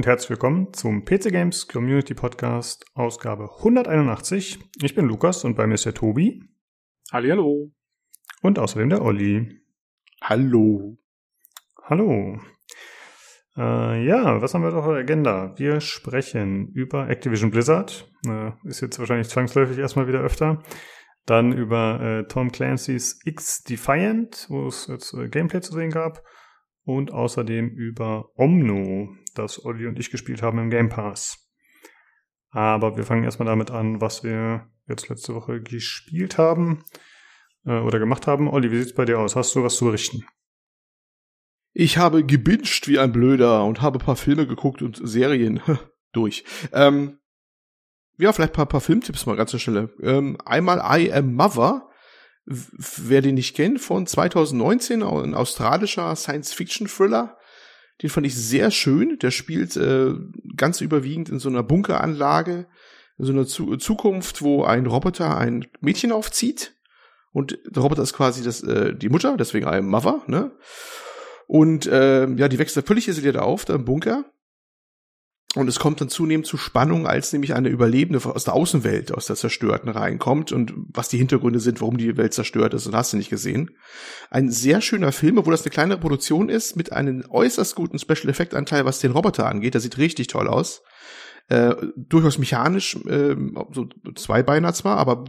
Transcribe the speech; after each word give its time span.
Und 0.00 0.06
herzlich 0.06 0.30
willkommen 0.30 0.72
zum 0.72 1.04
PC 1.04 1.30
Games 1.30 1.68
Community 1.68 2.14
Podcast 2.14 2.86
Ausgabe 2.94 3.50
181. 3.58 4.58
Ich 4.80 4.94
bin 4.94 5.04
Lukas 5.04 5.44
und 5.44 5.56
bei 5.56 5.66
mir 5.66 5.74
ist 5.74 5.84
der 5.84 5.92
Tobi. 5.92 6.42
Hallo. 7.12 7.70
Und 8.40 8.58
außerdem 8.58 8.88
der 8.88 9.02
Olli. 9.02 9.60
Hallo. 10.22 10.96
Hallo. 11.82 12.40
Äh, 13.58 14.06
ja, 14.06 14.40
was 14.40 14.54
haben 14.54 14.62
wir 14.62 14.70
doch 14.70 14.86
auf 14.86 14.92
der 14.94 15.02
Agenda? 15.02 15.52
Wir 15.58 15.82
sprechen 15.82 16.72
über 16.72 17.10
Activision 17.10 17.50
Blizzard. 17.50 18.10
Äh, 18.26 18.52
ist 18.64 18.80
jetzt 18.80 18.98
wahrscheinlich 18.98 19.28
zwangsläufig 19.28 19.76
erstmal 19.76 20.08
wieder 20.08 20.20
öfter. 20.20 20.62
Dann 21.26 21.52
über 21.52 22.00
äh, 22.00 22.26
Tom 22.26 22.50
Clancy's 22.50 23.20
X 23.26 23.64
Defiant, 23.64 24.46
wo 24.48 24.66
es 24.66 24.86
jetzt 24.86 25.12
äh, 25.12 25.28
Gameplay 25.28 25.60
zu 25.60 25.74
sehen 25.74 25.90
gab. 25.90 26.22
Und 26.84 27.12
außerdem 27.12 27.68
über 27.68 28.30
Omno, 28.36 29.14
das 29.34 29.64
Olli 29.64 29.86
und 29.86 29.98
ich 29.98 30.10
gespielt 30.10 30.42
haben 30.42 30.58
im 30.58 30.70
Game 30.70 30.88
Pass. 30.88 31.50
Aber 32.50 32.96
wir 32.96 33.04
fangen 33.04 33.24
erstmal 33.24 33.46
damit 33.46 33.70
an, 33.70 34.00
was 34.00 34.24
wir 34.24 34.68
jetzt 34.88 35.08
letzte 35.08 35.34
Woche 35.34 35.62
gespielt 35.62 36.36
haben 36.36 36.84
äh, 37.64 37.78
oder 37.78 37.98
gemacht 37.98 38.26
haben. 38.26 38.48
Olli, 38.48 38.70
wie 38.70 38.78
sieht's 38.78 38.94
bei 38.94 39.04
dir 39.04 39.18
aus? 39.18 39.36
Hast 39.36 39.54
du 39.54 39.62
was 39.62 39.76
zu 39.76 39.84
berichten? 39.84 40.24
Ich 41.72 41.98
habe 41.98 42.24
gebinged 42.24 42.88
wie 42.88 42.98
ein 42.98 43.12
Blöder 43.12 43.64
und 43.64 43.80
habe 43.80 43.98
paar 43.98 44.16
Filme 44.16 44.46
geguckt 44.46 44.82
und 44.82 45.00
Serien 45.02 45.60
durch. 46.12 46.44
Ähm, 46.72 47.18
ja, 48.18 48.32
vielleicht 48.32 48.52
paar, 48.52 48.66
paar 48.66 48.80
Filmtipps 48.80 49.26
mal 49.26 49.36
ganz 49.36 49.50
zur 49.50 49.60
Stelle. 49.60 49.94
Ähm, 50.02 50.36
einmal 50.44 50.78
I 50.78 51.12
Am 51.12 51.34
Mother. 51.34 51.88
Wer 52.46 53.22
den 53.22 53.34
nicht 53.34 53.54
kennt, 53.54 53.80
von 53.80 54.06
2019, 54.06 55.02
ein 55.02 55.34
australischer 55.34 56.14
Science-Fiction-Thriller. 56.16 57.36
Den 58.02 58.10
fand 58.10 58.26
ich 58.26 58.34
sehr 58.34 58.70
schön. 58.70 59.18
Der 59.18 59.30
spielt 59.30 59.76
äh, 59.76 60.14
ganz 60.56 60.80
überwiegend 60.80 61.28
in 61.28 61.38
so 61.38 61.48
einer 61.48 61.62
Bunkeranlage, 61.62 62.66
in 63.18 63.24
so 63.24 63.32
einer 63.32 63.46
Zu 63.46 63.76
Zukunft, 63.76 64.42
wo 64.42 64.64
ein 64.64 64.86
Roboter 64.86 65.36
ein 65.36 65.66
Mädchen 65.80 66.12
aufzieht. 66.12 66.74
Und 67.32 67.58
der 67.66 67.82
Roboter 67.82 68.02
ist 68.02 68.14
quasi 68.14 68.42
das, 68.42 68.62
äh, 68.62 68.94
die 68.94 69.08
Mutter, 69.08 69.36
deswegen 69.36 69.66
Am 69.66 69.86
Mother, 69.86 70.22
ne? 70.26 70.52
Und 71.46 71.86
äh, 71.86 72.28
ja, 72.28 72.48
die 72.48 72.58
wächst 72.58 72.76
da 72.76 72.82
völlig 72.82 73.08
isoliert 73.08 73.36
auf, 73.36 73.64
da 73.64 73.74
im 73.74 73.84
Bunker. 73.84 74.24
Und 75.56 75.66
es 75.66 75.80
kommt 75.80 76.00
dann 76.00 76.08
zunehmend 76.08 76.46
zu 76.46 76.56
Spannung, 76.56 77.08
als 77.08 77.32
nämlich 77.32 77.54
eine 77.54 77.70
Überlebende 77.70 78.24
aus 78.24 78.44
der 78.44 78.54
Außenwelt, 78.54 79.12
aus 79.12 79.26
der 79.26 79.34
Zerstörten 79.34 79.88
reinkommt 79.88 80.52
und 80.52 80.72
was 80.92 81.08
die 81.08 81.18
Hintergründe 81.18 81.58
sind, 81.58 81.80
warum 81.80 81.96
die 81.96 82.16
Welt 82.16 82.34
zerstört 82.34 82.72
ist, 82.72 82.86
und 82.86 82.94
hast 82.94 83.12
du 83.12 83.16
nicht 83.16 83.30
gesehen. 83.30 83.72
Ein 84.30 84.48
sehr 84.50 84.80
schöner 84.80 85.10
Film, 85.10 85.38
obwohl 85.38 85.52
das 85.52 85.62
eine 85.62 85.72
kleinere 85.72 85.98
Produktion 85.98 86.48
ist, 86.48 86.76
mit 86.76 86.92
einem 86.92 87.24
äußerst 87.28 87.74
guten 87.74 87.98
Special 87.98 88.28
Effect 88.28 88.54
Anteil, 88.54 88.84
was 88.84 89.00
den 89.00 89.10
Roboter 89.10 89.46
angeht. 89.46 89.74
Der 89.74 89.80
sieht 89.80 89.98
richtig 89.98 90.28
toll 90.28 90.46
aus. 90.46 90.82
Äh, 91.48 91.74
durchaus 91.96 92.38
mechanisch, 92.38 92.94
äh, 93.06 93.34
so 93.72 93.88
Zweibeiner 94.14 94.72
zwar, 94.72 94.98
aber 94.98 95.24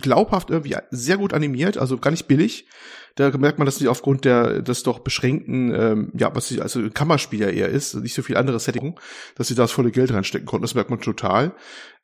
glaubhaft 0.00 0.48
irgendwie 0.48 0.76
sehr 0.90 1.18
gut 1.18 1.34
animiert, 1.34 1.76
also 1.76 1.98
gar 1.98 2.12
nicht 2.12 2.26
billig. 2.26 2.66
Da 3.16 3.36
merkt 3.38 3.58
man, 3.58 3.64
dass 3.64 3.78
sie 3.78 3.88
aufgrund 3.88 4.26
der 4.26 4.60
des 4.60 4.82
doch 4.82 4.98
beschränkten, 4.98 5.74
ähm, 5.74 6.12
ja, 6.16 6.34
was 6.34 6.48
sie 6.48 6.60
also 6.60 6.88
Kammerspieler 6.90 7.50
eher 7.50 7.68
ist, 7.68 7.94
nicht 7.94 8.14
so 8.14 8.22
viel 8.22 8.36
andere 8.36 8.60
Setting, 8.60 8.94
dass 9.34 9.48
sie 9.48 9.54
da 9.54 9.62
das 9.62 9.72
volle 9.72 9.90
Geld 9.90 10.12
reinstecken 10.12 10.46
konnten. 10.46 10.62
Das 10.62 10.74
merkt 10.74 10.90
man 10.90 11.00
total. 11.00 11.52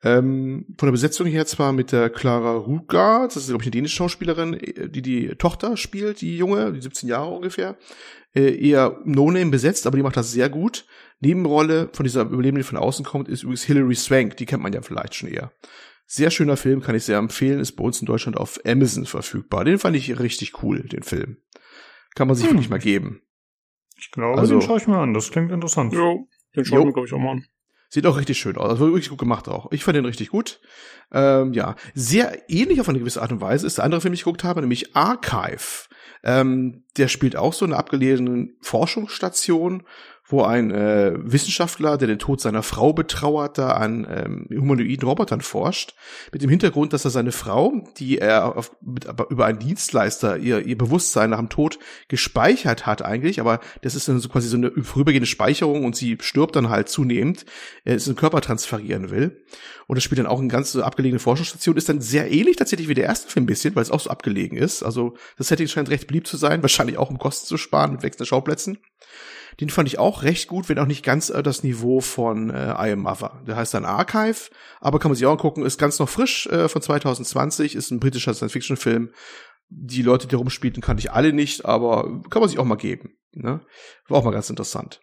Ähm, 0.03 0.65
von 0.79 0.87
der 0.87 0.93
Besetzung 0.93 1.27
her 1.27 1.45
zwar 1.45 1.75
mit 1.75 1.93
der 1.93 2.09
Clara 2.09 2.57
Rutgard, 2.57 3.37
das 3.37 3.43
ist 3.43 3.49
glaube 3.49 3.63
ich 3.63 3.67
eine 3.67 3.73
dänische 3.73 3.97
Schauspielerin, 3.97 4.59
die 4.89 5.03
die 5.03 5.29
Tochter 5.37 5.77
spielt, 5.77 6.23
die 6.23 6.37
junge, 6.37 6.73
die 6.73 6.81
17 6.81 7.11
Jahre 7.11 7.31
ungefähr, 7.31 7.77
äh, 8.35 8.69
eher 8.69 8.99
No-Name 9.05 9.51
besetzt, 9.51 9.87
aber 9.87 9.99
die 9.99 10.03
macht 10.03 10.17
das 10.17 10.33
sehr 10.33 10.49
gut. 10.49 10.87
Nebenrolle 11.21 11.91
von 11.93 12.05
dieser 12.05 12.23
Überlebenden, 12.23 12.63
die 12.63 12.69
von 12.69 12.79
außen 12.79 13.05
kommt, 13.05 13.29
ist 13.29 13.43
übrigens 13.43 13.65
Hilary 13.65 13.95
Swank, 13.95 14.39
die 14.39 14.47
kennt 14.47 14.63
man 14.63 14.73
ja 14.73 14.81
vielleicht 14.81 15.15
schon 15.15 15.29
eher. 15.29 15.53
Sehr 16.07 16.31
schöner 16.31 16.57
Film, 16.57 16.83
kann 16.83 16.95
ich 16.95 17.05
sehr 17.05 17.19
empfehlen, 17.19 17.61
ist 17.61 17.73
bei 17.73 17.85
uns 17.85 18.01
in 18.01 18.07
Deutschland 18.07 18.37
auf 18.37 18.61
Amazon 18.67 19.07
verfügbar. 19.07 19.65
Den 19.65 19.79
fand 19.79 19.97
ich 19.97 20.19
richtig 20.19 20.63
cool, 20.63 20.83
den 20.83 21.03
Film. 21.03 21.39
Kann 22.15 22.29
man 22.29 22.37
sich 22.37 22.47
hm. 22.47 22.53
wirklich 22.53 22.71
mal 22.71 22.79
geben. 22.79 23.23
Ich 23.99 24.11
glaube, 24.11 24.39
also, 24.39 24.59
den 24.59 24.63
schaue 24.63 24.79
ich 24.79 24.87
mir 24.87 24.99
an. 24.99 25.15
Das 25.15 25.31
klingt 25.31 25.53
interessant. 25.53 25.93
Ja, 25.93 26.15
den 26.57 26.65
schaue 26.65 26.81
ich 26.81 26.87
mir, 26.87 26.93
glaube 26.93 27.07
ich, 27.07 27.13
auch 27.15 27.19
mal 27.19 27.33
an. 27.33 27.47
Sieht 27.89 28.07
auch 28.07 28.17
richtig 28.17 28.39
schön 28.39 28.57
aus. 28.57 28.71
Also 28.71 28.87
wirklich 28.87 29.11
gut 29.11 29.19
gemacht 29.19 29.49
auch. 29.49 29.71
Ich 29.71 29.85
fand 29.85 29.97
den 29.97 30.07
richtig 30.07 30.31
gut. 30.31 30.61
Ähm, 31.13 31.53
ja, 31.53 31.77
sehr 31.93 32.51
ähnlich 32.51 32.81
auf 32.81 32.89
eine 32.89 32.99
gewisse 32.99 33.21
Art 33.21 33.33
und 33.33 33.43
Weise 33.43 33.67
ist 33.67 33.77
der 33.77 33.85
andere 33.85 34.01
Film, 34.01 34.13
den 34.13 34.15
ich 34.15 34.25
geguckt 34.25 34.45
habe, 34.45 34.63
nämlich 34.63 34.97
Archive. 34.97 35.89
Ähm, 36.25 36.85
der 36.97 37.09
spielt 37.09 37.37
auch 37.37 37.53
so 37.53 37.67
eine 37.67 37.77
abgelegene 37.77 38.49
Forschungsstation 38.63 39.83
wo 40.33 40.43
ein 40.43 40.71
äh, 40.71 41.13
Wissenschaftler, 41.17 41.99
der 41.99 42.09
den 42.09 42.19
Tod 42.19 42.41
seiner 42.41 42.63
Frau 42.63 42.93
betrauert, 42.93 43.59
da 43.59 43.73
an 43.73 44.07
ähm, 44.11 44.47
humanoiden 44.51 45.07
Robotern 45.07 45.43
forscht, 45.43 45.95
mit 46.33 46.43
dem 46.43 46.51
Hintergrund, 46.51 46.93
dass 46.93 47.05
er 47.05 47.11
seine 47.11 47.33
Frau, 47.33 47.85
die 47.99 48.19
er 48.19 48.57
auf, 48.57 48.75
mit, 48.81 49.07
über 49.31 49.47
einen 49.47 49.59
Dienstleister 49.59 50.39
ihr, 50.39 50.67
ihr 50.67 50.79
Bewusstsein 50.79 51.31
nach 51.31 51.39
dem 51.39 51.51
Tod 51.51 51.79
gespeichert 52.09 52.87
hat 52.87 53.03
eigentlich, 53.03 53.41
aber 53.41 53.61
das 53.83 53.95
ist 53.95 54.09
dann 54.09 54.19
so 54.19 54.29
quasi 54.29 54.49
so 54.49 54.57
eine 54.57 54.73
vorübergehende 54.83 55.27
Speicherung 55.27 55.85
und 55.85 55.95
sie 55.95 56.17
stirbt 56.21 56.57
dann 56.57 56.71
halt 56.71 56.89
zunehmend, 56.89 57.45
er 57.85 57.97
ist 57.97 58.07
einen 58.09 58.17
Körper 58.17 58.41
transferieren 58.41 59.11
will. 59.11 59.45
Und 59.87 59.97
das 59.97 60.05
spielt 60.05 60.21
dann 60.21 60.27
auch 60.27 60.41
in 60.41 60.49
ganz 60.49 60.73
so 60.73 60.83
abgelegene 60.83 61.19
Forschungsstation, 61.19 61.77
ist 61.77 61.89
dann 61.89 62.01
sehr 62.01 62.31
ähnlich 62.31 62.57
tatsächlich 62.57 62.89
wie 62.89 62.95
der 62.95 63.05
erste 63.05 63.31
Film 63.31 63.45
ein 63.45 63.47
bisschen, 63.47 63.75
weil 63.75 63.83
es 63.83 63.91
auch 63.91 64.01
so 64.01 64.09
abgelegen 64.09 64.57
ist. 64.57 64.83
Also 64.83 65.17
das 65.37 65.49
Setting 65.49 65.69
scheint 65.69 65.91
recht 65.91 66.07
beliebt 66.07 66.27
zu 66.27 66.37
sein, 66.39 66.63
wahrscheinlich 66.63 66.97
auch 66.97 67.11
um 67.11 67.19
Kosten 67.19 67.47
zu 67.47 67.59
sparen 67.59 67.93
mit 67.93 68.03
wechselnden 68.03 68.27
Schauplätzen. 68.27 68.79
Den 69.61 69.71
fand 69.71 69.89
ich 69.89 69.99
auch 69.99 70.23
recht 70.23 70.49
gut, 70.49 70.69
wenn 70.69 70.79
auch 70.79 70.87
nicht 70.87 71.05
ganz 71.05 71.31
äh, 71.31 71.43
das 71.43 71.63
Niveau 71.63 72.01
von 72.01 72.51
äh, 72.51 72.73
I 72.73 72.93
Am 72.93 73.01
Mother. 73.01 73.43
Der 73.47 73.57
heißt 73.57 73.75
dann 73.75 73.85
Archive, 73.85 74.51
aber 74.81 74.99
kann 74.99 75.11
man 75.11 75.17
sich 75.17 75.27
auch 75.27 75.33
angucken, 75.33 75.65
ist 75.65 75.79
ganz 75.79 75.99
noch 75.99 76.09
frisch 76.09 76.47
äh, 76.47 76.69
von 76.69 76.83
2020, 76.83 77.75
ist 77.75 77.91
ein 77.91 78.01
britischer 78.01 78.35
Science-Fiction-Film. 78.35 79.11
Die 79.69 80.03
Leute, 80.03 80.27
die 80.27 80.35
rumspielten, 80.35 80.83
kannte 80.83 81.01
ich 81.01 81.13
alle 81.13 81.33
nicht, 81.33 81.65
aber 81.65 82.21
kann 82.31 82.41
man 82.41 82.49
sich 82.49 82.59
auch 82.59 82.65
mal 82.65 82.77
geben. 82.77 83.17
Ne? 83.33 83.61
War 84.09 84.19
auch 84.19 84.25
mal 84.25 84.33
ganz 84.33 84.51
interessant. 84.51 85.01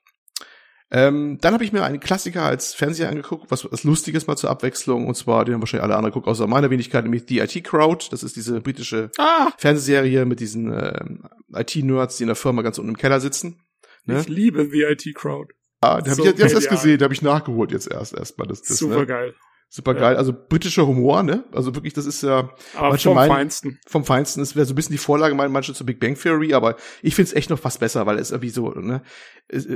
Ähm, 0.91 1.37
dann 1.41 1.53
habe 1.53 1.63
ich 1.63 1.71
mir 1.71 1.83
einen 1.83 1.99
Klassiker 1.99 2.43
als 2.43 2.73
Fernseher 2.73 3.09
angeguckt, 3.09 3.51
was, 3.51 3.71
was 3.71 3.83
Lustiges 3.83 4.25
mal 4.25 4.37
zur 4.37 4.49
Abwechslung, 4.49 5.05
und 5.05 5.15
zwar, 5.15 5.45
den 5.45 5.53
haben 5.53 5.61
wahrscheinlich 5.61 5.83
alle 5.83 5.95
anderen 5.95 6.11
geguckt, 6.11 6.27
außer 6.27 6.47
meiner 6.47 6.71
Wenigkeit, 6.71 7.03
nämlich 7.03 7.25
The 7.27 7.39
IT 7.39 7.63
Crowd. 7.63 8.07
Das 8.09 8.23
ist 8.23 8.35
diese 8.35 8.59
britische 8.61 9.11
ah. 9.19 9.51
Fernsehserie 9.57 10.25
mit 10.25 10.39
diesen 10.39 10.71
äh, 10.71 11.05
IT-Nerds, 11.53 12.17
die 12.17 12.23
in 12.23 12.27
der 12.27 12.35
Firma 12.35 12.63
ganz 12.63 12.79
unten 12.79 12.89
im 12.89 12.97
Keller 12.97 13.19
sitzen. 13.19 13.61
Ne? 14.05 14.21
Ich 14.21 14.27
liebe 14.27 14.69
The 14.69 14.83
IT 14.83 15.15
Crowd. 15.15 15.53
Ah, 15.81 16.01
da 16.01 16.13
so 16.13 16.25
habe 16.25 16.33
ich 16.33 16.39
jetzt 16.39 16.53
erst 16.53 16.69
gesehen, 16.69 16.97
da 16.97 17.05
habe 17.05 17.13
ich 17.13 17.21
nachgeholt 17.21 17.71
jetzt 17.71 17.89
erst 17.89 18.13
erstmal 18.13 18.47
das, 18.47 18.61
das 18.61 18.77
Super 18.77 18.99
ne? 18.99 19.05
geil. 19.05 19.35
Super 19.71 19.93
geil. 19.93 20.13
Ja. 20.13 20.17
Also 20.17 20.33
britischer 20.33 20.87
Humor, 20.87 21.21
ne? 21.21 21.43
Also 21.51 21.75
wirklich, 21.75 21.93
das 21.93 22.07
ist 22.07 22.23
ja 22.23 22.49
aber 22.75 22.97
vom 22.97 23.13
meinen, 23.13 23.29
Feinsten. 23.29 23.79
Vom 23.85 24.03
Feinsten. 24.03 24.39
Das 24.41 24.55
wäre 24.55 24.65
so 24.65 24.73
ein 24.73 24.75
bisschen 24.75 24.93
die 24.93 24.97
Vorlage, 24.97 25.35
meinen 25.35 25.51
manche 25.51 25.75
zu 25.75 25.85
Big 25.85 25.99
Bang 25.99 26.15
Theory, 26.15 26.55
aber 26.55 26.75
ich 27.03 27.13
find's 27.13 27.33
echt 27.33 27.51
noch 27.51 27.59
fast 27.59 27.79
besser, 27.79 28.07
weil 28.07 28.17
es 28.17 28.31
irgendwie 28.31 28.49
so, 28.49 28.71
ne? 28.71 29.03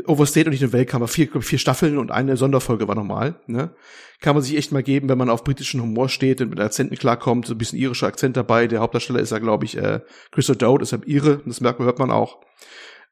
Overstate 0.08 0.48
und 0.48 0.52
nicht 0.54 0.64
eine 0.64 0.74
Weltkammer. 0.74 1.08
Vier, 1.08 1.30
vier 1.42 1.60
Staffeln 1.60 2.00
und 2.00 2.10
eine 2.10 2.38
Sonderfolge 2.38 2.88
war 2.88 2.96
normal, 2.96 3.40
ne? 3.46 3.76
Kann 4.20 4.36
man 4.36 4.44
sich 4.44 4.58
echt 4.58 4.72
mal 4.72 4.82
geben, 4.82 5.10
wenn 5.10 5.18
man 5.20 5.30
auf 5.30 5.44
britischen 5.44 5.80
Humor 5.80 6.10
steht 6.10 6.42
und 6.42 6.50
mit 6.50 6.60
Akzenten 6.60 6.98
klarkommt, 6.98 7.46
so 7.46 7.54
ein 7.54 7.60
bisschen 7.60 7.78
irischer 7.78 8.08
Akzent 8.08 8.36
dabei. 8.36 8.66
Der 8.66 8.80
Hauptdarsteller 8.80 9.20
ist 9.20 9.32
ja, 9.32 9.38
glaube 9.38 9.66
ich, 9.66 9.78
äh, 9.78 10.00
Chris 10.32 10.50
O'Dowd, 10.50 10.82
ist 10.82 10.92
ja 10.92 10.98
Ire, 11.06 11.44
das 11.46 11.62
merkt 11.62 11.78
man, 11.78 11.86
hört 11.86 12.00
man 12.00 12.10
auch. 12.10 12.40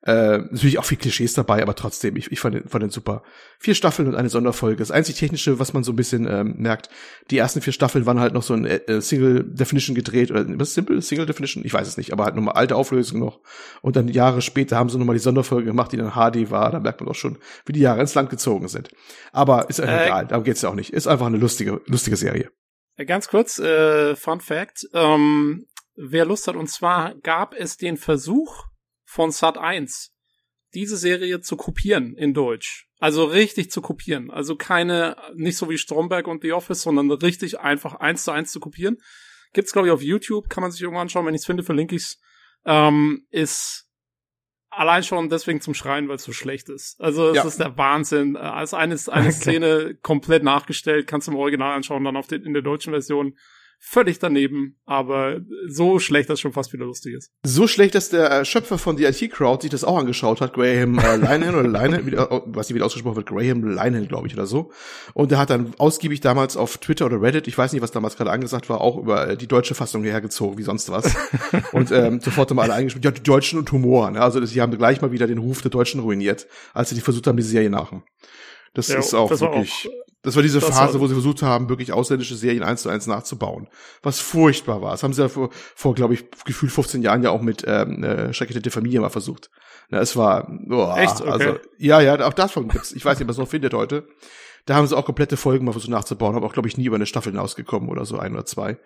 Äh, 0.04 0.40
natürlich 0.40 0.80
auch 0.80 0.86
viel 0.86 0.98
Klischees 0.98 1.34
dabei, 1.34 1.62
aber 1.62 1.76
trotzdem, 1.76 2.16
ich, 2.16 2.32
ich 2.32 2.40
fand, 2.40 2.56
den, 2.56 2.68
fand 2.68 2.82
den 2.82 2.90
super. 2.90 3.22
Vier 3.60 3.76
Staffeln 3.76 4.08
und 4.08 4.16
eine 4.16 4.30
Sonderfolge. 4.30 4.78
Das 4.78 4.90
einzig 4.90 5.16
Technische, 5.16 5.60
was 5.60 5.74
man 5.74 5.84
so 5.84 5.92
ein 5.92 5.96
bisschen 5.96 6.26
ähm, 6.28 6.56
merkt, 6.58 6.90
die 7.30 7.38
ersten 7.38 7.62
vier 7.62 7.72
Staffeln 7.72 8.08
waren 8.08 8.20
halt 8.20 8.34
noch 8.34 8.42
so 8.42 8.56
ein 8.56 8.66
äh, 8.66 9.00
Single 9.00 9.44
Definition 9.44 9.96
gedreht, 9.96 10.32
oder 10.32 10.46
was 10.60 10.74
Simple 10.74 11.04
Single 11.04 11.28
Definition? 11.28 11.64
Ich 11.64 11.74
weiß 11.74 11.88
es 11.88 11.98
nicht, 11.98 12.14
aber 12.14 12.26
halt 12.26 12.36
nochmal 12.36 12.56
alte 12.56 12.76
Auflösung 12.76 13.20
noch. 13.20 13.42
Und 13.84 13.96
dann 13.96 14.08
Jahre 14.08 14.42
später 14.42 14.78
haben 14.78 14.90
sie 14.90 14.98
nochmal 14.98 15.16
die 15.16 15.22
Sonderfolge 15.22 15.66
gemacht, 15.66 15.92
die 15.92 15.98
dann 15.98 16.14
HD 16.14 16.50
war. 16.50 16.72
Da 16.72 16.80
merkt 16.80 17.00
man 17.00 17.10
auch 17.10 17.16
schon, 17.16 17.38
wie 17.66 17.74
die 17.74 17.82
Jahre 17.82 18.02
ins 18.02 18.16
Land 18.16 18.32
gezogen 18.32 18.68
sind. 18.70 18.90
Aber 19.32 19.70
ist 19.70 19.78
äh, 19.78 20.06
egal, 20.06 20.26
darum 20.26 20.44
geht's 20.44 20.64
ja 20.64 20.70
auch 20.70 20.76
nicht. 20.76 20.94
Ist 20.94 21.06
einfach 21.06 21.28
eine 21.28 21.38
lustige, 21.38 21.80
lustige 21.86 22.16
Serie. 22.16 22.50
Äh, 22.98 23.06
ganz 23.06 23.28
kurz, 23.28 23.60
äh, 23.60 24.16
Fun 24.16 24.40
Fact. 24.40 24.88
Ähm, 24.94 25.68
wer 25.96 26.26
Lust 26.26 26.48
hat, 26.48 26.56
und 26.56 26.72
zwar 26.72 27.14
gab 27.22 27.54
es 27.54 27.78
den 27.78 27.98
Versuch, 27.98 28.66
von 29.12 29.32
Sat 29.32 29.58
1 29.58 30.14
diese 30.74 30.96
Serie 30.96 31.42
zu 31.42 31.58
kopieren 31.58 32.16
in 32.16 32.34
Deutsch. 32.34 32.88
Also 32.98 33.26
richtig 33.26 33.70
zu 33.70 33.82
kopieren. 33.82 34.32
Also 34.32 34.56
keine, 34.56 35.18
nicht 35.36 35.58
so 35.58 35.70
wie 35.70 35.78
Stromberg 35.78 36.28
und 36.28 36.44
The 36.44 36.54
Office, 36.54 36.84
sondern 36.84 37.12
richtig 37.12 37.60
einfach 37.60 37.96
eins 37.96 38.24
zu 38.24 38.32
eins 38.32 38.54
zu 38.54 38.62
kopieren. 38.62 39.00
Gibt's, 39.52 39.74
glaube 39.74 39.90
ich, 39.90 39.92
auf 39.92 40.02
YouTube, 40.02 40.50
kann 40.50 40.62
man 40.62 40.72
sich 40.72 40.82
irgendwann 40.82 41.02
anschauen. 41.02 41.26
Wenn 41.26 41.36
ich's 41.36 41.46
finde, 41.46 41.64
verlinke 41.64 41.94
ich's. 41.94 42.22
Ähm, 42.64 43.26
ist 43.32 43.90
allein 44.70 45.04
schon 45.04 45.28
deswegen 45.28 45.60
zum 45.60 45.74
Schreien, 45.74 46.08
weil 46.08 46.16
es 46.16 46.24
so 46.24 46.32
schlecht 46.32 46.70
ist. 46.70 47.02
Also 47.02 47.32
es 47.32 47.36
ja. 47.36 47.44
ist 47.44 47.60
der 47.60 47.78
Wahnsinn. 47.78 48.38
Also 48.38 48.78
eine, 48.78 48.98
eine 49.08 49.32
Szene 49.34 49.98
komplett 50.02 50.44
nachgestellt, 50.44 51.06
kannst 51.06 51.28
du 51.28 51.32
im 51.32 51.38
Original 51.38 51.76
anschauen, 51.76 52.06
dann 52.06 52.16
auf 52.16 52.28
den, 52.28 52.44
in 52.44 52.54
der 52.54 52.62
deutschen 52.62 52.94
Version 52.94 53.36
völlig 53.84 54.20
daneben, 54.20 54.78
aber 54.86 55.42
so 55.68 55.98
schlecht, 55.98 56.30
dass 56.30 56.40
schon 56.40 56.54
fast 56.54 56.72
wieder 56.72 56.86
lustig 56.86 57.16
ist. 57.16 57.32
So 57.44 57.68
schlecht, 57.68 57.96
dass 57.96 58.10
der 58.10 58.46
Schöpfer 58.46 58.78
von 58.78 58.96
The 58.96 59.06
IT 59.06 59.32
Crowd 59.32 59.64
sich 59.64 59.72
das 59.72 59.84
auch 59.84 59.98
angeschaut 59.98 60.40
hat, 60.40 60.54
Graham 60.54 61.00
äh, 61.00 61.18
Linehan 61.18 61.56
oder 61.56 61.64
Linehan, 61.68 62.06
wie, 62.06 62.16
was 62.16 62.70
nicht 62.70 62.76
wieder 62.76 62.86
ausgesprochen 62.86 63.16
wird, 63.16 63.26
Graham 63.26 63.64
Linehan, 63.64 64.08
glaube 64.08 64.28
ich, 64.28 64.36
oder 64.36 64.46
so. 64.46 64.72
Und 65.16 65.32
der 65.32 65.40
hat 65.40 65.50
dann 65.50 65.74
ausgiebig 65.80 66.22
damals 66.22 66.56
auf 66.56 66.78
Twitter 66.78 67.08
oder 67.08 67.22
Reddit, 67.22 67.48
ich 67.48 67.58
weiß 67.58 67.74
nicht, 67.74 67.82
was 67.82 67.92
damals 67.92 68.16
gerade 68.18 68.32
angesagt 68.32 68.70
war, 68.70 68.82
auch 68.82 68.98
über 68.98 69.30
äh, 69.30 69.36
die 69.36 69.48
deutsche 69.48 69.74
Fassung 69.74 70.04
hergezogen, 70.04 70.60
wie 70.60 70.64
sonst 70.64 70.92
was. 70.92 71.16
und 71.72 71.92
ähm, 71.92 72.22
sofort 72.22 72.54
mal 72.54 72.64
alle 72.64 72.76
eingespielt, 72.76 73.04
ja, 73.04 73.12
die 73.12 73.24
Deutschen 73.24 73.58
und 73.58 73.72
Humor. 73.72 74.12
Ne? 74.12 74.22
Also 74.22 74.46
sie 74.46 74.62
haben 74.62 74.78
gleich 74.78 75.02
mal 75.02 75.12
wieder 75.12 75.26
den 75.26 75.40
Ruf 75.40 75.64
der 75.64 75.72
Deutschen 75.72 76.02
ruiniert, 76.02 76.48
als 76.76 76.90
sie 76.90 76.96
die 76.96 77.02
versucht 77.02 77.26
haben, 77.26 77.38
die 77.38 77.44
Serie 77.44 77.72
nachher. 77.72 78.04
Das 78.76 78.90
ja, 78.90 79.00
ist 79.00 79.16
auch 79.16 79.30
das 79.30 79.42
wirklich. 79.42 79.90
Auch, 79.90 80.11
das 80.24 80.36
war 80.36 80.44
diese 80.44 80.60
das 80.60 80.70
Phase, 80.70 80.94
war, 80.96 81.02
wo 81.02 81.08
sie 81.08 81.14
versucht 81.14 81.42
haben, 81.42 81.70
wirklich 81.70 81.94
ausländische 81.94 82.36
Serien 82.36 82.64
eins 82.64 82.84
zu 82.84 82.90
eins 82.90 83.08
nachzubauen. 83.08 83.68
Was 84.04 84.20
furchtbar 84.20 84.82
war. 84.82 84.92
Das 84.92 85.04
haben 85.04 85.14
sie 85.14 85.22
ja 85.22 85.30
vor, 85.30 85.50
vor 85.52 85.96
glaube 85.96 86.14
ich, 86.14 86.26
gefühlt 86.46 86.72
15 86.72 87.02
Jahren 87.02 87.24
ja 87.24 87.32
auch 87.32 87.42
mit 87.42 87.64
ähm, 87.68 88.04
äh, 88.04 88.34
Schreckliche 88.34 88.70
Familie 88.70 89.02
mal 89.02 89.10
versucht. 89.10 89.50
Ja, 89.90 90.00
es 90.00 90.16
war, 90.16 90.48
oh, 90.70 90.94
Echt? 90.96 91.22
Okay. 91.22 91.30
also, 91.30 91.60
ja, 91.78 92.02
ja, 92.02 92.26
auch 92.26 92.34
davon 92.34 92.70
gibt's. 92.70 92.92
Ich 92.92 93.04
weiß 93.04 93.20
nicht, 93.20 93.28
was 93.28 93.38
man 93.38 93.46
noch 93.46 93.52
findet 93.52 93.74
heute. 93.74 94.08
Da 94.66 94.76
haben 94.76 94.86
sie 94.86 94.96
auch 94.96 95.06
komplette 95.06 95.38
Folgen 95.38 95.66
mal 95.66 95.72
versucht 95.72 95.92
nachzubauen, 95.92 96.36
aber 96.36 96.46
auch, 96.46 96.54
glaube 96.54 96.68
ich, 96.68 96.78
nie 96.78 96.86
über 96.86 96.96
eine 96.96 97.08
Staffel 97.08 97.32
hinausgekommen 97.32 97.90
oder 97.90 98.06
so, 98.06 98.20
ein 98.20 98.34
oder 98.34 98.46
zwei. 98.46 98.78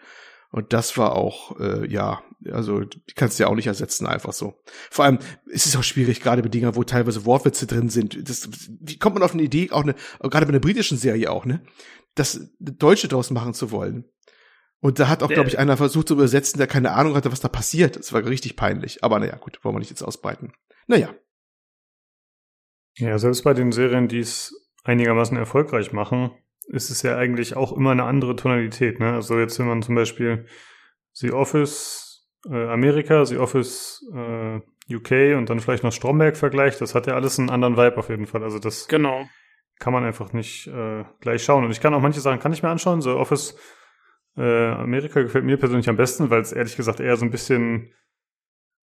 Und 0.52 0.74
das 0.74 0.98
war 0.98 1.16
auch, 1.16 1.60
äh, 1.60 1.88
ja, 1.92 2.22
also 2.52 2.82
die 2.82 3.14
kannst 3.16 3.40
du 3.40 3.44
ja 3.44 3.50
auch 3.50 3.56
nicht 3.56 3.68
ersetzen, 3.68 4.08
einfach 4.08 4.34
so. 4.34 4.62
Vor 4.90 5.06
allem 5.06 5.20
es 5.52 5.66
ist 5.66 5.76
auch 5.76 5.84
schwierig, 5.84 6.22
gerade 6.22 6.42
bei 6.42 6.50
Dingen, 6.50 6.76
wo 6.76 6.84
teilweise 6.84 7.26
Wortwitze 7.26 7.68
drin 7.68 7.90
sind. 7.90 8.30
Das, 8.30 8.50
wie 8.80 8.98
kommt 8.98 9.16
man 9.16 9.24
auf 9.24 9.34
eine 9.34 9.44
Idee, 9.44 9.72
auch 9.72 9.84
eine, 9.84 9.96
gerade 10.22 10.46
bei 10.46 10.52
einer 10.52 10.60
britischen 10.60 10.98
Serie 10.98 11.32
auch, 11.32 11.46
ne? 11.46 11.62
Das 12.14 12.50
Deutsche 12.60 13.10
draus 13.10 13.32
machen 13.32 13.54
zu 13.54 13.72
wollen. 13.72 14.06
Und 14.80 15.00
da 15.00 15.08
hat 15.08 15.24
auch, 15.24 15.30
glaube 15.30 15.50
ich, 15.50 15.58
einer 15.58 15.78
versucht 15.78 16.10
zu 16.10 16.14
übersetzen, 16.14 16.60
der 16.60 16.68
keine 16.68 16.92
Ahnung 16.92 17.16
hatte, 17.16 17.32
was 17.32 17.40
da 17.40 17.48
passiert. 17.48 17.96
Das 17.96 18.14
war 18.14 18.24
richtig 18.24 18.56
peinlich. 18.56 19.04
Aber 19.04 19.20
naja, 19.20 19.36
gut, 19.38 19.60
wollen 19.64 19.76
wir 19.76 19.80
nicht 19.80 19.90
jetzt 19.90 20.04
ausbreiten. 20.04 20.54
Naja. 20.88 21.14
Ja, 22.98 23.18
selbst 23.18 23.44
bei 23.44 23.54
den 23.54 23.72
Serien, 23.72 24.08
die 24.08 24.20
es 24.20 24.54
einigermaßen 24.84 25.36
erfolgreich 25.38 25.92
machen, 25.92 26.32
ist 26.68 26.90
es 26.90 27.02
ja 27.02 27.18
eigentlich 27.18 27.56
auch 27.56 27.76
immer 27.76 27.92
eine 27.92 28.04
andere 28.04 28.36
Tonalität. 28.36 29.00
Ne? 29.00 29.14
Also 29.14 29.40
jetzt, 29.40 29.60
wenn 29.60 29.68
man 29.68 29.82
zum 29.82 29.96
Beispiel 29.96 30.46
The 31.14 31.32
Office 31.32 32.28
äh, 32.50 32.68
Amerika, 32.68 33.26
The 33.26 33.38
Office 33.38 34.06
äh, 34.14 34.60
UK 34.94 35.38
und 35.38 35.50
dann 35.50 35.60
vielleicht 35.60 35.84
noch 35.84 35.92
Stromberg 35.92 36.38
vergleicht, 36.38 36.82
das 36.82 36.96
hat 36.96 37.08
ja 37.08 37.16
alles 37.16 37.40
einen 37.40 37.50
anderen 37.50 37.78
Vibe 37.78 37.98
auf 37.98 38.10
jeden 38.10 38.28
Fall. 38.28 38.44
Also 38.44 38.60
das 38.60 38.88
genau. 38.88 39.26
kann 39.80 39.94
man 39.94 40.04
einfach 40.04 40.34
nicht 40.34 40.68
äh, 40.68 41.04
gleich 41.22 41.44
schauen. 41.44 41.66
Und 41.66 41.72
ich 41.72 41.82
kann 41.82 41.94
auch 41.94 42.02
manche 42.02 42.20
Sachen 42.20 42.40
kann 42.40 42.54
ich 42.54 42.64
mir 42.64 42.70
anschauen. 42.70 43.02
The 43.02 43.10
Office 43.10 43.58
äh, 44.38 44.68
Amerika 44.70 45.22
gefällt 45.22 45.46
mir 45.46 45.58
persönlich 45.58 45.90
am 45.90 45.98
besten, 45.98 46.30
weil 46.30 46.42
es 46.42 46.52
ehrlich 46.52 46.76
gesagt 46.76 47.00
eher 47.00 47.16
so 47.18 47.26
ein 47.26 47.32
bisschen 47.32 47.94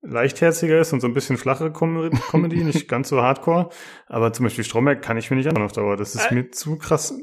leichtherziger 0.02 0.80
ist 0.80 0.92
und 0.92 1.00
so 1.00 1.06
ein 1.06 1.14
bisschen 1.14 1.36
flachere 1.36 1.72
Comedy, 1.72 2.64
nicht 2.64 2.88
ganz 2.88 3.08
so 3.08 3.22
hardcore. 3.22 3.70
Aber 4.06 4.32
zum 4.32 4.44
Beispiel 4.44 4.64
Stromberg 4.64 5.02
kann 5.02 5.16
ich 5.16 5.30
mir 5.30 5.36
nicht 5.36 5.48
anschauen 5.48 5.64
auf 5.64 5.72
Dauer. 5.72 5.96
Das 5.96 6.14
ist 6.14 6.30
äh, 6.30 6.34
mir 6.34 6.50
zu 6.50 6.76
krass. 6.76 7.14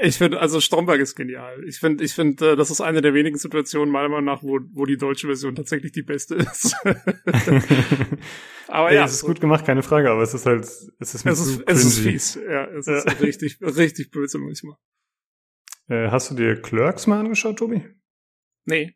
Ich 0.00 0.18
finde, 0.18 0.40
also 0.40 0.60
Stromberg 0.60 1.00
ist 1.00 1.16
genial. 1.16 1.64
Ich 1.64 1.80
finde, 1.80 2.04
ich 2.04 2.14
finde, 2.14 2.52
äh, 2.52 2.56
das 2.56 2.70
ist 2.70 2.80
eine 2.80 3.00
der 3.00 3.14
wenigen 3.14 3.36
Situationen 3.36 3.90
meiner 3.90 4.08
Meinung 4.08 4.26
nach, 4.26 4.42
wo, 4.42 4.60
wo 4.72 4.86
die 4.86 4.96
deutsche 4.96 5.26
Version 5.26 5.56
tatsächlich 5.56 5.90
die 5.90 6.02
beste 6.02 6.36
ist. 6.36 6.76
aber 8.68 8.90
Ey, 8.90 8.96
ja, 8.96 9.04
es 9.04 9.14
ist 9.14 9.24
gut 9.24 9.40
gemacht, 9.40 9.64
keine 9.64 9.82
Frage, 9.82 10.10
aber 10.10 10.22
es 10.22 10.34
ist 10.34 10.46
halt, 10.46 10.62
es 10.64 10.92
ist 11.00 11.26
es 11.26 11.40
ist, 11.40 11.62
es 11.66 11.84
ist 11.84 11.98
fies. 11.98 12.38
Ja, 12.48 12.66
es 12.66 12.86
ist 12.86 13.06
ja. 13.06 13.12
richtig, 13.14 13.58
richtig 13.60 14.10
böse 14.10 14.38
manchmal. 14.38 14.76
Äh, 15.88 16.10
hast 16.10 16.30
du 16.30 16.36
dir 16.36 16.60
Clerks 16.60 17.06
mal 17.08 17.18
angeschaut, 17.18 17.58
Tobi? 17.58 17.84
Nee. 18.66 18.94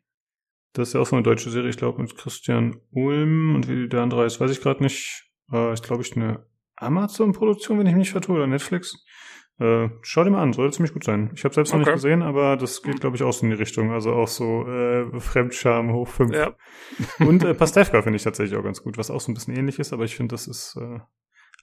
Das 0.73 0.89
ist 0.89 0.93
ja 0.93 1.01
auch 1.01 1.07
so 1.07 1.15
eine 1.15 1.23
deutsche 1.23 1.49
Serie, 1.49 1.69
ich 1.69 1.77
glaube, 1.77 2.01
mit 2.01 2.15
Christian 2.15 2.79
Ulm 2.91 3.55
und 3.55 3.67
wie 3.67 3.89
der 3.89 4.01
andere 4.01 4.25
ist, 4.25 4.39
weiß 4.39 4.51
ich 4.51 4.61
gerade 4.61 4.81
nicht. 4.81 5.29
Äh, 5.51 5.73
ist, 5.73 5.83
glaube 5.83 6.03
ich, 6.03 6.15
eine 6.15 6.47
Amazon-Produktion, 6.77 7.79
wenn 7.79 7.87
ich 7.87 7.95
mich 7.95 8.11
vertue, 8.11 8.37
oder 8.37 8.47
Netflix. 8.47 9.03
Äh, 9.59 9.89
schau 10.01 10.23
dir 10.23 10.31
mal 10.31 10.41
an, 10.41 10.51
soll 10.51 10.73
ziemlich 10.73 10.93
gut 10.93 11.03
sein. 11.03 11.31
Ich 11.35 11.43
habe 11.43 11.53
selbst 11.53 11.73
noch 11.73 11.79
okay. 11.79 11.91
nicht 11.91 11.95
gesehen, 12.01 12.23
aber 12.23 12.57
das 12.57 12.81
geht, 12.81 13.01
glaube 13.01 13.15
ich, 13.15 13.23
auch 13.23 13.33
so 13.33 13.45
in 13.45 13.51
die 13.51 13.55
Richtung. 13.55 13.91
Also 13.91 14.11
auch 14.13 14.27
so 14.27 14.67
äh, 14.67 15.19
Fremdscham 15.19 15.93
hoch 15.93 16.07
fünf. 16.07 16.33
Ja. 16.33 16.55
Und 17.19 17.43
äh, 17.43 17.53
Pastewka 17.53 18.01
finde 18.01 18.17
ich 18.17 18.23
tatsächlich 18.23 18.57
auch 18.57 18.63
ganz 18.63 18.81
gut, 18.81 18.97
was 18.97 19.11
auch 19.11 19.21
so 19.21 19.31
ein 19.31 19.35
bisschen 19.35 19.55
ähnlich 19.55 19.77
ist, 19.77 19.93
aber 19.93 20.05
ich 20.05 20.15
finde, 20.15 20.33
das 20.33 20.47
ist 20.47 20.75
äh, 20.81 20.99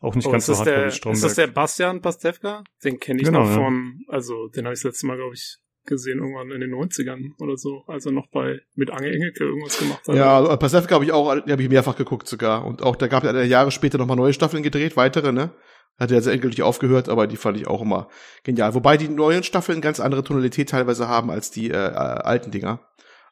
auch 0.00 0.14
nicht 0.14 0.28
oh, 0.28 0.30
ganz 0.30 0.46
so 0.46 0.56
hart 0.56 0.66
der, 0.66 0.86
wie 0.86 0.90
Stromberg. 0.92 1.16
Ist 1.16 1.24
das 1.24 1.34
der 1.34 1.48
Bastian 1.48 2.00
Pastewka? 2.00 2.62
Den 2.84 3.00
kenne 3.00 3.20
ich 3.20 3.26
genau, 3.26 3.40
noch 3.40 3.54
von, 3.54 3.98
ja. 4.06 4.14
also 4.14 4.48
den 4.48 4.66
habe 4.66 4.74
ich 4.74 4.80
das 4.80 4.92
letzte 4.92 5.06
Mal, 5.06 5.16
glaube 5.16 5.34
ich, 5.34 5.58
gesehen, 5.84 6.18
irgendwann 6.18 6.52
in 6.52 6.60
den 6.60 6.70
90ern 6.70 7.32
oder 7.38 7.56
so, 7.56 7.82
als 7.88 8.06
er 8.06 8.12
noch 8.12 8.28
bei 8.30 8.60
mit 8.76 8.90
Ange 8.90 9.10
Engelke 9.10 9.44
irgendwas 9.44 9.78
gemacht 9.78 10.06
hat. 10.06 10.14
Ja, 10.14 10.36
also 10.36 10.56
Pastewka 10.56 10.94
habe 10.94 11.04
ich 11.04 11.12
auch, 11.12 11.28
habe 11.28 11.62
ich 11.62 11.68
mehrfach 11.68 11.96
geguckt 11.96 12.28
sogar. 12.28 12.64
Und 12.64 12.82
auch 12.82 12.96
da 12.96 13.08
gab 13.08 13.24
es 13.24 13.48
Jahre 13.48 13.72
später 13.72 13.98
nochmal 13.98 14.16
neue 14.16 14.32
Staffeln 14.32 14.62
gedreht, 14.62 14.96
weitere, 14.96 15.32
ne? 15.32 15.52
Hat 16.00 16.10
jetzt 16.10 16.26
endgültig 16.26 16.62
aufgehört, 16.62 17.10
aber 17.10 17.26
die 17.26 17.36
fand 17.36 17.58
ich 17.58 17.66
auch 17.66 17.82
immer 17.82 18.08
genial. 18.42 18.74
Wobei 18.74 18.96
die 18.96 19.08
neuen 19.08 19.42
Staffeln 19.42 19.82
ganz 19.82 20.00
andere 20.00 20.24
Tonalität 20.24 20.70
teilweise 20.70 21.08
haben 21.08 21.30
als 21.30 21.50
die 21.50 21.70
äh, 21.70 21.74
äh, 21.74 21.94
alten 21.94 22.50
Dinger. 22.50 22.80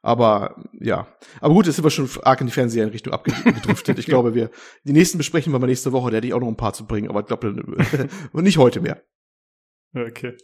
Aber 0.03 0.63
ja. 0.79 1.09
Aber 1.41 1.55
gut, 1.55 1.67
jetzt 1.67 1.77
sind 1.77 1.85
wir 1.85 1.91
schon 1.91 2.09
arg 2.23 2.41
in 2.43 2.47
die 2.47 2.53
Fernseher-Richtung 2.53 3.13
abgedriftet. 3.13 3.99
Ich 3.99 4.07
glaube, 4.07 4.35
wir 4.35 4.51
die 4.85 4.93
nächsten 4.93 5.19
besprechen 5.19 5.53
wir 5.53 5.59
mal 5.59 5.67
nächste 5.67 5.93
Woche. 5.93 6.11
Da 6.11 6.19
hätte 6.19 6.27
ich 6.27 6.35
auch 6.35 6.41
noch 6.41 6.49
ein 6.49 6.57
paar 6.57 6.75
zu 6.75 6.87
bringen, 6.87 7.09
aber 7.09 7.21
ich 7.21 7.27
glaube, 7.27 7.55
nicht 8.35 8.59
heute 8.59 8.81
mehr. 8.81 9.03
Okay. 9.95 10.37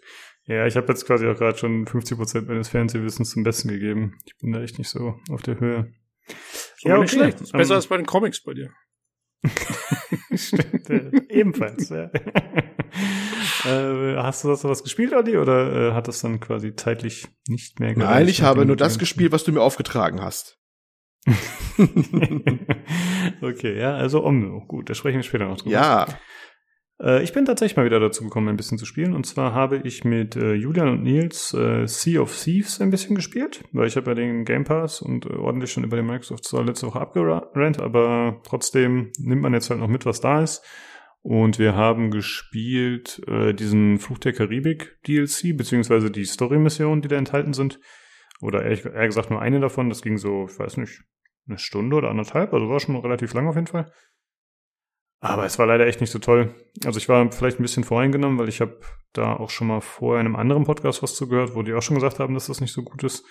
Ja, 0.46 0.66
ich 0.66 0.76
habe 0.76 0.88
jetzt 0.88 1.06
quasi 1.06 1.26
auch 1.26 1.36
gerade 1.36 1.58
schon 1.58 1.86
50 1.86 2.16
Prozent 2.16 2.48
meines 2.48 2.68
Fernsehwissens 2.68 3.30
zum 3.30 3.44
Besten 3.44 3.68
gegeben. 3.68 4.18
Ich 4.24 4.36
bin 4.38 4.52
da 4.52 4.62
echt 4.62 4.78
nicht 4.78 4.88
so 4.88 5.16
auf 5.30 5.42
der 5.42 5.60
Höhe. 5.60 5.92
So 6.78 6.88
ja, 6.88 6.98
okay. 6.98 7.08
schlecht. 7.08 7.38
Besser 7.38 7.54
um, 7.54 7.60
ähm, 7.60 7.72
als 7.72 7.86
bei 7.86 7.96
den 7.96 8.06
Comics 8.06 8.42
bei 8.42 8.54
dir. 8.54 8.70
Stimmt, 10.34 10.90
äh, 10.90 11.10
ebenfalls. 11.28 11.88
Ja. 11.90 12.04
äh, 13.64 14.16
hast 14.16 14.44
du 14.44 14.48
das 14.48 14.64
was 14.64 14.82
gespielt, 14.82 15.12
Adi, 15.12 15.36
oder 15.38 15.90
äh, 15.90 15.92
hat 15.92 16.08
das 16.08 16.20
dann 16.20 16.40
quasi 16.40 16.74
zeitlich 16.74 17.28
nicht 17.48 17.80
mehr 17.80 17.94
gereicht? 17.94 18.10
Nein, 18.10 18.28
ich 18.28 18.42
habe 18.42 18.66
nur 18.66 18.76
das 18.76 18.98
gespielt, 18.98 19.32
was 19.32 19.44
du 19.44 19.52
mir 19.52 19.62
aufgetragen 19.62 20.20
hast. 20.22 20.58
okay, 23.42 23.78
ja, 23.78 23.94
also 23.94 24.24
Omno. 24.24 24.64
Gut, 24.66 24.90
da 24.90 24.94
sprechen 24.94 25.16
wir 25.16 25.22
später 25.22 25.46
noch 25.46 25.56
drüber. 25.56 25.72
Ja. 25.72 26.06
Äh, 27.04 27.22
ich 27.22 27.32
bin 27.32 27.44
tatsächlich 27.44 27.76
mal 27.76 27.84
wieder 27.84 28.00
dazu 28.00 28.24
gekommen, 28.24 28.48
ein 28.48 28.56
bisschen 28.56 28.78
zu 28.78 28.86
spielen. 28.86 29.14
Und 29.14 29.26
zwar 29.26 29.52
habe 29.52 29.76
ich 29.84 30.04
mit 30.04 30.36
äh, 30.36 30.54
Julian 30.54 30.88
und 30.88 31.02
Nils 31.02 31.52
äh, 31.54 31.86
Sea 31.86 32.20
of 32.20 32.34
Thieves 32.34 32.80
ein 32.80 32.90
bisschen 32.90 33.14
gespielt, 33.14 33.62
weil 33.72 33.86
ich 33.86 33.96
habe 33.96 34.10
ja 34.10 34.14
den 34.14 34.44
Game 34.44 34.64
Pass 34.64 35.02
und 35.02 35.26
äh, 35.26 35.34
ordentlich 35.34 35.70
schon 35.70 35.84
über 35.84 35.96
den 35.96 36.06
Microsoft 36.06 36.46
Store 36.46 36.64
letzte 36.64 36.86
Woche 36.86 37.00
abgerannt, 37.00 37.80
aber 37.80 38.40
trotzdem 38.44 39.12
nimmt 39.18 39.42
man 39.42 39.52
jetzt 39.52 39.70
halt 39.70 39.80
noch 39.80 39.88
mit, 39.88 40.06
was 40.06 40.20
da 40.20 40.42
ist. 40.42 40.64
Und 41.20 41.58
wir 41.58 41.74
haben 41.74 42.10
gespielt 42.10 43.22
äh, 43.26 43.54
diesen 43.54 43.98
Fluch 43.98 44.18
der 44.18 44.34
Karibik 44.34 44.98
DLC, 45.06 45.56
beziehungsweise 45.56 46.10
die 46.10 46.26
Story-Missionen, 46.26 47.00
die 47.00 47.08
da 47.08 47.16
enthalten 47.16 47.54
sind. 47.54 47.80
Oder 48.42 48.62
ehrlich, 48.62 48.84
eher 48.84 49.06
gesagt 49.06 49.30
nur 49.30 49.40
eine 49.40 49.58
davon. 49.58 49.88
Das 49.88 50.02
ging 50.02 50.18
so, 50.18 50.46
ich 50.50 50.58
weiß 50.58 50.76
nicht, 50.76 51.02
eine 51.48 51.56
Stunde 51.56 51.96
oder 51.96 52.10
anderthalb. 52.10 52.52
Also 52.52 52.68
war 52.68 52.78
schon 52.78 52.96
relativ 52.96 53.32
lang 53.32 53.48
auf 53.48 53.54
jeden 53.54 53.68
Fall. 53.68 53.90
Aber 55.20 55.44
es 55.46 55.58
war 55.58 55.66
leider 55.66 55.86
echt 55.86 56.00
nicht 56.00 56.10
so 56.10 56.18
toll. 56.18 56.54
Also 56.84 56.98
ich 56.98 57.08
war 57.08 57.30
vielleicht 57.32 57.58
ein 57.58 57.62
bisschen 57.62 57.84
voreingenommen, 57.84 58.38
weil 58.38 58.48
ich 58.48 58.60
habe 58.60 58.78
da 59.14 59.34
auch 59.34 59.48
schon 59.48 59.68
mal 59.68 59.80
vorher 59.80 60.20
in 60.20 60.26
einem 60.26 60.36
anderen 60.36 60.64
Podcast 60.64 61.02
was 61.02 61.14
zugehört, 61.14 61.54
wo 61.54 61.62
die 61.62 61.72
auch 61.72 61.82
schon 61.82 61.94
gesagt 61.94 62.18
haben, 62.18 62.34
dass 62.34 62.48
das 62.48 62.60
nicht 62.60 62.72
so 62.72 62.82
gut 62.82 63.02
ist. 63.04 63.24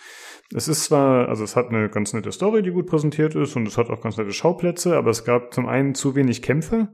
Es 0.56 0.68
ist 0.68 0.86
zwar, 0.86 1.30
also 1.30 1.44
es 1.44 1.56
hat 1.56 1.70
eine 1.70 1.90
ganz 1.90 2.14
nette 2.14 2.32
Story, 2.32 2.64
die 2.64 2.72
gut 2.72 2.88
präsentiert 2.88 3.36
ist 3.36 3.56
und 3.56 3.68
es 3.68 3.78
hat 3.78 3.90
auch 3.90 4.02
ganz 4.02 4.18
nette 4.18 4.34
Schauplätze, 4.34 4.98
aber 4.98 5.12
es 5.12 5.24
gab 5.24 5.54
zum 5.54 5.68
einen 5.68 5.94
zu 5.94 6.16
wenig 6.16 6.42
Kämpfe. 6.42 6.90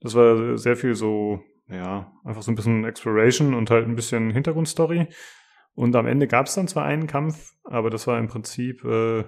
Das 0.00 0.14
war 0.14 0.56
sehr 0.56 0.76
viel 0.76 0.94
so, 0.94 1.40
ja, 1.68 2.12
einfach 2.24 2.42
so 2.42 2.50
ein 2.50 2.54
bisschen 2.54 2.84
Exploration 2.84 3.54
und 3.54 3.70
halt 3.70 3.86
ein 3.86 3.96
bisschen 3.96 4.30
Hintergrundstory. 4.30 5.08
Und 5.74 5.94
am 5.94 6.06
Ende 6.06 6.26
gab 6.26 6.46
es 6.46 6.54
dann 6.54 6.68
zwar 6.68 6.84
einen 6.84 7.06
Kampf, 7.06 7.52
aber 7.64 7.90
das 7.90 8.06
war 8.06 8.18
im 8.18 8.28
Prinzip 8.28 8.84
äh, 8.84 9.24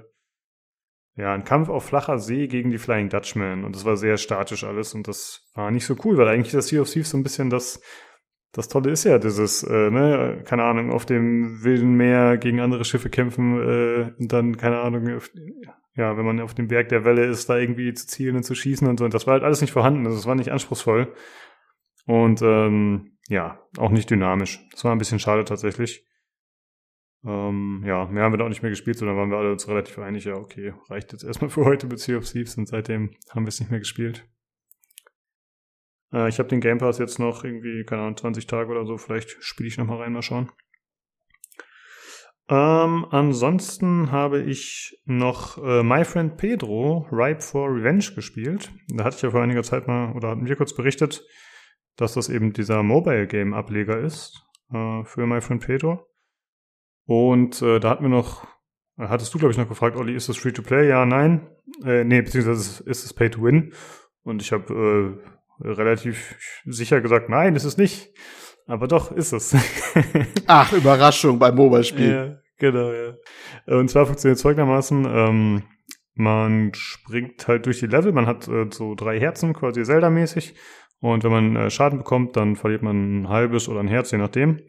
ja, 1.17 1.35
ein 1.35 1.45
Kampf 1.45 1.69
auf 1.69 1.85
flacher 1.85 2.19
See 2.19 2.47
gegen 2.47 2.71
die 2.71 2.79
Flying 2.79 3.09
Dutchman. 3.09 3.65
Und 3.65 3.75
das 3.75 3.85
war 3.85 3.97
sehr 3.97 4.17
statisch 4.17 4.65
alles 4.65 4.95
und 4.95 5.09
das 5.09 5.51
war 5.55 5.71
nicht 5.71 5.85
so 5.85 5.97
cool, 6.05 6.17
weil 6.17 6.29
eigentlich 6.29 6.53
das 6.53 6.69
Sea 6.69 6.81
of 6.81 6.91
Thieves 6.91 7.11
so 7.11 7.17
ein 7.17 7.23
bisschen 7.23 7.51
das, 7.51 7.83
das 8.53 8.69
Tolle 8.69 8.91
ist 8.91 9.05
ja 9.05 9.19
dieses, 9.19 9.63
äh, 9.63 9.91
ne, 9.91 10.43
keine 10.45 10.65
Ahnung, 10.65 10.91
auf 10.91 11.07
dem 11.07 11.63
wilden 11.63 11.95
Meer 11.95 12.39
gegen 12.39 12.61
andere 12.61 12.85
Schiffe 12.85 13.11
kämpfen 13.11 13.61
äh, 13.61 14.13
und 14.19 14.33
dann, 14.33 14.57
keine 14.57 14.81
Ahnung, 14.81 15.21
ja, 15.95 16.17
wenn 16.17 16.25
man 16.25 16.41
auf 16.41 16.55
dem 16.55 16.69
Berg 16.69 16.89
der 16.89 17.05
Welle 17.05 17.27
ist, 17.27 17.49
da 17.49 17.59
irgendwie 17.59 17.93
zu 17.95 18.07
zielen 18.07 18.37
und 18.37 18.45
zu 18.45 18.55
schießen 18.55 18.89
und 18.89 18.99
so. 18.99 19.05
Und 19.05 19.15
das 19.15 19.27
war 19.27 19.35
halt 19.35 19.45
alles 19.45 19.61
nicht 19.61 19.73
vorhanden, 19.73 20.07
also 20.07 20.19
es 20.19 20.27
war 20.27 20.35
nicht 20.35 20.53
anspruchsvoll. 20.53 21.13
Und 22.07 22.43
ähm, 22.43 23.19
ja, 23.29 23.61
auch 23.79 23.91
nicht 23.91 24.11
dynamisch. 24.11 24.61
Das 24.73 24.85
war 24.85 24.93
ein 24.93 24.99
bisschen 24.99 25.19
schade 25.19 25.45
tatsächlich. 25.45 26.10
Ähm, 27.25 27.83
ja, 27.85 28.07
mehr 28.07 28.25
haben 28.25 28.33
wir 28.33 28.39
da 28.39 28.45
auch 28.45 28.49
nicht 28.49 28.63
mehr 28.63 28.71
gespielt, 28.71 28.97
sondern 28.97 29.17
waren 29.17 29.31
wir 29.31 29.37
alle 29.37 29.53
uns 29.53 29.69
relativ 29.69 29.99
einig, 29.99 30.25
ja, 30.25 30.35
okay, 30.35 30.73
reicht 30.89 31.13
jetzt 31.13 31.25
erstmal 31.25 31.51
für 31.51 31.65
heute 31.65 31.87
mit 31.87 31.99
Sea 31.99 32.17
of 32.17 32.31
Thieves 32.31 32.57
und 32.57 32.67
seitdem 32.67 33.11
haben 33.31 33.45
wir 33.45 33.49
es 33.49 33.61
nicht 33.61 33.71
mehr 33.71 33.81
gespielt. 33.81 34.27
Äh, 36.13 36.29
ich 36.29 36.39
habe 36.39 36.49
den 36.49 36.61
Game 36.61 36.79
Pass 36.79 36.99
jetzt 36.99 37.19
noch 37.19 37.45
irgendwie, 37.45 37.85
keine 37.85 38.03
Ahnung, 38.03 38.17
20 38.17 38.47
Tage 38.47 38.71
oder 38.71 38.87
so, 38.87 38.97
vielleicht 38.97 39.37
spiele 39.43 39.69
ich 39.69 39.77
nochmal 39.77 39.99
rein, 39.99 40.13
mal 40.13 40.23
schauen. 40.23 40.51
Ähm, 42.49 43.07
ansonsten 43.11 44.11
habe 44.11 44.43
ich 44.43 45.01
noch 45.05 45.59
äh, 45.59 45.85
My 45.85 46.05
Friend 46.05 46.37
Pedro 46.37 47.07
Ripe 47.13 47.41
for 47.41 47.69
Revenge 47.69 48.13
gespielt. 48.17 48.73
Da 48.89 49.05
hatte 49.05 49.17
ich 49.17 49.23
ja 49.23 49.31
vor 49.31 49.43
einiger 49.43 49.63
Zeit 49.63 49.87
mal, 49.87 50.13
oder 50.17 50.31
hatten 50.31 50.49
wir 50.49 50.57
kurz 50.57 50.75
berichtet, 50.75 51.23
dass 51.95 52.15
das 52.15 52.29
eben 52.29 52.53
dieser 52.53 52.83
Mobile 52.83 53.29
Game 53.29 53.55
Ableger 53.55 54.01
ist 54.01 54.43
äh, 54.73 55.05
für 55.05 55.27
My 55.27 55.41
Friend 55.41 55.65
Pedro. 55.65 56.10
Und 57.11 57.61
äh, 57.61 57.81
da 57.81 57.91
hatten 57.91 58.05
wir 58.05 58.09
noch, 58.09 58.47
hattest 58.97 59.35
du 59.35 59.39
glaube 59.41 59.51
ich 59.51 59.59
noch 59.59 59.69
gefragt, 59.69 59.97
Olli, 59.97 60.15
ist 60.15 60.29
das 60.29 60.37
Free 60.37 60.53
to 60.53 60.63
Play? 60.63 60.89
Ja, 60.89 61.05
nein. 61.05 61.51
Äh, 61.85 62.05
nee, 62.05 62.23
beziehungsweise 62.23 62.85
ist 62.85 63.05
es 63.05 63.13
Pay 63.13 63.31
to 63.31 63.43
Win? 63.43 63.73
Und 64.23 64.41
ich 64.41 64.53
habe 64.53 65.19
äh, 65.61 65.67
relativ 65.67 66.37
sicher 66.67 67.01
gesagt, 67.01 67.29
nein, 67.29 67.57
ist 67.57 67.65
es 67.65 67.77
nicht. 67.77 68.15
Aber 68.69 68.87
doch, 68.87 69.11
ist 69.11 69.33
es. 69.33 69.57
Ach, 70.47 70.73
Überraschung 70.73 71.41
beim 71.41 71.57
Mobile-Spiel. 71.57 72.13
Ja, 72.13 72.39
genau, 72.59 72.93
ja. 72.93 73.17
Und 73.67 73.91
zwar 73.91 74.07
funktioniert 74.07 74.37
es 74.37 74.43
folgendermaßen, 74.43 75.05
ähm, 75.05 75.63
man 76.15 76.71
springt 76.75 77.49
halt 77.49 77.67
durch 77.67 77.81
die 77.81 77.87
Level, 77.87 78.13
man 78.13 78.27
hat 78.27 78.47
äh, 78.47 78.67
so 78.71 78.95
drei 78.95 79.19
Herzen, 79.19 79.53
quasi 79.53 79.83
Zelda-mäßig. 79.83 80.55
Und 81.01 81.25
wenn 81.25 81.33
man 81.33 81.57
äh, 81.57 81.71
Schaden 81.71 81.99
bekommt, 81.99 82.37
dann 82.37 82.55
verliert 82.55 82.83
man 82.83 83.23
ein 83.23 83.29
halbes 83.29 83.69
oder 83.69 83.81
ein 83.81 83.89
Herz, 83.89 84.13
je 84.13 84.19
nachdem. 84.19 84.61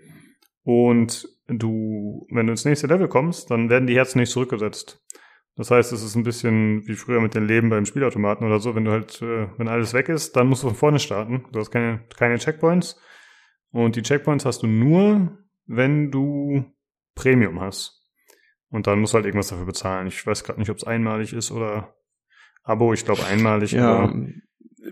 Und 0.64 1.28
du, 1.60 2.28
wenn 2.32 2.48
du 2.48 2.54
ins 2.54 2.66
nächste 2.66 2.88
Level 2.88 3.08
kommst, 3.08 3.52
dann 3.52 3.70
werden 3.70 3.88
die 3.88 3.96
Herzen 3.96 4.20
nicht 4.20 4.32
zurückgesetzt. 4.32 5.02
Das 5.56 5.70
heißt, 5.70 5.92
es 5.92 6.04
ist 6.04 6.16
ein 6.16 6.24
bisschen 6.24 6.88
wie 6.88 6.96
früher 6.96 7.20
mit 7.20 7.36
den 7.36 7.46
Leben 7.46 7.70
beim 7.70 7.86
Spielautomaten 7.86 8.48
oder 8.48 8.60
so. 8.60 8.74
Wenn 8.74 8.86
du 8.86 8.92
halt, 8.92 9.22
äh, 9.22 9.48
wenn 9.58 9.68
alles 9.68 9.94
weg 9.94 10.10
ist, 10.10 10.36
dann 10.36 10.48
musst 10.48 10.64
du 10.64 10.68
von 10.68 10.78
vorne 10.78 11.00
starten. 11.00 11.46
Du 11.52 11.60
hast 11.60 11.72
keine, 11.72 12.06
keine 12.16 12.38
Checkpoints. 12.38 13.00
Und 13.72 13.96
die 13.96 14.02
Checkpoints 14.02 14.46
hast 14.46 14.64
du 14.64 14.68
nur, 14.68 15.38
wenn 15.66 16.12
du 16.12 16.66
Premium 17.16 17.60
hast. 17.60 18.08
Und 18.70 18.88
dann 18.88 19.00
musst 19.00 19.14
du 19.14 19.16
halt 19.16 19.26
irgendwas 19.26 19.50
dafür 19.50 19.66
bezahlen. 19.66 20.08
Ich 20.08 20.26
weiß 20.26 20.44
gerade 20.44 20.60
nicht, 20.60 20.70
ob 20.70 20.78
es 20.78 20.86
einmalig 20.86 21.34
ist 21.34 21.52
oder 21.52 21.96
Abo. 22.64 22.94
Ich 22.94 23.04
glaube 23.04 23.26
einmalig. 23.26 23.74
Ja. 23.74 24.10
Wenn 24.10 24.42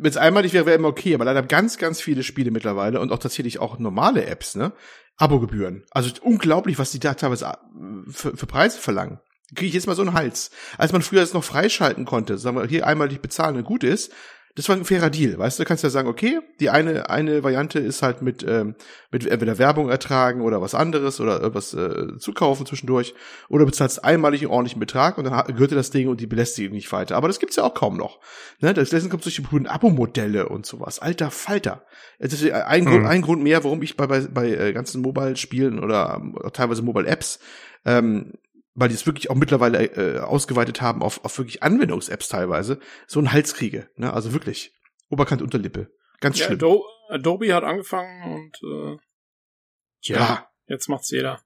es 0.04 0.18
einmalig 0.18 0.54
wäre, 0.54 0.66
wäre 0.66 0.78
immer 0.78 0.90
okay, 0.90 1.16
aber 1.16 1.26
leider 1.26 1.42
ganz, 1.42 1.78
ganz 1.78 2.02
viele 2.02 2.24
Spiele 2.24 2.52
mittlerweile 2.52 3.00
und 3.00 3.12
auch 3.12 3.20
tatsächlich 3.20 3.60
auch 3.60 3.80
normale 3.80 4.26
Apps, 4.26 4.56
ne? 4.56 4.74
Abogebühren. 5.20 5.84
Also 5.92 6.12
unglaublich, 6.22 6.80
was 6.80 6.92
die 6.92 7.00
da 7.00 7.14
teilweise 7.14 7.46
äh, 7.46 8.12
für, 8.12 8.36
für 8.36 8.48
Preise 8.48 8.80
verlangen 8.80 9.20
kriege 9.56 9.68
ich 9.68 9.74
jetzt 9.74 9.88
mal 9.88 9.96
so 9.96 10.02
einen 10.02 10.14
Hals. 10.14 10.52
Als 10.78 10.92
man 10.92 11.02
früher 11.02 11.22
das 11.22 11.34
noch 11.34 11.44
freischalten 11.44 12.06
konnte, 12.06 12.38
sagen 12.38 12.58
wir, 12.58 12.68
hier 12.68 12.86
einmal 12.86 13.10
dich 13.10 13.20
bezahlen 13.20 13.58
und 13.58 13.64
gut 13.64 13.84
ist, 13.84 14.12
das 14.56 14.68
war 14.68 14.76
ein 14.76 14.86
fairer 14.86 15.10
Deal, 15.10 15.38
weißt 15.38 15.60
du, 15.60 15.64
du 15.64 15.68
kannst 15.68 15.84
ja 15.84 15.90
sagen, 15.90 16.08
okay, 16.08 16.40
die 16.60 16.70
eine 16.70 17.10
eine 17.10 17.44
Variante 17.44 17.80
ist 17.80 18.02
halt 18.02 18.22
mit 18.22 18.44
ähm, 18.48 18.76
mit 19.12 19.26
entweder 19.26 19.58
Werbung 19.58 19.90
ertragen 19.90 20.42
oder 20.42 20.62
was 20.62 20.76
anderes 20.76 21.20
oder 21.22 21.40
irgendwas 21.40 21.74
äh, 21.74 22.18
zukaufen 22.18 22.66
zwischendurch 22.66 23.14
oder 23.48 23.66
bezahlst 23.66 24.04
einmalig 24.04 24.42
einen 24.42 24.52
ordentlichen 24.52 24.80
Betrag 24.80 25.18
und 25.18 25.26
dann 25.26 25.46
gehört 25.48 25.72
dir 25.72 25.76
das 25.76 25.92
Ding 25.92 26.08
und 26.08 26.20
die 26.20 26.28
Belästigung 26.28 26.74
nicht 26.74 26.92
weiter. 26.92 27.16
Aber 27.16 27.28
das 27.28 27.40
gibt's 27.40 27.56
ja 27.56 27.64
auch 27.64 27.74
kaum 27.74 27.98
noch. 27.98 28.20
Ne, 28.60 28.74
deswegen 28.74 29.10
kommt 29.10 29.24
solche 29.24 29.44
coolen 29.44 29.68
Abo-Modelle 29.68 30.50
und 30.50 30.66
sowas. 30.66 31.00
Alter 31.00 31.32
Falter. 31.32 31.86
Das 32.20 32.34
ist 32.34 32.52
ein, 32.52 32.84
mhm. 32.84 32.90
Grund, 32.90 33.06
ein 33.06 33.22
Grund 33.22 33.44
mehr, 33.44 33.64
warum 33.64 33.82
ich 33.82 33.96
bei 33.96 34.08
bei, 34.08 34.22
bei 34.22 34.50
äh, 34.50 34.74
ganzen 34.74 35.02
Mobile-Spielen 35.02 35.80
oder 35.80 36.20
ähm, 36.20 36.38
teilweise 36.54 36.82
Mobile-Apps 36.82 37.40
ähm, 37.86 38.34
weil 38.80 38.90
die 38.90 38.96
es 38.96 39.06
wirklich 39.06 39.30
auch 39.30 39.36
mittlerweile 39.36 39.84
äh, 39.84 40.20
ausgeweitet 40.20 40.82
haben 40.82 41.04
auf, 41.04 41.24
auf 41.26 41.38
wirklich 41.38 41.62
Anwendungs-Apps 41.62 42.30
teilweise, 42.30 42.80
so 43.08 43.20
ein 43.20 43.32
Hals 43.32 43.54
kriege. 43.54 43.90
Ne? 43.96 44.14
Also 44.14 44.34
wirklich. 44.34 44.74
Oberkant, 45.10 45.42
Unterlippe. 45.42 45.92
Ganz 46.22 46.40
ja, 46.40 46.46
schlimm. 46.46 46.60
Adobe, 46.60 46.86
Adobe 47.10 47.54
hat 47.54 47.64
angefangen 47.64 48.34
und 48.34 48.58
äh, 48.64 48.98
ja. 50.02 50.18
ja, 50.18 50.50
jetzt 50.68 50.88
macht's 50.88 51.10
jeder. 51.10 51.42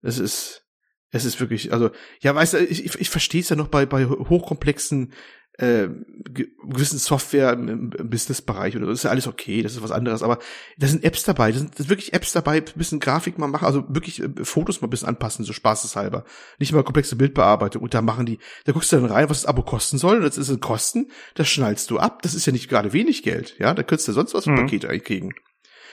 Es 0.00 0.18
ist, 0.18 0.66
es 1.10 1.24
ist 1.24 1.38
wirklich, 1.38 1.72
also, 1.72 1.90
ja, 2.20 2.34
weißt 2.34 2.54
du, 2.54 2.58
ich, 2.58 2.84
ich, 2.84 3.00
ich 3.00 3.10
verstehe 3.10 3.42
es 3.42 3.48
ja 3.48 3.56
noch 3.56 3.68
bei, 3.68 3.86
bei 3.86 4.06
hochkomplexen 4.06 5.12
äh, 5.58 5.88
gewissen 6.32 6.98
Software 6.98 7.52
im, 7.52 7.68
im 7.68 7.90
Businessbereich 8.10 8.76
oder 8.76 8.86
so, 8.86 8.90
das 8.90 9.00
ist 9.00 9.04
ja 9.04 9.10
alles 9.10 9.26
okay, 9.26 9.62
das 9.62 9.72
ist 9.72 9.82
was 9.82 9.90
anderes, 9.90 10.22
aber 10.22 10.38
da 10.78 10.86
sind 10.86 11.04
Apps 11.04 11.24
dabei, 11.24 11.52
da 11.52 11.58
sind, 11.58 11.74
da 11.74 11.76
sind 11.78 11.90
wirklich 11.90 12.14
Apps 12.14 12.32
dabei, 12.32 12.56
ein 12.56 12.64
bisschen 12.74 13.00
Grafik 13.00 13.38
mal 13.38 13.48
machen, 13.48 13.66
also 13.66 13.84
wirklich 13.88 14.22
äh, 14.22 14.28
Fotos 14.42 14.80
mal 14.80 14.88
ein 14.88 14.90
bisschen 14.90 15.08
anpassen, 15.08 15.44
so 15.44 15.52
spaßeshalber. 15.52 16.24
Nicht 16.58 16.72
mal 16.72 16.82
komplexe 16.82 17.16
Bildbearbeitung. 17.16 17.82
Und 17.82 17.92
da 17.94 18.02
machen 18.02 18.26
die, 18.26 18.38
da 18.64 18.72
guckst 18.72 18.92
du 18.92 18.96
dann 18.96 19.06
rein, 19.06 19.28
was 19.28 19.42
das 19.42 19.46
Abo 19.46 19.62
kosten 19.62 19.98
soll, 19.98 20.16
und 20.16 20.22
das 20.22 20.38
ist 20.38 20.50
ein 20.50 20.60
Kosten, 20.60 21.10
das 21.34 21.48
schnallst 21.48 21.90
du 21.90 21.98
ab, 21.98 22.22
das 22.22 22.34
ist 22.34 22.46
ja 22.46 22.52
nicht 22.52 22.68
gerade 22.68 22.92
wenig 22.92 23.22
Geld, 23.22 23.56
ja, 23.58 23.74
da 23.74 23.82
könntest 23.82 24.08
du 24.08 24.12
sonst 24.12 24.34
was 24.34 24.44
für 24.44 24.50
mhm. 24.50 24.56
Pakete 24.56 24.88
eigentlich 24.88 25.04
kriegen 25.04 25.34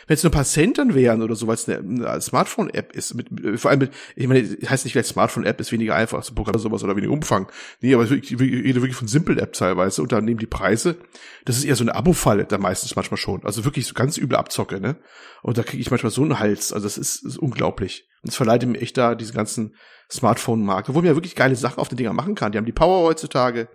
wenn 0.10 0.16
es 0.16 0.24
nur 0.24 0.32
ein 0.32 0.34
paar 0.34 0.44
Cent 0.44 0.80
dann 0.80 0.96
wären 0.96 1.22
oder 1.22 1.36
so, 1.36 1.46
weil 1.46 1.54
es 1.54 1.70
eine, 1.70 2.10
eine 2.10 2.20
Smartphone-App 2.20 2.94
ist, 2.94 3.13
mit, 3.13 3.28
vor 3.60 3.70
allem 3.70 3.82
mit, 3.82 3.92
ich 4.16 4.28
meine, 4.28 4.42
heißt 4.42 4.84
nicht 4.84 4.94
vielleicht 4.94 5.10
Smartphone-App 5.10 5.62
ist 5.62 5.72
weniger 5.72 5.94
einfach 5.94 6.24
zu 6.24 6.34
programmieren 6.34 6.63
sowas 6.63 6.84
oder 6.84 6.96
weniger 6.96 7.13
Umfang. 7.13 7.48
Nee, 7.80 7.94
aber 7.94 8.10
ich 8.10 8.32
rede 8.39 8.82
wirklich 8.82 8.96
von 8.96 9.08
Simple-App 9.08 9.54
teilweise 9.54 10.01
und 10.01 10.12
dann 10.12 10.25
nehmen 10.25 10.39
die 10.39 10.48
Preise. 10.48 10.98
Das 11.46 11.58
ist 11.58 11.63
eher 11.63 11.75
so 11.75 11.84
eine 11.84 11.94
Abo-Falle, 11.94 12.46
da 12.46 12.58
meistens 12.58 12.96
manchmal 12.96 13.20
schon. 13.20 13.44
Also 13.44 13.66
wirklich 13.66 13.86
so 13.86 13.94
ganz 13.94 14.18
übel 14.18 14.36
Abzocke, 14.36 14.82
ne? 14.82 14.98
Und 15.44 15.60
da 15.60 15.63
kriege 15.63 15.80
ich 15.80 15.92
manchmal 15.92 16.12
so 16.12 16.24
einen 16.24 16.39
Hals. 16.39 16.74
Also 16.74 16.88
das 16.88 16.98
ist, 16.98 17.24
ist 17.24 17.38
unglaublich. 17.38 18.09
Und 18.22 18.30
es 18.30 18.36
verleiht 18.36 18.66
mir 18.66 18.80
echt 18.80 18.98
da 18.98 19.16
diese 19.16 19.34
ganzen 19.34 19.76
Smartphone-Markt, 20.12 20.90
wo 20.90 20.94
man 20.94 21.06
ja 21.06 21.16
wirklich 21.16 21.36
geile 21.36 21.56
Sachen 21.56 21.80
auf 21.80 21.90
den 21.90 21.98
Dinger 21.98 22.14
machen 22.14 22.36
kann. 22.36 22.52
Die 22.52 22.58
haben 22.58 22.66
die 22.66 22.72
Power 22.72 23.04
heutzutage 23.04 23.70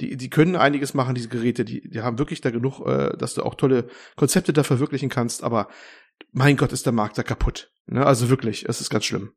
die, 0.00 0.16
die 0.16 0.30
können 0.30 0.56
einiges 0.56 0.94
machen, 0.94 1.14
diese 1.14 1.28
Geräte, 1.28 1.64
die, 1.64 1.88
die 1.88 2.00
haben 2.00 2.18
wirklich 2.18 2.40
da 2.40 2.50
genug, 2.50 2.80
äh, 2.86 3.16
dass 3.16 3.34
du 3.34 3.42
auch 3.42 3.54
tolle 3.54 3.88
Konzepte 4.16 4.52
da 4.52 4.62
verwirklichen 4.62 5.08
kannst, 5.08 5.42
aber 5.44 5.68
mein 6.32 6.56
Gott, 6.56 6.72
ist 6.72 6.86
der 6.86 6.92
Markt 6.92 7.18
da 7.18 7.22
kaputt. 7.22 7.70
Ne? 7.86 8.04
Also 8.04 8.30
wirklich, 8.30 8.68
es 8.68 8.80
ist 8.80 8.90
ganz 8.90 9.04
schlimm. 9.04 9.32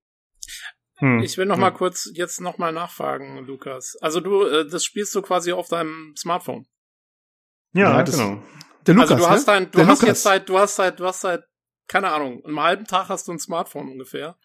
Hm. 0.97 1.19
Ich 1.19 1.37
will 1.37 1.45
noch 1.45 1.57
mal 1.57 1.71
kurz 1.71 2.09
jetzt 2.13 2.39
noch 2.39 2.57
mal 2.57 2.71
nachfragen, 2.71 3.45
Lukas. 3.45 3.97
Also 4.01 4.19
du, 4.19 4.43
äh, 4.43 4.67
das 4.67 4.85
spielst 4.85 5.13
du 5.15 5.21
quasi 5.21 5.51
auf 5.51 5.67
deinem 5.67 6.13
Smartphone. 6.17 6.65
Ja, 7.73 7.97
ja 7.97 8.03
das, 8.03 8.17
genau. 8.17 8.43
Der 8.85 8.95
Lukas, 8.95 9.11
also 9.11 9.23
du 9.23 9.29
hast 9.29 9.47
dein, 9.47 9.71
du 9.71 9.79
hast 9.79 10.01
Lukas. 10.01 10.07
jetzt 10.07 10.23
seit, 10.23 10.49
du 10.49 10.57
hast 10.57 10.75
seit, 10.75 10.99
du 10.99 11.05
hast 11.05 11.21
seit 11.21 11.43
keine 11.87 12.11
Ahnung, 12.11 12.43
einen 12.45 12.59
halben 12.59 12.85
Tag 12.85 13.09
hast 13.09 13.27
du 13.27 13.33
ein 13.33 13.39
Smartphone 13.39 13.89
ungefähr. 13.89 14.35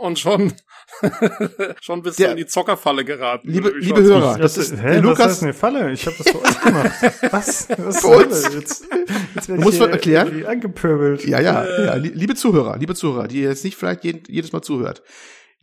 und 0.00 0.18
schon, 0.18 0.52
schon 1.80 2.02
bist 2.02 2.18
der, 2.18 2.26
du 2.28 2.32
in 2.32 2.36
die 2.38 2.46
Zockerfalle 2.46 3.04
geraten. 3.04 3.48
Liebe, 3.48 3.72
liebe 3.78 4.02
Hörer, 4.02 4.38
das 4.38 4.58
ist, 4.58 4.72
hä, 4.72 4.82
der 4.82 5.00
Lukas. 5.00 5.18
Das 5.18 5.36
ist 5.38 5.42
eine 5.42 5.54
Falle. 5.54 5.92
Ich 5.92 6.06
habe 6.06 6.16
das 6.18 6.28
für 6.28 6.42
euch 6.42 6.60
gemacht. 6.60 6.92
Was? 7.32 7.68
Was 7.78 8.00
für 8.00 8.08
uns? 8.08 8.54
Jetzt, 8.54 8.88
jetzt 9.34 9.48
muss 9.48 9.78
man 9.78 9.90
erklären. 9.90 10.44
Angepöbelt. 10.44 11.24
Ja, 11.24 11.40
ja, 11.40 11.64
äh. 11.64 11.86
ja. 11.86 11.94
Liebe 11.94 12.34
Zuhörer, 12.34 12.76
liebe 12.76 12.94
Zuhörer, 12.94 13.28
die 13.28 13.40
jetzt 13.40 13.64
nicht 13.64 13.76
vielleicht 13.76 14.04
jedes 14.04 14.52
Mal 14.52 14.62
zuhört. 14.62 15.02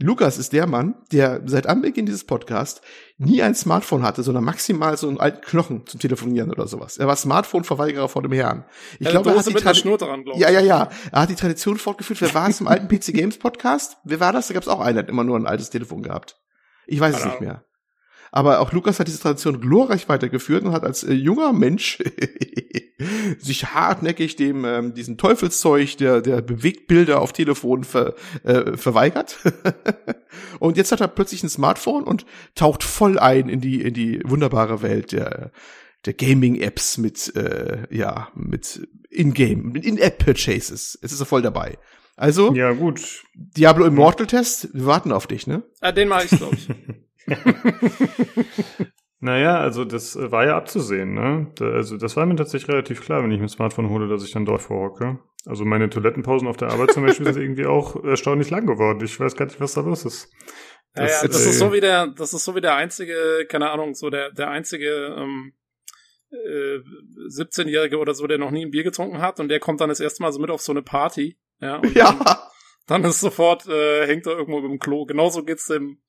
Lukas 0.03 0.37
ist 0.37 0.51
der 0.51 0.67
Mann, 0.67 0.95
der 1.13 1.43
seit 1.45 1.65
Anbeginn 1.65 2.05
dieses 2.05 2.25
Podcasts 2.25 2.81
nie 3.17 3.41
ein 3.41 3.55
Smartphone 3.55 4.03
hatte, 4.03 4.21
sondern 4.21 4.43
maximal 4.43 4.97
so 4.97 5.07
einen 5.07 5.17
alten 5.17 5.39
Knochen 5.41 5.87
zum 5.87 5.97
Telefonieren 5.97 6.51
oder 6.51 6.67
sowas. 6.67 6.97
Er 6.97 7.07
war 7.07 7.15
Smartphone-Verweigerer 7.15 8.09
vor 8.09 8.21
dem 8.21 8.33
Herrn. 8.33 8.65
Ich 8.99 9.07
glaube, 9.07 9.29
er 9.29 9.37
hat 9.37 9.47
die 9.47 9.53
dran, 9.53 10.25
ja, 10.35 10.49
ja, 10.49 10.59
ja. 10.59 10.89
Er 11.13 11.21
hat 11.21 11.29
die 11.29 11.35
Tradition 11.35 11.77
fortgeführt. 11.77 12.19
Wer 12.19 12.33
war 12.33 12.49
es 12.49 12.59
im 12.59 12.67
alten 12.67 12.89
PC 12.89 13.13
Games 13.13 13.39
Podcast? 13.39 13.95
Wer 14.03 14.19
war 14.19 14.33
das? 14.33 14.49
Da 14.49 14.53
gab 14.53 14.63
es 14.63 14.67
auch 14.67 14.81
einen, 14.81 14.95
der 14.95 15.03
hat 15.03 15.09
immer 15.09 15.23
nur 15.23 15.39
ein 15.39 15.47
altes 15.47 15.69
Telefon 15.69 16.03
gehabt. 16.03 16.37
Ich 16.85 16.99
weiß 16.99 17.19
es 17.19 17.23
nicht 17.23 17.39
mehr. 17.39 17.63
Aber 18.35 18.61
auch 18.61 18.71
Lukas 18.71 18.99
hat 18.99 19.07
diese 19.07 19.19
Tradition 19.19 19.61
glorreich 19.61 20.09
weitergeführt 20.09 20.63
und 20.63 20.71
hat 20.71 20.83
als 20.83 21.03
äh, 21.03 21.13
junger 21.13 21.53
Mensch 21.53 21.99
sich 23.37 23.75
hartnäckig 23.75 24.35
dem 24.35 24.65
ähm, 24.65 24.95
diesen 24.95 25.19
Teufelszeug 25.19 25.97
der 25.97 26.19
der 26.19 26.41
Bewegtbilder 26.41 27.21
auf 27.21 27.31
Telefon 27.31 27.83
ver, 27.83 28.15
äh, 28.43 28.75
verweigert. 28.75 29.37
und 30.59 30.77
jetzt 30.77 30.91
hat 30.91 30.99
er 30.99 31.09
plötzlich 31.09 31.43
ein 31.43 31.49
Smartphone 31.49 32.05
und 32.05 32.25
taucht 32.55 32.81
voll 32.81 33.19
ein 33.19 33.49
in 33.49 33.61
die 33.61 33.83
in 33.83 33.93
die 33.93 34.19
wunderbare 34.25 34.81
Welt 34.81 35.11
der 35.11 35.51
der 36.07 36.13
Gaming-Apps 36.15 36.97
mit 36.97 37.35
äh, 37.35 37.83
ja 37.91 38.29
mit 38.33 38.87
In-Game, 39.11 39.75
In-App-Purchases. 39.75 40.97
Es 41.03 41.11
ist 41.11 41.19
er 41.19 41.27
voll 41.27 41.43
dabei. 41.43 41.77
Also 42.15 42.51
ja 42.55 42.71
gut. 42.71 43.25
Diablo 43.35 43.85
Immortal 43.85 44.25
Test, 44.25 44.73
wir 44.73 44.87
warten 44.87 45.11
auf 45.11 45.27
dich, 45.27 45.45
ne? 45.45 45.61
Ah, 45.81 45.91
den 45.91 46.07
mache 46.07 46.25
ich 46.25 46.31
glaube 46.31 46.55
ich. 46.57 46.67
naja, 49.19 49.59
also 49.59 49.85
das 49.85 50.15
äh, 50.15 50.31
war 50.31 50.45
ja 50.45 50.57
abzusehen, 50.57 51.13
ne? 51.13 51.51
also 51.59 51.97
das 51.97 52.15
war 52.15 52.25
mir 52.25 52.35
tatsächlich 52.35 52.69
relativ 52.69 53.01
klar, 53.01 53.23
wenn 53.23 53.31
ich 53.31 53.37
mir 53.39 53.45
ein 53.45 53.49
Smartphone 53.49 53.89
hole, 53.89 54.07
dass 54.07 54.23
ich 54.23 54.31
dann 54.31 54.45
dort 54.45 54.61
vorhocke. 54.61 55.19
Also 55.45 55.65
meine 55.65 55.89
Toilettenpausen 55.89 56.47
auf 56.47 56.57
der 56.57 56.69
Arbeit 56.69 56.91
zum 56.91 57.05
Beispiel 57.05 57.25
sind 57.25 57.41
irgendwie 57.41 57.65
auch 57.65 58.01
erstaunlich 58.03 58.49
lang 58.49 58.65
geworden. 58.65 59.03
Ich 59.03 59.19
weiß 59.19 59.35
gar 59.35 59.45
nicht, 59.45 59.59
was 59.59 59.73
da 59.73 59.81
los 59.81 60.05
ist. 60.05 60.31
Das, 60.93 61.11
ja, 61.11 61.17
ja, 61.23 61.27
das 61.27 61.45
äh, 61.45 61.49
ist 61.49 61.59
so 61.59 61.73
wie 61.73 61.81
der, 61.81 62.07
das 62.07 62.33
ist 62.33 62.45
so 62.45 62.55
wie 62.55 62.61
der 62.61 62.75
einzige, 62.75 63.45
keine 63.49 63.71
Ahnung, 63.71 63.95
so 63.95 64.09
der, 64.09 64.31
der 64.31 64.49
einzige 64.49 65.15
ähm, 65.17 65.53
äh, 66.31 66.79
17-Jährige 67.29 67.97
oder 67.97 68.13
so, 68.13 68.27
der 68.27 68.37
noch 68.37 68.51
nie 68.51 68.65
ein 68.65 68.71
Bier 68.71 68.83
getrunken 68.83 69.19
hat 69.19 69.39
und 69.39 69.49
der 69.49 69.59
kommt 69.59 69.81
dann 69.81 69.89
das 69.89 69.99
erste 69.99 70.21
Mal 70.21 70.31
so 70.31 70.39
mit 70.39 70.49
auf 70.49 70.61
so 70.61 70.71
eine 70.71 70.83
Party. 70.83 71.37
Ja. 71.59 71.81
Ja. 71.93 72.11
Dann, 72.85 73.01
dann 73.01 73.11
ist 73.11 73.21
sofort, 73.21 73.65
äh, 73.67 74.05
hängt 74.05 74.27
er 74.27 74.37
irgendwo 74.37 74.59
im 74.59 74.77
Klo. 74.77 75.05
Genauso 75.05 75.43
geht's 75.43 75.67
dem 75.67 76.02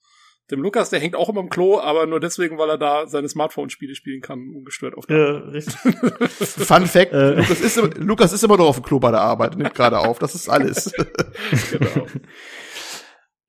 dem 0.50 0.60
Lukas, 0.60 0.90
der 0.90 1.00
hängt 1.00 1.16
auch 1.16 1.28
immer 1.28 1.40
im 1.40 1.48
Klo, 1.48 1.78
aber 1.78 2.06
nur 2.06 2.20
deswegen, 2.20 2.58
weil 2.58 2.68
er 2.68 2.78
da 2.78 3.06
seine 3.06 3.28
Smartphone-Spiele 3.28 3.94
spielen 3.94 4.20
kann, 4.20 4.52
ungestört 4.54 4.94
auf 4.96 5.06
der 5.06 5.16
Ja, 5.16 5.38
richtig. 5.50 5.74
Fun 6.28 6.86
Fact, 6.86 7.12
äh. 7.12 7.34
Lukas, 7.36 7.60
ist, 7.60 7.96
Lukas 7.96 8.32
ist 8.32 8.44
immer 8.44 8.56
noch 8.56 8.66
auf 8.66 8.76
dem 8.76 8.84
Klo 8.84 8.98
bei 8.98 9.10
der 9.10 9.20
Arbeit, 9.20 9.56
nimmt 9.56 9.74
gerade 9.74 9.98
auf, 9.98 10.18
das 10.18 10.34
ist 10.34 10.48
alles. 10.48 10.92
genau. 11.70 12.06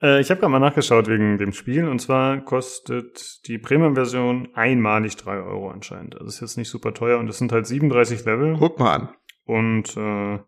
Äh, 0.01 0.19
ich 0.19 0.29
habe 0.29 0.41
gerade 0.41 0.51
mal 0.51 0.59
nachgeschaut 0.59 1.07
wegen 1.07 1.37
dem 1.37 1.53
Spiel 1.53 1.87
und 1.87 1.99
zwar 1.99 2.43
kostet 2.43 3.47
die 3.47 3.57
Premium-Version 3.57 4.49
einmalig 4.53 5.15
drei 5.15 5.37
Euro 5.37 5.69
anscheinend. 5.69 6.15
Das 6.15 6.35
ist 6.35 6.41
jetzt 6.41 6.57
nicht 6.57 6.69
super 6.69 6.93
teuer 6.93 7.17
und 7.17 7.29
es 7.29 7.37
sind 7.37 7.53
halt 7.53 7.65
37 7.65 8.25
Level. 8.25 8.57
Guck 8.59 8.77
mal 8.77 8.93
an. 8.93 9.09
Und 9.45 9.95
äh, 9.95 10.39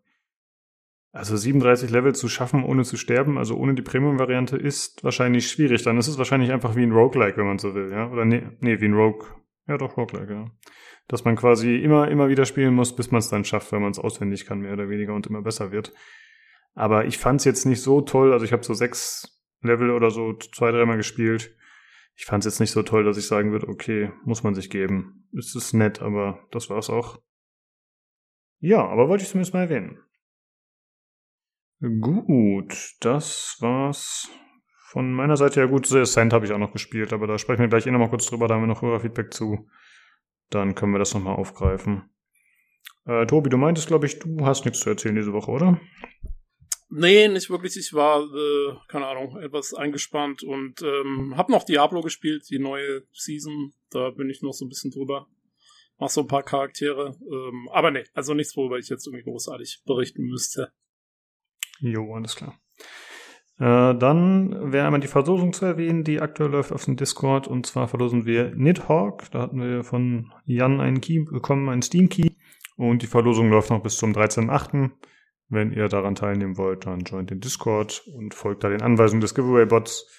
also 1.18 1.36
37 1.36 1.90
Level 1.90 2.14
zu 2.14 2.30
schaffen, 2.30 2.64
ohne 2.64 2.84
zu 2.84 2.96
sterben, 2.96 3.38
also 3.38 3.56
ohne 3.56 3.74
die 3.74 3.82
Premium-Variante, 3.82 4.56
ist 4.56 5.04
wahrscheinlich 5.04 5.50
schwierig. 5.50 5.84
Dann 5.84 5.98
ist 5.98 6.08
es 6.08 6.18
wahrscheinlich 6.18 6.52
einfach 6.52 6.76
wie 6.76 6.84
ein 6.84 6.92
Roguelike, 6.92 7.38
wenn 7.38 7.48
man 7.48 7.58
so 7.58 7.74
will, 7.74 7.92
ja? 7.92 8.10
Oder 8.10 8.26
nee, 8.26 8.44
nee 8.60 8.80
wie 8.80 8.86
ein 8.86 8.94
Rogue. 8.94 9.28
Ja, 9.68 9.78
doch, 9.78 9.98
Roguelike, 9.98 10.32
ja. 10.32 10.46
Dass 11.08 11.26
man 11.26 11.36
quasi 11.36 11.78
immer, 11.78 12.10
immer 12.10 12.30
wieder 12.30 12.46
spielen 12.46 12.74
muss, 12.74 12.96
bis 12.96 13.12
man 13.12 13.20
es 13.20 13.30
dann 13.30 13.46
schafft, 13.46 13.72
wenn 13.72 13.82
man 13.82 13.92
es 13.92 14.00
auswendig 14.00 14.46
kann, 14.46 14.60
mehr 14.60 14.74
oder 14.74 14.90
weniger 14.90 15.14
und 15.14 15.28
immer 15.28 15.42
besser 15.42 15.72
wird. 15.72 15.94
Aber 16.74 17.06
ich 17.06 17.18
fand 17.18 17.42
es 17.42 17.46
jetzt 17.46 17.66
nicht 17.66 17.82
so 17.82 18.02
toll. 18.02 18.32
Also 18.32 18.46
ich 18.46 18.54
habe 18.54 18.64
so 18.64 18.74
sechs 18.74 19.42
Level 19.62 19.90
oder 19.90 20.12
so 20.12 20.34
zwei, 20.34 20.72
dreimal 20.72 20.98
gespielt. 20.98 21.56
Ich 22.16 22.26
fand 22.26 22.46
es 22.46 22.54
jetzt 22.54 22.60
nicht 22.60 22.72
so 22.72 22.84
toll, 22.84 23.04
dass 23.04 23.18
ich 23.18 23.26
sagen 23.26 23.52
würde, 23.52 23.68
okay, 23.68 24.12
muss 24.24 24.44
man 24.44 24.54
sich 24.54 24.70
geben. 24.70 25.28
Es 25.36 25.56
ist 25.56 25.74
nett, 25.74 26.02
aber 26.02 26.46
das 26.52 26.70
war's 26.70 26.90
auch. 26.90 27.20
Ja, 28.60 28.86
aber 28.86 29.08
wollte 29.08 29.24
ich 29.24 29.30
zumindest 29.30 29.54
mal 29.54 29.62
erwähnen. 29.62 30.00
Gut, 31.80 32.96
das 33.02 33.58
war's 33.60 34.30
von 34.90 35.14
meiner 35.14 35.38
Seite. 35.38 35.60
Ja 35.60 35.68
gut, 35.68 35.86
The 35.86 36.00
Ascent 36.00 36.34
habe 36.34 36.46
ich 36.46 36.52
auch 36.52 36.58
noch 36.58 36.74
gespielt, 36.74 37.14
aber 37.14 37.28
da 37.28 37.38
sprechen 37.38 37.62
wir 37.62 37.68
gleich 37.68 37.86
eh 37.86 37.92
nochmal 37.92 38.10
kurz 38.10 38.26
drüber, 38.26 38.48
da 38.48 38.56
haben 38.56 38.64
wir 38.64 38.68
noch 38.68 38.82
Hörerfeedback 38.82 39.34
zu. 39.34 39.70
Dann 40.50 40.76
können 40.76 40.94
wir 40.94 41.00
das 41.00 41.14
nochmal 41.14 41.36
aufgreifen. 41.36 42.10
Äh, 43.06 43.26
Tobi, 43.28 43.50
du 43.50 43.58
meintest, 43.58 43.88
glaube 43.88 44.06
ich, 44.06 44.18
du 44.18 44.46
hast 44.46 44.66
nichts 44.66 44.80
zu 44.80 44.90
erzählen 44.90 45.16
diese 45.16 45.34
Woche, 45.34 45.52
oder? 45.52 45.80
Nee, 46.90 47.28
nicht 47.28 47.50
wirklich. 47.50 47.76
Ich 47.78 47.94
war, 47.94 48.22
äh, 48.22 48.76
keine 48.88 49.08
Ahnung, 49.08 49.38
etwas 49.38 49.74
eingespannt 49.74 50.42
und 50.42 50.82
ähm, 50.82 51.36
hab 51.38 51.50
noch 51.50 51.64
Diablo 51.64 52.02
gespielt, 52.02 52.50
die 52.50 52.60
neue 52.60 53.04
Season. 53.12 53.74
Da 53.92 54.10
bin 54.12 54.30
ich 54.30 54.42
noch 54.42 54.54
so 54.54 54.66
ein 54.66 54.70
bisschen 54.70 54.92
drüber. 54.92 55.28
Mach 56.00 56.10
so 56.10 56.22
ein 56.22 56.28
paar 56.28 56.44
Charaktere. 56.44 57.18
Ähm, 57.22 57.70
aber 57.72 57.92
nee, 57.92 58.06
also 58.14 58.34
nichts, 58.34 58.56
worüber 58.56 58.78
ich 58.78 58.90
jetzt 58.90 59.06
irgendwie 59.06 59.24
großartig 59.24 59.84
berichten 59.86 60.24
müsste. 60.24 60.72
Jo, 61.80 62.14
alles 62.14 62.36
klar. 62.36 62.56
Äh, 63.60 63.98
dann 63.98 64.72
wäre 64.72 64.86
einmal 64.86 65.00
die 65.02 65.08
Verlosung 65.08 65.52
zu 65.52 65.66
erwähnen, 65.66 66.04
die 66.04 66.22
aktuell 66.22 66.52
läuft 66.52 66.72
auf 66.72 66.86
dem 66.86 66.96
Discord. 66.96 67.48
Und 67.48 67.66
zwar 67.66 67.88
verlosen 67.88 68.26
wir 68.26 68.54
Nidhawk. 68.56 69.32
Da 69.32 69.42
hatten 69.42 69.60
wir 69.60 69.84
von 69.84 70.32
Jan 70.46 70.80
einen 70.80 71.02
Key 71.02 71.24
bekommen, 71.24 71.70
einen 71.70 71.82
Steam-Key. 71.82 72.32
Und 72.76 73.02
die 73.02 73.08
Verlosung 73.08 73.50
läuft 73.50 73.72
noch 73.72 73.82
bis 73.82 73.98
zum 73.98 74.12
13.8. 74.12 74.92
Wenn 75.50 75.72
ihr 75.72 75.88
daran 75.88 76.16
teilnehmen 76.16 76.58
wollt, 76.58 76.86
dann 76.86 77.00
joint 77.02 77.32
den 77.32 77.40
Discord 77.40 78.04
und 78.14 78.34
folgt 78.34 78.64
da 78.64 78.70
den 78.70 78.82
Anweisungen 78.82 79.22
des 79.22 79.34
Giveaway-Bots. 79.34 80.14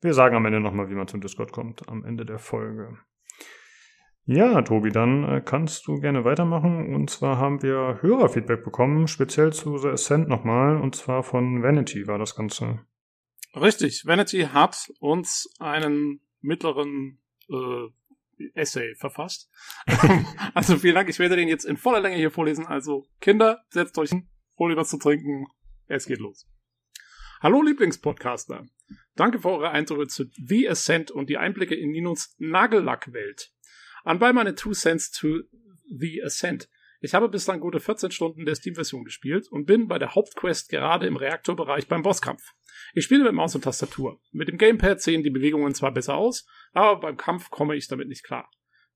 Wir 0.00 0.12
sagen 0.12 0.36
am 0.36 0.44
Ende 0.44 0.60
nochmal, 0.60 0.90
wie 0.90 0.94
man 0.94 1.06
zum 1.06 1.20
Discord 1.20 1.52
kommt, 1.52 1.88
am 1.88 2.04
Ende 2.04 2.26
der 2.26 2.40
Folge. 2.40 2.98
Ja, 4.24 4.62
Tobi, 4.62 4.90
dann 4.90 5.24
äh, 5.24 5.42
kannst 5.44 5.86
du 5.86 5.98
gerne 5.98 6.24
weitermachen. 6.24 6.94
Und 6.94 7.10
zwar 7.10 7.38
haben 7.38 7.62
wir 7.62 7.98
Hörerfeedback 8.02 8.62
bekommen, 8.64 9.08
speziell 9.08 9.52
zu 9.52 9.78
The 9.78 9.88
Ascent 9.88 10.28
nochmal, 10.28 10.76
und 10.80 10.94
zwar 10.94 11.24
von 11.24 11.62
Vanity 11.62 12.06
war 12.06 12.18
das 12.18 12.36
Ganze. 12.36 12.80
Richtig, 13.54 14.06
Vanity 14.06 14.42
hat 14.52 14.92
uns 15.00 15.52
einen 15.58 16.20
mittleren 16.40 17.18
äh, 17.50 17.88
Essay 18.54 18.94
verfasst. 18.94 19.50
also 20.54 20.76
vielen 20.76 20.94
Dank, 20.94 21.08
ich 21.08 21.18
werde 21.18 21.36
den 21.36 21.48
jetzt 21.48 21.64
in 21.64 21.76
voller 21.76 22.00
Länge 22.00 22.16
hier 22.16 22.30
vorlesen. 22.30 22.64
Also 22.64 23.06
Kinder, 23.20 23.64
setzt 23.70 23.98
euch 23.98 24.10
hin, 24.10 24.28
holt 24.56 24.72
ihr 24.72 24.76
was 24.76 24.90
zu 24.90 24.98
trinken, 24.98 25.46
es 25.86 26.06
geht 26.06 26.20
los. 26.20 26.46
Hallo 27.40 27.60
Lieblingspodcaster. 27.60 28.66
Danke 29.16 29.40
für 29.40 29.50
eure 29.50 29.70
Eindrücke 29.70 30.06
zu 30.06 30.26
The 30.46 30.68
Ascent 30.68 31.10
und 31.10 31.28
die 31.28 31.38
Einblicke 31.38 31.74
in 31.74 31.90
Ninos 31.90 32.36
Nagellackwelt. 32.38 33.52
Anbei 34.04 34.32
meine 34.32 34.54
Two 34.54 34.72
Cents 34.72 35.10
to 35.10 35.40
The 35.88 36.22
Ascent. 36.24 36.68
Ich 37.00 37.14
habe 37.14 37.28
bislang 37.28 37.60
gute 37.60 37.80
14 37.80 38.12
Stunden 38.12 38.44
der 38.44 38.54
Steam-Version 38.54 39.04
gespielt 39.04 39.48
und 39.50 39.66
bin 39.66 39.88
bei 39.88 39.98
der 39.98 40.14
Hauptquest 40.14 40.68
gerade 40.68 41.06
im 41.06 41.16
Reaktorbereich 41.16 41.88
beim 41.88 42.02
Bosskampf. 42.02 42.42
Ich 42.94 43.04
spiele 43.04 43.24
mit 43.24 43.32
Maus 43.32 43.54
und 43.54 43.64
Tastatur. 43.64 44.20
Mit 44.30 44.48
dem 44.48 44.56
Gamepad 44.56 45.00
sehen 45.00 45.24
die 45.24 45.30
Bewegungen 45.30 45.74
zwar 45.74 45.92
besser 45.92 46.14
aus, 46.14 46.46
aber 46.72 47.00
beim 47.00 47.16
Kampf 47.16 47.50
komme 47.50 47.74
ich 47.74 47.88
damit 47.88 48.08
nicht 48.08 48.24
klar. 48.24 48.48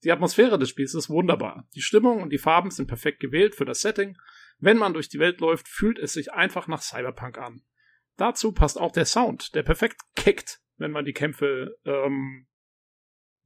Die 0.03 0.11
Atmosphäre 0.11 0.57
des 0.57 0.69
Spiels 0.69 0.93
ist 0.93 1.09
wunderbar. 1.09 1.67
Die 1.75 1.81
Stimmung 1.81 2.21
und 2.21 2.29
die 2.29 2.37
Farben 2.37 2.71
sind 2.71 2.87
perfekt 2.87 3.19
gewählt 3.19 3.55
für 3.55 3.65
das 3.65 3.81
Setting. 3.81 4.15
Wenn 4.59 4.77
man 4.77 4.93
durch 4.93 5.09
die 5.09 5.19
Welt 5.19 5.41
läuft, 5.41 5.67
fühlt 5.67 5.99
es 5.99 6.13
sich 6.13 6.31
einfach 6.31 6.67
nach 6.67 6.81
Cyberpunk 6.81 7.37
an. 7.37 7.63
Dazu 8.15 8.51
passt 8.51 8.79
auch 8.79 8.91
der 8.91 9.05
Sound, 9.05 9.53
der 9.53 9.63
perfekt 9.63 9.99
kickt, 10.15 10.61
wenn 10.77 10.91
man 10.91 11.05
die 11.05 11.13
Kämpfe 11.13 11.75
ähm, 11.85 12.47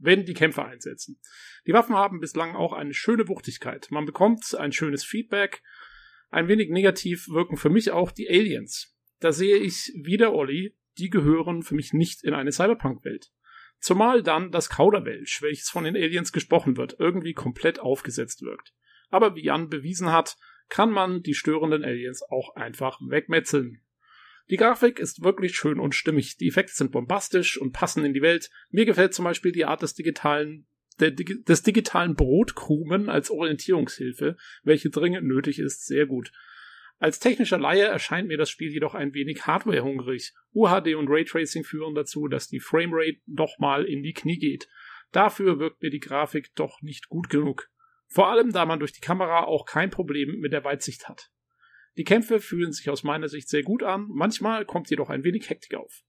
wenn 0.01 0.25
die 0.25 0.33
Kämpfer 0.33 0.65
einsetzen. 0.65 1.19
Die 1.67 1.73
Waffen 1.73 1.95
haben 1.95 2.19
bislang 2.19 2.55
auch 2.55 2.73
eine 2.73 2.93
schöne 2.93 3.27
Wuchtigkeit. 3.27 3.87
Man 3.91 4.05
bekommt 4.05 4.55
ein 4.55 4.71
schönes 4.71 5.03
Feedback. 5.03 5.61
Ein 6.29 6.47
wenig 6.47 6.69
negativ 6.69 7.27
wirken 7.29 7.57
für 7.57 7.69
mich 7.69 7.91
auch 7.91 8.11
die 8.11 8.29
Aliens. 8.29 8.97
Da 9.19 9.31
sehe 9.31 9.57
ich 9.57 9.91
wieder 9.95 10.33
Olli, 10.33 10.75
die 10.97 11.09
gehören 11.09 11.61
für 11.61 11.75
mich 11.75 11.93
nicht 11.93 12.23
in 12.23 12.33
eine 12.33 12.51
Cyberpunk-Welt. 12.51 13.31
Zumal 13.79 14.23
dann 14.23 14.51
das 14.51 14.69
Kauderwelsch, 14.69 15.41
welches 15.41 15.69
von 15.69 15.83
den 15.83 15.95
Aliens 15.95 16.31
gesprochen 16.31 16.77
wird, 16.77 16.95
irgendwie 16.99 17.33
komplett 17.33 17.79
aufgesetzt 17.79 18.41
wirkt. 18.41 18.73
Aber 19.09 19.35
wie 19.35 19.43
Jan 19.43 19.69
bewiesen 19.69 20.11
hat, 20.11 20.37
kann 20.69 20.91
man 20.91 21.21
die 21.21 21.33
störenden 21.33 21.83
Aliens 21.83 22.23
auch 22.29 22.55
einfach 22.55 22.99
wegmetzeln. 23.01 23.81
Die 24.49 24.57
Grafik 24.57 24.99
ist 24.99 25.23
wirklich 25.23 25.55
schön 25.55 25.79
und 25.79 25.95
stimmig. 25.95 26.37
Die 26.37 26.47
Effekte 26.47 26.73
sind 26.73 26.91
bombastisch 26.91 27.57
und 27.59 27.71
passen 27.71 28.03
in 28.03 28.13
die 28.13 28.21
Welt. 28.21 28.49
Mir 28.69 28.85
gefällt 28.85 29.13
zum 29.13 29.25
Beispiel 29.25 29.51
die 29.51 29.65
Art 29.65 29.81
des 29.81 29.93
digitalen 29.93 30.67
der, 30.99 31.11
des 31.11 31.63
digitalen 31.63 32.15
Brotkrumen 32.15 33.09
als 33.09 33.31
Orientierungshilfe, 33.31 34.37
welche 34.63 34.89
dringend 34.89 35.27
nötig 35.27 35.59
ist, 35.59 35.85
sehr 35.87 36.05
gut. 36.05 36.31
Als 36.99 37.19
technischer 37.19 37.57
Laie 37.57 37.85
erscheint 37.85 38.27
mir 38.27 38.37
das 38.37 38.51
Spiel 38.51 38.71
jedoch 38.71 38.93
ein 38.93 39.13
wenig 39.15 39.47
hardwarehungrig. 39.47 40.33
UHD 40.53 40.93
und 40.93 41.07
Raytracing 41.09 41.63
führen 41.63 41.95
dazu, 41.95 42.27
dass 42.27 42.47
die 42.47 42.59
Framerate 42.59 43.17
doch 43.25 43.57
mal 43.57 43.85
in 43.85 44.03
die 44.03 44.13
Knie 44.13 44.37
geht. 44.37 44.67
Dafür 45.11 45.57
wirkt 45.57 45.81
mir 45.81 45.89
die 45.89 45.99
Grafik 45.99 46.53
doch 46.53 46.81
nicht 46.81 47.09
gut 47.09 47.29
genug. 47.29 47.69
Vor 48.07 48.29
allem, 48.29 48.51
da 48.51 48.65
man 48.67 48.79
durch 48.79 48.91
die 48.91 49.01
Kamera 49.01 49.45
auch 49.45 49.65
kein 49.65 49.89
Problem 49.89 50.39
mit 50.39 50.53
der 50.53 50.63
Weitsicht 50.63 51.09
hat. 51.09 51.31
Die 51.97 52.03
Kämpfe 52.03 52.39
fühlen 52.39 52.71
sich 52.71 52.89
aus 52.89 53.03
meiner 53.03 53.27
Sicht 53.27 53.49
sehr 53.49 53.63
gut 53.63 53.83
an, 53.83 54.07
manchmal 54.09 54.65
kommt 54.65 54.89
jedoch 54.89 55.09
ein 55.09 55.23
wenig 55.23 55.49
Hektik 55.49 55.75
auf. 55.75 56.03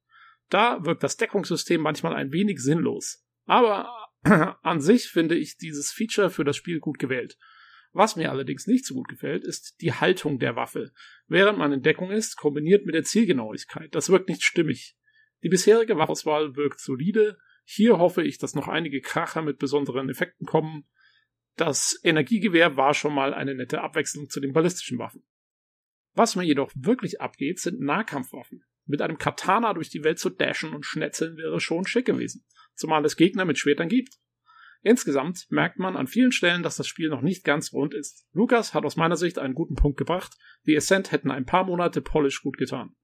Da 0.48 0.84
wirkt 0.84 1.02
das 1.02 1.16
Deckungssystem 1.16 1.80
manchmal 1.80 2.14
ein 2.14 2.32
wenig 2.32 2.60
sinnlos. 2.60 3.24
Aber 3.46 3.88
an 4.62 4.80
sich 4.80 5.08
finde 5.08 5.36
ich 5.36 5.56
dieses 5.56 5.90
Feature 5.90 6.30
für 6.30 6.44
das 6.44 6.56
Spiel 6.56 6.78
gut 6.78 6.98
gewählt. 6.98 7.36
Was 7.92 8.16
mir 8.16 8.30
allerdings 8.30 8.66
nicht 8.66 8.86
so 8.86 8.94
gut 8.94 9.08
gefällt, 9.08 9.44
ist 9.44 9.80
die 9.80 9.92
Haltung 9.92 10.38
der 10.38 10.56
Waffe. 10.56 10.92
Während 11.26 11.58
man 11.58 11.72
in 11.72 11.82
Deckung 11.82 12.10
ist, 12.10 12.36
kombiniert 12.36 12.86
mit 12.86 12.94
der 12.94 13.04
Zielgenauigkeit. 13.04 13.94
Das 13.94 14.08
wirkt 14.08 14.28
nicht 14.28 14.42
stimmig. 14.42 14.96
Die 15.42 15.48
bisherige 15.48 15.96
Waffenauswahl 15.96 16.56
wirkt 16.56 16.80
solide. 16.80 17.36
Hier 17.64 17.98
hoffe 17.98 18.22
ich, 18.22 18.38
dass 18.38 18.54
noch 18.54 18.68
einige 18.68 19.00
Kracher 19.00 19.42
mit 19.42 19.58
besonderen 19.58 20.08
Effekten 20.08 20.46
kommen. 20.46 20.84
Das 21.56 22.00
Energiegewehr 22.02 22.76
war 22.76 22.94
schon 22.94 23.14
mal 23.14 23.34
eine 23.34 23.54
nette 23.54 23.82
Abwechslung 23.82 24.30
zu 24.30 24.40
den 24.40 24.52
ballistischen 24.52 24.98
Waffen. 24.98 25.22
Was 26.14 26.36
mir 26.36 26.44
jedoch 26.44 26.70
wirklich 26.74 27.20
abgeht, 27.20 27.58
sind 27.58 27.80
Nahkampfwaffen. 27.80 28.64
Mit 28.84 29.00
einem 29.00 29.18
Katana 29.18 29.72
durch 29.74 29.90
die 29.90 30.04
Welt 30.04 30.18
zu 30.18 30.30
dashen 30.30 30.74
und 30.74 30.84
schnetzeln 30.84 31.36
wäre 31.36 31.60
schon 31.60 31.86
schick 31.86 32.06
gewesen, 32.06 32.44
zumal 32.74 33.04
es 33.04 33.16
Gegner 33.16 33.44
mit 33.44 33.58
Schwertern 33.58 33.88
gibt. 33.88 34.18
Insgesamt 34.82 35.46
merkt 35.50 35.78
man 35.78 35.96
an 35.96 36.08
vielen 36.08 36.32
Stellen, 36.32 36.64
dass 36.64 36.76
das 36.76 36.88
Spiel 36.88 37.08
noch 37.08 37.22
nicht 37.22 37.44
ganz 37.44 37.72
rund 37.72 37.94
ist. 37.94 38.26
Lukas 38.32 38.74
hat 38.74 38.84
aus 38.84 38.96
meiner 38.96 39.16
Sicht 39.16 39.38
einen 39.38 39.54
guten 39.54 39.76
Punkt 39.76 39.96
gebracht. 39.96 40.36
Die 40.66 40.76
Ascent 40.76 41.12
hätten 41.12 41.30
ein 41.30 41.46
paar 41.46 41.64
Monate 41.64 42.02
Polish 42.02 42.42
gut 42.42 42.58
getan. 42.58 42.96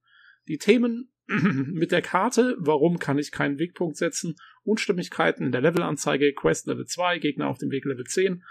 Die 0.49 0.57
Themen 0.57 1.13
mit 1.27 1.93
der 1.93 2.01
Karte, 2.01 2.57
warum 2.59 2.99
kann 2.99 3.17
ich 3.17 3.31
keinen 3.31 3.59
Wegpunkt 3.59 3.95
setzen, 3.95 4.35
Unstimmigkeiten 4.63 5.45
in 5.45 5.51
der 5.53 5.61
Levelanzeige, 5.61 6.33
Quest 6.33 6.67
Level 6.67 6.85
2, 6.85 7.19
Gegner 7.19 7.47
auf 7.47 7.59
dem 7.59 7.71
Weg 7.71 7.85
Level 7.85 8.03
10, 8.03 8.43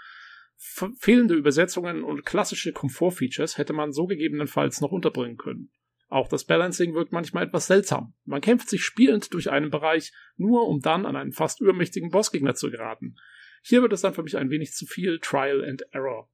fehlende 0.59 1.35
Übersetzungen 1.35 2.03
und 2.03 2.25
klassische 2.25 2.73
Komfortfeatures 2.73 3.57
hätte 3.57 3.71
man 3.71 3.93
so 3.93 4.07
gegebenenfalls 4.07 4.81
noch 4.81 4.91
unterbringen 4.91 5.37
können. 5.37 5.71
Auch 6.09 6.27
das 6.27 6.43
Balancing 6.43 6.93
wirkt 6.95 7.13
manchmal 7.13 7.45
etwas 7.45 7.67
seltsam. 7.67 8.13
Man 8.25 8.41
kämpft 8.41 8.67
sich 8.69 8.83
spielend 8.83 9.33
durch 9.33 9.49
einen 9.49 9.69
Bereich, 9.69 10.11
nur 10.35 10.67
um 10.67 10.81
dann 10.81 11.05
an 11.05 11.15
einen 11.15 11.31
fast 11.31 11.61
übermächtigen 11.61 12.09
Bossgegner 12.09 12.55
zu 12.55 12.71
geraten. 12.71 13.15
Hier 13.61 13.81
wird 13.81 13.93
es 13.93 14.01
dann 14.01 14.13
für 14.13 14.23
mich 14.23 14.35
ein 14.35 14.49
wenig 14.49 14.73
zu 14.73 14.85
viel 14.85 15.19
Trial 15.19 15.63
and 15.63 15.83
Error. 15.91 16.29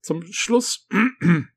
Zum 0.00 0.22
Schluss, 0.30 0.88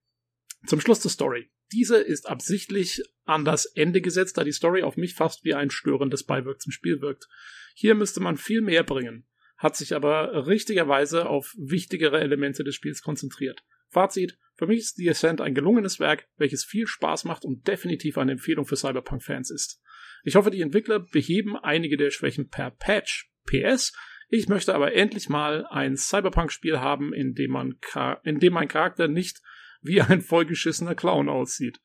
zum 0.65 0.81
Schluss 0.81 0.99
der 1.01 1.11
Story. 1.11 1.51
Diese 1.71 1.97
ist 1.97 2.27
absichtlich 2.27 3.03
an 3.25 3.45
das 3.45 3.65
Ende 3.65 4.01
gesetzt, 4.01 4.37
da 4.37 4.43
die 4.43 4.51
Story 4.51 4.81
auf 4.81 4.97
mich 4.97 5.13
fast 5.13 5.45
wie 5.45 5.53
ein 5.53 5.69
störendes 5.69 6.23
Beiwirk 6.23 6.59
zum 6.59 6.71
Spiel 6.71 6.99
wirkt. 7.01 7.29
Hier 7.75 7.93
müsste 7.93 8.19
man 8.19 8.37
viel 8.37 8.61
mehr 8.61 8.83
bringen 8.83 9.28
hat 9.59 9.75
sich 9.75 9.93
aber 9.93 10.47
richtigerweise 10.47 11.27
auf 11.27 11.53
wichtigere 11.57 12.19
Elemente 12.19 12.63
des 12.63 12.73
Spiels 12.73 13.01
konzentriert. 13.03 13.63
Fazit, 13.89 14.37
für 14.55 14.67
mich 14.67 14.79
ist 14.79 14.95
The 14.95 15.09
Ascent 15.09 15.41
ein 15.41 15.53
gelungenes 15.53 15.99
Werk, 15.99 16.27
welches 16.37 16.63
viel 16.63 16.87
Spaß 16.87 17.25
macht 17.25 17.45
und 17.45 17.67
definitiv 17.67 18.17
eine 18.17 18.31
Empfehlung 18.33 18.65
für 18.65 18.75
Cyberpunk-Fans 18.75 19.51
ist. 19.51 19.81
Ich 20.23 20.35
hoffe, 20.35 20.51
die 20.51 20.61
Entwickler 20.61 20.99
beheben 20.99 21.55
einige 21.57 21.97
der 21.97 22.11
Schwächen 22.11 22.49
per 22.49 22.71
Patch. 22.71 23.29
PS. 23.45 23.93
Ich 24.27 24.47
möchte 24.47 24.75
aber 24.75 24.93
endlich 24.93 25.27
mal 25.27 25.65
ein 25.65 25.97
Cyberpunk-Spiel 25.97 26.79
haben, 26.79 27.13
in 27.13 27.33
dem 27.33 27.51
man, 27.51 27.79
in 28.23 28.39
dem 28.39 28.53
mein 28.53 28.67
Charakter 28.67 29.07
nicht 29.07 29.41
wie 29.81 30.01
ein 30.01 30.21
vollgeschissener 30.21 30.95
Clown 30.95 31.29
aussieht. 31.29 31.79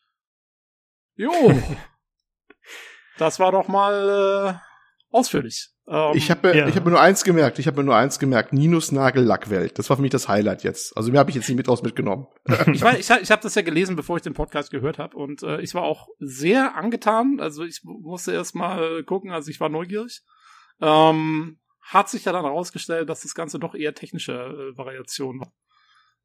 Jo. 1.14 1.32
das 3.18 3.40
war 3.40 3.52
doch 3.52 3.68
mal 3.68 4.58
äh, 4.60 5.14
ausführlich. 5.14 5.73
Ähm, 5.86 6.12
ich 6.14 6.30
habe 6.30 6.56
ja. 6.56 6.66
ich 6.66 6.76
hab 6.76 6.84
mir 6.84 6.90
nur 6.90 7.00
eins 7.00 7.24
gemerkt. 7.24 7.58
Ich 7.58 7.66
habe 7.66 7.78
mir 7.78 7.84
nur 7.84 7.96
eins 7.96 8.18
gemerkt. 8.18 8.52
Ninus 8.52 8.92
Nagellackwelt. 8.92 9.78
Das 9.78 9.90
war 9.90 9.96
für 9.96 10.02
mich 10.02 10.10
das 10.10 10.28
Highlight 10.28 10.62
jetzt. 10.64 10.96
Also 10.96 11.10
mir 11.10 11.18
habe 11.18 11.30
ich 11.30 11.36
jetzt 11.36 11.48
nicht 11.48 11.56
mit 11.56 11.68
aus 11.68 11.82
mitgenommen. 11.82 12.26
ich 12.72 12.82
war, 12.82 12.98
ich, 12.98 13.10
ich 13.10 13.30
habe 13.30 13.42
das 13.42 13.54
ja 13.54 13.62
gelesen, 13.62 13.96
bevor 13.96 14.16
ich 14.16 14.22
den 14.22 14.34
Podcast 14.34 14.70
gehört 14.70 14.98
habe, 14.98 15.16
und 15.16 15.42
äh, 15.42 15.60
ich 15.60 15.74
war 15.74 15.82
auch 15.82 16.08
sehr 16.18 16.76
angetan. 16.76 17.38
Also 17.40 17.64
ich 17.64 17.82
musste 17.84 18.32
erst 18.32 18.54
mal 18.54 19.02
gucken. 19.04 19.30
Also 19.30 19.50
ich 19.50 19.60
war 19.60 19.68
neugierig. 19.68 20.22
Ähm, 20.80 21.58
hat 21.80 22.08
sich 22.08 22.24
ja 22.24 22.32
dann 22.32 22.44
herausgestellt, 22.44 23.08
dass 23.10 23.22
das 23.22 23.34
Ganze 23.34 23.58
doch 23.58 23.74
eher 23.74 23.94
technische 23.94 24.32
äh, 24.32 24.78
Variation 24.78 25.40
war. 25.40 25.52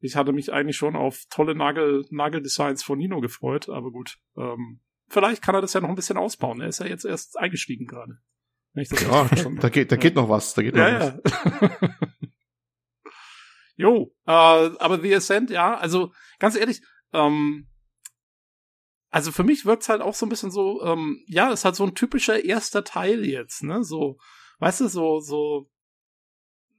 Ich 0.00 0.16
hatte 0.16 0.32
mich 0.32 0.52
eigentlich 0.52 0.78
schon 0.78 0.96
auf 0.96 1.24
tolle 1.28 1.54
Nagel, 1.54 2.06
Nageldesigns 2.10 2.82
von 2.82 2.98
Nino 2.98 3.20
gefreut, 3.20 3.68
aber 3.68 3.90
gut. 3.90 4.16
Ähm, 4.36 4.80
vielleicht 5.08 5.42
kann 5.42 5.54
er 5.54 5.60
das 5.60 5.74
ja 5.74 5.82
noch 5.82 5.90
ein 5.90 5.94
bisschen 5.94 6.16
ausbauen. 6.16 6.62
Er 6.62 6.68
ist 6.68 6.80
ja 6.80 6.86
jetzt 6.86 7.04
erst 7.04 7.38
eingestiegen 7.38 7.86
gerade. 7.86 8.18
Ja, 8.74 9.28
da 9.60 9.68
geht, 9.68 9.92
da 9.92 9.96
geht 9.96 10.14
noch 10.14 10.28
was. 10.28 10.54
Da 10.54 10.62
geht 10.62 10.74
noch 10.74 10.86
ja, 10.86 11.18
was. 11.22 11.32
Ja. 11.60 11.90
jo, 13.76 14.14
äh, 14.26 14.30
aber 14.30 15.00
The 15.00 15.14
Ascent, 15.14 15.50
ja, 15.50 15.76
also 15.76 16.12
ganz 16.38 16.56
ehrlich, 16.56 16.82
ähm, 17.12 17.66
also 19.10 19.32
für 19.32 19.42
mich 19.42 19.66
wirkt's 19.66 19.88
halt 19.88 20.02
auch 20.02 20.14
so 20.14 20.24
ein 20.24 20.28
bisschen 20.28 20.52
so, 20.52 20.82
ähm, 20.84 21.24
ja, 21.26 21.50
ist 21.50 21.64
halt 21.64 21.74
so 21.74 21.84
ein 21.84 21.94
typischer 21.94 22.44
erster 22.44 22.84
Teil 22.84 23.26
jetzt, 23.26 23.64
ne? 23.64 23.82
So, 23.82 24.18
weißt 24.60 24.82
du, 24.82 24.88
so, 24.88 25.18
so, 25.18 25.68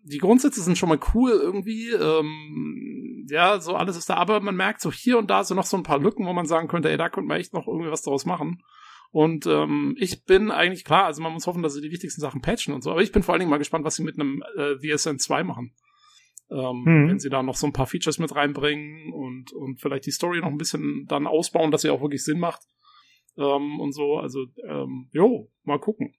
die 0.03 0.17
Grundsätze 0.17 0.61
sind 0.61 0.77
schon 0.77 0.89
mal 0.89 0.99
cool 1.13 1.31
irgendwie, 1.31 1.89
ähm, 1.89 3.27
ja, 3.29 3.59
so 3.59 3.75
alles 3.75 3.97
ist 3.97 4.09
da, 4.09 4.15
aber 4.15 4.39
man 4.39 4.55
merkt 4.55 4.81
so 4.81 4.91
hier 4.91 5.17
und 5.17 5.29
da 5.29 5.43
so 5.43 5.53
noch 5.55 5.65
so 5.65 5.75
ein 5.75 5.83
paar 5.83 5.99
Lücken, 5.99 6.25
wo 6.25 6.33
man 6.33 6.45
sagen 6.45 6.69
könnte, 6.69 6.89
ey, 6.89 6.97
da 6.97 7.09
könnte 7.09 7.27
man 7.27 7.39
echt 7.39 7.53
noch 7.53 7.67
irgendwie 7.67 7.91
was 7.91 8.01
draus 8.01 8.25
machen. 8.25 8.63
Und 9.11 9.45
ähm, 9.45 9.95
ich 9.99 10.23
bin 10.23 10.51
eigentlich 10.51 10.85
klar, 10.85 11.05
also 11.05 11.21
man 11.21 11.33
muss 11.33 11.45
hoffen, 11.45 11.63
dass 11.63 11.73
sie 11.73 11.81
die 11.81 11.91
wichtigsten 11.91 12.21
Sachen 12.21 12.41
patchen 12.41 12.73
und 12.73 12.81
so, 12.81 12.91
aber 12.91 13.01
ich 13.01 13.11
bin 13.11 13.23
vor 13.23 13.33
allen 13.33 13.39
Dingen 13.39 13.51
mal 13.51 13.57
gespannt, 13.57 13.83
was 13.83 13.95
sie 13.95 14.03
mit 14.03 14.17
einem 14.17 14.41
äh, 14.57 14.75
VSN 14.77 15.19
2 15.19 15.43
machen. 15.43 15.73
Ähm, 16.49 16.83
mhm. 16.85 17.09
Wenn 17.09 17.19
sie 17.19 17.29
da 17.29 17.43
noch 17.43 17.55
so 17.55 17.67
ein 17.67 17.73
paar 17.73 17.87
Features 17.87 18.19
mit 18.19 18.35
reinbringen 18.35 19.13
und, 19.13 19.53
und 19.53 19.79
vielleicht 19.79 20.05
die 20.05 20.11
Story 20.11 20.39
noch 20.39 20.47
ein 20.47 20.57
bisschen 20.57 21.05
dann 21.07 21.27
ausbauen, 21.27 21.71
dass 21.71 21.81
sie 21.81 21.89
auch 21.89 22.01
wirklich 22.01 22.23
Sinn 22.23 22.39
macht. 22.39 22.61
Ähm, 23.37 23.79
und 23.79 23.93
so, 23.93 24.17
also, 24.17 24.45
ähm, 24.67 25.09
jo, 25.11 25.49
mal 25.63 25.79
gucken. 25.79 26.13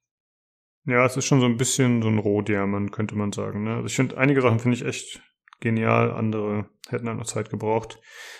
Ja, 0.85 1.05
es 1.05 1.15
ist 1.15 1.25
schon 1.25 1.39
so 1.39 1.45
ein 1.45 1.57
bisschen 1.57 2.01
so 2.01 2.09
ein 2.09 2.17
Rohdiamant, 2.19 2.91
könnte 2.91 3.15
man 3.15 3.31
sagen. 3.31 3.63
Ne? 3.63 3.75
Also 3.75 3.85
ich 3.85 3.95
finde, 3.95 4.17
einige 4.17 4.41
Sachen 4.41 4.59
finde 4.59 4.75
ich 4.75 4.85
echt 4.85 5.21
genial, 5.59 6.11
andere 6.11 6.69
hätten 6.89 7.07
halt 7.07 7.17
noch 7.17 7.25
Zeit 7.25 7.49
gebraucht. 7.49 7.99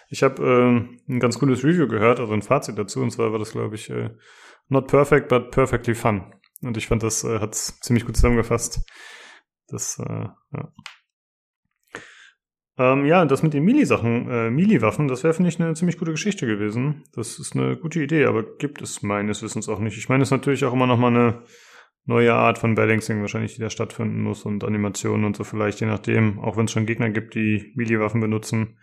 Ich 0.10 0.24
habe 0.24 0.44
äh, 0.44 1.12
ein 1.12 1.20
ganz 1.20 1.39
cooles 1.39 1.63
Review 1.63 1.88
gehört, 1.88 2.20
also 2.20 2.34
ein 2.34 2.42
Fazit 2.42 2.78
dazu, 2.78 3.02
und 3.02 3.12
zwar 3.12 3.32
war 3.32 3.39
das, 3.39 3.52
glaube 3.52 3.76
ich, 3.76 3.89
äh, 3.89 4.10
not 4.69 4.88
perfect, 4.88 5.30
but 5.30 5.52
perfectly 5.52 5.95
fun. 5.95 6.34
Und 6.62 6.78
ich 6.78 6.88
fand, 6.88 7.04
das 7.04 7.23
äh, 7.23 7.39
hat 7.39 7.56
ziemlich 7.56 8.06
gut 8.06 8.15
zusammengefasst. 8.15 8.86
Das, 9.67 9.99
äh, 9.99 10.28
ja. 10.54 10.73
Ähm, 12.76 13.06
ja, 13.06 13.23
das 13.26 13.43
mit 13.43 13.54
den 13.54 13.63
Mili-Sachen, 13.63 14.30
äh, 14.30 14.49
Mili-Waffen, 14.49 15.08
das 15.08 15.23
wäre, 15.23 15.34
finde 15.34 15.49
ich, 15.49 15.62
eine 15.62 15.76
ziemlich 15.76 15.97
gute 15.97 16.12
Geschichte 16.12 16.47
gewesen. 16.47 17.04
Das 17.13 17.38
ist 17.38 17.56
eine 17.56 17.78
gute 17.78 18.02
Idee, 18.02 18.26
aber 18.26 18.43
gibt 18.58 18.82
es 18.82 19.04
meines 19.04 19.43
Wissens 19.43 19.69
auch 19.69 19.80
nicht. 19.80 19.97
Ich 19.97 20.10
meine, 20.10 20.23
es 20.23 20.30
ist 20.30 20.32
natürlich 20.32 20.65
auch 20.65 20.73
immer 20.73 20.88
noch 20.88 20.97
mal 20.97 21.08
eine 21.08 21.43
neue 22.06 22.34
Art 22.34 22.58
von 22.58 22.73
Balancing 22.73 23.21
wahrscheinlich, 23.21 23.56
die 23.56 23.62
da 23.62 23.69
stattfinden 23.69 24.21
muss 24.21 24.43
und 24.43 24.63
Animationen 24.63 25.26
und 25.26 25.36
so 25.36 25.43
vielleicht, 25.43 25.82
je 25.82 25.88
nachdem, 25.88 26.39
auch 26.39 26.58
wenn 26.58 26.65
es 26.65 26.71
schon 26.71 26.88
Gegner 26.88 27.12
gibt, 27.12 27.36
die 27.36 27.71
Melee-Waffen 27.76 28.21
benutzen. 28.21 28.80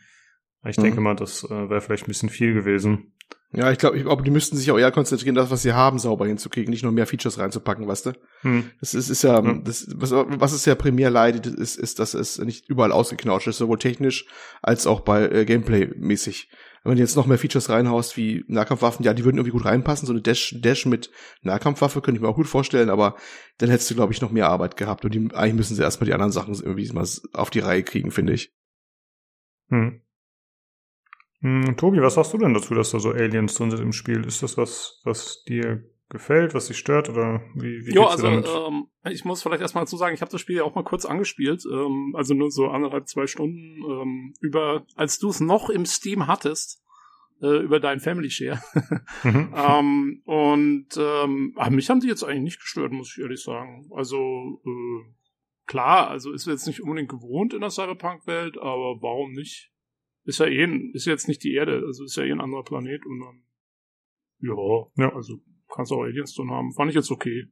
Ich 0.65 0.77
mhm. 0.77 0.83
denke 0.83 1.01
mal, 1.01 1.17
das 1.17 1.45
äh, 1.45 1.69
wäre 1.69 1.81
vielleicht 1.81 2.05
ein 2.05 2.09
bisschen 2.09 2.29
viel 2.29 2.55
gewesen. 2.55 3.15
Ja, 3.53 3.73
ich 3.73 3.79
glaube, 3.79 3.97
ich 3.97 4.05
glaub, 4.05 4.23
die 4.23 4.31
müssten 4.31 4.57
sich 4.57 4.71
auch 4.71 4.79
eher 4.79 4.93
konzentrieren, 4.93 5.35
das, 5.35 5.51
was 5.51 5.63
sie 5.63 5.73
haben, 5.73 5.99
sauber 5.99 6.27
hinzukriegen, 6.27 6.71
nicht 6.71 6.85
nur 6.85 6.93
mehr 6.93 7.07
Features 7.07 7.39
reinzupacken, 7.39 7.89
weißt 7.89 8.07
du? 8.07 8.13
Hm. 8.43 8.71
Das 8.79 8.95
ist, 8.95 9.09
ist 9.09 9.23
ja, 9.23 9.43
hm. 9.43 9.65
das, 9.65 9.89
was, 9.97 10.13
was 10.13 10.53
es 10.53 10.65
ja 10.67 10.77
primär 10.77 11.11
leidet, 11.11 11.47
ist, 11.47 11.77
ist, 11.77 11.99
dass 11.99 12.15
es 12.15 12.39
nicht 12.39 12.69
überall 12.69 12.93
ausgeknautscht 12.93 13.49
ist, 13.49 13.59
sowohl 13.59 13.79
technisch 13.79 14.27
als 14.63 14.87
auch 14.87 15.01
bei 15.01 15.29
äh, 15.29 15.45
Gameplay-mäßig 15.45 16.49
wenn 16.83 16.97
du 16.97 17.03
jetzt 17.03 17.17
noch 17.17 17.27
mehr 17.27 17.39
Features 17.39 17.69
reinhaust 17.69 18.17
wie 18.17 18.45
Nahkampfwaffen, 18.49 19.05
ja, 19.05 19.13
die 19.13 19.25
würden 19.25 19.37
irgendwie 19.37 19.53
gut 19.53 19.67
reinpassen. 19.67 20.07
So 20.07 20.13
eine 20.13 20.23
Dash, 20.23 20.55
Dash 20.59 20.87
mit 20.87 21.11
Nahkampfwaffe 21.43 22.01
könnte 22.01 22.19
ich 22.19 22.23
mir 22.23 22.29
auch 22.29 22.37
gut 22.37 22.49
vorstellen, 22.49 22.89
aber 22.89 23.17
dann 23.59 23.69
hättest 23.69 23.91
du, 23.91 23.95
glaube 23.95 24.13
ich, 24.13 24.23
noch 24.23 24.31
mehr 24.31 24.49
Arbeit 24.49 24.77
gehabt. 24.77 25.05
Und 25.05 25.15
die, 25.15 25.29
eigentlich 25.35 25.55
müssen 25.55 25.77
sie 25.77 25.83
erstmal 25.83 26.07
die 26.07 26.15
anderen 26.15 26.33
Sachen 26.33 26.55
irgendwie 26.55 26.91
mal 26.93 27.07
auf 27.35 27.51
die 27.51 27.59
Reihe 27.59 27.83
kriegen, 27.83 28.11
finde 28.11 28.33
ich. 28.33 28.55
Hm. 29.69 30.01
Hm, 31.41 31.77
Tobi, 31.77 32.03
was 32.03 32.15
sagst 32.15 32.35
du 32.35 32.39
denn 32.39 32.55
dazu, 32.55 32.75
dass 32.75 32.91
da 32.91 33.01
so 33.01 33.11
Aliens 33.11 33.55
drin 33.55 33.71
sind 33.71 33.81
im 33.81 33.93
Spiel? 33.93 34.25
Ist 34.27 34.43
das 34.43 34.57
was, 34.57 35.01
was 35.05 35.43
dir 35.45 35.85
gefällt, 36.11 36.55
was 36.55 36.67
dich 36.67 36.77
stört 36.77 37.09
oder 37.09 37.41
wie, 37.55 37.87
wie 37.87 37.95
Jo, 37.95 38.05
also 38.05 38.27
ähm, 38.27 38.89
ich 39.05 39.25
muss 39.25 39.43
vielleicht 39.43 39.63
erstmal 39.63 39.85
dazu 39.85 39.97
sagen, 39.97 40.13
ich 40.13 40.21
habe 40.21 40.31
das 40.31 40.41
Spiel 40.41 40.57
ja 40.57 40.65
auch 40.65 40.75
mal 40.75 40.85
kurz 40.85 41.05
angespielt, 41.05 41.65
ähm, 41.73 42.15
also 42.17 42.35
nur 42.35 42.51
so 42.51 42.69
anderthalb, 42.69 43.09
zwei 43.09 43.27
Stunden 43.27 43.83
ähm, 43.89 44.35
über, 44.41 44.85
als 44.97 45.19
du 45.19 45.29
es 45.29 45.41
noch 45.41 45.71
im 45.71 45.87
Steam 45.87 46.27
hattest, 46.27 46.83
äh, 47.41 47.63
über 47.63 47.81
deinen 47.81 48.01
Family 48.01 48.29
Share. 48.29 48.61
mhm. 49.23 49.55
ähm, 49.57 50.23
und 50.25 50.89
ähm, 50.99 51.55
ach, 51.57 51.71
mich 51.71 51.89
haben 51.89 52.01
die 52.01 52.09
jetzt 52.09 52.25
eigentlich 52.25 52.43
nicht 52.43 52.61
gestört, 52.61 52.93
muss 52.93 53.15
ich 53.17 53.23
ehrlich 53.23 53.43
sagen. 53.43 53.89
Also 53.95 54.61
äh, 54.67 55.13
klar, 55.67 56.09
also 56.09 56.33
ist 56.33 56.47
jetzt 56.47 56.67
nicht 56.67 56.83
unbedingt 56.83 57.09
gewohnt 57.09 57.55
in 57.55 57.61
der 57.61 57.71
Cyberpunk-Welt, 57.71 58.59
aber 58.59 59.01
warum 59.01 59.33
nicht? 59.33 59.71
Ist 60.25 60.39
ja 60.39 60.47
eh, 60.47 60.91
ist 60.93 61.07
jetzt 61.07 61.29
nicht 61.29 61.43
die 61.43 61.55
Erde, 61.55 61.83
also 61.87 62.05
ist 62.05 62.17
ja 62.17 62.25
eh 62.25 62.33
ein 62.33 62.41
anderer 62.41 62.65
Planet 62.65 63.05
und 63.07 63.21
dann 63.21 63.43
ja, 64.43 64.55
ja, 64.97 65.15
also 65.15 65.39
kannst 65.69 65.93
auch 65.93 66.03
Aliens 66.03 66.35
drin 66.35 66.51
haben. 66.51 66.73
Fand 66.73 66.91
ich 66.91 66.97
jetzt 66.97 67.11
okay. 67.11 67.51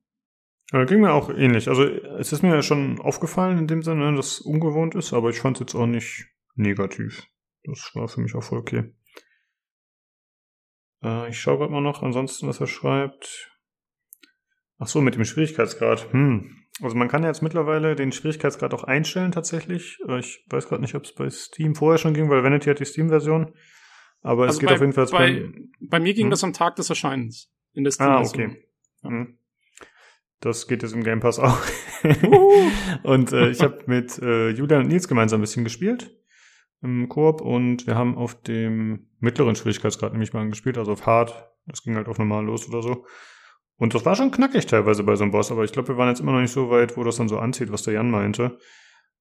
Äh, 0.72 0.87
ging 0.87 1.00
mir 1.00 1.12
auch 1.12 1.31
ähnlich. 1.31 1.68
Also 1.68 1.85
es 1.85 2.33
ist 2.33 2.42
mir 2.42 2.54
ja 2.54 2.62
schon 2.62 3.00
aufgefallen 3.00 3.59
in 3.59 3.66
dem 3.66 3.83
Sinne, 3.83 4.14
dass 4.14 4.38
es 4.38 4.40
ungewohnt 4.40 4.94
ist, 4.94 5.12
aber 5.12 5.31
ich 5.31 5.40
fand 5.40 5.57
es 5.57 5.61
jetzt 5.61 5.74
auch 5.74 5.87
nicht 5.87 6.26
negativ. 6.54 7.26
Das 7.64 7.90
war 7.94 8.09
für 8.09 8.20
mich 8.20 8.35
auch 8.35 8.42
voll 8.42 8.59
okay. 8.59 8.94
Äh, 11.02 11.31
ich 11.31 11.40
schaue 11.40 11.59
gerade 11.59 11.72
mal 11.72 11.81
noch 11.81 12.02
ansonsten, 12.02 12.48
was 12.48 12.61
er 12.61 12.66
schreibt. 12.66 13.50
Ach 14.78 14.87
so, 14.87 15.00
mit 15.00 15.14
dem 15.14 15.24
Schwierigkeitsgrad. 15.24 16.12
Hm. 16.12 16.58
Also 16.82 16.96
man 16.96 17.08
kann 17.08 17.22
ja 17.22 17.28
jetzt 17.28 17.42
mittlerweile 17.42 17.96
den 17.96 18.12
Schwierigkeitsgrad 18.12 18.72
auch 18.74 18.84
einstellen 18.84 19.32
tatsächlich. 19.32 19.98
Äh, 20.06 20.20
ich 20.20 20.44
weiß 20.48 20.68
gerade 20.68 20.82
nicht, 20.82 20.94
ob 20.94 21.04
es 21.04 21.14
bei 21.14 21.28
Steam 21.30 21.74
vorher 21.74 21.98
schon 21.98 22.14
ging, 22.14 22.30
weil 22.30 22.42
Vanity 22.42 22.70
hat 22.70 22.80
die 22.80 22.84
Steam-Version. 22.84 23.52
Aber 24.22 24.44
also 24.44 24.54
es 24.54 24.58
geht 24.60 24.68
bei, 24.68 24.74
auf 24.74 24.80
jeden 24.80 24.92
Fall. 24.92 25.06
Bei, 25.06 25.52
bei 25.80 26.00
mir 26.00 26.14
ging 26.14 26.26
hm? 26.26 26.30
das 26.30 26.44
am 26.44 26.52
Tag 26.52 26.76
des 26.76 26.90
Erscheinens 26.90 27.52
in 27.74 27.84
der 27.84 27.92
Steam. 27.92 28.08
Ah, 28.08 28.20
okay. 28.20 28.64
Hm. 29.02 29.38
Das 30.40 30.68
geht 30.68 30.82
jetzt 30.82 30.94
im 30.94 31.02
Game 31.02 31.20
Pass 31.20 31.38
auch. 31.38 31.58
und 33.02 33.32
äh, 33.32 33.50
ich 33.50 33.60
habe 33.60 33.82
mit 33.86 34.18
äh, 34.18 34.50
Julian 34.50 34.82
und 34.82 34.88
Nils 34.88 35.08
gemeinsam 35.08 35.40
ein 35.40 35.42
bisschen 35.42 35.64
gespielt 35.64 36.14
im 36.80 37.08
Koop 37.08 37.40
und 37.40 37.86
wir 37.86 37.96
haben 37.96 38.16
auf 38.16 38.40
dem 38.42 39.08
mittleren 39.18 39.56
Schwierigkeitsgrad 39.56 40.12
nämlich 40.12 40.32
mal 40.32 40.48
gespielt, 40.48 40.78
also 40.78 40.92
auf 40.92 41.06
Hard. 41.06 41.48
Das 41.66 41.82
ging 41.82 41.96
halt 41.96 42.08
auf 42.08 42.18
normal 42.18 42.44
los 42.44 42.68
oder 42.68 42.82
so. 42.82 43.04
Und 43.78 43.94
das 43.94 44.04
war 44.04 44.16
schon 44.16 44.30
knackig 44.30 44.66
teilweise 44.66 45.04
bei 45.04 45.16
so 45.16 45.22
einem 45.22 45.32
Boss, 45.32 45.50
aber 45.50 45.64
ich 45.64 45.72
glaube, 45.72 45.88
wir 45.88 45.96
waren 45.96 46.08
jetzt 46.08 46.20
immer 46.20 46.32
noch 46.32 46.40
nicht 46.40 46.52
so 46.52 46.68
weit, 46.70 46.96
wo 46.96 47.04
das 47.04 47.16
dann 47.16 47.28
so 47.28 47.38
anzieht, 47.38 47.72
was 47.72 47.82
der 47.84 47.94
Jan 47.94 48.10
meinte. 48.10 48.58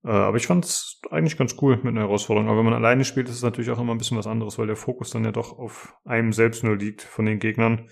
Äh, 0.04 0.10
aber 0.10 0.38
ich 0.38 0.48
fand 0.48 0.66
es 0.66 1.00
eigentlich 1.10 1.38
ganz 1.38 1.56
cool 1.62 1.78
mit 1.78 1.88
einer 1.88 2.02
Herausforderung. 2.02 2.50
Aber 2.50 2.58
wenn 2.58 2.66
man 2.66 2.74
alleine 2.74 3.06
spielt, 3.06 3.30
ist 3.30 3.36
es 3.36 3.44
natürlich 3.44 3.70
auch 3.70 3.80
immer 3.80 3.94
ein 3.94 3.98
bisschen 3.98 4.18
was 4.18 4.28
anderes, 4.28 4.58
weil 4.58 4.68
der 4.68 4.76
Fokus 4.76 5.12
dann 5.12 5.26
ja 5.26 5.32
doch 5.32 5.58
auf 5.58 5.96
einem 6.06 6.34
selbst 6.34 6.64
nur 6.64 6.76
liegt 6.76 7.02
von 7.02 7.26
den 7.26 7.40
Gegnern 7.40 7.88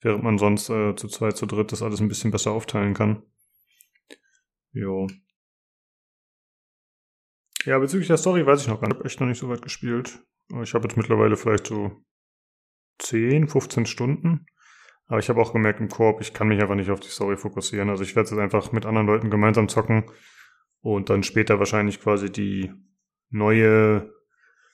während 0.00 0.22
man 0.22 0.38
sonst 0.38 0.68
äh, 0.70 0.94
zu 0.96 1.08
zweit, 1.08 1.36
zu 1.36 1.46
dritt 1.46 1.72
das 1.72 1.82
alles 1.82 2.00
ein 2.00 2.08
bisschen 2.08 2.30
besser 2.30 2.52
aufteilen 2.52 2.94
kann. 2.94 3.22
Jo. 4.72 5.08
Ja, 7.64 7.78
bezüglich 7.78 8.08
der 8.08 8.16
Story 8.16 8.46
weiß 8.46 8.62
ich 8.62 8.68
noch 8.68 8.80
gar 8.80 8.88
nicht. 8.88 8.96
Ich 8.96 8.98
habe 8.98 9.08
echt 9.08 9.20
noch 9.20 9.26
nicht 9.26 9.38
so 9.38 9.48
weit 9.48 9.62
gespielt. 9.62 10.24
Ich 10.62 10.74
habe 10.74 10.88
jetzt 10.88 10.96
mittlerweile 10.96 11.36
vielleicht 11.36 11.66
so 11.66 11.92
10, 12.98 13.48
15 13.48 13.86
Stunden. 13.86 14.46
Aber 15.10 15.18
ich 15.18 15.28
habe 15.28 15.40
auch 15.40 15.52
gemerkt 15.52 15.80
im 15.80 15.88
Korb, 15.88 16.22
ich 16.22 16.32
kann 16.32 16.48
mich 16.48 16.60
einfach 16.60 16.76
nicht 16.76 16.90
auf 16.90 17.00
die 17.00 17.08
Story 17.08 17.36
fokussieren. 17.36 17.90
Also 17.90 18.02
ich 18.02 18.16
werde 18.16 18.30
jetzt 18.30 18.38
einfach 18.38 18.72
mit 18.72 18.86
anderen 18.86 19.06
Leuten 19.06 19.28
gemeinsam 19.28 19.68
zocken 19.68 20.04
und 20.80 21.10
dann 21.10 21.22
später 21.22 21.58
wahrscheinlich 21.58 22.00
quasi 22.00 22.32
die 22.32 22.72
neue, 23.28 24.12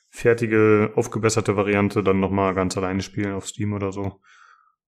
fertige, 0.09 0.93
aufgebesserte 0.95 1.57
Variante 1.57 2.01
dann 2.03 2.21
nochmal 2.21 2.53
ganz 2.53 2.77
alleine 2.77 3.01
spielen 3.01 3.33
auf 3.33 3.47
Steam 3.47 3.73
oder 3.73 3.91
so 3.91 4.21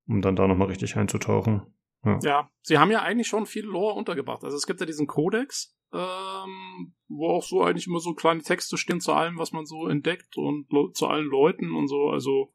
um 0.09 0.21
dann 0.21 0.35
da 0.35 0.47
nochmal 0.47 0.67
richtig 0.67 0.97
einzutauchen. 0.97 1.61
Ja. 2.03 2.19
ja, 2.23 2.49
sie 2.61 2.77
haben 2.77 2.91
ja 2.91 3.01
eigentlich 3.01 3.27
schon 3.27 3.45
viel 3.45 3.65
Lore 3.65 3.95
untergebracht. 3.95 4.43
Also 4.43 4.57
es 4.57 4.65
gibt 4.65 4.79
ja 4.79 4.85
diesen 4.85 5.05
Codex, 5.05 5.77
ähm, 5.93 6.93
wo 7.07 7.29
auch 7.29 7.43
so 7.43 7.61
eigentlich 7.61 7.87
immer 7.87 7.99
so 7.99 8.13
kleine 8.13 8.41
Texte 8.41 8.77
stehen 8.77 9.01
zu 9.01 9.13
allem, 9.13 9.37
was 9.37 9.51
man 9.51 9.65
so 9.65 9.87
entdeckt 9.87 10.37
und 10.37 10.67
zu 10.93 11.07
allen 11.07 11.27
Leuten 11.27 11.75
und 11.75 11.87
so. 11.87 12.09
Also 12.09 12.53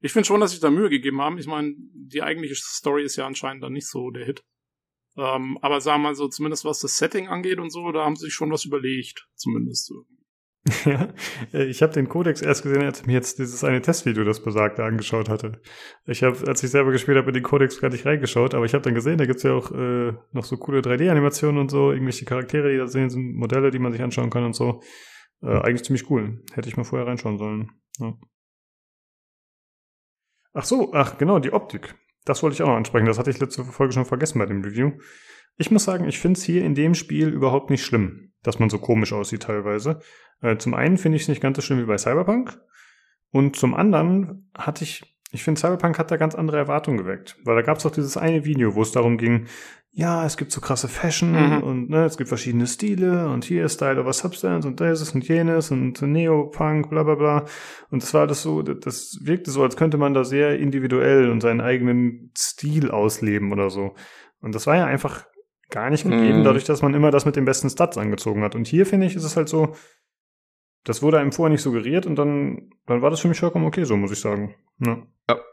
Ich 0.00 0.12
finde 0.12 0.26
schon, 0.26 0.40
dass 0.40 0.52
sich 0.52 0.60
da 0.60 0.70
Mühe 0.70 0.88
gegeben 0.88 1.20
haben. 1.20 1.38
Ich 1.38 1.46
meine, 1.46 1.74
die 1.76 2.22
eigentliche 2.22 2.54
Story 2.56 3.04
ist 3.04 3.16
ja 3.16 3.26
anscheinend 3.26 3.62
dann 3.62 3.72
nicht 3.72 3.88
so 3.88 4.10
der 4.10 4.24
Hit. 4.24 4.42
Ähm, 5.16 5.58
aber 5.60 5.80
sagen 5.80 6.02
wir 6.02 6.10
mal 6.10 6.14
so, 6.14 6.28
zumindest 6.28 6.64
was 6.64 6.80
das 6.80 6.96
Setting 6.96 7.28
angeht 7.28 7.58
und 7.58 7.70
so, 7.70 7.90
da 7.92 8.04
haben 8.04 8.16
sie 8.16 8.26
sich 8.26 8.34
schon 8.34 8.50
was 8.50 8.64
überlegt. 8.64 9.28
Zumindest 9.34 9.86
so. 9.86 10.06
Ja, 10.84 11.12
äh, 11.52 11.64
ich 11.64 11.82
habe 11.82 11.92
den 11.92 12.08
Codex 12.08 12.42
erst 12.42 12.62
gesehen, 12.62 12.82
als 12.82 13.00
ich 13.00 13.06
mir 13.06 13.14
jetzt 13.14 13.38
dieses 13.38 13.64
eine 13.64 13.80
Testvideo, 13.80 14.24
das 14.24 14.42
besagte, 14.42 14.84
angeschaut 14.84 15.28
hatte. 15.28 15.60
Ich 16.06 16.22
habe, 16.22 16.36
als 16.46 16.62
ich 16.62 16.70
selber 16.70 16.92
gespielt 16.92 17.16
habe, 17.16 17.28
in 17.28 17.34
den 17.34 17.42
Codex 17.42 17.80
gar 17.80 17.90
nicht 17.90 18.04
reingeschaut, 18.04 18.54
aber 18.54 18.66
ich 18.66 18.74
habe 18.74 18.82
dann 18.82 18.94
gesehen, 18.94 19.18
da 19.18 19.26
gibt's 19.26 19.42
ja 19.42 19.54
auch 19.54 19.72
äh, 19.72 20.12
noch 20.32 20.44
so 20.44 20.56
coole 20.58 20.80
3D-Animationen 20.80 21.60
und 21.60 21.70
so, 21.70 21.92
irgendwelche 21.92 22.26
Charaktere, 22.26 22.70
die 22.70 22.78
da 22.78 22.88
sehen, 22.88 23.10
sind 23.10 23.34
Modelle, 23.34 23.70
die 23.70 23.78
man 23.78 23.92
sich 23.92 24.02
anschauen 24.02 24.30
kann 24.30 24.44
und 24.44 24.54
so. 24.54 24.82
Äh, 25.42 25.46
eigentlich 25.46 25.84
ziemlich 25.84 26.10
cool. 26.10 26.42
Hätte 26.52 26.68
ich 26.68 26.76
mal 26.76 26.84
vorher 26.84 27.06
reinschauen 27.06 27.38
sollen. 27.38 27.70
Ja. 27.98 28.14
Ach 30.52 30.64
so, 30.64 30.92
ach 30.92 31.18
genau, 31.18 31.38
die 31.38 31.52
Optik. 31.52 31.94
Das 32.24 32.42
wollte 32.42 32.54
ich 32.54 32.62
auch 32.62 32.68
noch 32.68 32.76
ansprechen. 32.76 33.06
Das 33.06 33.18
hatte 33.18 33.30
ich 33.30 33.38
letzte 33.38 33.64
Folge 33.64 33.92
schon 33.92 34.04
vergessen 34.04 34.38
bei 34.38 34.46
dem 34.46 34.62
Review. 34.62 34.92
Ich 35.56 35.70
muss 35.70 35.84
sagen, 35.84 36.08
ich 36.08 36.18
finde 36.18 36.38
es 36.38 36.44
hier 36.44 36.64
in 36.64 36.74
dem 36.74 36.94
Spiel 36.94 37.28
überhaupt 37.28 37.70
nicht 37.70 37.84
schlimm, 37.84 38.32
dass 38.42 38.58
man 38.58 38.70
so 38.70 38.78
komisch 38.78 39.12
aussieht 39.12 39.42
teilweise. 39.42 40.00
Äh, 40.40 40.56
zum 40.56 40.74
einen 40.74 40.96
finde 40.96 41.16
ich 41.16 41.22
es 41.22 41.28
nicht 41.28 41.42
ganz 41.42 41.56
so 41.56 41.62
schlimm 41.62 41.80
wie 41.80 41.86
bei 41.86 41.98
Cyberpunk. 41.98 42.60
Und 43.30 43.56
zum 43.56 43.74
anderen 43.74 44.50
hatte 44.56 44.84
ich, 44.84 45.02
ich 45.30 45.44
finde, 45.44 45.60
Cyberpunk 45.60 45.98
hat 45.98 46.10
da 46.10 46.16
ganz 46.16 46.34
andere 46.34 46.56
Erwartungen 46.56 46.98
geweckt. 46.98 47.36
Weil 47.44 47.56
da 47.56 47.62
gab 47.62 47.76
es 47.76 47.84
doch 47.84 47.92
dieses 47.92 48.16
eine 48.16 48.44
Video, 48.44 48.74
wo 48.74 48.82
es 48.82 48.92
darum 48.92 49.18
ging, 49.18 49.46
ja, 49.92 50.24
es 50.24 50.36
gibt 50.36 50.52
so 50.52 50.60
krasse 50.60 50.86
Fashion 50.86 51.32
mhm. 51.32 51.62
und 51.62 51.90
ne, 51.90 52.04
es 52.04 52.16
gibt 52.16 52.28
verschiedene 52.28 52.66
Stile 52.68 53.28
und 53.28 53.44
hier 53.44 53.64
ist 53.64 53.74
Style 53.74 54.00
over 54.00 54.12
Substance 54.12 54.66
und 54.66 54.78
dieses 54.78 55.12
und 55.14 55.26
jenes 55.26 55.72
und 55.72 56.00
Neopunk, 56.00 56.90
bla 56.90 57.02
bla 57.02 57.16
bla. 57.16 57.44
Und 57.90 58.02
das 58.02 58.14
war 58.14 58.22
alles 58.22 58.42
so, 58.42 58.62
das 58.62 59.18
wirkte 59.22 59.50
so, 59.50 59.62
als 59.64 59.76
könnte 59.76 59.98
man 59.98 60.14
da 60.14 60.22
sehr 60.22 60.58
individuell 60.58 61.28
und 61.28 61.40
seinen 61.40 61.60
eigenen 61.60 62.30
Stil 62.38 62.90
ausleben 62.90 63.52
oder 63.52 63.68
so. 63.68 63.94
Und 64.40 64.54
das 64.54 64.66
war 64.68 64.76
ja 64.76 64.86
einfach 64.86 65.26
gar 65.70 65.90
nicht 65.90 66.04
gegeben, 66.04 66.40
mhm. 66.40 66.44
dadurch, 66.44 66.64
dass 66.64 66.82
man 66.82 66.94
immer 66.94 67.10
das 67.10 67.26
mit 67.26 67.34
den 67.34 67.44
besten 67.44 67.70
Stats 67.70 67.98
angezogen 67.98 68.42
hat. 68.42 68.54
Und 68.54 68.68
hier 68.68 68.86
finde 68.86 69.06
ich, 69.06 69.16
ist 69.16 69.24
es 69.24 69.36
halt 69.36 69.48
so, 69.48 69.74
das 70.84 71.02
wurde 71.02 71.18
einem 71.18 71.32
vorher 71.32 71.50
nicht 71.50 71.62
suggeriert 71.62 72.06
und 72.06 72.16
dann, 72.16 72.70
dann 72.86 73.02
war 73.02 73.10
das 73.10 73.20
für 73.20 73.28
mich 73.28 73.40
vollkommen 73.40 73.66
okay, 73.66 73.84
so 73.84 73.96
muss 73.96 74.12
ich 74.12 74.20
sagen. 74.20 74.54
Ja. 74.84 75.06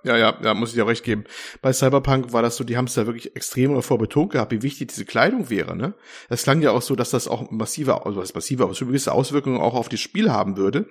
Ja, 0.03 0.17
ja, 0.17 0.37
ja, 0.41 0.53
muss 0.53 0.69
ich 0.69 0.75
dir 0.75 0.85
auch 0.85 0.89
recht 0.89 1.03
geben. 1.03 1.25
Bei 1.61 1.73
Cyberpunk 1.73 2.31
war 2.33 2.41
das 2.41 2.55
so, 2.55 2.63
die 2.63 2.77
haben 2.77 2.85
es 2.85 2.93
da 2.93 3.05
wirklich 3.05 3.35
extrem 3.35 3.73
davor 3.73 3.97
betont 3.97 4.31
gehabt, 4.31 4.51
wie 4.51 4.61
wichtig 4.61 4.89
diese 4.89 5.05
Kleidung 5.05 5.49
wäre, 5.49 5.75
ne? 5.75 5.93
Es 6.29 6.43
klang 6.43 6.61
ja 6.61 6.71
auch 6.71 6.81
so, 6.81 6.95
dass 6.95 7.09
das 7.09 7.27
auch 7.27 7.51
massive, 7.51 8.05
also 8.05 8.19
was 8.19 8.33
massive, 8.33 8.63
aber 8.63 8.73
gewisse 8.73 9.11
Auswirkungen 9.11 9.59
auch 9.59 9.73
auf 9.73 9.89
das 9.89 9.99
Spiel 9.99 10.31
haben 10.31 10.57
würde, 10.57 10.87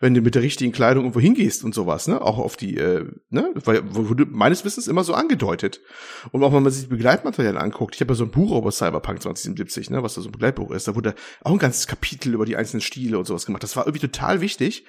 wenn 0.00 0.14
du 0.14 0.20
mit 0.20 0.34
der 0.34 0.42
richtigen 0.42 0.72
Kleidung 0.72 1.04
irgendwo 1.04 1.20
hingehst 1.20 1.64
und 1.64 1.74
sowas, 1.74 2.08
ne? 2.08 2.20
Auch 2.20 2.38
auf 2.38 2.56
die, 2.56 2.76
äh, 2.76 3.06
ne? 3.30 3.50
Weil, 3.54 3.82
wurde 3.94 4.26
meines 4.26 4.64
Wissens 4.64 4.86
immer 4.86 5.04
so 5.04 5.14
angedeutet. 5.14 5.80
Und 6.32 6.42
auch 6.42 6.52
wenn 6.52 6.62
man 6.62 6.72
sich 6.72 6.82
die 6.82 6.88
Begleitmaterialien 6.90 7.60
anguckt, 7.60 7.94
ich 7.94 8.00
habe 8.00 8.12
ja 8.12 8.16
so 8.16 8.24
ein 8.24 8.30
Buch 8.30 8.56
über 8.56 8.70
Cyberpunk 8.70 9.22
2077, 9.22 9.90
ne? 9.90 10.02
Was 10.02 10.14
da 10.14 10.20
so 10.20 10.28
ein 10.28 10.32
Begleitbuch 10.32 10.70
ist, 10.70 10.86
da 10.88 10.94
wurde 10.94 11.14
auch 11.42 11.52
ein 11.52 11.58
ganzes 11.58 11.86
Kapitel 11.86 12.34
über 12.34 12.44
die 12.44 12.56
einzelnen 12.56 12.82
Stile 12.82 13.18
und 13.18 13.26
sowas 13.26 13.46
gemacht. 13.46 13.62
Das 13.62 13.76
war 13.76 13.86
irgendwie 13.86 14.06
total 14.06 14.40
wichtig. 14.40 14.84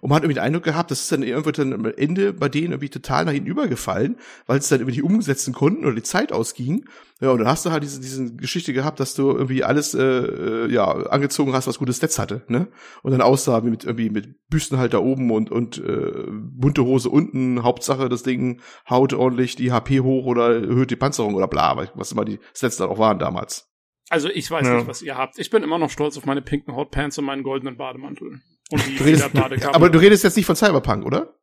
Und 0.00 0.10
man 0.10 0.16
hat 0.16 0.22
irgendwie 0.22 0.34
den 0.34 0.44
Eindruck 0.44 0.64
gehabt, 0.64 0.90
das 0.90 1.00
ist 1.00 1.12
dann 1.12 1.22
irgendwie 1.22 1.52
dann 1.52 1.72
am 1.72 1.84
Ende 1.86 2.40
bei 2.44 2.50
denen 2.50 2.72
irgendwie 2.72 2.90
total 2.90 3.24
nach 3.24 3.32
hinten 3.32 3.48
übergefallen, 3.48 4.18
weil 4.46 4.58
es 4.58 4.68
dann 4.68 4.82
über 4.82 4.92
die 4.92 5.02
umsetzen 5.02 5.54
konnten 5.54 5.86
oder 5.86 5.94
die 5.94 6.02
Zeit 6.02 6.30
ausging. 6.30 6.84
Ja, 7.22 7.30
und 7.30 7.38
dann 7.38 7.48
hast 7.48 7.64
du 7.64 7.70
halt 7.70 7.82
diese, 7.82 8.02
diese 8.02 8.36
Geschichte 8.36 8.74
gehabt, 8.74 9.00
dass 9.00 9.14
du 9.14 9.30
irgendwie 9.30 9.64
alles 9.64 9.94
äh, 9.94 10.02
äh, 10.02 10.70
ja 10.70 10.84
angezogen 10.84 11.54
hast, 11.54 11.66
was 11.66 11.78
gutes 11.78 12.02
Netz 12.02 12.18
hatte, 12.18 12.42
ne? 12.48 12.68
Und 13.02 13.12
dann 13.12 13.22
aussah 13.22 13.62
mit 13.62 13.84
irgendwie 13.84 14.10
mit 14.10 14.46
Büsten 14.50 14.76
halt 14.76 14.92
da 14.92 14.98
oben 14.98 15.30
und 15.30 15.50
und 15.50 15.78
äh, 15.78 16.26
bunte 16.28 16.84
Hose 16.84 17.08
unten, 17.08 17.62
Hauptsache 17.62 18.10
das 18.10 18.24
Ding 18.24 18.60
haut 18.90 19.14
ordentlich 19.14 19.56
die 19.56 19.72
HP 19.72 20.00
hoch 20.00 20.26
oder 20.26 20.54
erhöht 20.54 20.90
die 20.90 20.96
Panzerung 20.96 21.34
oder 21.34 21.48
bla, 21.48 21.88
was 21.94 22.12
immer 22.12 22.26
die 22.26 22.40
Sets 22.52 22.76
dann 22.76 22.90
auch 22.90 22.98
waren 22.98 23.18
damals. 23.18 23.70
Also 24.10 24.28
ich 24.28 24.50
weiß 24.50 24.66
ja. 24.66 24.74
nicht, 24.74 24.86
was 24.86 25.00
ihr 25.00 25.16
habt. 25.16 25.38
Ich 25.38 25.48
bin 25.48 25.62
immer 25.62 25.78
noch 25.78 25.88
stolz 25.88 26.18
auf 26.18 26.26
meine 26.26 26.42
pinken 26.42 26.76
Hotpants 26.76 27.16
und 27.16 27.24
meinen 27.24 27.42
goldenen 27.42 27.78
Bademantel. 27.78 28.42
Und 28.70 28.86
die 28.86 29.02
redest, 29.02 29.30
Aber 29.74 29.88
du 29.88 29.98
redest 29.98 30.24
jetzt 30.24 30.36
nicht 30.36 30.46
von 30.46 30.56
Cyberpunk, 30.56 31.06
oder? 31.06 31.38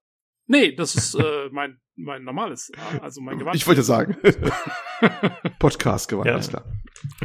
Nee, 0.51 0.75
das 0.75 0.95
ist 0.95 1.15
äh, 1.15 1.47
mein, 1.53 1.79
mein 1.95 2.25
normales, 2.25 2.73
also 2.99 3.21
mein 3.21 3.39
Gewand. 3.39 3.55
Ich 3.55 3.65
wollte 3.67 3.83
sagen. 3.83 4.17
Podcast-Gewand, 5.59 6.27
ja. 6.27 6.37
ist 6.37 6.49
klar. 6.49 6.69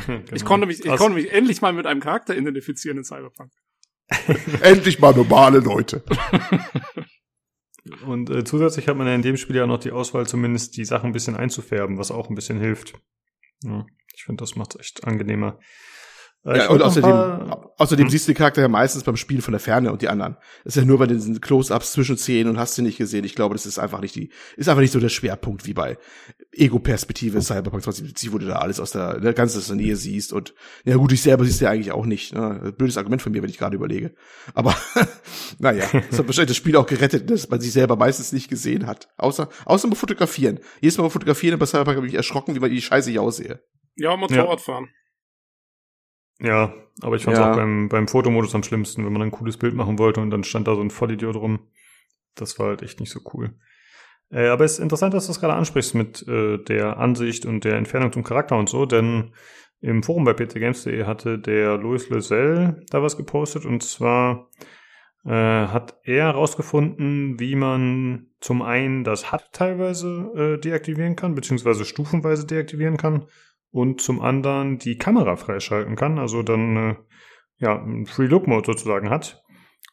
Genau. 0.06 0.22
Ich, 0.32 0.44
konnte 0.44 0.68
mich, 0.68 0.78
ich 0.78 0.88
also, 0.88 1.02
konnte 1.02 1.20
mich 1.20 1.32
endlich 1.32 1.60
mal 1.60 1.72
mit 1.72 1.86
einem 1.86 1.98
Charakter 2.00 2.36
identifizieren 2.36 2.98
in 2.98 3.04
Cyberpunk. 3.04 3.50
endlich 4.62 5.00
mal 5.00 5.12
normale 5.12 5.58
Leute. 5.58 6.04
Und 8.06 8.30
äh, 8.30 8.44
zusätzlich 8.44 8.86
hat 8.86 8.96
man 8.96 9.08
ja 9.08 9.16
in 9.16 9.22
dem 9.22 9.36
Spiel 9.36 9.56
ja 9.56 9.66
noch 9.66 9.80
die 9.80 9.90
Auswahl, 9.90 10.28
zumindest 10.28 10.76
die 10.76 10.84
Sachen 10.84 11.06
ein 11.06 11.12
bisschen 11.12 11.34
einzufärben, 11.34 11.98
was 11.98 12.12
auch 12.12 12.28
ein 12.28 12.36
bisschen 12.36 12.60
hilft. 12.60 12.92
Ja, 13.64 13.86
ich 14.14 14.22
finde, 14.22 14.42
das 14.42 14.54
macht 14.54 14.76
es 14.76 14.80
echt 14.80 15.04
angenehmer. 15.04 15.58
Ja, 16.46 16.68
und 16.70 16.80
außerdem, 16.80 17.10
außerdem 17.76 18.04
hm. 18.04 18.10
siehst 18.10 18.28
du 18.28 18.32
den 18.32 18.38
Charakter 18.38 18.60
ja 18.62 18.68
meistens 18.68 19.02
beim 19.02 19.16
Spiel 19.16 19.42
von 19.42 19.50
der 19.50 19.60
Ferne 19.60 19.90
und 19.90 20.00
die 20.00 20.08
anderen. 20.08 20.36
Das 20.62 20.76
ist 20.76 20.82
ja 20.82 20.86
nur 20.86 20.98
bei 20.98 21.08
diesen 21.08 21.40
Close-Ups 21.40 21.92
zwischen 21.92 22.16
Szenen 22.16 22.50
und 22.50 22.58
hast 22.58 22.78
du 22.78 22.82
nicht 22.82 22.98
gesehen. 22.98 23.24
Ich 23.24 23.34
glaube, 23.34 23.56
das 23.56 23.66
ist 23.66 23.80
einfach 23.80 24.00
nicht 24.00 24.14
die, 24.14 24.30
ist 24.56 24.68
einfach 24.68 24.80
nicht 24.80 24.92
so 24.92 25.00
der 25.00 25.08
Schwerpunkt 25.08 25.66
wie 25.66 25.74
bei 25.74 25.98
Ego-Perspektive 26.52 27.42
Cyberpunk 27.42 27.82
2070, 27.82 28.32
wo 28.32 28.38
du 28.38 28.46
da 28.46 28.56
alles 28.56 28.78
aus 28.78 28.92
der, 28.92 29.18
der 29.18 29.32
ganzen 29.32 29.58
aus 29.58 29.66
der 29.66 29.76
Nähe 29.76 29.96
siehst 29.96 30.32
und, 30.32 30.54
ja 30.84 30.94
gut, 30.96 31.10
ich 31.10 31.20
selber 31.20 31.44
siehst 31.44 31.60
du 31.60 31.64
ja 31.64 31.72
eigentlich 31.72 31.90
auch 31.90 32.06
nicht. 32.06 32.32
Ne? 32.32 32.72
Blödes 32.78 32.96
Argument 32.96 33.22
von 33.22 33.32
mir, 33.32 33.42
wenn 33.42 33.50
ich 33.50 33.58
gerade 33.58 33.74
überlege. 33.74 34.14
Aber, 34.54 34.76
naja, 35.58 35.84
das 36.10 36.20
hat 36.20 36.28
wahrscheinlich 36.28 36.50
das 36.50 36.56
Spiel 36.56 36.76
auch 36.76 36.86
gerettet, 36.86 37.28
dass 37.28 37.50
man 37.50 37.60
sich 37.60 37.72
selber 37.72 37.96
meistens 37.96 38.32
nicht 38.32 38.48
gesehen 38.48 38.86
hat. 38.86 39.08
Außer, 39.16 39.48
außer 39.64 39.88
beim 39.88 39.96
Fotografieren. 39.96 40.60
Jedes 40.80 40.96
Mal 40.96 41.04
beim 41.04 41.10
Fotografieren 41.10 41.58
bei 41.58 41.66
Cyberpunk 41.66 41.96
habe 41.96 42.06
ich 42.06 42.14
erschrocken, 42.14 42.54
wie 42.54 42.60
man 42.60 42.70
die 42.70 42.80
Scheiße 42.80 43.10
ich 43.10 43.18
aussehe. 43.18 43.60
Ja, 43.96 44.16
Motorradfahren. 44.16 44.84
Ja. 44.84 45.05
Ja, 46.40 46.74
aber 47.02 47.16
ich 47.16 47.24
fand 47.24 47.36
es 47.36 47.40
ja. 47.40 47.50
auch 47.50 47.56
beim, 47.56 47.88
beim 47.88 48.08
Fotomodus 48.08 48.54
am 48.54 48.62
schlimmsten, 48.62 49.04
wenn 49.04 49.12
man 49.12 49.22
ein 49.22 49.30
cooles 49.30 49.56
Bild 49.56 49.74
machen 49.74 49.98
wollte 49.98 50.20
und 50.20 50.30
dann 50.30 50.44
stand 50.44 50.68
da 50.68 50.74
so 50.74 50.80
ein 50.80 50.90
Vollidiot 50.90 51.36
rum. 51.36 51.60
Das 52.34 52.58
war 52.58 52.68
halt 52.68 52.82
echt 52.82 53.00
nicht 53.00 53.10
so 53.10 53.20
cool. 53.32 53.54
Äh, 54.30 54.48
aber 54.48 54.64
es 54.64 54.74
ist 54.74 54.78
interessant, 54.80 55.14
dass 55.14 55.26
du 55.26 55.30
das 55.30 55.40
gerade 55.40 55.54
ansprichst 55.54 55.94
mit 55.94 56.26
äh, 56.28 56.58
der 56.58 56.98
Ansicht 56.98 57.46
und 57.46 57.64
der 57.64 57.76
Entfernung 57.76 58.12
zum 58.12 58.24
Charakter 58.24 58.56
und 58.56 58.68
so, 58.68 58.84
denn 58.86 59.32
im 59.80 60.02
Forum 60.02 60.24
bei 60.24 60.32
pcgames.de 60.32 61.04
hatte 61.04 61.38
der 61.38 61.76
Louis 61.76 62.08
Lezell 62.08 62.82
da 62.90 63.02
was 63.02 63.16
gepostet 63.16 63.64
und 63.64 63.82
zwar 63.82 64.50
äh, 65.24 65.30
hat 65.30 65.98
er 66.02 66.26
herausgefunden, 66.26 67.38
wie 67.38 67.56
man 67.56 68.28
zum 68.40 68.62
einen 68.62 69.04
das 69.04 69.32
HUD 69.32 69.42
teilweise 69.52 70.32
äh, 70.34 70.60
deaktivieren 70.60 71.16
kann, 71.16 71.34
beziehungsweise 71.34 71.84
stufenweise 71.84 72.46
deaktivieren 72.46 72.96
kann 72.96 73.26
und 73.70 74.00
zum 74.00 74.20
anderen 74.20 74.78
die 74.78 74.98
Kamera 74.98 75.36
freischalten 75.36 75.96
kann, 75.96 76.18
also 76.18 76.42
dann 76.42 76.76
äh, 76.76 76.96
ja, 77.58 77.80
einen 77.80 78.06
Free-Look-Mode 78.06 78.66
sozusagen 78.66 79.10
hat. 79.10 79.42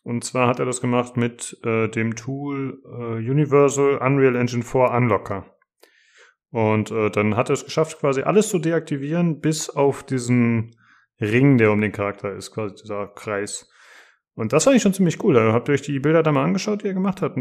Und 0.03 0.23
zwar 0.23 0.47
hat 0.47 0.59
er 0.59 0.65
das 0.65 0.81
gemacht 0.81 1.15
mit 1.15 1.57
äh, 1.63 1.87
dem 1.87 2.15
Tool 2.15 2.81
äh, 2.85 3.29
Universal 3.29 3.97
Unreal 3.97 4.35
Engine 4.35 4.63
4 4.63 4.91
Unlocker. 4.91 5.55
Und 6.49 6.91
äh, 6.91 7.09
dann 7.09 7.35
hat 7.35 7.49
er 7.49 7.53
es 7.53 7.65
geschafft, 7.65 7.99
quasi 7.99 8.21
alles 8.21 8.49
zu 8.49 8.59
deaktivieren, 8.59 9.39
bis 9.39 9.69
auf 9.69 10.05
diesen 10.05 10.75
Ring, 11.19 11.57
der 11.57 11.71
um 11.71 11.81
den 11.81 11.91
Charakter 11.91 12.35
ist, 12.35 12.51
quasi 12.51 12.75
dieser 12.75 13.07
Kreis. 13.07 13.71
Und 14.35 14.51
das 14.51 14.65
fand 14.65 14.75
ich 14.75 14.81
schon 14.81 14.93
ziemlich 14.93 15.23
cool. 15.23 15.39
habt 15.53 15.69
ihr 15.69 15.73
euch 15.73 15.81
die 15.81 15.99
Bilder 15.99 16.21
da 16.21 16.31
mal 16.31 16.43
angeschaut, 16.43 16.83
die 16.83 16.87
er 16.87 16.93
gemacht 16.93 17.21
hat? 17.21 17.35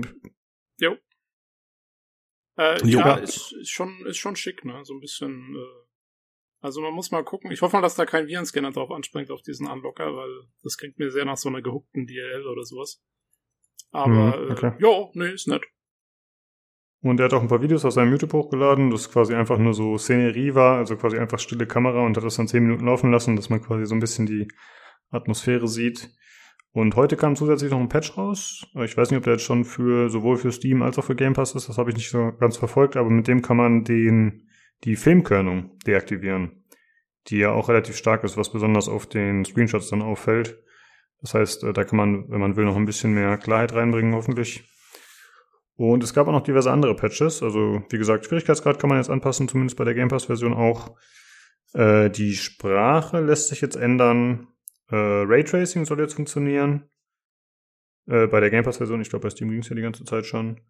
Jo. 0.79 0.97
Äh, 2.57 2.87
ja, 2.87 3.15
ist, 3.15 3.53
ist, 3.53 3.71
schon, 3.71 4.05
ist 4.07 4.19
schon 4.19 4.37
schick, 4.37 4.65
ne? 4.65 4.81
So 4.85 4.95
ein 4.95 5.01
bisschen 5.01 5.57
äh, 5.57 5.82
also 6.63 6.81
man 6.81 6.95
muss 6.95 7.11
mal 7.11 7.25
gucken. 7.25 7.51
Ich 7.51 7.61
hoffe 7.61 7.77
mal, 7.77 7.83
dass 7.83 7.97
da 7.97 8.07
kein 8.07 8.29
Virenscanner 8.29 8.71
drauf 8.71 8.93
anspringt 8.93 9.33
auf 9.33 9.43
diesen 9.43 9.67
Unlocker, 9.67 10.15
weil 10.15 10.31
das 10.63 10.79
klingt 10.79 10.97
mir 10.97 11.11
sehr 11.11 11.25
nach 11.25 11.37
so 11.37 11.49
einer 11.49 11.61
gehuckten 11.61 12.07
DLL 12.07 12.47
oder 12.47 12.65
sowas. 12.65 13.03
Aber 13.91 14.39
mhm, 14.39 14.51
okay. 14.53 14.73
äh, 14.79 14.83
ja, 14.83 15.09
nee, 15.15 15.35
ist 15.35 15.49
nett. 15.49 15.65
Und 17.03 17.19
er 17.19 17.25
hat 17.25 17.35
auch 17.35 17.43
ein 17.43 17.49
paar 17.49 17.63
Videos 17.63 17.85
aus 17.85 17.95
seinem 17.95 18.13
YouTube 18.13 18.33
hochgeladen, 18.33 18.91
das 18.91 19.11
quasi 19.11 19.35
einfach 19.35 19.59
nur 19.59 19.75
so 19.75 19.99
Szenerie 19.99 20.55
war, 20.55 20.79
also 20.79 20.97
quasi 20.97 21.19
einfach 21.19 21.41
stille 21.41 21.67
Kamera 21.67 22.07
und 22.07 22.17
hat 22.17 22.23
das 22.23 22.37
dann 22.37 22.47
zehn 22.47 22.63
Minuten 22.63 22.87
laufen 22.87 23.11
lassen, 23.11 23.35
dass 23.35 23.51
man 23.51 23.61
quasi 23.61 23.85
so 23.85 23.97
ein 23.97 24.01
bisschen 24.01 24.27
die 24.27 24.47
Atmosphäre 25.11 25.67
sieht. 25.67 26.11
Und 26.71 26.95
heute 26.95 27.17
kam 27.17 27.35
zusätzlich 27.35 27.73
noch 27.73 27.81
ein 27.81 27.89
Patch 27.89 28.17
raus. 28.17 28.65
Ich 28.85 28.97
weiß 28.97 29.11
nicht, 29.11 29.19
ob 29.19 29.25
der 29.25 29.35
jetzt 29.35 29.43
schon 29.43 29.65
für 29.65 30.09
sowohl 30.11 30.37
für 30.37 30.53
Steam 30.53 30.81
als 30.81 30.97
auch 30.97 31.05
für 31.05 31.17
Game 31.17 31.35
Pass 31.35 31.57
ist, 31.57 31.69
das 31.69 31.77
habe 31.77 31.91
ich 31.91 31.97
nicht 31.97 32.09
so 32.09 32.31
ganz 32.39 32.57
verfolgt, 32.57 32.97
aber 32.97 33.11
mit 33.11 33.27
dem 33.27 33.43
kann 33.43 33.57
man 33.57 33.83
den 33.83 34.49
die 34.85 34.97
Filmkörnung 34.97 35.79
deaktivieren, 35.87 36.65
die 37.29 37.39
ja 37.39 37.53
auch 37.53 37.69
relativ 37.69 37.97
stark 37.97 38.25
ist, 38.25 38.37
was 38.37 38.53
besonders 38.53 38.89
auf 38.89 39.07
den 39.07 39.45
Screenshots 39.45 39.89
dann 39.91 40.03
auffällt. 40.03 40.63
Das 41.21 41.35
heißt, 41.35 41.65
äh, 41.65 41.73
da 41.73 41.85
kann 41.85 41.97
man, 41.97 42.29
wenn 42.31 42.41
man 42.41 42.57
will, 42.57 42.65
noch 42.65 42.77
ein 42.77 42.85
bisschen 42.85 43.15
mehr 43.15 43.39
Klarheit 43.39 43.75
reinbringen, 43.75 44.15
hoffentlich. 44.15 44.65
Und 45.77 46.05
es 46.05 46.13
gab 46.15 46.29
auch 46.29 46.33
noch 46.33 46.43
diverse 46.43 46.71
andere 46.71 46.95
Patches. 46.95 47.43
Also, 47.43 47.83
wie 47.89 47.99
gesagt, 47.99 48.27
Schwierigkeitsgrad 48.27 48.79
kann 48.79 48.89
man 48.89 48.99
jetzt 48.99 49.11
anpassen, 49.11 49.49
zumindest 49.49 49.77
bei 49.77 49.85
der 49.85 49.95
Game 49.95 50.09
Pass-Version 50.09 50.53
auch. 50.53 50.97
Äh, 51.75 52.11
die 52.11 52.35
Sprache 52.35 53.21
lässt 53.21 53.49
sich 53.49 53.61
jetzt 53.61 53.77
ändern. 53.77 54.49
Äh, 54.91 54.97
Raytracing 54.97 55.85
soll 55.85 56.01
jetzt 56.01 56.15
funktionieren. 56.15 56.91
Äh, 58.07 58.27
bei 58.27 58.41
der 58.41 58.51
Game 58.51 58.65
Pass-Version, 58.65 59.01
ich 59.01 59.11
glaube, 59.11 59.25
bei 59.25 59.31
Steam 59.31 59.49
ging 59.49 59.61
es 59.61 59.69
ja 59.69 59.77
die 59.77 59.83
ganze 59.83 60.05
Zeit 60.05 60.27
schon. 60.27 60.61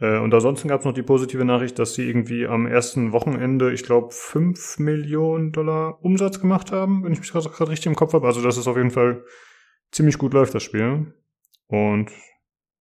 Äh, 0.00 0.18
und 0.18 0.32
ansonsten 0.34 0.68
gab 0.68 0.80
es 0.80 0.86
noch 0.86 0.94
die 0.94 1.02
positive 1.02 1.44
Nachricht, 1.44 1.78
dass 1.78 1.94
sie 1.94 2.08
irgendwie 2.08 2.46
am 2.46 2.66
ersten 2.66 3.12
Wochenende, 3.12 3.72
ich 3.72 3.84
glaube, 3.84 4.08
5 4.10 4.78
Millionen 4.78 5.52
Dollar 5.52 6.02
Umsatz 6.02 6.40
gemacht 6.40 6.72
haben, 6.72 7.04
wenn 7.04 7.12
ich 7.12 7.20
mich 7.20 7.32
gerade 7.32 7.68
richtig 7.68 7.86
im 7.86 7.96
Kopf 7.96 8.14
habe. 8.14 8.26
Also 8.26 8.42
dass 8.42 8.56
es 8.56 8.66
auf 8.66 8.76
jeden 8.76 8.90
Fall 8.90 9.24
ziemlich 9.92 10.18
gut 10.18 10.32
läuft, 10.32 10.54
das 10.54 10.62
Spiel. 10.62 11.14
Und 11.66 12.10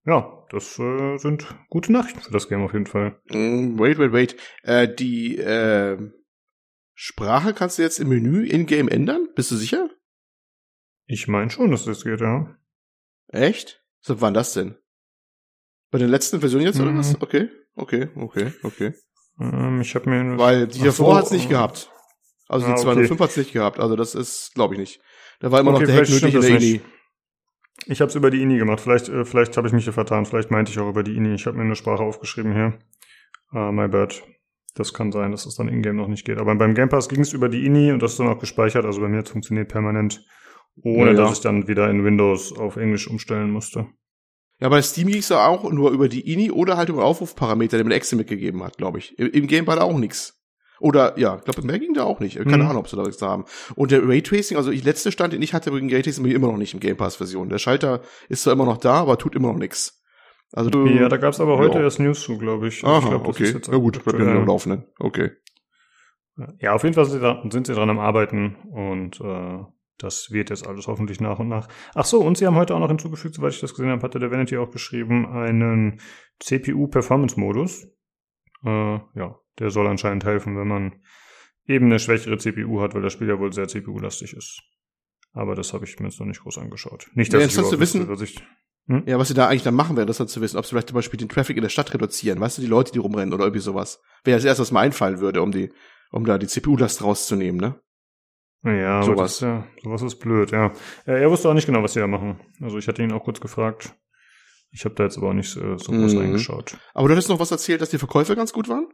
ja, 0.05 0.45
das 0.49 0.79
äh, 0.79 1.17
sind 1.17 1.45
gute 1.69 1.91
Nachrichten 1.91 2.21
für 2.21 2.31
das 2.31 2.47
Game 2.47 2.63
auf 2.63 2.73
jeden 2.73 2.87
Fall. 2.87 3.19
Mm, 3.29 3.77
wait, 3.77 3.99
wait, 3.99 4.13
wait. 4.13 4.35
Äh, 4.63 4.87
die 4.93 5.37
äh, 5.37 5.97
Sprache 6.93 7.53
kannst 7.53 7.77
du 7.77 7.83
jetzt 7.83 7.99
im 7.99 8.09
Menü 8.09 8.45
in-game 8.45 8.87
ändern? 8.87 9.27
Bist 9.35 9.51
du 9.51 9.55
sicher? 9.55 9.89
Ich 11.05 11.27
meine 11.27 11.51
schon, 11.51 11.71
dass 11.71 11.85
das 11.85 12.03
geht, 12.03 12.21
ja. 12.21 12.55
Echt? 13.27 13.83
So, 13.99 14.21
wann 14.21 14.33
das 14.33 14.53
denn? 14.53 14.78
Bei 15.91 15.97
der 15.97 16.07
letzten 16.07 16.39
Version 16.39 16.61
jetzt 16.61 16.79
oder 16.79 16.91
Mhm. 16.91 16.97
was? 16.99 17.21
Okay, 17.21 17.49
okay, 17.75 18.09
okay, 18.15 18.53
okay. 18.63 18.93
Ähm, 19.39 19.81
ich 19.81 19.95
habe 19.95 20.09
mir 20.09 20.37
Weil 20.37 20.67
die 20.67 20.79
davor 20.83 21.13
so, 21.13 21.17
hat's 21.17 21.31
nicht 21.31 21.45
äh, 21.45 21.49
gehabt. 21.49 21.91
Also 22.47 22.65
die 22.65 22.71
ah, 22.71 22.75
okay. 22.75 22.83
205 22.83 23.19
hat's 23.19 23.37
nicht 23.37 23.53
gehabt. 23.53 23.79
Also 23.79 23.95
das 23.95 24.15
ist, 24.15 24.51
glaube 24.55 24.73
ich 24.75 24.79
nicht. 24.79 25.01
Da 25.39 25.51
war 25.51 25.59
immer 25.61 25.71
Okay, 25.71 25.81
noch 25.81 25.87
der 25.87 25.95
Hack 26.01 26.09
nötig 26.09 26.23
in 26.35 26.41
der 26.41 26.49
das 26.51 26.63
INI. 26.63 26.81
Ich 27.85 28.01
habe 28.01 28.09
es 28.09 28.15
über 28.15 28.29
die 28.29 28.41
INI 28.41 28.57
gemacht. 28.57 28.81
Vielleicht, 28.81 29.07
äh, 29.09 29.23
vielleicht 29.23 29.55
habe 29.55 29.67
ich 29.67 29.73
mich 29.73 29.85
hier 29.85 29.93
vertan. 29.93 30.25
Vielleicht 30.25 30.51
meinte 30.51 30.71
ich 30.71 30.79
auch 30.79 30.89
über 30.89 31.03
die 31.03 31.15
INI. 31.15 31.35
Ich 31.35 31.45
habe 31.45 31.57
mir 31.57 31.63
eine 31.63 31.75
Sprache 31.75 32.03
aufgeschrieben 32.03 32.53
hier. 32.53 32.77
Uh, 33.53 33.71
my 33.71 33.87
bad. 33.87 34.21
Das 34.75 34.93
kann 34.93 35.11
sein, 35.11 35.31
dass 35.31 35.45
es 35.45 35.55
dann 35.55 35.67
in-game 35.69 35.95
noch 35.95 36.07
nicht 36.07 36.25
geht. 36.25 36.37
Aber 36.37 36.53
beim 36.55 36.75
Game 36.75 36.89
Pass 36.89 37.09
ging 37.09 37.21
es 37.21 37.33
über 37.33 37.49
die 37.49 37.65
INI 37.65 37.91
und 37.93 38.01
das 38.03 38.11
ist 38.11 38.19
dann 38.19 38.27
auch 38.27 38.39
gespeichert. 38.39 38.85
Also 38.85 39.01
bei 39.01 39.07
mir 39.07 39.17
jetzt 39.17 39.31
funktioniert 39.31 39.69
permanent, 39.69 40.23
ohne 40.83 41.11
Ja, 41.11 41.17
ja. 41.17 41.23
dass 41.23 41.33
ich 41.33 41.39
dann 41.41 41.67
wieder 41.67 41.89
in 41.89 42.03
Windows 42.03 42.55
auf 42.55 42.75
Englisch 42.75 43.07
umstellen 43.07 43.49
musste. 43.51 43.87
Ja, 44.59 44.69
bei 44.69 44.81
Steam 44.81 45.07
ging's 45.07 45.29
ja 45.29 45.47
auch 45.47 45.69
nur 45.71 45.91
über 45.91 46.09
die 46.09 46.31
INI 46.31 46.51
oder 46.51 46.75
halt 46.77 46.89
über 46.89 47.05
Aufrufparameter, 47.05 47.77
den 47.77 47.87
man 47.87 47.95
Excel 47.95 48.17
mitgegeben 48.17 48.61
hat, 48.63 48.77
glaube 48.77 48.99
ich. 48.99 49.17
Im, 49.17 49.29
Im 49.31 49.47
Game 49.47 49.65
war 49.67 49.77
da 49.77 49.83
auch 49.83 49.97
nix. 49.97 50.35
Oder, 50.81 51.17
ja, 51.19 51.35
ich 51.37 51.43
glaube, 51.43 51.61
mehr 51.65 51.79
ging 51.79 51.93
da 51.93 52.03
auch 52.03 52.19
nicht. 52.19 52.37
Keine 52.37 52.57
Mhm. 52.63 52.63
Ahnung, 52.69 52.77
ob 52.77 52.87
sie 52.89 52.95
da 52.95 53.03
nichts 53.03 53.17
da 53.17 53.27
haben. 53.27 53.45
Und 53.75 53.91
der 53.91 54.07
Raytracing, 54.07 54.55
also 54.57 54.71
ich 54.71 54.83
letzte 54.83 55.11
Stand, 55.11 55.33
den 55.33 55.41
ich 55.41 55.53
hatte 55.53 55.73
wegen 55.73 55.91
Raytracing, 55.93 56.23
bin 56.23 56.31
ich 56.31 56.35
immer 56.35 56.47
noch 56.47 56.57
nicht 56.57 56.73
im 56.73 56.79
Game 56.79 56.95
Pass-Version. 56.97 57.49
Der 57.49 57.57
Schalter 57.57 58.01
ist 58.29 58.43
zwar 58.43 58.53
immer 58.53 58.65
noch 58.65 58.77
da, 58.77 58.95
aber 58.95 59.17
tut 59.17 59.35
immer 59.35 59.49
noch 59.49 59.57
nix. 59.59 60.01
Also, 60.53 60.69
Ja, 60.87 61.09
da 61.09 61.17
gab 61.17 61.33
es 61.33 61.39
aber 61.41 61.57
heute 61.57 61.77
ja. 61.77 61.83
erst 61.83 61.99
News 61.99 62.21
zu, 62.21 62.37
glaube 62.37 62.69
ich. 62.69 62.83
Also 62.83 62.95
Aha, 62.95 63.03
ich 63.03 63.09
glaub, 63.09 63.27
okay. 63.27 63.55
Ja 63.71 63.77
gut, 63.77 64.03
bleibt 64.03 64.19
ja 64.19 64.25
am 64.35 64.45
Laufenden. 64.47 64.85
Okay. 64.99 65.31
Ja, 66.59 66.73
auf 66.73 66.83
jeden 66.83 66.95
Fall 66.95 67.05
sind 67.05 67.19
sie, 67.19 67.21
da, 67.21 67.43
sind 67.49 67.67
sie 67.67 67.73
dran 67.73 67.89
am 67.89 67.99
Arbeiten 67.99 68.55
und 68.71 69.19
äh, 69.19 69.59
das 69.99 70.31
wird 70.31 70.49
jetzt 70.49 70.67
alles 70.67 70.87
hoffentlich 70.87 71.19
nach 71.21 71.39
und 71.39 71.47
nach. 71.47 71.67
Ach 71.93 72.05
so, 72.05 72.21
und 72.21 72.37
sie 72.37 72.47
haben 72.47 72.55
heute 72.55 72.73
auch 72.75 72.79
noch 72.79 72.87
hinzugefügt, 72.89 73.35
soweit 73.35 73.53
ich 73.53 73.59
das 73.61 73.73
gesehen 73.73 73.89
habe, 73.91 74.01
hatte 74.01 74.19
der 74.19 74.31
Vanity 74.31 74.57
auch 74.57 74.71
geschrieben, 74.71 75.27
einen 75.27 75.99
CPU-Performance-Modus. 76.39 77.87
Äh, 78.65 78.69
ja, 79.15 79.35
der 79.59 79.69
soll 79.69 79.87
anscheinend 79.87 80.25
helfen, 80.25 80.57
wenn 80.57 80.67
man 80.67 81.01
eben 81.65 81.85
eine 81.85 81.99
schwächere 81.99 82.37
CPU 82.37 82.81
hat, 82.81 82.93
weil 82.95 83.01
das 83.01 83.13
Spiel 83.13 83.27
ja 83.27 83.39
wohl 83.39 83.53
sehr 83.53 83.67
CPU-lastig 83.67 84.33
ist. 84.33 84.61
Aber 85.33 85.55
das 85.55 85.73
habe 85.73 85.85
ich 85.85 85.99
mir 85.99 86.07
jetzt 86.07 86.19
noch 86.19 86.25
nicht 86.27 86.41
groß 86.41 86.57
angeschaut. 86.57 87.09
Nicht, 87.13 87.33
dass 87.33 87.41
Ja, 87.41 87.47
ich 87.47 87.69
zu 87.69 87.79
wissen- 87.79 88.07
dass 88.07 88.21
ich 88.21 88.41
Hm? 88.87 89.03
Ja, 89.05 89.19
was 89.19 89.27
sie 89.27 89.35
da 89.35 89.47
eigentlich 89.47 89.61
dann 89.61 89.75
machen, 89.75 89.95
wäre 89.95 90.01
interessant 90.01 90.31
zu 90.31 90.41
wissen, 90.41 90.57
ob 90.57 90.65
sie 90.65 90.71
vielleicht 90.71 90.87
zum 90.87 90.95
Beispiel 90.95 91.19
den 91.19 91.29
Traffic 91.29 91.55
in 91.55 91.61
der 91.61 91.69
Stadt 91.69 91.93
reduzieren. 91.93 92.39
Weißt 92.39 92.57
du, 92.57 92.63
die 92.63 92.67
Leute, 92.67 92.91
die 92.91 92.97
rumrennen 92.97 93.33
oder 93.35 93.43
irgendwie 93.43 93.61
sowas. 93.61 94.01
Wäre 94.23 94.37
das 94.37 94.45
erste, 94.45 94.61
was 94.63 94.71
mir 94.71 94.79
einfallen 94.79 95.19
würde, 95.19 95.43
um 95.43 95.51
die, 95.51 95.71
um 96.11 96.25
da 96.25 96.39
die 96.39 96.47
CPU-Last 96.47 97.03
rauszunehmen, 97.03 97.61
ne? 97.61 97.79
Ja, 98.63 99.03
Sowas. 99.03 99.33
ist 99.35 99.41
ja, 99.41 99.65
sowas 99.83 100.01
ist 100.01 100.17
blöd, 100.17 100.51
ja. 100.51 100.73
Er 101.05 101.31
wusste 101.31 101.47
auch 101.49 101.53
nicht 101.53 101.65
genau, 101.65 101.81
was 101.81 101.93
sie 101.93 102.01
da 102.01 102.07
machen. 102.07 102.39
Also 102.61 102.77
ich 102.77 102.87
hatte 102.87 103.01
ihn 103.01 103.11
auch 103.13 103.23
kurz 103.23 103.39
gefragt. 103.39 103.95
Ich 104.71 104.83
habe 104.85 104.95
da 104.95 105.03
jetzt 105.05 105.17
aber 105.17 105.29
auch 105.29 105.33
nicht 105.33 105.55
äh, 105.55 105.77
so 105.77 105.91
groß 105.93 106.13
Mhm. 106.13 106.19
reingeschaut. 106.19 106.77
Aber 106.93 107.07
du 107.07 107.13
hattest 107.13 107.29
noch 107.29 107.39
was 107.39 107.51
erzählt, 107.51 107.81
dass 107.81 107.89
die 107.89 107.97
Verkäufe 107.97 108.35
ganz 108.35 108.51
gut 108.53 108.67
waren? 108.67 108.87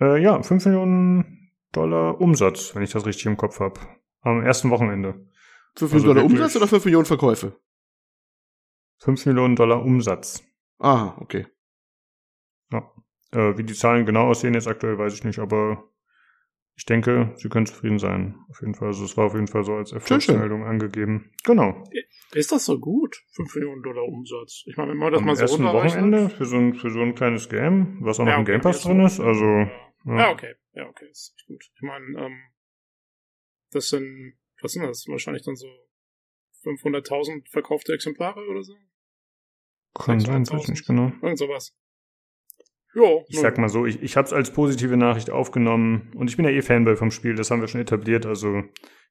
Äh, 0.00 0.22
ja, 0.22 0.42
5 0.42 0.64
Millionen 0.66 1.52
Dollar 1.72 2.20
Umsatz, 2.20 2.74
wenn 2.74 2.82
ich 2.82 2.90
das 2.92 3.06
richtig 3.06 3.26
im 3.26 3.36
Kopf 3.36 3.60
habe. 3.60 3.80
Am 4.20 4.42
ersten 4.44 4.70
Wochenende. 4.70 5.26
5 5.76 5.92
Also 5.92 5.94
Millionen 5.94 6.04
Dollar 6.04 6.22
wirklich- 6.24 6.40
Umsatz 6.40 6.56
oder 6.56 6.68
5 6.68 6.84
Millionen 6.84 7.06
Verkäufe? 7.06 7.58
5 9.00 9.26
Millionen 9.26 9.56
Dollar 9.56 9.82
Umsatz. 9.82 10.44
Ah, 10.78 11.16
okay. 11.18 11.46
Äh, 13.30 13.58
wie 13.58 13.64
die 13.64 13.74
Zahlen 13.74 14.06
genau 14.06 14.28
aussehen 14.28 14.54
jetzt 14.54 14.66
aktuell, 14.68 14.96
weiß 14.98 15.12
ich 15.12 15.22
nicht, 15.24 15.38
aber 15.38 15.87
ich 16.78 16.86
denke, 16.86 17.34
sie 17.34 17.48
können 17.48 17.66
zufrieden 17.66 17.98
sein. 17.98 18.36
Auf 18.48 18.60
jeden 18.60 18.72
Fall. 18.72 18.88
Also 18.88 19.04
es 19.04 19.16
war 19.16 19.26
auf 19.26 19.34
jeden 19.34 19.48
Fall 19.48 19.64
so 19.64 19.74
als. 19.74 19.90
Erfolgsmeldung 19.90 20.62
angegeben. 20.64 21.32
Genau. 21.42 21.84
Ist 22.32 22.52
das 22.52 22.66
so 22.66 22.78
gut? 22.78 23.20
5 23.32 23.52
Millionen 23.56 23.82
Dollar 23.82 24.04
Umsatz. 24.04 24.62
Ich 24.64 24.76
meine, 24.76 24.92
wenn 24.92 24.98
man 24.98 25.12
das 25.12 25.20
Am 25.20 25.26
mal 25.26 25.34
so 25.34 25.42
ersten. 25.42 25.64
Wochenende 25.64 26.30
für 26.30 26.44
so, 26.44 26.56
ein, 26.56 26.74
für 26.74 26.90
so 26.90 27.00
ein 27.00 27.16
kleines 27.16 27.48
Game, 27.48 27.98
was 28.00 28.20
auch 28.20 28.24
noch 28.24 28.30
Ja, 28.30 28.36
im 28.36 28.42
okay, 28.42 28.52
Game 28.52 28.60
Pass 28.60 28.82
drin 28.82 29.00
ist. 29.00 29.18
Also, 29.18 29.44
Ja, 30.04 30.30
okay. 30.30 30.54
Ja, 30.74 30.88
okay. 30.88 31.08
Ist 31.10 31.34
echt 31.36 31.48
gut. 31.48 31.64
Ich 31.74 31.82
meine, 31.82 32.04
ähm, 32.16 32.38
das 33.72 33.88
sind, 33.88 34.38
was 34.62 34.70
sind 34.70 34.84
das? 34.84 35.04
Wahrscheinlich 35.08 35.44
dann 35.44 35.56
so 35.56 35.66
500.000 36.62 37.50
verkaufte 37.50 37.92
Exemplare 37.92 38.46
oder 38.46 38.62
so? 38.62 38.76
kann 39.94 40.20
sein, 40.20 40.48
weiß 40.48 40.62
ich 40.62 40.68
nicht 40.68 40.86
genau. 40.86 41.10
Irgend 41.22 41.38
sowas. 41.38 41.76
Jo. 42.98 43.24
Ich 43.28 43.38
sag 43.38 43.58
mal 43.58 43.68
so, 43.68 43.86
ich, 43.86 44.02
ich 44.02 44.16
habe 44.16 44.26
es 44.26 44.32
als 44.32 44.52
positive 44.52 44.96
Nachricht 44.96 45.30
aufgenommen 45.30 46.10
und 46.16 46.28
ich 46.28 46.36
bin 46.36 46.44
ja 46.44 46.50
eh 46.50 46.62
Fanboy 46.62 46.96
vom 46.96 47.12
Spiel, 47.12 47.36
das 47.36 47.48
haben 47.50 47.60
wir 47.60 47.68
schon 47.68 47.80
etabliert, 47.80 48.26
also 48.26 48.64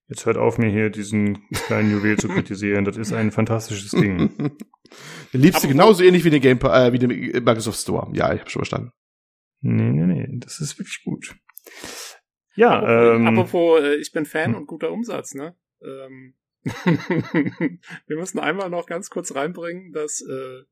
jetzt 0.10 0.26
hört 0.26 0.36
auf 0.36 0.58
mir 0.58 0.70
hier 0.70 0.90
diesen 0.90 1.48
kleinen 1.68 1.92
Juwel 1.92 2.18
zu 2.18 2.28
kritisieren, 2.28 2.84
das 2.84 2.98
ist 2.98 3.14
ein 3.14 3.32
fantastisches 3.32 3.92
Ding. 3.92 4.30
Den 5.34 5.42
liebst 5.42 5.64
du 5.64 5.70
genauso 5.70 6.04
ähnlich 6.04 6.26
wie 6.26 6.30
den 6.30 6.42
Game, 6.42 6.60
äh, 6.60 6.92
wie 6.92 7.00
den 7.00 7.10
Microsoft 7.10 7.80
Store. 7.80 8.10
Ja, 8.14 8.34
ich 8.34 8.42
hab 8.42 8.50
schon 8.50 8.62
verstanden. 8.62 8.92
Nee, 9.62 9.92
nee, 9.92 10.06
nee, 10.06 10.28
das 10.40 10.60
ist 10.60 10.78
wirklich 10.80 11.02
gut. 11.04 11.36
Ja, 12.56 12.80
apropos, 12.80 13.16
ähm, 13.16 13.28
apropos 13.28 13.82
äh, 13.82 13.96
ich 13.96 14.12
bin 14.12 14.26
Fan 14.26 14.52
hm. 14.52 14.56
und 14.56 14.68
guter 14.68 14.92
Umsatz, 14.92 15.34
ne? 15.34 15.56
Ähm, 15.82 16.36
wir 16.64 18.18
müssen 18.18 18.40
einmal 18.40 18.70
noch 18.70 18.86
ganz 18.86 19.10
kurz 19.10 19.36
reinbringen, 19.36 19.92
dass 19.94 20.22
äh, 20.22 20.64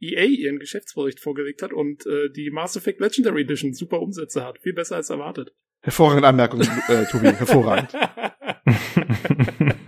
EA 0.00 0.24
ihren 0.24 0.58
Geschäftsbericht 0.58 1.20
vorgelegt 1.20 1.62
hat 1.62 1.72
und 1.72 2.04
äh, 2.06 2.30
die 2.30 2.50
Mass 2.50 2.76
Effect 2.76 3.00
Legendary 3.00 3.42
Edition 3.42 3.72
super 3.74 4.00
Umsätze 4.00 4.44
hat. 4.44 4.58
Viel 4.60 4.74
besser 4.74 4.96
als 4.96 5.10
erwartet. 5.10 5.54
Hervorragende 5.82 6.28
Anmerkung, 6.28 6.60
äh, 6.60 7.04
Tobi. 7.10 7.26
Hervorragend. 7.32 7.92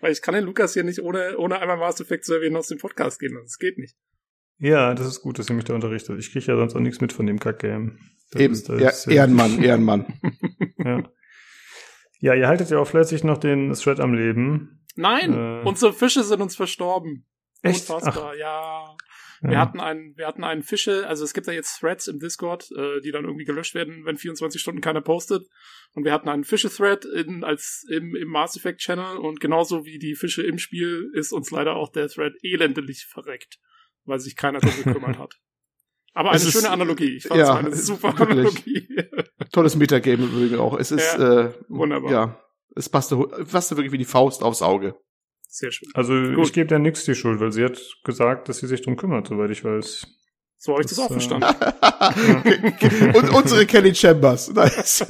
Weil 0.00 0.12
ich 0.12 0.20
kann 0.22 0.34
den 0.34 0.44
Lukas 0.44 0.74
hier 0.74 0.84
nicht 0.84 1.00
ohne, 1.00 1.38
ohne 1.38 1.58
einmal 1.60 1.78
Mass 1.78 2.00
Effect 2.00 2.24
zu 2.24 2.34
erwähnen 2.34 2.56
aus 2.56 2.68
dem 2.68 2.78
Podcast 2.78 3.18
gehen. 3.18 3.34
Das 3.42 3.58
geht 3.58 3.78
nicht. 3.78 3.96
ja, 4.58 4.94
das 4.94 5.06
ist 5.06 5.20
gut, 5.22 5.38
dass 5.38 5.48
ihr 5.48 5.54
mich 5.54 5.64
da 5.64 5.74
unterrichtet. 5.74 6.18
Ich 6.18 6.32
kriege 6.32 6.44
ja 6.46 6.56
sonst 6.56 6.74
auch 6.74 6.80
nichts 6.80 7.00
mit 7.00 7.12
von 7.12 7.26
dem 7.26 7.38
Kack-Game. 7.38 7.98
Eben, 8.36 8.52
ist, 8.52 8.68
ja, 8.68 8.88
ist 8.90 9.06
Ehrenmann, 9.06 9.62
Ehrenmann. 9.62 10.06
Ja. 10.78 11.02
ja, 12.20 12.34
ihr 12.34 12.48
haltet 12.48 12.68
ja 12.70 12.78
auch 12.78 12.86
fleißig 12.86 13.24
noch 13.24 13.38
den 13.38 13.72
Thread 13.72 14.00
am 14.00 14.12
Leben. 14.14 14.84
Nein, 14.96 15.32
Äh. 15.32 15.62
unsere 15.66 15.92
Fische 15.92 16.22
sind 16.24 16.40
uns 16.42 16.56
verstorben. 16.56 17.26
Echt? 17.64 17.88
Unfassbar, 17.90 18.34
ja. 18.36 18.94
Ja. 19.42 19.50
Wir 19.50 19.58
hatten 19.60 19.80
einen, 19.80 20.16
wir 20.16 20.26
hatten 20.26 20.42
einen 20.44 20.62
Fische, 20.62 21.06
also 21.06 21.22
es 21.24 21.34
gibt 21.34 21.46
ja 21.46 21.52
jetzt 21.52 21.78
Threads 21.80 22.06
im 22.08 22.18
Discord, 22.18 22.70
äh, 22.76 23.00
die 23.02 23.10
dann 23.10 23.24
irgendwie 23.24 23.44
gelöscht 23.44 23.74
werden, 23.74 24.04
wenn 24.06 24.16
24 24.16 24.60
Stunden 24.60 24.80
keiner 24.80 25.02
postet. 25.02 25.42
Und 25.92 26.04
wir 26.04 26.12
hatten 26.12 26.28
einen 26.30 26.44
Fische-Thread 26.44 27.04
in, 27.04 27.44
als 27.44 27.84
im, 27.90 28.14
im 28.16 28.28
Mass 28.28 28.56
Effect 28.56 28.80
Channel 28.80 29.18
und 29.18 29.40
genauso 29.40 29.84
wie 29.84 29.98
die 29.98 30.14
Fische 30.14 30.42
im 30.42 30.58
Spiel 30.58 31.10
ist 31.14 31.32
uns 31.32 31.50
leider 31.50 31.76
auch 31.76 31.90
der 31.92 32.08
Thread 32.08 32.32
elendlich 32.42 33.06
verreckt, 33.10 33.58
weil 34.04 34.18
sich 34.18 34.34
keiner 34.36 34.60
darum 34.60 34.76
gekümmert 34.84 35.18
hat. 35.18 35.34
Aber 36.14 36.30
eine 36.30 36.36
Es 36.36 36.44
ist- 36.46 36.52
schöne 36.54 36.70
Analogie. 36.70 37.16
Ich 37.16 37.26
fand 37.26 37.38
ja, 37.40 37.58
es 37.60 37.66
eine 37.66 37.76
super 37.76 38.18
wirklich. 38.18 38.30
Analogie. 38.38 38.88
Tolles 39.52 39.76
Metagame 39.76 40.24
übrigens 40.24 40.58
auch. 40.58 40.78
Es 40.78 40.90
ist, 40.90 41.14
äh, 41.16 41.52
wunderbar. 41.68 42.10
ja, 42.10 42.40
es 42.76 42.88
passte, 42.88 43.16
passte 43.50 43.76
wirklich 43.76 43.92
wie 43.92 43.98
die 43.98 44.04
Faust 44.04 44.42
aufs 44.42 44.62
Auge. 44.62 44.94
Sehr 45.54 45.70
schön. 45.70 45.88
Also 45.94 46.14
Gut. 46.14 46.46
ich 46.46 46.52
gebe 46.52 46.66
der 46.66 46.80
nix 46.80 47.04
die 47.04 47.14
Schuld, 47.14 47.38
weil 47.38 47.52
sie 47.52 47.64
hat 47.64 47.80
gesagt, 48.02 48.48
dass 48.48 48.58
sie 48.58 48.66
sich 48.66 48.82
drum 48.82 48.96
kümmert, 48.96 49.28
soweit 49.28 49.50
ich 49.50 49.64
weiß. 49.64 50.04
So 50.56 50.72
habe 50.72 50.82
ich 50.82 50.88
das, 50.88 50.96
Das, 50.96 51.06
auch 51.06 51.10
äh, 51.10 51.20
verstanden. 51.20 51.46
Und 53.16 53.30
unsere 53.32 53.64
Kelly 53.64 53.94
Chambers. 53.94 54.48
Nice. 54.54 55.06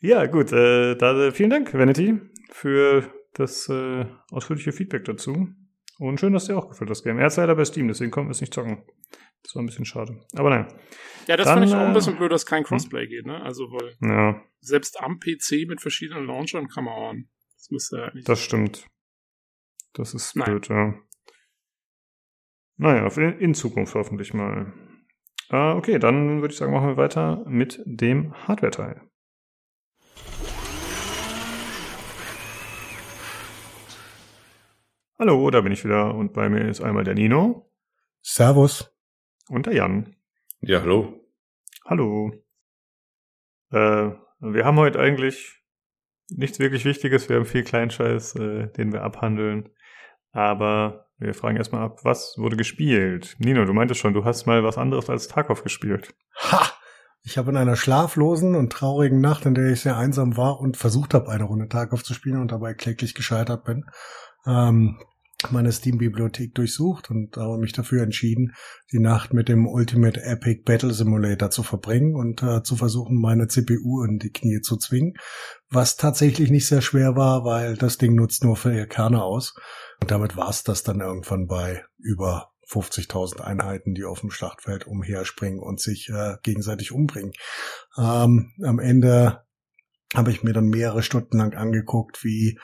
ja, 0.00 0.26
gut. 0.26 0.50
Äh, 0.50 0.96
da, 0.96 1.26
äh, 1.26 1.30
vielen 1.30 1.50
Dank, 1.50 1.72
Vanity, 1.74 2.20
für 2.50 3.08
das 3.34 3.68
äh, 3.68 4.06
ausführliche 4.32 4.72
Feedback 4.72 5.04
dazu. 5.04 5.46
Und 6.00 6.18
schön, 6.18 6.32
dass 6.32 6.46
dir 6.46 6.58
auch 6.58 6.68
gefällt, 6.68 6.90
das 6.90 7.04
Game. 7.04 7.18
Er 7.18 7.26
hat 7.26 7.36
leider 7.36 7.54
bei 7.54 7.64
Steam, 7.64 7.86
deswegen 7.86 8.10
konnten 8.10 8.30
wir 8.30 8.32
es 8.32 8.40
nicht 8.40 8.52
zocken. 8.52 8.82
Das 9.42 9.54
war 9.54 9.62
ein 9.62 9.66
bisschen 9.66 9.84
schade. 9.84 10.20
Aber 10.34 10.50
nein. 10.50 10.68
Ja, 11.26 11.36
das 11.36 11.46
Dann, 11.46 11.58
finde 11.58 11.68
ich 11.68 11.74
auch 11.74 11.84
ein 11.84 11.90
äh, 11.90 11.94
bisschen 11.94 12.16
blöd, 12.16 12.32
dass 12.32 12.46
kein 12.46 12.64
Crossplay 12.64 13.06
geht, 13.06 13.26
ne? 13.26 13.40
Also, 13.42 13.70
weil 13.70 13.96
Ja, 14.00 14.42
selbst 14.60 15.00
am 15.00 15.20
PC 15.20 15.66
mit 15.66 15.80
verschiedenen 15.80 16.26
Launchern 16.26 16.68
kann 16.68 16.84
man 16.84 16.94
on. 16.94 17.28
Das 17.56 17.70
müsste 17.70 17.96
ja 17.98 18.04
eigentlich. 18.06 18.24
das 18.24 18.40
stimmt. 18.40 18.86
Das 19.92 20.14
ist 20.14 20.36
Nein. 20.36 20.46
blöd, 20.46 20.68
ja. 20.68 20.94
Naja, 22.76 23.08
in, 23.08 23.38
in 23.40 23.54
Zukunft 23.54 23.94
hoffentlich 23.94 24.32
mal. 24.34 24.72
Äh, 25.50 25.72
okay, 25.72 25.98
dann 25.98 26.40
würde 26.40 26.52
ich 26.52 26.58
sagen, 26.58 26.72
machen 26.72 26.88
wir 26.88 26.96
weiter 26.96 27.44
mit 27.46 27.82
dem 27.84 28.34
Hardware-Teil. 28.46 29.02
Hallo, 35.18 35.50
da 35.50 35.60
bin 35.62 35.72
ich 35.72 35.84
wieder 35.84 36.14
und 36.14 36.32
bei 36.32 36.48
mir 36.48 36.68
ist 36.68 36.80
einmal 36.80 37.02
der 37.02 37.14
Nino. 37.14 37.72
Servus. 38.22 38.94
Und 39.48 39.66
der 39.66 39.74
Jan. 39.74 40.14
Ja, 40.60 40.82
hallo. 40.82 41.20
Hallo. 41.86 42.32
Äh, 43.70 44.10
wir 44.40 44.64
haben 44.64 44.76
heute 44.76 45.00
eigentlich 45.00 45.62
nichts 46.28 46.58
wirklich 46.58 46.84
Wichtiges. 46.84 47.28
Wir 47.28 47.36
haben 47.36 47.46
viel 47.46 47.64
Kleinscheiß, 47.64 48.34
äh, 48.36 48.66
den 48.72 48.92
wir 48.92 49.02
abhandeln. 49.02 49.70
Aber 50.32 51.06
wir 51.16 51.32
fragen 51.32 51.56
erstmal 51.56 51.82
ab, 51.82 52.00
was 52.04 52.34
wurde 52.36 52.56
gespielt? 52.56 53.36
Nino, 53.38 53.64
du 53.64 53.72
meintest 53.72 54.00
schon, 54.00 54.12
du 54.12 54.24
hast 54.24 54.46
mal 54.46 54.62
was 54.64 54.76
anderes 54.76 55.08
als 55.08 55.28
Tarkov 55.28 55.62
gespielt. 55.62 56.14
Ha! 56.36 56.70
Ich 57.22 57.36
habe 57.36 57.50
in 57.50 57.56
einer 57.56 57.76
schlaflosen 57.76 58.54
und 58.54 58.72
traurigen 58.72 59.20
Nacht, 59.20 59.44
in 59.44 59.54
der 59.54 59.70
ich 59.70 59.80
sehr 59.80 59.96
einsam 59.96 60.36
war 60.36 60.60
und 60.60 60.76
versucht 60.76 61.14
habe, 61.14 61.30
eine 61.30 61.44
Runde 61.44 61.68
Tarkov 61.68 62.04
zu 62.04 62.14
spielen 62.14 62.40
und 62.40 62.52
dabei 62.52 62.74
kläglich 62.74 63.14
gescheitert 63.14 63.64
bin, 63.64 63.84
ähm, 64.46 64.98
meine 65.50 65.70
Steam-Bibliothek 65.70 66.54
durchsucht 66.54 67.10
und 67.10 67.36
habe 67.36 67.58
mich 67.58 67.72
dafür 67.72 68.02
entschieden, 68.02 68.54
die 68.92 68.98
Nacht 68.98 69.32
mit 69.32 69.48
dem 69.48 69.66
Ultimate 69.66 70.20
Epic 70.20 70.62
Battle 70.64 70.92
Simulator 70.92 71.50
zu 71.50 71.62
verbringen 71.62 72.16
und 72.16 72.42
äh, 72.42 72.62
zu 72.62 72.76
versuchen, 72.76 73.20
meine 73.20 73.46
CPU 73.46 74.02
in 74.02 74.18
die 74.18 74.32
Knie 74.32 74.60
zu 74.60 74.76
zwingen, 74.76 75.14
was 75.70 75.96
tatsächlich 75.96 76.50
nicht 76.50 76.66
sehr 76.66 76.82
schwer 76.82 77.14
war, 77.14 77.44
weil 77.44 77.76
das 77.76 77.98
Ding 77.98 78.14
nutzt 78.14 78.42
nur 78.42 78.56
vier 78.56 78.86
Kerne 78.86 79.22
aus. 79.22 79.54
Und 80.00 80.10
damit 80.10 80.36
war 80.36 80.48
es 80.48 80.64
das 80.64 80.82
dann 80.82 81.00
irgendwann 81.00 81.46
bei 81.46 81.84
über 81.98 82.50
50.000 82.68 83.40
Einheiten, 83.40 83.94
die 83.94 84.04
auf 84.04 84.20
dem 84.20 84.30
Schlachtfeld 84.30 84.86
umherspringen 84.86 85.60
und 85.60 85.80
sich 85.80 86.10
äh, 86.10 86.36
gegenseitig 86.42 86.92
umbringen. 86.92 87.32
Ähm, 87.96 88.52
am 88.62 88.78
Ende 88.78 89.44
habe 90.14 90.30
ich 90.30 90.42
mir 90.42 90.52
dann 90.52 90.68
mehrere 90.68 91.02
Stunden 91.02 91.38
lang 91.38 91.54
angeguckt, 91.54 92.24
wie 92.24 92.58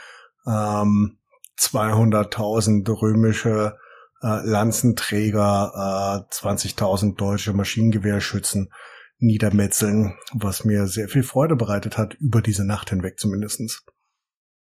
ähm, 0.47 1.19
200.000 1.59 2.89
römische 3.01 3.77
äh, 4.23 4.41
Lanzenträger, 4.45 6.27
äh, 6.31 6.35
20.000 6.35 7.17
deutsche 7.17 7.53
Maschinengewehrschützen 7.53 8.71
niedermetzeln, 9.19 10.15
was 10.33 10.65
mir 10.65 10.87
sehr 10.87 11.09
viel 11.09 11.23
Freude 11.23 11.57
bereitet 11.57 11.99
hat, 11.99 12.15
über 12.15 12.43
diese 12.43 12.67
Nacht 12.67 12.91
hinweg 12.91 13.19
zumindestens. 13.19 13.85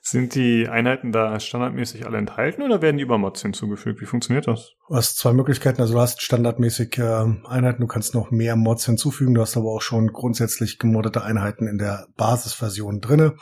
Sind 0.02 0.34
die 0.34 0.68
Einheiten 0.68 1.12
da 1.12 1.40
standardmäßig 1.40 2.08
alle 2.08 2.18
enthalten 2.18 2.64
oder 2.64 2.82
werden 2.82 2.98
die 2.98 3.04
über 3.04 3.20
Mods 3.20 3.44
hinzugefügt? 3.44 4.02
Wie 4.02 4.06
funktioniert 4.06 4.48
das? 4.48 4.72
Du 4.88 4.96
hast 4.96 5.18
zwei 5.18 5.34
Möglichkeiten. 5.34 5.82
Also 5.82 5.94
du 5.94 6.00
hast 6.00 6.22
standardmäßig 6.22 6.98
äh, 6.98 7.26
Einheiten, 7.46 7.82
du 7.82 7.88
kannst 7.88 8.16
noch 8.16 8.32
mehr 8.32 8.56
Mods 8.56 8.86
hinzufügen. 8.86 9.36
Du 9.36 9.42
hast 9.42 9.58
aber 9.58 9.70
auch 9.70 9.82
schon 9.82 10.08
grundsätzlich 10.08 10.80
gemoddete 10.80 11.24
Einheiten 11.24 11.68
in 11.68 11.78
der 11.78 12.08
Basisversion 12.18 13.00
drinne. 13.00 13.36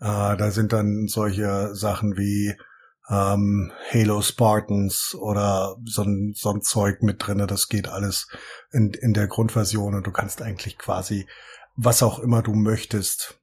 Äh, 0.00 0.36
da 0.36 0.50
sind 0.50 0.72
dann 0.72 1.06
solche 1.08 1.74
Sachen 1.74 2.16
wie 2.16 2.54
ähm, 3.08 3.72
Halo 3.92 4.20
Spartans 4.22 5.14
oder 5.18 5.76
so 5.84 6.02
ein, 6.02 6.32
so 6.34 6.50
ein 6.50 6.62
Zeug 6.62 7.02
mit 7.02 7.26
drinne. 7.26 7.46
Das 7.46 7.68
geht 7.68 7.88
alles 7.88 8.28
in, 8.72 8.92
in 8.92 9.12
der 9.12 9.28
Grundversion 9.28 9.94
und 9.94 10.06
du 10.06 10.12
kannst 10.12 10.42
eigentlich 10.42 10.78
quasi 10.78 11.26
was 11.76 12.02
auch 12.02 12.18
immer 12.18 12.42
du 12.42 12.54
möchtest 12.54 13.38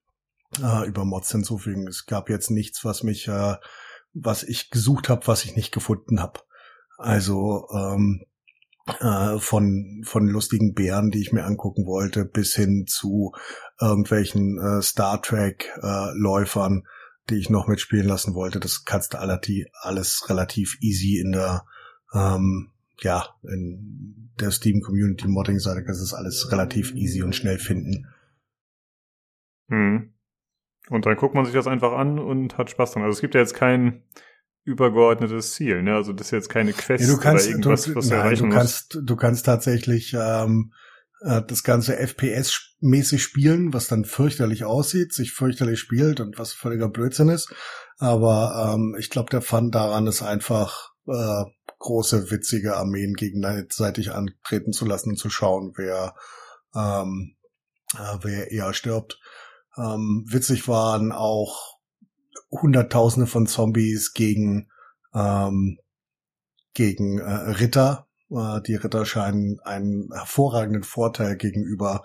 äh, 0.61 0.87
über 0.87 1.05
Mods 1.05 1.31
hinzufügen. 1.31 1.87
Es 1.87 2.05
gab 2.05 2.29
jetzt 2.29 2.51
nichts, 2.51 2.83
was 2.83 3.03
mich, 3.03 3.27
äh, 3.27 3.55
was 4.13 4.43
ich 4.43 4.69
gesucht 4.69 5.09
habe, 5.09 5.27
was 5.27 5.45
ich 5.45 5.55
nicht 5.55 5.71
gefunden 5.71 6.19
habe. 6.19 6.41
Also 6.97 7.67
ähm, 7.71 8.25
äh, 8.87 9.39
von 9.39 10.01
von 10.05 10.27
lustigen 10.27 10.73
Bären, 10.73 11.09
die 11.09 11.21
ich 11.21 11.31
mir 11.31 11.45
angucken 11.45 11.85
wollte, 11.85 12.25
bis 12.25 12.53
hin 12.55 12.85
zu 12.87 13.33
irgendwelchen 13.79 14.59
äh, 14.59 14.81
Star 14.81 15.21
Trek 15.21 15.71
äh, 15.81 16.11
die 17.29 17.35
ich 17.35 17.49
noch 17.49 17.67
mitspielen 17.67 18.07
lassen 18.07 18.35
wollte. 18.35 18.59
Das 18.59 18.83
kannst 18.83 19.13
du 19.13 19.19
alles 19.81 20.29
relativ 20.29 20.77
easy 20.81 21.19
in 21.19 21.31
der 21.31 21.65
ähm, 22.13 22.71
ja 22.99 23.29
in 23.43 24.31
der 24.39 24.51
Steam 24.51 24.81
Community 24.81 25.27
Modding 25.27 25.59
Seite 25.59 25.83
kannst 25.83 26.01
du 26.01 26.05
das 26.05 26.13
alles 26.13 26.51
relativ 26.51 26.93
easy 26.93 27.23
und 27.23 27.35
schnell 27.35 27.59
finden. 27.59 28.07
Hm. 29.69 30.13
Und 30.89 31.05
dann 31.05 31.15
guckt 31.15 31.35
man 31.35 31.45
sich 31.45 31.53
das 31.53 31.67
einfach 31.67 31.93
an 31.93 32.19
und 32.19 32.57
hat 32.57 32.69
Spaß 32.69 32.91
dran. 32.91 33.03
Also 33.03 33.15
es 33.15 33.21
gibt 33.21 33.35
ja 33.35 33.41
jetzt 33.41 33.55
kein 33.55 34.03
übergeordnetes 34.63 35.53
Ziel, 35.53 35.83
ne? 35.83 35.95
Also 35.95 36.13
das 36.13 36.27
ist 36.27 36.31
jetzt 36.31 36.49
keine 36.49 36.73
Quest 36.73 37.03
ja, 37.05 37.13
du 37.13 37.19
kannst, 37.19 37.47
oder 37.47 37.55
irgendwas, 37.55 37.83
du, 37.83 37.95
was 37.95 38.07
du 38.07 38.11
nein, 38.11 38.25
erreichen 38.25 38.49
du 38.49 38.55
kannst, 38.55 38.95
musst. 38.95 39.09
Du 39.09 39.15
kannst 39.15 39.45
tatsächlich 39.45 40.15
ähm, 40.17 40.73
äh, 41.21 41.41
das 41.47 41.63
Ganze 41.63 41.99
FPS-mäßig 41.99 43.19
spielen, 43.19 43.73
was 43.73 43.87
dann 43.87 44.05
fürchterlich 44.05 44.63
aussieht, 44.65 45.13
sich 45.13 45.33
fürchterlich 45.33 45.79
spielt 45.79 46.19
und 46.19 46.39
was 46.39 46.53
völliger 46.53 46.89
Blödsinn 46.89 47.29
ist. 47.29 47.53
Aber 47.97 48.73
ähm, 48.73 48.95
ich 48.99 49.09
glaube, 49.09 49.29
der 49.29 49.41
Fun 49.41 49.71
daran 49.71 50.07
ist 50.07 50.21
einfach 50.21 50.91
äh, 51.07 51.43
große, 51.79 52.31
witzige 52.31 52.77
Armeen 52.77 53.13
gegenseitig 53.13 54.11
antreten 54.11 54.71
zu 54.71 54.85
lassen 54.85 55.11
und 55.11 55.17
zu 55.17 55.29
schauen, 55.29 55.73
wer, 55.75 56.15
ähm, 56.75 57.35
äh, 57.95 58.17
wer 58.21 58.51
eher 58.51 58.73
stirbt. 58.73 59.19
Ähm, 59.77 60.25
witzig 60.27 60.67
waren 60.67 61.11
auch 61.11 61.72
Hunderttausende 62.51 63.27
von 63.27 63.47
Zombies 63.47 64.13
gegen 64.13 64.69
ähm, 65.13 65.77
gegen 66.73 67.19
äh, 67.19 67.31
Ritter. 67.31 68.07
Äh, 68.29 68.61
die 68.61 68.75
Ritter 68.75 69.05
scheinen 69.05 69.59
einen 69.63 70.09
hervorragenden 70.13 70.83
Vorteil 70.83 71.37
gegenüber 71.37 72.03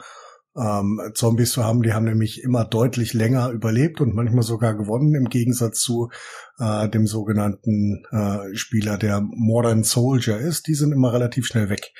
ähm, 0.57 1.01
Zombies 1.14 1.53
zu 1.53 1.64
haben. 1.64 1.83
Die 1.83 1.93
haben 1.93 2.05
nämlich 2.05 2.43
immer 2.43 2.64
deutlich 2.64 3.14
länger 3.14 3.51
überlebt 3.51 4.01
und 4.01 4.14
manchmal 4.14 4.43
sogar 4.43 4.74
gewonnen, 4.74 5.14
im 5.14 5.29
Gegensatz 5.29 5.81
zu 5.81 6.11
äh, 6.59 6.89
dem 6.89 7.07
sogenannten 7.07 8.05
äh, 8.11 8.55
Spieler, 8.57 8.99
der 8.99 9.20
Modern 9.20 9.85
Soldier 9.85 10.39
ist. 10.39 10.66
Die 10.66 10.74
sind 10.74 10.93
immer 10.93 11.12
relativ 11.12 11.47
schnell 11.47 11.68
weg. 11.68 11.93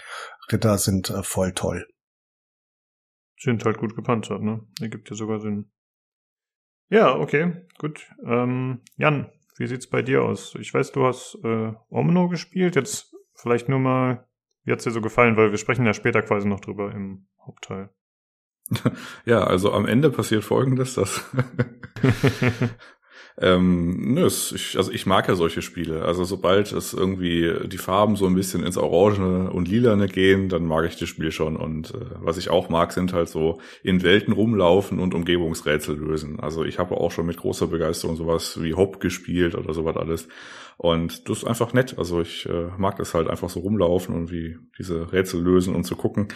Ritter 0.51 0.79
sind 0.79 1.11
äh, 1.11 1.23
voll 1.23 1.53
toll. 1.53 1.87
Sind 3.41 3.65
halt 3.65 3.79
gut 3.79 3.95
gepanzert, 3.95 4.43
ne? 4.43 4.67
Ergibt 4.81 5.09
ja 5.11 5.17
sogar 5.17 5.41
Sinn. 5.41 5.71
Ja, 6.91 7.17
okay, 7.17 7.67
gut. 7.79 8.07
Ähm, 8.25 8.81
Jan, 8.97 9.31
wie 9.57 9.67
sieht's 9.67 9.89
bei 9.89 10.03
dir 10.03 10.23
aus? 10.23 10.55
Ich 10.59 10.73
weiß, 10.73 10.93
du 10.93 11.05
hast 11.05 11.39
äh, 11.45 11.73
Omno 11.91 12.29
gespielt. 12.29 12.77
Jetzt 12.77 13.15
vielleicht 13.35 13.69
nur 13.69 13.79
mal, 13.79 14.27
wie 14.65 14.73
hat's 14.73 14.85
dir 14.85 14.91
so 14.91 15.01
gefallen? 15.01 15.37
Weil 15.37 15.51
wir 15.51 15.59
sprechen 15.59 15.85
ja 15.85 15.93
später 15.93 16.23
quasi 16.23 16.49
noch 16.49 16.61
drüber 16.61 16.93
im 16.93 17.27
Hauptteil. 17.45 17.91
Ja, 19.25 19.45
also 19.45 19.73
am 19.73 19.87
Ende 19.87 20.11
passiert 20.11 20.45
Folgendes, 20.45 20.95
dass 20.95 21.25
Ähm, 23.41 24.15
nö, 24.15 24.27
ich, 24.27 24.77
also 24.77 24.91
ich 24.91 25.07
mag 25.07 25.29
ja 25.29 25.37
solche 25.37 25.63
Spiele. 25.63 26.05
Also 26.05 26.25
sobald 26.25 26.73
es 26.73 26.93
irgendwie 26.93 27.53
die 27.67 27.79
Farben 27.79 28.17
so 28.17 28.27
ein 28.27 28.35
bisschen 28.35 28.65
ins 28.65 28.77
Orangene 28.77 29.51
und 29.51 29.69
Lilane 29.69 30.09
gehen, 30.09 30.49
dann 30.49 30.65
mag 30.67 30.87
ich 30.87 30.97
das 30.97 31.09
Spiel 31.09 31.31
schon. 31.31 31.57
Und 31.57 31.95
äh, 31.95 31.99
was 32.21 32.37
ich 32.37 32.51
auch 32.51 32.69
mag, 32.69 32.93
sind 32.93 33.13
halt 33.13 33.29
so 33.29 33.61
in 33.83 34.03
Welten 34.03 34.33
rumlaufen 34.33 34.99
und 34.99 35.15
Umgebungsrätsel 35.15 35.97
lösen. 35.97 36.41
Also 36.41 36.65
ich 36.65 36.79
habe 36.79 36.97
auch 36.97 37.13
schon 37.13 37.27
mit 37.27 37.37
großer 37.37 37.69
Begeisterung 37.69 38.17
sowas 38.17 38.61
wie 38.63 38.75
Hop 38.75 39.01
gespielt 39.01 39.55
oder 39.55 39.73
sowas 39.73 39.97
alles. 39.97 40.29
Und 40.77 41.29
das 41.29 41.39
ist 41.39 41.45
einfach 41.45 41.73
nett. 41.73 41.97
Also 41.99 42.21
ich 42.21 42.47
äh, 42.47 42.69
mag 42.77 42.97
das 42.97 43.15
halt 43.15 43.29
einfach 43.29 43.51
so 43.51 43.61
rumlaufen 43.61 44.15
und 44.15 44.31
wie 44.31 44.59
diese 44.79 45.13
Rätsel 45.13 45.43
lösen 45.43 45.75
und 45.75 45.85
zu 45.85 45.97
gucken. 45.97 46.29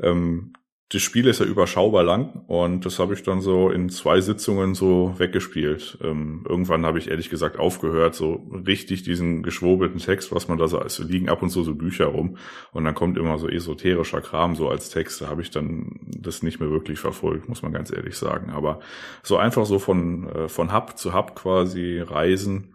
Ähm, 0.00 0.52
das 0.94 1.02
Spiel 1.02 1.26
ist 1.26 1.40
ja 1.40 1.46
überschaubar 1.46 2.04
lang 2.04 2.44
und 2.46 2.86
das 2.86 3.00
habe 3.00 3.14
ich 3.14 3.24
dann 3.24 3.40
so 3.40 3.68
in 3.70 3.88
zwei 3.88 4.20
Sitzungen 4.20 4.76
so 4.76 5.14
weggespielt. 5.18 5.98
Ähm, 6.02 6.44
irgendwann 6.48 6.86
habe 6.86 7.00
ich 7.00 7.10
ehrlich 7.10 7.30
gesagt 7.30 7.58
aufgehört, 7.58 8.14
so 8.14 8.46
richtig 8.66 9.02
diesen 9.02 9.42
geschwobelten 9.42 9.98
Text, 9.98 10.32
was 10.32 10.46
man 10.46 10.56
da 10.56 10.68
so, 10.68 10.80
es 10.80 11.00
liegen 11.00 11.28
ab 11.28 11.42
und 11.42 11.50
zu 11.50 11.64
so 11.64 11.74
Bücher 11.74 12.06
rum 12.06 12.36
und 12.72 12.84
dann 12.84 12.94
kommt 12.94 13.18
immer 13.18 13.38
so 13.38 13.48
esoterischer 13.48 14.20
Kram 14.20 14.54
so 14.54 14.68
als 14.68 14.90
Text, 14.90 15.20
da 15.20 15.28
habe 15.28 15.42
ich 15.42 15.50
dann 15.50 15.98
das 16.04 16.44
nicht 16.44 16.60
mehr 16.60 16.70
wirklich 16.70 17.00
verfolgt, 17.00 17.48
muss 17.48 17.62
man 17.62 17.72
ganz 17.72 17.92
ehrlich 17.92 18.16
sagen. 18.16 18.50
Aber 18.50 18.78
so 19.24 19.36
einfach 19.36 19.66
so 19.66 19.80
von, 19.80 20.28
äh, 20.28 20.48
von 20.48 20.72
Hub 20.72 20.96
zu 20.96 21.12
Hub 21.12 21.34
quasi 21.34 21.98
reisen, 21.98 22.73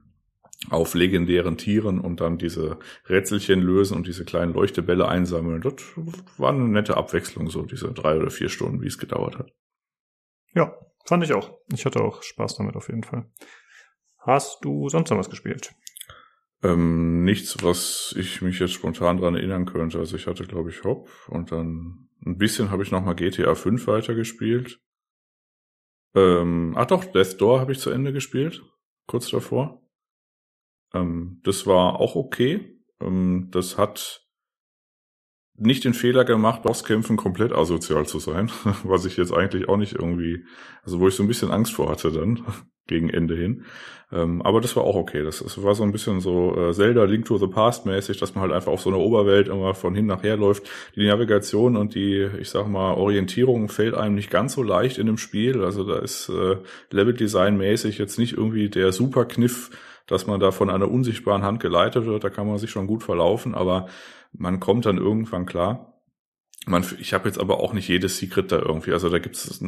auf 0.69 0.93
legendären 0.93 1.57
Tieren 1.57 1.99
und 1.99 2.19
dann 2.19 2.37
diese 2.37 2.79
Rätselchen 3.07 3.61
lösen 3.61 3.95
und 3.95 4.07
diese 4.07 4.25
kleinen 4.25 4.53
Leuchtebälle 4.53 5.07
einsammeln. 5.07 5.61
Das 5.61 5.73
war 6.37 6.51
eine 6.51 6.67
nette 6.67 6.97
Abwechslung, 6.97 7.49
so 7.49 7.63
diese 7.63 7.91
drei 7.93 8.17
oder 8.17 8.29
vier 8.29 8.49
Stunden, 8.49 8.81
wie 8.81 8.87
es 8.87 8.97
gedauert 8.97 9.39
hat. 9.39 9.53
Ja, 10.53 10.75
fand 11.05 11.23
ich 11.23 11.33
auch. 11.33 11.57
Ich 11.73 11.85
hatte 11.85 12.01
auch 12.01 12.23
Spaß 12.23 12.57
damit 12.57 12.75
auf 12.75 12.89
jeden 12.89 13.03
Fall. 13.03 13.31
Hast 14.19 14.63
du 14.63 14.89
sonst 14.89 15.09
noch 15.09 15.17
was 15.17 15.29
gespielt? 15.29 15.73
Ähm, 16.61 17.23
nichts, 17.23 17.63
was 17.63 18.13
ich 18.17 18.41
mich 18.41 18.59
jetzt 18.59 18.73
spontan 18.73 19.17
dran 19.17 19.35
erinnern 19.35 19.65
könnte. 19.65 19.99
Also 19.99 20.17
ich 20.17 20.27
hatte, 20.27 20.43
glaube 20.43 20.71
ich, 20.71 20.83
Hop 20.83 21.09
und 21.29 21.53
dann 21.53 22.09
ein 22.25 22.37
bisschen 22.37 22.69
habe 22.69 22.83
ich 22.83 22.91
noch 22.91 23.03
mal 23.03 23.13
GTA 23.13 23.55
5 23.55 23.87
weitergespielt. 23.87 24.81
Ähm, 26.15 26.73
ach 26.75 26.87
doch, 26.87 27.05
Death 27.05 27.39
Door 27.39 27.61
habe 27.61 27.71
ich 27.71 27.79
zu 27.79 27.91
Ende 27.91 28.11
gespielt, 28.11 28.61
kurz 29.05 29.29
davor. 29.29 29.81
Ähm, 30.93 31.39
das 31.43 31.65
war 31.67 31.99
auch 31.99 32.15
okay. 32.15 32.79
Ähm, 33.01 33.49
das 33.51 33.77
hat 33.77 34.25
nicht 35.59 35.83
den 35.83 35.93
Fehler 35.93 36.23
gemacht, 36.23 36.63
Bosskämpfen 36.63 37.17
komplett 37.17 37.51
asozial 37.51 38.05
zu 38.05 38.19
sein, 38.19 38.49
was 38.83 39.05
ich 39.05 39.17
jetzt 39.17 39.33
eigentlich 39.33 39.67
auch 39.67 39.77
nicht 39.77 39.93
irgendwie, 39.93 40.45
also 40.83 40.99
wo 40.99 41.07
ich 41.07 41.15
so 41.15 41.23
ein 41.23 41.27
bisschen 41.27 41.51
Angst 41.51 41.73
vor 41.73 41.89
hatte 41.89 42.11
dann 42.11 42.43
gegen 42.87 43.09
Ende 43.09 43.35
hin. 43.35 43.65
Ähm, 44.11 44.41
aber 44.41 44.59
das 44.59 44.75
war 44.75 44.83
auch 44.83 44.95
okay. 44.95 45.21
Das, 45.21 45.39
das 45.39 45.61
war 45.61 45.75
so 45.75 45.83
ein 45.83 45.91
bisschen 45.91 46.19
so 46.19 46.55
äh, 46.57 46.73
Zelda 46.73 47.03
Link 47.03 47.25
to 47.25 47.37
the 47.37 47.45
Past 47.45 47.85
mäßig, 47.85 48.17
dass 48.17 48.33
man 48.33 48.41
halt 48.41 48.53
einfach 48.53 48.71
auf 48.71 48.81
so 48.81 48.89
einer 48.89 48.97
Oberwelt 48.97 49.49
immer 49.49 49.75
von 49.75 49.93
hin 49.93 50.07
nach 50.07 50.23
her 50.23 50.35
läuft. 50.35 50.67
Die 50.95 51.05
Navigation 51.05 51.77
und 51.77 51.93
die, 51.93 52.27
ich 52.39 52.49
sag 52.49 52.67
mal, 52.67 52.93
Orientierung 52.93 53.69
fällt 53.69 53.93
einem 53.93 54.15
nicht 54.15 54.31
ganz 54.31 54.53
so 54.53 54.63
leicht 54.63 54.97
in 54.97 55.05
dem 55.05 55.19
Spiel. 55.19 55.63
Also 55.63 55.83
da 55.83 55.99
ist 55.99 56.29
äh, 56.29 56.57
Level 56.89 57.13
Design 57.13 57.57
mäßig 57.57 57.99
jetzt 57.99 58.17
nicht 58.17 58.33
irgendwie 58.33 58.69
der 58.69 58.91
super 58.91 59.25
Kniff, 59.25 59.69
dass 60.09 60.27
man 60.27 60.39
da 60.39 60.51
von 60.51 60.69
einer 60.69 60.89
unsichtbaren 60.89 61.43
Hand 61.43 61.59
geleitet 61.59 62.05
wird. 62.05 62.23
Da 62.23 62.29
kann 62.29 62.47
man 62.47 62.57
sich 62.57 62.71
schon 62.71 62.87
gut 62.87 63.03
verlaufen, 63.03 63.53
aber 63.53 63.87
man 64.33 64.59
kommt 64.59 64.85
dann 64.85 64.97
irgendwann 64.97 65.45
klar. 65.45 66.01
Man, 66.65 66.83
ich 66.99 67.13
habe 67.13 67.29
jetzt 67.29 67.39
aber 67.39 67.59
auch 67.59 67.73
nicht 67.73 67.87
jedes 67.87 68.17
Secret 68.17 68.51
da 68.51 68.59
irgendwie. 68.59 68.91
Also 68.91 69.09
da 69.09 69.19
gibt 69.19 69.35
es 69.35 69.61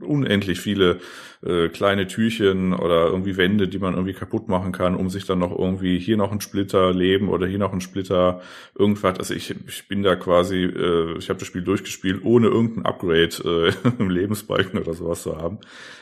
unendlich 0.00 0.60
viele 0.60 0.98
äh, 1.44 1.68
kleine 1.68 2.06
Türchen 2.06 2.72
oder 2.72 3.06
irgendwie 3.06 3.36
Wände, 3.36 3.68
die 3.68 3.78
man 3.78 3.94
irgendwie 3.94 4.14
kaputt 4.14 4.48
machen 4.48 4.72
kann, 4.72 4.96
um 4.96 5.10
sich 5.10 5.26
dann 5.26 5.38
noch 5.38 5.56
irgendwie 5.56 5.98
hier 5.98 6.16
noch 6.16 6.32
ein 6.32 6.40
Splitter 6.40 6.92
leben 6.92 7.28
oder 7.28 7.46
hier 7.46 7.58
noch 7.58 7.72
ein 7.72 7.80
Splitter 7.80 8.40
irgendwas. 8.78 9.18
Also 9.18 9.34
ich, 9.34 9.54
ich 9.68 9.88
bin 9.88 10.02
da 10.02 10.16
quasi, 10.16 10.64
äh, 10.64 11.18
ich 11.18 11.28
habe 11.28 11.38
das 11.38 11.48
Spiel 11.48 11.62
durchgespielt, 11.62 12.24
ohne 12.24 12.48
irgendein 12.48 12.86
Upgrade 12.86 13.72
äh, 13.84 13.88
im 13.98 14.10
Lebensbalken 14.10 14.78
oder 14.78 14.94
sowas 14.94 15.22
zu 15.22 15.36
haben, 15.36 15.58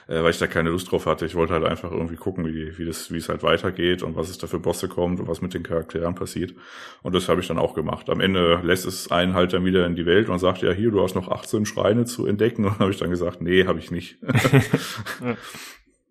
äh, 0.07 0.23
weil 0.23 0.31
ich 0.31 0.39
da 0.39 0.47
keine 0.47 0.71
Lust 0.71 0.91
drauf 0.93 1.07
hatte. 1.07 1.27
Ich 1.27 1.35
wollte 1.35 1.55
halt 1.55 1.65
einfach 1.65 1.91
irgendwie 1.91 2.17
gucken, 2.17 2.47
wie, 2.47 2.79
wie 2.79 2.85
das, 2.85 3.13
wie 3.13 3.19
es 3.19 3.29
halt 3.29 3.43
weitergeht 3.43 4.03
und 4.03 4.15
was 4.15 4.29
es 4.29 4.39
da 4.39 4.47
für 4.47 4.61
Bosse 4.61 4.89
kommt 4.89 5.19
und 5.19 5.27
was 5.27 5.43
mit 5.43 5.55
den 5.55 5.65
Charakteren 5.65 6.15
passiert. 6.15 6.55
Und 7.03 7.15
das 7.15 7.29
habe 7.29 7.41
ich 7.41 7.49
dann 7.49 7.59
auch 7.59 7.75
gemacht. 7.75 8.09
Am 8.11 8.21
Ende 8.21 8.61
lässt 8.63 8.87
es 8.87 9.11
einen 9.11 9.35
halt 9.35 9.53
dann 9.53 9.65
wieder 9.65 9.87
in 9.87 9.97
die 9.97 10.07
Welt 10.07 10.29
und 10.29 10.39
sagt, 10.39 10.63
ja, 10.63 10.71
hier, 10.71 10.91
du 10.91 11.03
hast 11.03 11.15
noch 11.15 11.29
18 11.29 11.67
Schreine 11.67 12.05
zu 12.05 12.27
entdecken. 12.27 12.65
Und 12.73 12.75
dann 12.75 12.81
habe 12.81 12.91
ich 12.91 12.99
dann 12.99 13.11
gesagt, 13.11 13.43
nee, 13.43 13.67
habe 13.67 13.79
ich 13.79 13.91
nicht. 13.91 14.19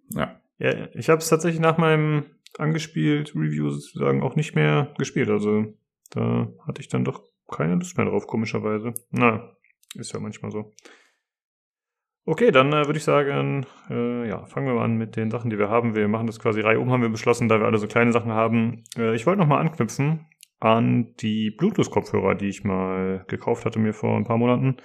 ja. 0.10 0.40
ja. 0.60 0.88
Ich 0.94 1.10
habe 1.10 1.20
es 1.20 1.30
tatsächlich 1.30 1.62
nach 1.62 1.78
meinem 1.78 2.26
angespielt 2.58 3.34
Review 3.36 3.70
sozusagen 3.70 4.22
auch 4.22 4.36
nicht 4.36 4.56
mehr 4.56 4.94
gespielt. 4.98 5.30
Also 5.30 5.74
da 6.10 6.48
hatte 6.66 6.82
ich 6.82 6.90
dann 6.90 7.06
doch 7.06 7.24
keine 7.50 7.76
Lust 7.76 7.98
mehr 7.98 8.06
drauf, 8.06 8.28
komischerweise. 8.28 8.94
Na, 9.12 9.56
ist 9.96 10.14
ja 10.14 10.20
manchmal 10.20 10.52
so. 10.52 10.72
Okay, 12.26 12.52
dann 12.52 12.72
äh, 12.72 12.86
würde 12.86 12.98
ich 12.98 13.04
sagen, 13.04 13.66
äh, 13.90 14.28
ja, 14.28 14.46
fangen 14.46 14.68
wir 14.68 14.76
mal 14.76 14.86
an 14.86 14.98
mit 14.98 15.16
den 15.16 15.32
Sachen, 15.32 15.50
die 15.50 15.58
wir 15.58 15.70
haben. 15.70 15.96
Wir 15.96 16.08
machen 16.08 16.28
das 16.28 16.40
quasi 16.40 16.62
Reihe 16.62 16.80
um, 16.80 16.92
haben 16.92 17.02
wir 17.02 17.10
beschlossen, 17.10 17.50
da 17.50 17.60
wir 17.60 17.66
alle 17.66 17.80
so 17.80 17.88
kleine 17.88 18.12
Sachen 18.12 18.32
haben. 18.32 18.84
Äh, 18.96 19.16
ich 19.16 19.26
wollte 19.26 19.40
nochmal 19.40 19.60
anknüpfen 19.60 20.28
an 20.60 21.16
die 21.16 21.50
Bluetooth-Kopfhörer, 21.50 22.36
die 22.36 22.48
ich 22.48 22.64
mal 22.64 23.26
gekauft 23.28 23.66
hatte 23.66 23.80
mir 23.80 23.94
vor 23.94 24.16
ein 24.16 24.26
paar 24.26 24.38
Monaten 24.38 24.78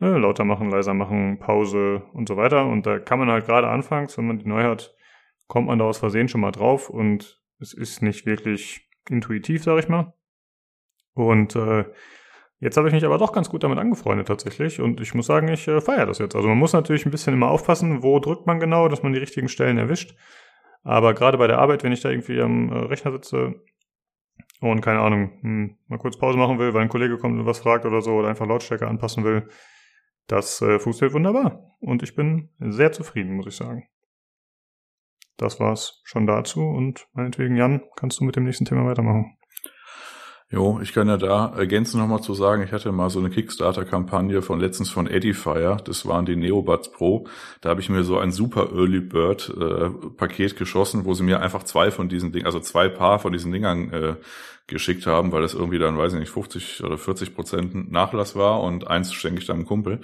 äh, 0.00 0.06
lauter 0.06 0.44
machen, 0.44 0.70
leiser 0.70 0.94
machen, 0.94 1.38
Pause 1.38 2.02
und 2.12 2.28
so 2.28 2.36
weiter. 2.36 2.66
Und 2.66 2.86
da 2.86 2.98
kann 2.98 3.18
man 3.18 3.30
halt 3.30 3.46
gerade 3.46 3.68
anfangs, 3.68 4.18
wenn 4.18 4.26
man 4.26 4.38
die 4.38 4.48
neu 4.48 4.64
hat, 4.64 4.94
kommt 5.46 5.66
man 5.66 5.78
da 5.78 5.84
aus 5.84 5.98
Versehen 5.98 6.28
schon 6.28 6.40
mal 6.40 6.52
drauf 6.52 6.90
und 6.90 7.40
es 7.60 7.72
ist 7.72 8.02
nicht 8.02 8.26
wirklich 8.26 8.88
intuitiv, 9.08 9.62
sag 9.62 9.78
ich 9.78 9.88
mal. 9.88 10.14
Und 11.14 11.54
äh, 11.54 11.84
jetzt 12.58 12.76
habe 12.76 12.88
ich 12.88 12.94
mich 12.94 13.04
aber 13.04 13.18
doch 13.18 13.32
ganz 13.32 13.48
gut 13.48 13.62
damit 13.62 13.78
angefreundet 13.78 14.26
tatsächlich 14.26 14.80
und 14.80 15.00
ich 15.00 15.14
muss 15.14 15.26
sagen, 15.26 15.48
ich 15.48 15.68
äh, 15.68 15.80
feiere 15.80 16.06
das 16.06 16.18
jetzt. 16.18 16.34
Also 16.34 16.48
man 16.48 16.58
muss 16.58 16.72
natürlich 16.72 17.06
ein 17.06 17.10
bisschen 17.10 17.34
immer 17.34 17.50
aufpassen, 17.50 18.02
wo 18.02 18.18
drückt 18.18 18.46
man 18.46 18.60
genau, 18.60 18.88
dass 18.88 19.02
man 19.02 19.12
die 19.12 19.20
richtigen 19.20 19.48
Stellen 19.48 19.78
erwischt. 19.78 20.16
Aber 20.82 21.14
gerade 21.14 21.38
bei 21.38 21.46
der 21.46 21.58
Arbeit, 21.58 21.82
wenn 21.82 21.92
ich 21.92 22.00
da 22.00 22.10
irgendwie 22.10 22.40
am 22.40 22.70
äh, 22.70 22.78
Rechner 22.86 23.12
sitze 23.12 23.62
und 24.60 24.80
keine 24.80 25.00
Ahnung, 25.00 25.38
hm, 25.40 25.78
mal 25.88 25.98
kurz 25.98 26.18
Pause 26.18 26.38
machen 26.38 26.58
will, 26.58 26.74
weil 26.74 26.82
ein 26.82 26.88
Kollege 26.88 27.16
kommt 27.18 27.38
und 27.38 27.46
was 27.46 27.60
fragt 27.60 27.86
oder 27.86 28.00
so 28.00 28.12
oder 28.12 28.28
einfach 28.28 28.46
Lautstärke 28.46 28.86
anpassen 28.86 29.24
will, 29.24 29.48
das 30.26 30.60
äh, 30.62 30.78
funktioniert 30.78 31.14
wunderbar. 31.14 31.76
Und 31.80 32.02
ich 32.02 32.14
bin 32.14 32.50
sehr 32.58 32.92
zufrieden, 32.92 33.36
muss 33.36 33.46
ich 33.46 33.56
sagen. 33.56 33.88
Das 35.36 35.58
war's 35.58 36.00
schon 36.04 36.26
dazu 36.26 36.62
und 36.62 37.08
meinetwegen, 37.12 37.56
Jan, 37.56 37.82
kannst 37.96 38.20
du 38.20 38.24
mit 38.24 38.36
dem 38.36 38.44
nächsten 38.44 38.64
Thema 38.64 38.86
weitermachen. 38.86 39.36
Jo, 40.54 40.78
ich 40.80 40.92
kann 40.92 41.08
ja 41.08 41.16
da 41.16 41.52
ergänzen 41.56 41.98
nochmal 41.98 42.20
zu 42.20 42.32
sagen, 42.32 42.62
ich 42.62 42.70
hatte 42.70 42.92
mal 42.92 43.10
so 43.10 43.18
eine 43.18 43.28
Kickstarter-Kampagne 43.28 44.40
von 44.40 44.60
letztens 44.60 44.88
von 44.88 45.08
Edifier, 45.08 45.78
das 45.84 46.06
waren 46.06 46.26
die 46.26 46.36
Neobuds 46.36 46.92
Pro. 46.92 47.26
Da 47.60 47.70
habe 47.70 47.80
ich 47.80 47.88
mir 47.88 48.04
so 48.04 48.20
ein 48.20 48.30
super 48.30 48.68
Early 48.72 49.00
Bird 49.00 49.52
äh, 49.60 49.90
Paket 50.10 50.56
geschossen, 50.56 51.06
wo 51.06 51.14
sie 51.14 51.24
mir 51.24 51.40
einfach 51.40 51.64
zwei 51.64 51.90
von 51.90 52.08
diesen 52.08 52.30
Dingen, 52.30 52.46
also 52.46 52.60
zwei 52.60 52.88
Paar 52.88 53.18
von 53.18 53.32
diesen 53.32 53.50
Dingern 53.50 53.92
äh, 53.92 54.14
geschickt 54.68 55.08
haben, 55.08 55.32
weil 55.32 55.42
das 55.42 55.54
irgendwie 55.54 55.80
dann, 55.80 55.98
weiß 55.98 56.12
ich 56.12 56.20
nicht, 56.20 56.30
50 56.30 56.84
oder 56.84 56.98
40 56.98 57.34
Prozent 57.34 57.90
Nachlass 57.90 58.36
war 58.36 58.62
und 58.62 58.86
eins 58.86 59.12
schenke 59.12 59.40
ich 59.40 59.48
dann 59.48 59.64
Kumpel. 59.64 60.02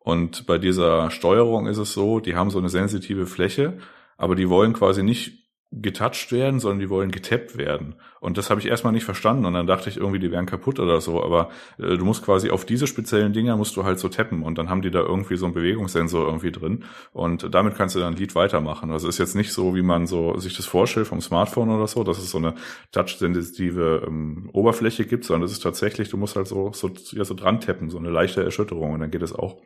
Und 0.00 0.48
bei 0.48 0.58
dieser 0.58 1.12
Steuerung 1.12 1.68
ist 1.68 1.78
es 1.78 1.92
so, 1.92 2.18
die 2.18 2.34
haben 2.34 2.50
so 2.50 2.58
eine 2.58 2.70
sensitive 2.70 3.26
Fläche, 3.26 3.78
aber 4.16 4.34
die 4.34 4.48
wollen 4.48 4.72
quasi 4.72 5.04
nicht 5.04 5.41
getouched 5.72 6.32
werden, 6.32 6.60
sondern 6.60 6.80
die 6.80 6.90
wollen 6.90 7.10
getappt 7.10 7.56
werden. 7.56 7.94
Und 8.20 8.36
das 8.36 8.50
habe 8.50 8.60
ich 8.60 8.66
erstmal 8.66 8.92
nicht 8.92 9.04
verstanden 9.04 9.46
und 9.46 9.54
dann 9.54 9.66
dachte 9.66 9.88
ich 9.88 9.96
irgendwie, 9.96 10.18
die 10.18 10.30
wären 10.30 10.44
kaputt 10.44 10.78
oder 10.78 11.00
so. 11.00 11.24
Aber 11.24 11.48
äh, 11.78 11.96
du 11.96 12.04
musst 12.04 12.24
quasi 12.24 12.50
auf 12.50 12.66
diese 12.66 12.86
speziellen 12.86 13.32
Dinger 13.32 13.56
musst 13.56 13.74
du 13.76 13.84
halt 13.84 13.98
so 13.98 14.08
tappen 14.08 14.42
und 14.42 14.58
dann 14.58 14.68
haben 14.68 14.82
die 14.82 14.90
da 14.90 15.00
irgendwie 15.00 15.36
so 15.36 15.46
einen 15.46 15.54
Bewegungssensor 15.54 16.26
irgendwie 16.26 16.52
drin 16.52 16.84
und 17.12 17.52
damit 17.54 17.74
kannst 17.74 17.96
du 17.96 18.00
dann 18.00 18.14
ein 18.14 18.18
Lied 18.18 18.34
weitermachen. 18.34 18.90
Also 18.92 19.08
ist 19.08 19.18
jetzt 19.18 19.34
nicht 19.34 19.52
so, 19.52 19.74
wie 19.74 19.82
man 19.82 20.06
so 20.06 20.36
sich 20.36 20.54
das 20.56 20.66
vorstellt 20.66 21.06
vom 21.06 21.22
Smartphone 21.22 21.70
oder 21.70 21.86
so, 21.86 22.04
dass 22.04 22.18
es 22.18 22.30
so 22.30 22.38
eine 22.38 22.54
touch-sensitive 22.92 24.04
ähm, 24.06 24.50
Oberfläche 24.52 25.06
gibt, 25.06 25.24
sondern 25.24 25.46
es 25.46 25.52
ist 25.52 25.62
tatsächlich, 25.62 26.10
du 26.10 26.18
musst 26.18 26.36
halt 26.36 26.46
so, 26.46 26.70
so, 26.74 26.90
ja, 27.12 27.24
so 27.24 27.34
dran 27.34 27.60
tappen, 27.60 27.88
so 27.88 27.98
eine 27.98 28.10
leichte 28.10 28.44
Erschütterung 28.44 28.92
und 28.92 29.00
dann 29.00 29.10
geht 29.10 29.22
es 29.22 29.34
auch. 29.34 29.56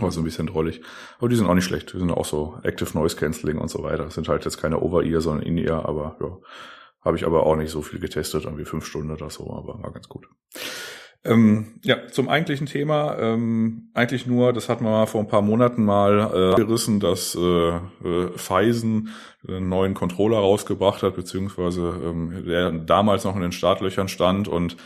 Aber 0.00 0.10
so 0.10 0.20
ein 0.20 0.24
bisschen 0.24 0.46
drollig. 0.46 0.80
Aber 1.18 1.28
die 1.28 1.36
sind 1.36 1.46
auch 1.46 1.54
nicht 1.54 1.64
schlecht. 1.64 1.92
Die 1.92 1.98
sind 1.98 2.10
auch 2.10 2.24
so 2.24 2.58
Active 2.62 2.96
Noise 2.96 3.16
Cancelling 3.16 3.58
und 3.58 3.68
so 3.68 3.82
weiter. 3.82 4.04
Das 4.04 4.14
sind 4.14 4.28
halt 4.28 4.44
jetzt 4.44 4.58
keine 4.58 4.80
Over-Ear, 4.80 5.20
sondern 5.20 5.46
In-Ear, 5.46 5.88
aber 5.88 6.16
ja. 6.20 6.38
Habe 7.04 7.16
ich 7.16 7.24
aber 7.24 7.46
auch 7.46 7.56
nicht 7.56 7.70
so 7.70 7.80
viel 7.80 8.00
getestet, 8.00 8.44
irgendwie 8.44 8.64
fünf 8.64 8.84
Stunden 8.84 9.12
oder 9.12 9.30
so, 9.30 9.50
aber 9.52 9.80
war 9.82 9.92
ganz 9.92 10.08
gut. 10.08 10.28
Ähm, 11.24 11.80
ja, 11.82 12.06
zum 12.08 12.28
eigentlichen 12.28 12.66
Thema. 12.66 13.18
Ähm, 13.18 13.90
eigentlich 13.92 14.26
nur, 14.26 14.52
das 14.52 14.68
hatten 14.68 14.84
wir 14.84 15.06
vor 15.06 15.20
ein 15.20 15.28
paar 15.28 15.42
Monaten 15.42 15.84
mal 15.84 16.52
äh, 16.52 16.54
gerissen, 16.56 17.00
dass 17.00 17.34
äh, 17.34 17.40
äh, 17.40 18.30
einen 18.50 19.68
neuen 19.68 19.94
Controller 19.94 20.38
rausgebracht 20.38 21.02
hat, 21.02 21.16
beziehungsweise 21.16 21.94
ähm, 22.04 22.44
der 22.46 22.70
damals 22.72 23.24
noch 23.24 23.34
in 23.36 23.42
den 23.42 23.52
Startlöchern 23.52 24.08
stand 24.08 24.48
und 24.48 24.76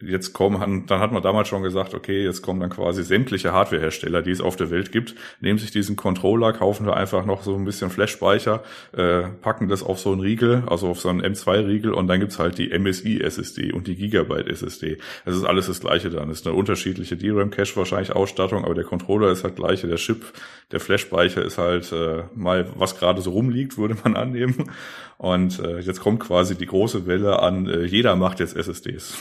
jetzt 0.00 0.32
kommen, 0.32 0.86
dann 0.86 1.00
hat 1.00 1.12
man 1.12 1.22
damals 1.22 1.48
schon 1.48 1.62
gesagt, 1.62 1.94
okay, 1.94 2.24
jetzt 2.24 2.42
kommen 2.42 2.60
dann 2.60 2.70
quasi 2.70 3.04
sämtliche 3.04 3.52
Hardwarehersteller, 3.52 4.22
die 4.22 4.32
es 4.32 4.40
auf 4.40 4.56
der 4.56 4.70
Welt 4.70 4.90
gibt, 4.90 5.14
nehmen 5.40 5.58
sich 5.58 5.70
diesen 5.70 5.96
Controller, 5.96 6.52
kaufen 6.52 6.86
da 6.86 6.94
einfach 6.94 7.24
noch 7.24 7.42
so 7.42 7.54
ein 7.54 7.64
bisschen 7.64 7.90
Flash-Speicher, 7.90 8.62
äh, 8.92 9.22
packen 9.40 9.68
das 9.68 9.82
auf 9.82 10.00
so 10.00 10.12
einen 10.12 10.20
Riegel, 10.20 10.64
also 10.66 10.88
auf 10.88 11.00
so 11.00 11.08
einen 11.08 11.22
M2-Riegel 11.22 11.92
und 11.92 12.08
dann 12.08 12.20
gibt's 12.20 12.38
halt 12.38 12.58
die 12.58 12.76
MSI-SSD 12.76 13.72
und 13.72 13.86
die 13.86 13.96
Gigabyte-SSD. 13.96 14.98
Es 15.24 15.36
ist 15.36 15.44
alles 15.44 15.68
das 15.68 15.80
gleiche 15.80 16.10
dann. 16.10 16.30
Es 16.30 16.40
ist 16.40 16.46
eine 16.46 16.56
unterschiedliche 16.56 17.16
DRAM-Cache 17.16 17.76
wahrscheinlich 17.76 18.12
Ausstattung, 18.12 18.64
aber 18.64 18.74
der 18.74 18.84
Controller 18.84 19.30
ist 19.30 19.44
halt 19.44 19.56
gleiche, 19.56 19.86
der 19.86 19.98
Chip, 19.98 20.24
der 20.72 20.80
Flash-Speicher 20.80 21.44
ist 21.44 21.58
halt 21.58 21.92
äh, 21.92 22.24
mal, 22.34 22.68
was 22.76 22.98
gerade 22.98 23.22
so 23.22 23.30
rumliegt, 23.30 23.78
würde 23.78 23.96
man 24.02 24.16
annehmen. 24.16 24.70
Und 25.18 25.58
äh, 25.58 25.80
jetzt 25.80 26.00
kommt 26.00 26.20
quasi 26.20 26.56
die 26.56 26.66
große 26.66 27.06
Welle 27.06 27.42
an, 27.42 27.66
äh, 27.66 27.84
jeder 27.84 28.16
macht 28.16 28.40
jetzt 28.40 28.56
SSDs. 28.56 29.20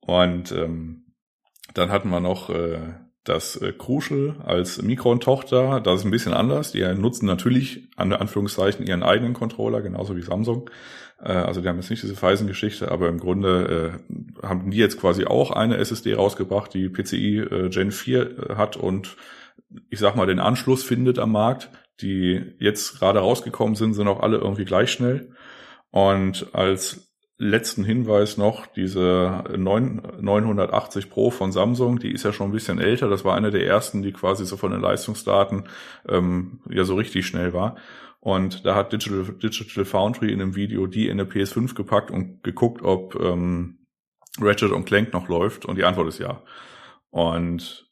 Und 0.00 0.52
ähm, 0.52 1.14
dann 1.74 1.90
hatten 1.90 2.08
wir 2.10 2.20
noch 2.20 2.48
äh, 2.48 2.78
das 3.24 3.56
äh, 3.56 3.72
Crucial 3.72 4.36
als 4.44 4.80
Micron-Tochter. 4.80 5.80
Das 5.80 6.00
ist 6.00 6.04
ein 6.04 6.10
bisschen 6.10 6.32
anders. 6.32 6.72
Die 6.72 6.82
nutzen 6.94 7.26
natürlich 7.26 7.88
an 7.96 8.12
Anführungszeichen 8.12 8.86
ihren 8.86 9.02
eigenen 9.02 9.34
Controller, 9.34 9.80
genauso 9.80 10.16
wie 10.16 10.22
Samsung. 10.22 10.70
Äh, 11.20 11.32
also 11.32 11.60
die 11.60 11.68
haben 11.68 11.76
jetzt 11.76 11.90
nicht 11.90 12.02
diese 12.02 12.16
Phison-Geschichte, 12.16 12.90
aber 12.90 13.08
im 13.08 13.18
Grunde 13.18 14.00
äh, 14.42 14.46
haben 14.46 14.70
die 14.70 14.78
jetzt 14.78 15.00
quasi 15.00 15.24
auch 15.24 15.50
eine 15.50 15.76
SSD 15.78 16.14
rausgebracht, 16.14 16.72
die 16.74 16.88
PCI 16.88 17.38
äh, 17.38 17.68
Gen 17.68 17.92
4 17.92 18.20
äh, 18.20 18.54
hat 18.56 18.76
und 18.76 19.16
ich 19.88 19.98
sag 19.98 20.16
mal 20.16 20.26
den 20.26 20.40
Anschluss 20.40 20.82
findet 20.84 21.18
am 21.18 21.32
Markt 21.32 21.70
die 22.02 22.54
jetzt 22.58 22.98
gerade 22.98 23.20
rausgekommen 23.20 23.74
sind, 23.74 23.94
sind 23.94 24.08
auch 24.08 24.20
alle 24.20 24.38
irgendwie 24.38 24.64
gleich 24.64 24.90
schnell. 24.90 25.30
Und 25.90 26.54
als 26.54 27.12
letzten 27.38 27.84
Hinweis 27.84 28.36
noch, 28.36 28.66
diese 28.66 29.44
9, 29.56 30.20
980 30.20 31.10
Pro 31.10 31.30
von 31.30 31.50
Samsung, 31.50 31.98
die 31.98 32.12
ist 32.12 32.24
ja 32.24 32.32
schon 32.32 32.50
ein 32.50 32.52
bisschen 32.52 32.78
älter. 32.78 33.08
Das 33.08 33.24
war 33.24 33.36
eine 33.36 33.50
der 33.50 33.66
ersten, 33.66 34.02
die 34.02 34.12
quasi 34.12 34.46
so 34.46 34.56
von 34.56 34.70
den 34.70 34.80
Leistungsdaten 34.80 35.68
ähm, 36.08 36.60
ja 36.70 36.84
so 36.84 36.94
richtig 36.94 37.26
schnell 37.26 37.52
war. 37.52 37.76
Und 38.20 38.64
da 38.64 38.76
hat 38.76 38.92
Digital, 38.92 39.34
Digital 39.34 39.84
Foundry 39.84 40.32
in 40.32 40.40
einem 40.40 40.54
Video 40.54 40.86
die 40.86 41.08
in 41.08 41.18
eine 41.18 41.28
PS5 41.28 41.74
gepackt 41.74 42.12
und 42.12 42.44
geguckt, 42.44 42.82
ob 42.82 43.16
ähm, 43.16 43.86
Ratchet 44.40 44.70
und 44.70 44.84
Clank 44.84 45.12
noch 45.12 45.28
läuft. 45.28 45.64
Und 45.64 45.76
die 45.76 45.84
Antwort 45.84 46.08
ist 46.08 46.20
ja. 46.20 46.42
Und 47.10 47.90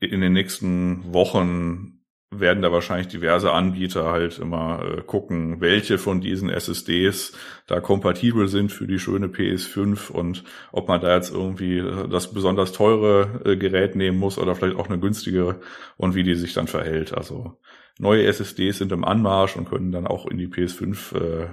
in 0.00 0.20
den 0.20 0.32
nächsten 0.32 1.14
Wochen 1.14 1.97
werden 2.30 2.62
da 2.62 2.70
wahrscheinlich 2.70 3.08
diverse 3.08 3.52
Anbieter 3.52 4.10
halt 4.10 4.38
immer 4.38 4.82
äh, 4.84 5.02
gucken, 5.02 5.60
welche 5.60 5.96
von 5.96 6.20
diesen 6.20 6.50
SSDs 6.50 7.32
da 7.66 7.80
kompatibel 7.80 8.48
sind 8.48 8.70
für 8.70 8.86
die 8.86 8.98
schöne 8.98 9.28
PS5 9.28 10.10
und 10.10 10.44
ob 10.70 10.88
man 10.88 11.00
da 11.00 11.14
jetzt 11.14 11.32
irgendwie 11.32 11.82
das 12.10 12.32
besonders 12.32 12.72
teure 12.72 13.40
äh, 13.44 13.56
Gerät 13.56 13.96
nehmen 13.96 14.18
muss 14.18 14.36
oder 14.36 14.54
vielleicht 14.54 14.76
auch 14.76 14.88
eine 14.88 14.98
günstigere 14.98 15.60
und 15.96 16.14
wie 16.14 16.22
die 16.22 16.34
sich 16.34 16.52
dann 16.52 16.66
verhält. 16.66 17.14
Also 17.14 17.56
neue 17.98 18.24
SSDs 18.24 18.78
sind 18.78 18.92
im 18.92 19.04
Anmarsch 19.04 19.56
und 19.56 19.68
können 19.68 19.90
dann 19.90 20.06
auch 20.06 20.26
in 20.26 20.36
die 20.36 20.48
PS5 20.48 21.16
äh, 21.16 21.46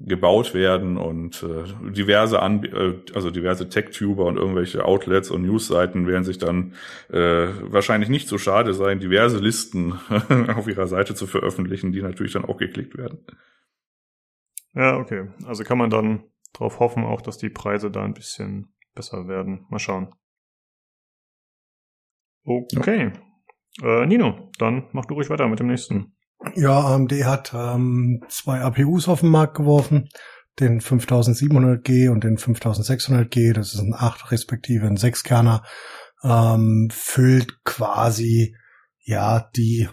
gebaut 0.00 0.54
werden 0.54 0.96
und 0.96 1.42
äh, 1.42 1.92
diverse 1.92 2.40
Anb 2.40 2.64
äh, 2.64 2.94
also 3.14 3.30
diverse 3.30 3.68
Tech-Tuber 3.68 4.24
und 4.24 4.38
irgendwelche 4.38 4.84
Outlets 4.84 5.30
und 5.30 5.42
Newsseiten 5.42 6.06
werden 6.06 6.24
sich 6.24 6.38
dann 6.38 6.74
äh, 7.10 7.48
wahrscheinlich 7.62 8.08
nicht 8.08 8.26
so 8.26 8.38
schade 8.38 8.72
sein, 8.72 8.98
diverse 8.98 9.38
Listen 9.38 9.92
auf 10.56 10.66
ihrer 10.66 10.86
Seite 10.86 11.14
zu 11.14 11.26
veröffentlichen, 11.26 11.92
die 11.92 12.00
natürlich 12.00 12.32
dann 12.32 12.46
auch 12.46 12.56
geklickt 12.56 12.96
werden. 12.96 13.18
Ja, 14.74 14.96
okay. 14.96 15.28
Also 15.44 15.64
kann 15.64 15.78
man 15.78 15.90
dann 15.90 16.24
darauf 16.54 16.80
hoffen, 16.80 17.04
auch 17.04 17.20
dass 17.20 17.36
die 17.36 17.50
Preise 17.50 17.90
da 17.90 18.02
ein 18.02 18.14
bisschen 18.14 18.72
besser 18.94 19.28
werden. 19.28 19.66
Mal 19.68 19.78
schauen. 19.78 20.14
Okay. 22.44 23.12
Ja. 23.80 24.02
Äh, 24.02 24.06
Nino, 24.06 24.50
dann 24.58 24.88
mach 24.92 25.04
du 25.04 25.14
ruhig 25.14 25.28
weiter 25.28 25.46
mit 25.48 25.60
dem 25.60 25.66
nächsten. 25.66 26.16
Ja, 26.54 26.80
AMD 26.80 27.12
hat 27.24 27.52
ähm, 27.54 28.22
zwei 28.28 28.60
APUs 28.60 29.08
auf 29.08 29.20
den 29.20 29.28
Markt 29.28 29.56
geworfen, 29.56 30.08
den 30.58 30.80
5700G 30.80 32.08
und 32.10 32.24
den 32.24 32.38
5600G. 32.38 33.52
Das 33.52 33.74
ist 33.74 33.80
ein 33.80 33.94
8 33.94 34.30
respektive 34.30 34.86
ein 34.86 34.96
6 34.96 35.22
Kerner. 35.22 35.62
Ähm, 36.22 36.88
füllt 36.90 37.64
quasi 37.64 38.56
ja 39.00 39.50
die 39.56 39.88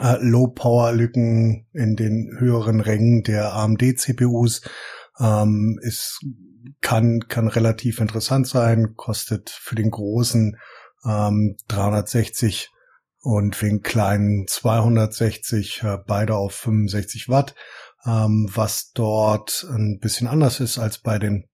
äh, 0.00 0.16
Low-Power-Lücken 0.20 1.66
in 1.72 1.96
den 1.96 2.36
höheren 2.38 2.80
Rängen 2.80 3.22
der 3.22 3.54
AMD-CPUs. 3.54 4.62
Ähm, 5.18 5.78
ist 5.82 6.20
kann 6.80 7.20
kann 7.28 7.48
relativ 7.48 8.00
interessant 8.00 8.46
sein, 8.46 8.94
kostet 8.96 9.50
für 9.50 9.76
den 9.76 9.90
großen 9.90 10.56
ähm, 11.04 11.56
360 11.68 12.70
und 13.26 13.56
für 13.56 13.66
den 13.66 13.82
kleinen 13.82 14.46
260 14.46 15.82
äh, 15.82 15.98
beide 16.06 16.36
auf 16.36 16.54
65 16.54 17.28
Watt, 17.28 17.56
ähm, 18.06 18.48
was 18.54 18.92
dort 18.92 19.66
ein 19.68 19.98
bisschen 20.00 20.28
anders 20.28 20.60
ist 20.60 20.78
als 20.78 20.98
bei 20.98 21.18
den 21.18 21.48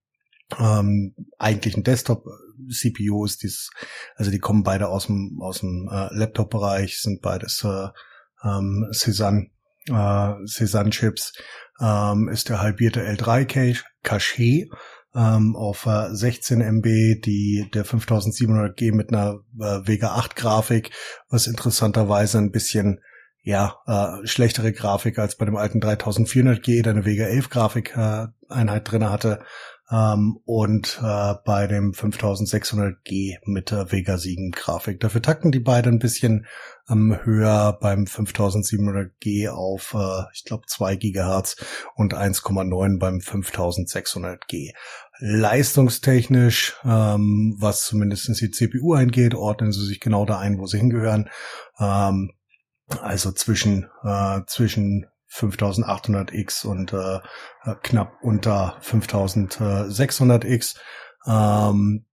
ähm, 0.59 1.15
eigentlichen 1.39 1.81
Desktop-CPUs. 1.81 3.39
Dies, 3.39 3.71
also 4.15 4.29
die 4.29 4.37
kommen 4.37 4.61
beide 4.61 4.87
aus 4.89 5.07
dem 5.07 5.39
aus 5.41 5.61
dem 5.61 5.89
äh, 5.91 6.13
Laptop-Bereich, 6.13 7.01
sind 7.01 7.23
beides 7.23 7.63
äh, 7.63 7.87
ähm, 8.43 8.87
äh. 9.89 11.33
Ähm, 11.81 12.29
ist 12.31 12.49
der 12.49 12.61
halbierte 12.61 13.01
L3 13.01 13.81
Cache 14.03 14.67
ähm, 15.15 15.55
auf 15.55 15.85
äh, 15.85 16.13
16 16.13 16.61
MB, 16.61 17.21
die 17.21 17.69
der 17.73 17.85
5700G 17.85 18.93
mit 18.93 19.09
einer 19.09 19.39
äh, 19.59 19.87
Vega 19.87 20.13
8 20.15 20.35
Grafik, 20.35 20.91
was 21.29 21.47
interessanterweise 21.47 22.37
ein 22.39 22.51
bisschen 22.51 22.99
ja, 23.43 23.75
äh, 23.85 24.25
schlechtere 24.25 24.71
Grafik 24.71 25.19
als 25.19 25.35
bei 25.35 25.45
dem 25.45 25.57
alten 25.57 25.81
3400G, 25.81 26.81
der 26.81 26.93
eine 26.93 27.05
Vega 27.05 27.25
11 27.25 27.49
Grafik 27.49 27.95
äh, 27.97 28.27
Einheit 28.47 28.89
drinne 28.89 29.11
hatte 29.11 29.43
ähm, 29.91 30.39
und 30.45 30.99
äh, 31.03 31.33
bei 31.45 31.67
dem 31.67 31.91
5600G 31.91 33.37
mit 33.45 33.71
der 33.71 33.91
Vega 33.91 34.17
7 34.17 34.51
Grafik. 34.51 34.99
Dafür 34.99 35.21
takten 35.21 35.51
die 35.51 35.59
beiden 35.59 35.95
ein 35.95 35.99
bisschen 35.99 36.47
ähm, 36.89 37.17
höher 37.23 37.77
beim 37.79 38.05
5700G 38.05 39.49
auf, 39.49 39.93
äh, 39.93 40.23
ich 40.33 40.45
glaube, 40.45 40.63
2 40.67 40.95
Gigahertz 40.95 41.57
und 41.95 42.13
1,9 42.13 42.97
beim 42.97 43.17
5600G. 43.17 44.71
Leistungstechnisch, 45.19 46.75
ähm, 46.83 47.55
was 47.59 47.85
zumindest 47.85 48.39
die 48.41 48.51
CPU 48.51 48.93
eingeht, 48.93 49.35
ordnen 49.35 49.71
sie 49.71 49.85
sich 49.85 49.99
genau 49.99 50.25
da 50.25 50.39
ein, 50.39 50.57
wo 50.57 50.65
sie 50.65 50.79
hingehören. 50.79 51.29
Ähm, 51.79 52.31
also 53.01 53.31
zwischen, 53.31 53.89
äh, 54.03 54.41
zwischen 54.47 55.07
5800X 55.31 56.65
und 56.65 56.93
äh, 56.93 57.19
knapp 57.81 58.17
unter 58.21 58.77
5600X. 58.81 60.77
Ähm, 61.25 62.05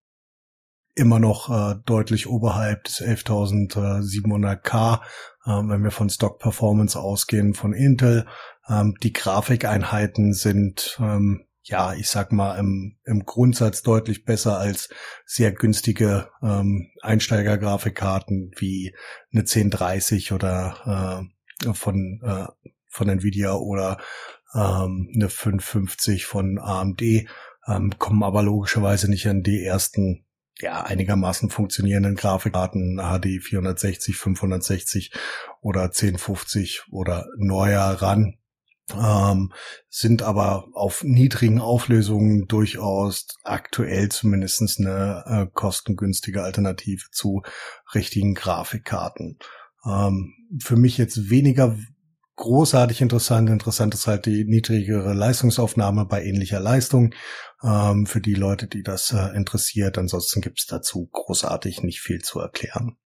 immer 0.95 1.19
noch 1.19 1.51
äh, 1.51 1.77
deutlich 1.85 2.29
oberhalb 2.29 2.85
des 2.85 3.01
11.700K, 3.01 4.97
äh, 4.97 4.99
wenn 5.47 5.83
wir 5.83 5.91
von 5.91 6.11
Stock 6.11 6.39
Performance 6.39 6.99
ausgehen 6.99 7.55
von 7.55 7.73
Intel. 7.73 8.27
Ähm, 8.69 8.95
die 9.03 9.13
Grafikeinheiten 9.13 10.33
sind 10.35 10.99
ähm, 11.01 11.47
ja, 11.71 11.95
ich 11.95 12.09
sag 12.09 12.33
mal, 12.33 12.59
im, 12.59 12.99
im 13.05 13.25
Grundsatz 13.25 13.83
deutlich 13.83 14.25
besser 14.25 14.59
als 14.59 14.89
sehr 15.25 15.53
günstige 15.53 16.29
ähm, 16.43 16.91
Einsteigergrafikkarten 17.01 18.51
wie 18.57 18.95
eine 19.33 19.43
1030 19.43 20.33
oder 20.33 21.31
äh, 21.65 21.73
von 21.73 22.21
äh, 22.25 22.47
von 22.91 23.09
Nvidia 23.09 23.55
oder 23.55 23.99
ähm, 24.55 25.11
eine 25.15 25.29
550 25.29 26.27
von 26.27 26.59
AMD, 26.59 27.03
ähm, 27.69 27.95
kommen 27.99 28.25
aber 28.25 28.43
logischerweise 28.43 29.09
nicht 29.09 29.29
an 29.29 29.43
die 29.43 29.65
ersten 29.65 30.27
ja, 30.59 30.83
einigermaßen 30.83 31.51
funktionierenden 31.51 32.17
Grafikkarten 32.17 32.99
HD 32.99 33.43
460, 33.43 34.17
560 34.17 35.13
oder 35.63 35.85
1050 35.85 36.89
oder 36.91 37.27
neuer 37.37 37.83
ran. 37.83 38.40
Ähm, 38.93 39.53
sind 39.89 40.23
aber 40.23 40.67
auf 40.73 41.05
niedrigen 41.05 41.61
Auflösungen 41.61 42.47
durchaus 42.49 43.27
aktuell 43.45 44.09
zumindestens 44.09 44.79
eine 44.79 45.25
äh, 45.27 45.47
kostengünstige 45.53 46.43
Alternative 46.43 47.05
zu 47.13 47.43
richtigen 47.95 48.35
Grafikkarten. 48.35 49.39
Ähm, 49.87 50.35
für 50.61 50.77
mich 50.77 50.99
jetzt 50.99 51.31
weniger 51.31 51.77
großartig 52.41 53.03
interessant. 53.03 53.51
Interessant 53.51 53.95
ist 53.95 54.07
halt 54.07 54.27
die 54.27 54.45
niedrigere 54.45 55.13
Leistungsaufnahme 55.13 56.07
bei 56.07 56.25
ähnlicher 56.25 56.59
Leistung. 56.59 57.15
Ähm, 57.63 58.07
für 58.07 58.21
die 58.21 58.35
Leute, 58.35 58.67
die 58.67 58.83
das 58.83 59.13
äh, 59.13 59.37
interessiert. 59.37 59.99
Ansonsten 59.99 60.41
gibt's 60.41 60.67
dazu 60.67 61.09
großartig 61.13 61.83
nicht 61.83 62.01
viel 62.01 62.21
zu 62.21 62.41
erklären. 62.41 62.97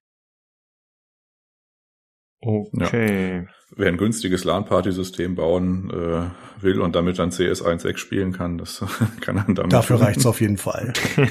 Okay. 2.44 3.38
Ja. 3.38 3.46
Wer 3.76 3.88
ein 3.88 3.96
günstiges 3.96 4.44
LAN-Party-System 4.44 5.34
bauen 5.34 5.90
äh, 5.90 6.30
will 6.62 6.80
und 6.80 6.94
damit 6.94 7.18
dann 7.18 7.30
CS1X 7.30 7.96
spielen 7.96 8.32
kann, 8.32 8.58
das 8.58 8.84
kann 9.20 9.36
dann 9.36 9.54
damit. 9.54 9.72
Dafür 9.72 10.00
reicht's 10.00 10.26
auf 10.26 10.40
jeden 10.40 10.58
Fall. 10.58 10.92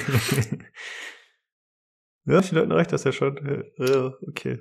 ja, 2.26 2.41
die 2.41 2.55
Leuten 2.55 2.72
reicht 2.72 2.91
das 2.91 3.03
ja 3.03 3.11
schon. 3.11 3.38
Okay. 4.28 4.59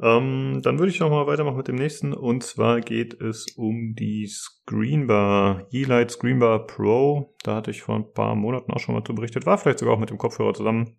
Ähm, 0.00 0.60
dann 0.62 0.78
würde 0.78 0.92
ich 0.92 1.00
noch 1.00 1.10
mal 1.10 1.26
weitermachen 1.26 1.56
mit 1.56 1.66
dem 1.68 1.74
nächsten. 1.74 2.12
Und 2.12 2.44
zwar 2.44 2.80
geht 2.80 3.20
es 3.20 3.46
um 3.56 3.94
die 3.94 4.28
Screenbar, 4.28 5.66
Yeelight 5.72 6.12
Screenbar 6.12 6.66
Pro. 6.66 7.34
Da 7.42 7.56
hatte 7.56 7.72
ich 7.72 7.82
vor 7.82 7.96
ein 7.96 8.12
paar 8.12 8.36
Monaten 8.36 8.72
auch 8.72 8.78
schon 8.78 8.94
mal 8.94 9.04
zu 9.04 9.14
berichtet. 9.14 9.46
War 9.46 9.58
vielleicht 9.58 9.80
sogar 9.80 9.94
auch 9.94 10.00
mit 10.00 10.10
dem 10.10 10.18
Kopfhörer 10.18 10.54
zusammen. 10.54 10.96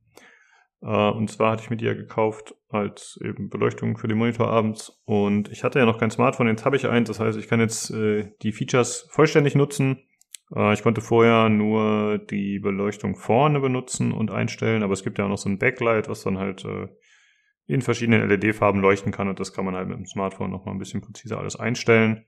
Äh, 0.82 1.09
und 1.09 1.30
zwar 1.30 1.51
hatte 1.51 1.63
ich 1.63 1.69
mir 1.69 1.77
die 1.77 1.86
ja 1.86 1.93
gekauft 1.93 2.55
als 2.69 3.19
eben 3.23 3.49
Beleuchtung 3.49 3.97
für 3.97 4.07
den 4.07 4.17
Monitor 4.17 4.47
abends. 4.47 5.01
Und 5.05 5.49
ich 5.49 5.63
hatte 5.63 5.80
ja 5.80 5.86
noch 5.86 5.97
kein 5.97 6.11
Smartphone, 6.11 6.47
jetzt 6.47 6.65
habe 6.65 6.75
ich 6.75 6.88
eins. 6.88 7.07
Das 7.07 7.19
heißt, 7.19 7.38
ich 7.38 7.47
kann 7.47 7.59
jetzt 7.59 7.91
äh, 7.91 8.32
die 8.41 8.51
Features 8.51 9.07
vollständig 9.11 9.55
nutzen. 9.55 10.03
Äh, 10.55 10.73
ich 10.73 10.84
konnte 10.84 11.01
vorher 11.01 11.49
nur 11.49 12.19
die 12.19 12.59
Beleuchtung 12.59 13.15
vorne 13.15 13.59
benutzen 13.59 14.11
und 14.11 14.32
einstellen, 14.32 14.84
aber 14.84 14.93
es 14.93 15.03
gibt 15.03 15.17
ja 15.17 15.25
auch 15.25 15.30
noch 15.30 15.38
so 15.38 15.49
ein 15.49 15.59
Backlight, 15.59 16.07
was 16.09 16.23
dann 16.23 16.38
halt 16.38 16.65
in 17.67 17.82
verschiedenen 17.82 18.27
LED-Farben 18.27 18.82
leuchten 18.82 19.11
kann 19.11 19.27
und 19.27 19.39
das 19.39 19.53
kann 19.53 19.63
man 19.63 19.75
halt 19.75 19.88
mit 19.88 19.97
dem 19.97 20.07
Smartphone 20.07 20.49
noch 20.49 20.65
mal 20.65 20.71
ein 20.71 20.80
bisschen 20.80 21.01
präziser 21.01 21.38
alles 21.38 21.55
einstellen. 21.55 22.25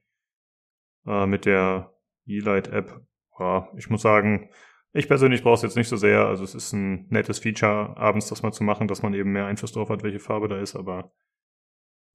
Mit 1.03 1.45
der 1.45 1.95
E-Light-App, 2.27 3.01
ja, 3.39 3.67
ich 3.75 3.89
muss 3.89 4.03
sagen, 4.03 4.51
ich 4.93 5.07
persönlich 5.07 5.43
brauche 5.43 5.55
es 5.55 5.61
jetzt 5.61 5.77
nicht 5.77 5.87
so 5.87 5.95
sehr. 5.95 6.25
Also 6.25 6.43
es 6.43 6.55
ist 6.55 6.73
ein 6.73 7.07
nettes 7.09 7.39
Feature, 7.39 7.95
abends 7.97 8.27
das 8.27 8.43
mal 8.43 8.51
zu 8.51 8.63
machen, 8.63 8.87
dass 8.87 9.01
man 9.01 9.13
eben 9.13 9.31
mehr 9.31 9.45
Einfluss 9.45 9.71
drauf 9.71 9.89
hat, 9.89 10.03
welche 10.03 10.19
Farbe 10.19 10.47
da 10.47 10.59
ist, 10.59 10.75
aber 10.75 11.13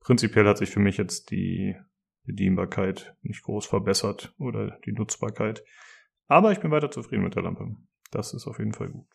prinzipiell 0.01 0.47
hat 0.47 0.59
sich 0.59 0.70
für 0.70 0.81
mich 0.81 0.97
jetzt 0.97 1.31
die 1.31 1.77
Bedienbarkeit 2.24 3.16
nicht 3.22 3.43
groß 3.43 3.66
verbessert 3.66 4.35
oder 4.39 4.79
die 4.85 4.93
Nutzbarkeit. 4.93 5.64
Aber 6.27 6.53
ich 6.53 6.61
bin 6.61 6.70
weiter 6.70 6.91
zufrieden 6.91 7.22
mit 7.22 7.37
der 7.37 7.43
Lampe. 7.43 7.77
Das 8.11 8.35
ist 8.35 8.47
auf 8.47 8.59
jeden 8.59 8.74
Fall 8.74 8.91
gut. 8.91 9.07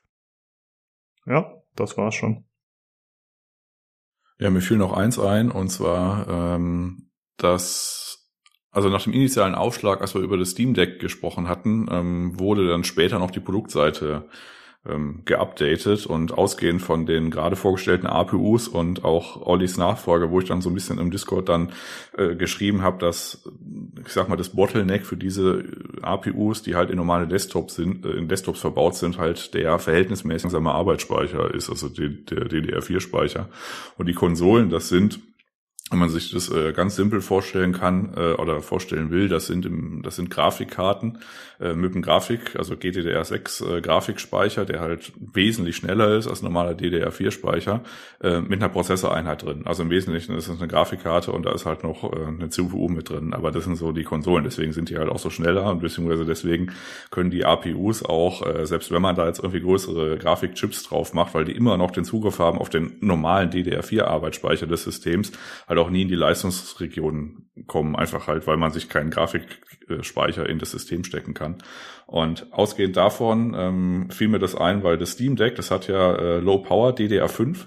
Ja, 1.26 1.62
das 1.76 1.98
war's 1.98 2.16
schon. 2.16 2.46
Ja, 4.40 4.50
mir 4.50 4.62
fiel 4.62 4.78
noch 4.78 4.94
eins 4.94 5.20
ein, 5.20 5.52
und 5.52 5.70
zwar, 5.70 6.28
ähm, 6.28 7.12
dass, 7.38 8.01
also 8.72 8.90
nach 8.90 9.04
dem 9.04 9.14
initialen 9.14 9.56
Aufschlag, 9.56 10.02
als 10.02 10.16
wir 10.16 10.22
über 10.22 10.38
das 10.38 10.52
Steam 10.52 10.74
Deck 10.74 11.00
gesprochen 11.00 11.48
hatten, 11.48 11.88
ähm, 11.92 12.40
wurde 12.40 12.68
dann 12.68 12.84
später 12.84 13.20
noch 13.20 13.32
die 13.32 13.40
Produktseite 13.40 14.26
ähm, 14.88 15.22
geupdatet 15.26 16.08
und 16.08 16.36
ausgehend 16.36 16.82
von 16.82 17.06
den 17.06 17.30
gerade 17.30 17.56
vorgestellten 17.56 18.08
APUs 18.08 18.68
und 18.68 19.04
auch 19.04 19.46
Ollis 19.46 19.78
Nachfolger, 19.78 20.32
wo 20.32 20.40
ich 20.40 20.48
dann 20.48 20.62
so 20.62 20.70
ein 20.70 20.74
bisschen 20.74 20.98
im 20.98 21.12
Discord 21.12 21.50
dann 21.50 21.72
äh, 22.18 22.36
geschrieben 22.36 22.82
habe, 22.82 22.98
dass 22.98 23.44
ich 24.04 24.12
sag 24.12 24.28
mal 24.28 24.38
das 24.38 24.50
Bottleneck 24.50 25.06
für 25.06 25.18
diese 25.18 25.66
APUs, 26.02 26.64
die 26.64 26.76
halt 26.76 26.90
in 26.90 26.98
normale 26.98 27.28
Desktops 27.28 27.76
sind, 27.76 28.06
äh, 28.06 28.14
in 28.14 28.28
Desktops 28.28 28.62
verbaut 28.62 28.96
sind, 28.96 29.20
halt 29.20 29.54
der 29.54 29.78
verhältnismäßig 29.78 30.44
langsame 30.44 30.72
Arbeitsspeicher 30.72 31.54
ist, 31.54 31.70
also 31.70 31.88
der 31.88 32.10
DDR4-Speicher. 32.10 33.50
Und 33.98 34.08
die 34.08 34.14
Konsolen, 34.14 34.72
das 34.72 34.90
sind 34.90 35.20
wenn 35.92 36.00
man 36.00 36.10
sich 36.10 36.32
das 36.32 36.50
äh, 36.50 36.72
ganz 36.72 36.96
simpel 36.96 37.22
vorstellen 37.22 37.74
kann 37.74 38.14
äh, 38.16 38.34
oder 38.34 38.62
vorstellen 38.62 39.12
will, 39.12 39.28
das 39.28 39.48
sind 39.48 39.66
im, 39.66 40.02
das 40.04 40.16
sind 40.16 40.30
Grafikkarten 40.30 41.20
äh, 41.60 41.74
mit 41.74 41.94
einem 41.94 42.02
Grafik, 42.02 42.56
also 42.56 42.76
GDDR6 42.76 43.78
äh, 43.78 43.82
Grafikspeicher, 43.82 44.64
der 44.64 44.80
halt 44.80 45.12
wesentlich 45.34 45.76
schneller 45.76 46.16
ist 46.16 46.28
als 46.28 46.42
normaler 46.42 46.72
DDR4-Speicher, 46.72 47.82
äh, 48.24 48.40
mit 48.40 48.62
einer 48.62 48.70
Prozessoreinheit 48.70 49.44
drin. 49.44 49.64
Also 49.66 49.84
im 49.84 49.90
Wesentlichen 49.90 50.34
ist 50.36 50.48
es 50.48 50.58
eine 50.58 50.70
Grafikkarte 50.70 51.34
und 51.34 51.46
da 51.46 51.52
ist 51.52 51.66
halt 51.66 51.84
noch 51.84 52.12
äh, 52.12 52.26
eine 52.26 52.50
CPU 52.50 52.88
mit 52.88 53.10
drin. 53.10 53.34
Aber 53.34 53.52
das 53.52 53.66
sind 53.66 53.76
so 53.76 53.92
die 53.92 54.04
Konsolen, 54.04 54.46
deswegen 54.46 54.72
sind 54.72 54.90
die 54.90 54.98
halt 54.98 55.10
auch 55.10 55.20
so 55.20 55.30
schneller 55.30 55.70
und 55.70 55.82
beziehungsweise 55.82 56.26
deswegen 56.26 56.72
können 57.10 57.32
die 57.32 57.44
APUs 57.44 58.04
auch, 58.06 58.46
äh, 58.48 58.66
selbst 58.66 58.92
wenn 58.92 59.02
man 59.02 59.18
da 59.18 59.28
jetzt 59.28 59.40
irgendwie 59.40 59.62
größere 59.62 60.18
Grafikchips 60.18 60.84
drauf 60.84 61.14
macht, 61.14 61.34
weil 61.34 61.44
die 61.44 61.52
immer 61.52 61.76
noch 61.76 61.92
den 61.92 62.06
Zugriff 62.06 62.40
haben 62.40 62.60
auf 62.60 62.70
den 62.70 62.94
normalen 63.02 63.50
DDR4-Arbeitsspeicher 63.50 64.68
des 64.68 64.84
Systems, 64.84 65.34
halt 65.68 65.81
auch 65.82 65.90
nie 65.90 66.04
in 66.04 66.08
die 66.08 66.16
Leistungsregion 66.16 67.50
kommen, 67.68 67.96
einfach 67.96 68.28
halt, 68.28 68.48
weil 68.48 68.58
man 68.58 68.72
sich 68.72 68.90
keinen 68.90 69.10
Grafikspeicher 69.10 70.48
in 70.48 70.60
das 70.60 70.72
System 70.72 71.04
stecken 71.04 71.34
kann. 71.34 71.58
Und 72.08 72.52
ausgehend 72.52 72.98
davon 72.98 73.56
ähm, 73.58 74.10
fiel 74.10 74.28
mir 74.28 74.40
das 74.40 74.56
ein, 74.56 74.84
weil 74.84 74.98
das 74.98 75.12
Steam 75.12 75.36
Deck, 75.36 75.56
das 75.56 75.72
hat 75.72 75.88
ja 75.88 76.16
äh, 76.16 76.40
Low 76.40 76.60
Power 76.60 76.92
DDR5 76.92 77.66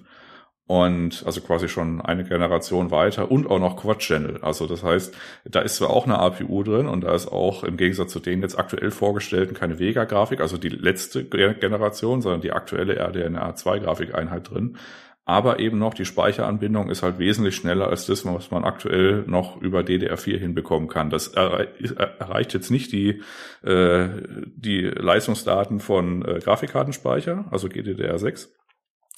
und 0.66 1.22
also 1.26 1.42
quasi 1.42 1.68
schon 1.68 2.00
eine 2.00 2.24
Generation 2.24 2.90
weiter 2.90 3.30
und 3.30 3.50
auch 3.50 3.58
noch 3.58 3.76
Quad 3.76 3.98
Channel. 3.98 4.38
Also 4.40 4.66
das 4.66 4.82
heißt, 4.82 5.14
da 5.44 5.60
ist 5.60 5.76
zwar 5.76 5.90
auch 5.90 6.06
eine 6.06 6.18
APU 6.18 6.62
drin 6.62 6.86
und 6.86 7.02
da 7.02 7.14
ist 7.14 7.28
auch 7.28 7.64
im 7.64 7.76
Gegensatz 7.76 8.12
zu 8.12 8.20
den 8.20 8.40
jetzt 8.40 8.58
aktuell 8.58 8.90
vorgestellten 8.90 9.54
keine 9.54 9.78
Vega-Grafik, 9.78 10.40
also 10.40 10.56
die 10.56 10.70
letzte 10.70 11.24
Generation, 11.24 12.22
sondern 12.22 12.40
die 12.40 12.52
aktuelle 12.52 12.96
RDNA 12.98 13.54
2 13.54 13.80
Grafikeinheit 13.80 14.50
drin 14.50 14.78
aber 15.24 15.58
eben 15.58 15.78
noch 15.78 15.94
die 15.94 16.04
Speicheranbindung 16.04 16.90
ist 16.90 17.02
halt 17.02 17.18
wesentlich 17.18 17.56
schneller 17.56 17.88
als 17.88 18.06
das, 18.06 18.26
was 18.26 18.50
man 18.50 18.64
aktuell 18.64 19.24
noch 19.26 19.60
über 19.60 19.80
DDR4 19.80 20.38
hinbekommen 20.38 20.88
kann. 20.88 21.08
Das 21.08 21.28
erreicht 21.28 22.52
jetzt 22.52 22.70
nicht 22.70 22.92
die, 22.92 23.22
äh, 23.62 24.08
die 24.54 24.82
Leistungsdaten 24.82 25.80
von 25.80 26.24
äh, 26.24 26.40
Grafikkartenspeicher, 26.40 27.46
also 27.50 27.68
GDDR6, 27.68 28.48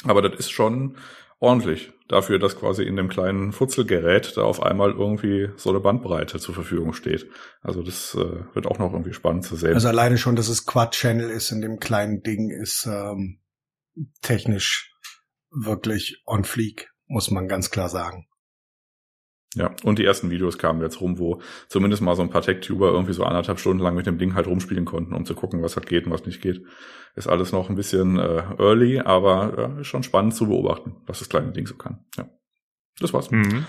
aber 0.05 0.23
das 0.23 0.39
ist 0.39 0.51
schon 0.51 0.97
ordentlich 1.39 1.93
dafür, 2.09 2.39
dass 2.39 2.57
quasi 2.57 2.85
in 2.85 2.97
dem 2.97 3.09
kleinen 3.09 3.53
Futzelgerät 3.53 4.37
da 4.37 4.43
auf 4.43 4.63
einmal 4.63 4.93
irgendwie 4.93 5.51
so 5.57 5.71
eine 5.71 5.81
Bandbreite 5.81 6.39
zur 6.39 6.55
Verfügung 6.55 6.93
steht. 6.93 7.27
Also 7.63 7.83
das 7.83 8.15
äh, 8.15 8.55
wird 8.55 8.67
auch 8.67 8.79
noch 8.79 8.93
irgendwie 8.93 9.13
spannend 9.13 9.45
zu 9.45 9.57
sehen. 9.57 9.75
Also 9.75 9.89
alleine 9.89 10.19
schon, 10.19 10.37
dass 10.37 10.49
es 10.49 10.67
Quad-Channel 10.67 11.29
ist 11.31 11.51
in 11.51 11.61
dem 11.61 11.79
kleinen 11.79 12.23
Ding, 12.23 12.51
ist 12.51 12.87
ähm, 12.87 13.41
technisch 14.23 14.96
wirklich 15.57 16.23
on 16.27 16.45
fleek, 16.45 16.91
muss 17.07 17.31
man 17.31 17.49
ganz 17.49 17.71
klar 17.71 17.89
sagen. 17.89 18.27
Ja, 19.55 19.75
und 19.85 19.99
die 19.99 20.05
ersten 20.05 20.29
Videos 20.29 20.59
kamen 20.59 20.83
jetzt 20.83 21.01
rum, 21.01 21.19
wo 21.19 21.41
zumindest 21.69 22.03
mal 22.03 22.15
so 22.15 22.21
ein 22.21 22.29
paar 22.29 22.43
Tech-Tuber 22.43 22.91
irgendwie 22.91 23.15
so 23.15 23.25
anderthalb 23.25 23.59
Stunden 23.59 23.83
lang 23.83 23.95
mit 23.95 24.07
dem 24.07 24.19
Ding 24.19 24.35
halt 24.35 24.47
rumspielen 24.47 24.85
konnten, 24.85 25.15
um 25.15 25.25
zu 25.25 25.35
gucken, 25.35 25.63
was 25.63 25.77
halt 25.77 25.87
geht 25.87 26.05
und 26.05 26.13
was 26.13 26.27
nicht 26.27 26.43
geht. 26.43 26.63
Ist 27.15 27.27
alles 27.27 27.53
noch 27.53 27.71
ein 27.71 27.75
bisschen 27.75 28.19
äh, 28.19 28.43
early, 28.59 29.01
aber 29.01 29.79
äh, 29.79 29.85
schon 29.85 30.03
spannend 30.03 30.35
zu 30.35 30.49
beobachten, 30.49 30.97
was 31.07 31.21
das 31.21 31.31
kleine 31.31 31.53
Ding 31.53 31.67
so 31.67 31.75
kann. 31.75 32.05
Ja, 32.19 32.29
das 33.01 33.15
war's. 33.15 33.31
Mhm. 33.31 33.65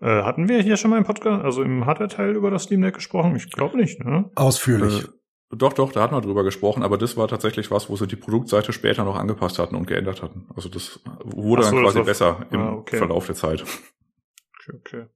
Äh, 0.00 0.22
hatten 0.22 0.48
wir 0.48 0.62
hier 0.62 0.76
schon 0.76 0.90
mal 0.90 0.98
im 0.98 1.04
Podcast, 1.04 1.42
also 1.42 1.62
im 1.62 1.84
Hardware-Teil 1.84 2.36
über 2.36 2.52
das 2.52 2.64
Steam 2.64 2.82
Deck 2.82 2.94
gesprochen? 2.94 3.34
Ich 3.34 3.50
glaube 3.50 3.76
nicht, 3.76 4.04
ne? 4.04 4.30
Ausführlich. 4.36 5.04
Äh, 5.04 5.08
doch, 5.50 5.72
doch, 5.72 5.92
da 5.92 6.02
hatten 6.02 6.14
wir 6.14 6.20
drüber 6.20 6.42
gesprochen, 6.42 6.82
aber 6.82 6.98
das 6.98 7.16
war 7.16 7.28
tatsächlich 7.28 7.70
was, 7.70 7.88
wo 7.88 7.96
sie 7.96 8.08
die 8.08 8.16
Produktseite 8.16 8.72
später 8.72 9.04
noch 9.04 9.16
angepasst 9.16 9.58
hatten 9.58 9.76
und 9.76 9.86
geändert 9.86 10.22
hatten. 10.22 10.48
Also 10.56 10.68
das 10.68 11.00
wurde 11.22 11.62
so, 11.62 11.70
dann 11.70 11.84
quasi 11.84 12.02
besser 12.02 12.46
im 12.50 12.60
ah, 12.60 12.72
okay. 12.72 12.96
Verlauf 12.98 13.26
der 13.26 13.36
Zeit. 13.36 13.62
Okay, 13.62 14.76
okay. 14.76 15.06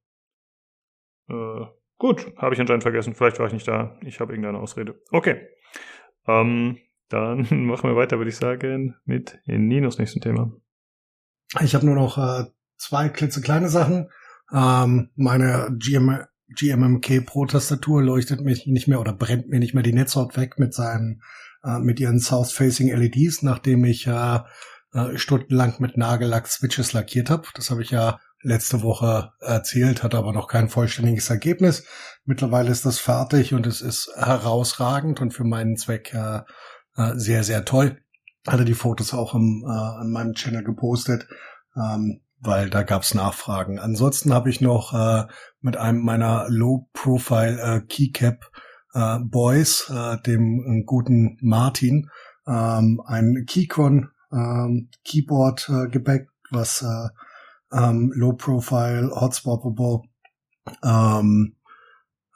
Äh, 1.29 1.67
gut, 1.99 2.33
habe 2.37 2.55
ich 2.55 2.61
anscheinend 2.61 2.85
vergessen. 2.85 3.15
Vielleicht 3.15 3.41
war 3.41 3.47
ich 3.49 3.53
nicht 3.53 3.67
da. 3.67 3.99
Ich 4.03 4.21
habe 4.21 4.33
irgendeine 4.33 4.59
Ausrede. 4.59 5.03
Okay. 5.11 5.49
Ähm, 6.29 6.79
dann 7.09 7.49
machen 7.67 7.91
wir 7.91 7.97
weiter, 7.97 8.19
würde 8.19 8.31
ich 8.31 8.37
sagen, 8.37 8.95
mit 9.05 9.41
Ninos 9.47 9.99
nächsten 9.99 10.21
Thema. 10.21 10.53
Ich 11.61 11.75
habe 11.75 11.87
nur 11.87 11.97
noch 11.97 12.19
äh, 12.19 12.45
zwei 12.77 13.09
klitzekleine 13.09 13.69
Sachen. 13.69 14.11
Ähm, 14.53 15.11
meine 15.17 15.77
GM 15.77 16.25
GMMK 16.57 17.25
Pro 17.25 17.47
Tastatur 17.47 18.03
leuchtet 18.03 18.41
mich 18.41 18.67
nicht 18.67 18.89
mehr 18.89 19.01
oder 19.01 19.13
brennt 19.13 19.49
mir 19.49 19.61
nicht 19.61 19.75
mehr 19.75 19.83
die 19.83 19.93
Netzhaut 19.93 20.37
weg 20.37 20.59
mit 20.59 20.75
seinen 20.75 21.23
äh, 21.65 21.79
mit 21.79 22.01
ihren 22.01 22.21
South 22.21 22.53
Facing 22.53 22.95
LEDs, 22.95 23.43
nachdem 23.43 23.85
ich 23.85 24.07
äh, 24.07 24.41
äh, 24.93 25.17
stundenlang 25.17 25.75
mit 25.79 25.97
Nagellack 25.97 26.49
Switches 26.49 26.93
lackiert 26.93 27.31
habe. 27.31 27.47
Das 27.55 27.71
habe 27.71 27.83
ich 27.83 27.91
ja 27.91 28.19
letzte 28.43 28.83
Woche 28.83 29.33
erzählt, 29.41 30.03
hat 30.03 30.15
aber 30.15 30.33
noch 30.33 30.49
kein 30.49 30.69
vollständiges 30.69 31.31
Ergebnis. 31.31 31.85
Mittlerweile 32.25 32.71
ist 32.71 32.87
das 32.87 32.99
fertig 32.99 33.55
und 33.55 33.67
es 33.67 33.83
ist 33.83 34.11
herausragend 34.17 35.21
und 35.21 35.33
für 35.33 35.45
meinen 35.45 35.77
Zweck 35.77 36.15
äh, 36.15 36.41
äh, 36.97 37.15
sehr, 37.15 37.45
sehr 37.45 37.65
toll. 37.65 38.01
Hatte 38.47 38.65
die 38.65 38.75
Fotos 38.75 39.13
auch 39.13 39.35
im, 39.35 39.65
äh, 39.67 39.71
an 39.71 40.11
meinem 40.11 40.35
Channel 40.35 40.65
gepostet. 40.65 41.29
Ähm, 41.77 42.23
weil 42.41 42.71
da 42.71 42.83
gab's 42.83 43.15
Nachfragen. 43.15 43.79
Ansonsten 43.79 44.33
habe 44.33 44.51
ich 44.51 44.61
noch 44.61 44.93
äh, 44.95 45.27
mit 45.61 45.77
einem 45.77 46.03
meiner 46.03 46.47
Low-Profile 46.49 47.61
äh, 47.61 47.81
Keycap 47.81 48.51
äh, 48.95 49.19
Boys, 49.21 49.91
äh, 49.91 50.17
dem 50.23 50.81
äh, 50.81 50.85
guten 50.85 51.39
Martin, 51.41 52.09
ähm, 52.47 53.01
ein 53.07 53.45
Keycon 53.47 54.11
ähm, 54.33 54.91
Keyboard 55.05 55.69
äh, 55.69 55.89
Gebäck, 55.89 56.29
was 56.51 56.83
äh, 56.83 57.09
ähm, 57.77 58.13
Low-Profile, 58.15 59.11
Hotspotable 59.15 60.03
ähm, 60.83 61.57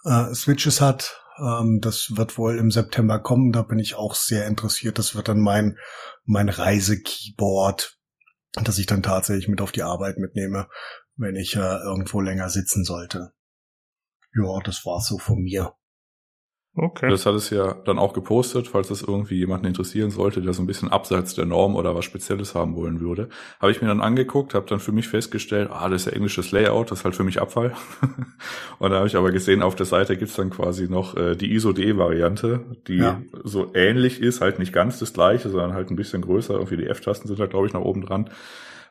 äh, 0.04 0.34
Switches 0.34 0.80
hat. 0.80 1.20
Ähm, 1.38 1.80
das 1.80 2.16
wird 2.16 2.38
wohl 2.38 2.58
im 2.58 2.70
September 2.70 3.18
kommen. 3.18 3.52
Da 3.52 3.62
bin 3.62 3.78
ich 3.78 3.94
auch 3.96 4.14
sehr 4.14 4.46
interessiert. 4.46 4.98
Das 4.98 5.14
wird 5.14 5.28
dann 5.28 5.40
mein 5.40 5.76
mein 6.24 6.48
Reise-Keyboard 6.48 7.98
dass 8.62 8.78
ich 8.78 8.86
dann 8.86 9.02
tatsächlich 9.02 9.48
mit 9.48 9.60
auf 9.60 9.72
die 9.72 9.82
Arbeit 9.82 10.18
mitnehme, 10.18 10.68
wenn 11.16 11.36
ich 11.36 11.56
äh, 11.56 11.58
irgendwo 11.58 12.20
länger 12.20 12.48
sitzen 12.50 12.84
sollte. 12.84 13.32
Ja, 14.34 14.60
das 14.64 14.84
war's 14.84 15.06
so 15.06 15.18
von 15.18 15.40
mir. 15.42 15.74
Okay. 16.76 17.08
Das 17.08 17.24
hat 17.24 17.36
es 17.36 17.50
ja 17.50 17.74
dann 17.84 18.00
auch 18.00 18.12
gepostet, 18.14 18.66
falls 18.66 18.88
das 18.88 19.02
irgendwie 19.02 19.36
jemanden 19.36 19.66
interessieren 19.66 20.10
sollte, 20.10 20.42
der 20.42 20.52
so 20.54 20.62
ein 20.62 20.66
bisschen 20.66 20.88
abseits 20.90 21.34
der 21.34 21.46
Norm 21.46 21.76
oder 21.76 21.94
was 21.94 22.04
Spezielles 22.04 22.56
haben 22.56 22.74
wollen 22.74 23.00
würde. 23.00 23.28
Habe 23.60 23.70
ich 23.70 23.80
mir 23.80 23.86
dann 23.86 24.00
angeguckt, 24.00 24.54
habe 24.54 24.66
dann 24.68 24.80
für 24.80 24.90
mich 24.90 25.06
festgestellt, 25.06 25.70
ah, 25.72 25.88
das 25.88 26.02
ist 26.02 26.06
ja 26.06 26.12
englisches 26.12 26.50
Layout, 26.50 26.90
das 26.90 26.98
ist 26.98 27.04
halt 27.04 27.14
für 27.14 27.22
mich 27.22 27.40
Abfall. 27.40 27.74
und 28.80 28.90
da 28.90 28.96
habe 28.96 29.06
ich 29.06 29.14
aber 29.14 29.30
gesehen, 29.30 29.62
auf 29.62 29.76
der 29.76 29.86
Seite 29.86 30.16
gibt's 30.16 30.34
dann 30.34 30.50
quasi 30.50 30.88
noch 30.88 31.16
äh, 31.16 31.36
die 31.36 31.52
ISO-D-Variante, 31.54 32.64
die 32.88 32.96
ja. 32.96 33.22
so 33.44 33.72
ähnlich 33.74 34.20
ist, 34.20 34.40
halt 34.40 34.58
nicht 34.58 34.72
ganz 34.72 34.98
das 34.98 35.12
gleiche, 35.12 35.50
sondern 35.50 35.74
halt 35.74 35.90
ein 35.90 35.96
bisschen 35.96 36.22
größer. 36.22 36.54
Irgendwie 36.54 36.78
die 36.78 36.86
F-Tasten 36.86 37.28
sind 37.28 37.38
da, 37.38 37.46
glaube 37.46 37.68
ich, 37.68 37.72
nach 37.72 37.82
oben 37.82 38.04
dran. 38.04 38.30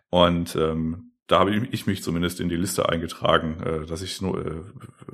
Und 0.09 0.55
ähm, 0.55 1.12
da 1.27 1.39
habe 1.39 1.55
ich 1.55 1.87
mich 1.87 2.03
zumindest 2.03 2.39
in 2.39 2.49
die 2.49 2.55
Liste 2.55 2.89
eingetragen, 2.89 3.61
äh, 3.63 3.85
dass 3.85 4.01
ich 4.01 4.21
nur 4.21 4.45
äh, 4.45 4.61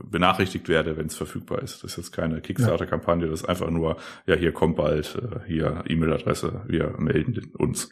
benachrichtigt 0.03 0.67
werde, 0.67 0.97
wenn 0.97 1.05
es 1.05 1.15
verfügbar 1.15 1.61
ist. 1.61 1.83
Das 1.83 1.91
ist 1.91 1.97
jetzt 1.97 2.11
keine 2.11 2.41
Kickstarter-Kampagne, 2.41 3.27
das 3.27 3.41
ist 3.41 3.49
einfach 3.49 3.69
nur, 3.69 3.97
ja, 4.25 4.35
hier 4.35 4.51
kommt 4.51 4.75
bald, 4.75 5.15
äh, 5.15 5.47
hier 5.47 5.83
E-Mail-Adresse, 5.87 6.63
wir 6.67 6.95
melden 6.97 7.51
uns. 7.57 7.89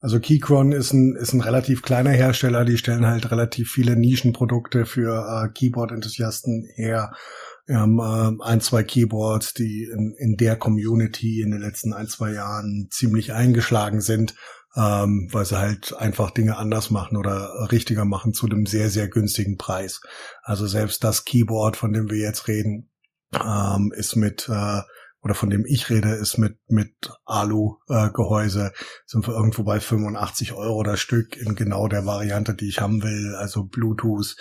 Also 0.00 0.18
Keychron 0.18 0.72
ist 0.72 0.92
ein, 0.92 1.14
ist 1.14 1.34
ein 1.34 1.42
relativ 1.42 1.82
kleiner 1.82 2.10
Hersteller, 2.10 2.64
die 2.64 2.78
stellen 2.78 3.06
halt 3.06 3.30
relativ 3.30 3.70
viele 3.70 3.96
Nischenprodukte 3.96 4.86
für 4.86 5.44
äh, 5.44 5.52
Keyboard-Enthusiasten 5.52 6.66
her. 6.74 7.12
Wir 7.66 7.78
haben 7.78 7.98
äh, 8.00 8.42
ein, 8.42 8.60
zwei 8.62 8.82
Keyboards, 8.82 9.52
die 9.52 9.84
in, 9.84 10.14
in 10.18 10.36
der 10.36 10.56
Community 10.56 11.42
in 11.42 11.50
den 11.50 11.60
letzten 11.60 11.92
ein, 11.92 12.08
zwei 12.08 12.32
Jahren 12.32 12.88
ziemlich 12.90 13.32
eingeschlagen 13.34 14.00
sind 14.00 14.34
ähm, 14.76 15.28
weil 15.32 15.44
sie 15.44 15.58
halt 15.58 15.96
einfach 15.96 16.30
Dinge 16.30 16.56
anders 16.56 16.90
machen 16.90 17.16
oder 17.16 17.68
richtiger 17.72 18.04
machen 18.04 18.32
zu 18.32 18.46
einem 18.46 18.66
sehr, 18.66 18.90
sehr 18.90 19.08
günstigen 19.08 19.56
Preis. 19.56 20.00
Also 20.42 20.66
selbst 20.66 21.02
das 21.04 21.24
Keyboard, 21.24 21.76
von 21.76 21.92
dem 21.92 22.10
wir 22.10 22.18
jetzt 22.18 22.48
reden, 22.48 22.90
ähm, 23.34 23.92
ist 23.94 24.16
mit 24.16 24.48
äh, 24.48 24.82
oder 25.22 25.34
von 25.34 25.50
dem 25.50 25.66
ich 25.66 25.90
rede, 25.90 26.12
ist 26.12 26.38
mit, 26.38 26.58
mit 26.68 26.94
Alu-Gehäuse, 27.26 28.72
sind 29.04 29.26
wir 29.26 29.34
irgendwo 29.34 29.64
bei 29.64 29.78
85 29.78 30.54
Euro 30.54 30.82
das 30.82 31.00
Stück 31.00 31.36
in 31.36 31.54
genau 31.54 31.88
der 31.88 32.06
Variante, 32.06 32.54
die 32.54 32.68
ich 32.68 32.80
haben 32.80 33.02
will, 33.02 33.34
also 33.34 33.64
Bluetooth, 33.64 34.36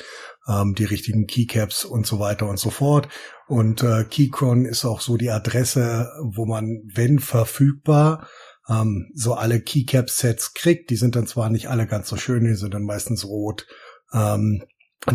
ähm, 0.48 0.76
die 0.76 0.86
richtigen 0.86 1.28
Keycaps 1.28 1.84
und 1.84 2.08
so 2.08 2.20
weiter 2.20 2.48
und 2.48 2.60
so 2.60 2.70
fort. 2.70 3.10
Und 3.48 3.84
äh, 3.84 4.06
Keychron 4.06 4.66
ist 4.66 4.86
auch 4.86 5.02
so 5.02 5.18
die 5.18 5.32
Adresse, 5.32 6.10
wo 6.24 6.46
man, 6.46 6.82
wenn 6.94 7.20
verfügbar, 7.20 8.28
ähm, 8.70 9.12
so 9.14 9.34
alle 9.34 9.60
Keycap-Sets 9.60 10.54
kriegt. 10.54 10.90
Die 10.90 10.96
sind 10.96 11.16
dann 11.16 11.28
zwar 11.28 11.50
nicht 11.50 11.70
alle 11.70 11.88
ganz 11.88 12.08
so 12.10 12.18
schön, 12.18 12.44
die 12.44 12.56
sind 12.56 12.74
dann 12.74 12.84
meistens 12.84 13.26
rot, 13.26 13.68
ähm, 14.14 14.64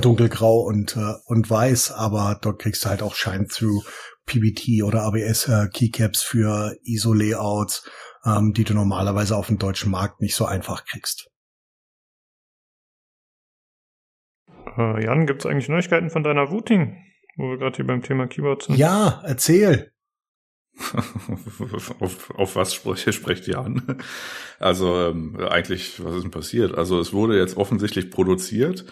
dunkelgrau 0.00 0.60
und, 0.60 0.96
äh, 0.96 1.14
und 1.26 1.48
weiß, 1.48 1.92
aber 1.92 2.38
dort 2.40 2.60
kriegst 2.60 2.84
du 2.84 2.88
halt 2.88 3.02
auch 3.02 3.14
Shine-Through 3.14 3.84
PBT 4.26 4.82
oder 4.82 5.02
ABS 5.02 5.48
äh, 5.48 5.68
Keycaps 5.68 6.22
für 6.22 6.76
ISO-Layouts, 6.84 7.88
ähm, 8.24 8.52
die 8.54 8.64
du 8.64 8.74
normalerweise 8.74 9.36
auf 9.36 9.48
dem 9.48 9.58
deutschen 9.58 9.90
Markt 9.90 10.20
nicht 10.20 10.34
so 10.34 10.46
einfach 10.46 10.84
kriegst. 10.86 11.28
Äh, 14.76 15.04
Jan, 15.04 15.26
gibt 15.26 15.44
es 15.44 15.50
eigentlich 15.50 15.68
Neuigkeiten 15.68 16.10
von 16.10 16.22
deiner 16.22 16.44
Routing, 16.44 16.96
wo 17.36 17.50
wir 17.50 17.58
gerade 17.58 17.76
hier 17.76 17.86
beim 17.86 18.02
Thema 18.02 18.26
Keyboards 18.26 18.66
sind? 18.66 18.76
Ja, 18.76 19.22
erzähl. 19.24 19.93
auf, 22.00 22.30
auf 22.30 22.56
was 22.56 22.74
spreche, 22.74 23.12
sprecht 23.14 23.48
ihr 23.48 23.58
an? 23.58 23.98
Also 24.58 25.08
ähm, 25.08 25.36
eigentlich, 25.48 26.02
was 26.04 26.16
ist 26.16 26.22
denn 26.22 26.30
passiert? 26.30 26.76
Also 26.76 26.98
es 26.98 27.12
wurde 27.12 27.38
jetzt 27.38 27.56
offensichtlich 27.56 28.10
produziert 28.10 28.84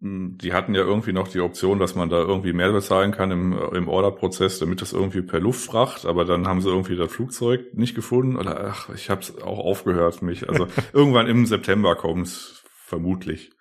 hm, 0.00 0.36
die 0.38 0.52
hatten 0.52 0.74
ja 0.74 0.82
irgendwie 0.82 1.12
noch 1.12 1.28
die 1.28 1.40
Option, 1.40 1.78
dass 1.78 1.94
man 1.94 2.08
da 2.08 2.18
irgendwie 2.18 2.52
mehr 2.52 2.72
bezahlen 2.72 3.12
kann 3.12 3.30
im, 3.30 3.58
im 3.72 3.88
Orderprozess, 3.88 4.58
damit 4.58 4.82
das 4.82 4.92
irgendwie 4.92 5.22
per 5.22 5.40
Luftfracht, 5.40 6.04
aber 6.04 6.24
dann 6.24 6.46
haben 6.46 6.60
sie 6.60 6.68
irgendwie 6.68 6.96
das 6.96 7.10
Flugzeug 7.10 7.74
nicht 7.74 7.94
gefunden 7.94 8.36
oder 8.36 8.66
ach, 8.70 8.90
ich 8.94 9.10
habe 9.10 9.22
es 9.22 9.40
auch 9.40 9.58
aufgehört 9.58 10.22
mich. 10.22 10.48
Also 10.48 10.66
irgendwann 10.92 11.26
im 11.26 11.46
September 11.46 11.96
kommt's 11.96 12.62
vermutlich. 12.84 13.52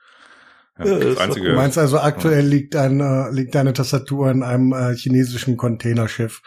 Ja, 0.77 0.85
das 0.85 1.17
einzige, 1.17 1.49
du 1.49 1.55
meinst 1.55 1.77
also 1.77 1.99
aktuell 1.99 2.45
liegt, 2.45 2.75
ein, 2.75 2.99
äh, 2.99 3.29
liegt 3.29 3.53
deine 3.53 3.73
Tastatur 3.73 4.31
in 4.31 4.41
einem 4.41 4.73
äh, 4.73 4.95
chinesischen 4.95 5.55
Containerschiff 5.55 6.41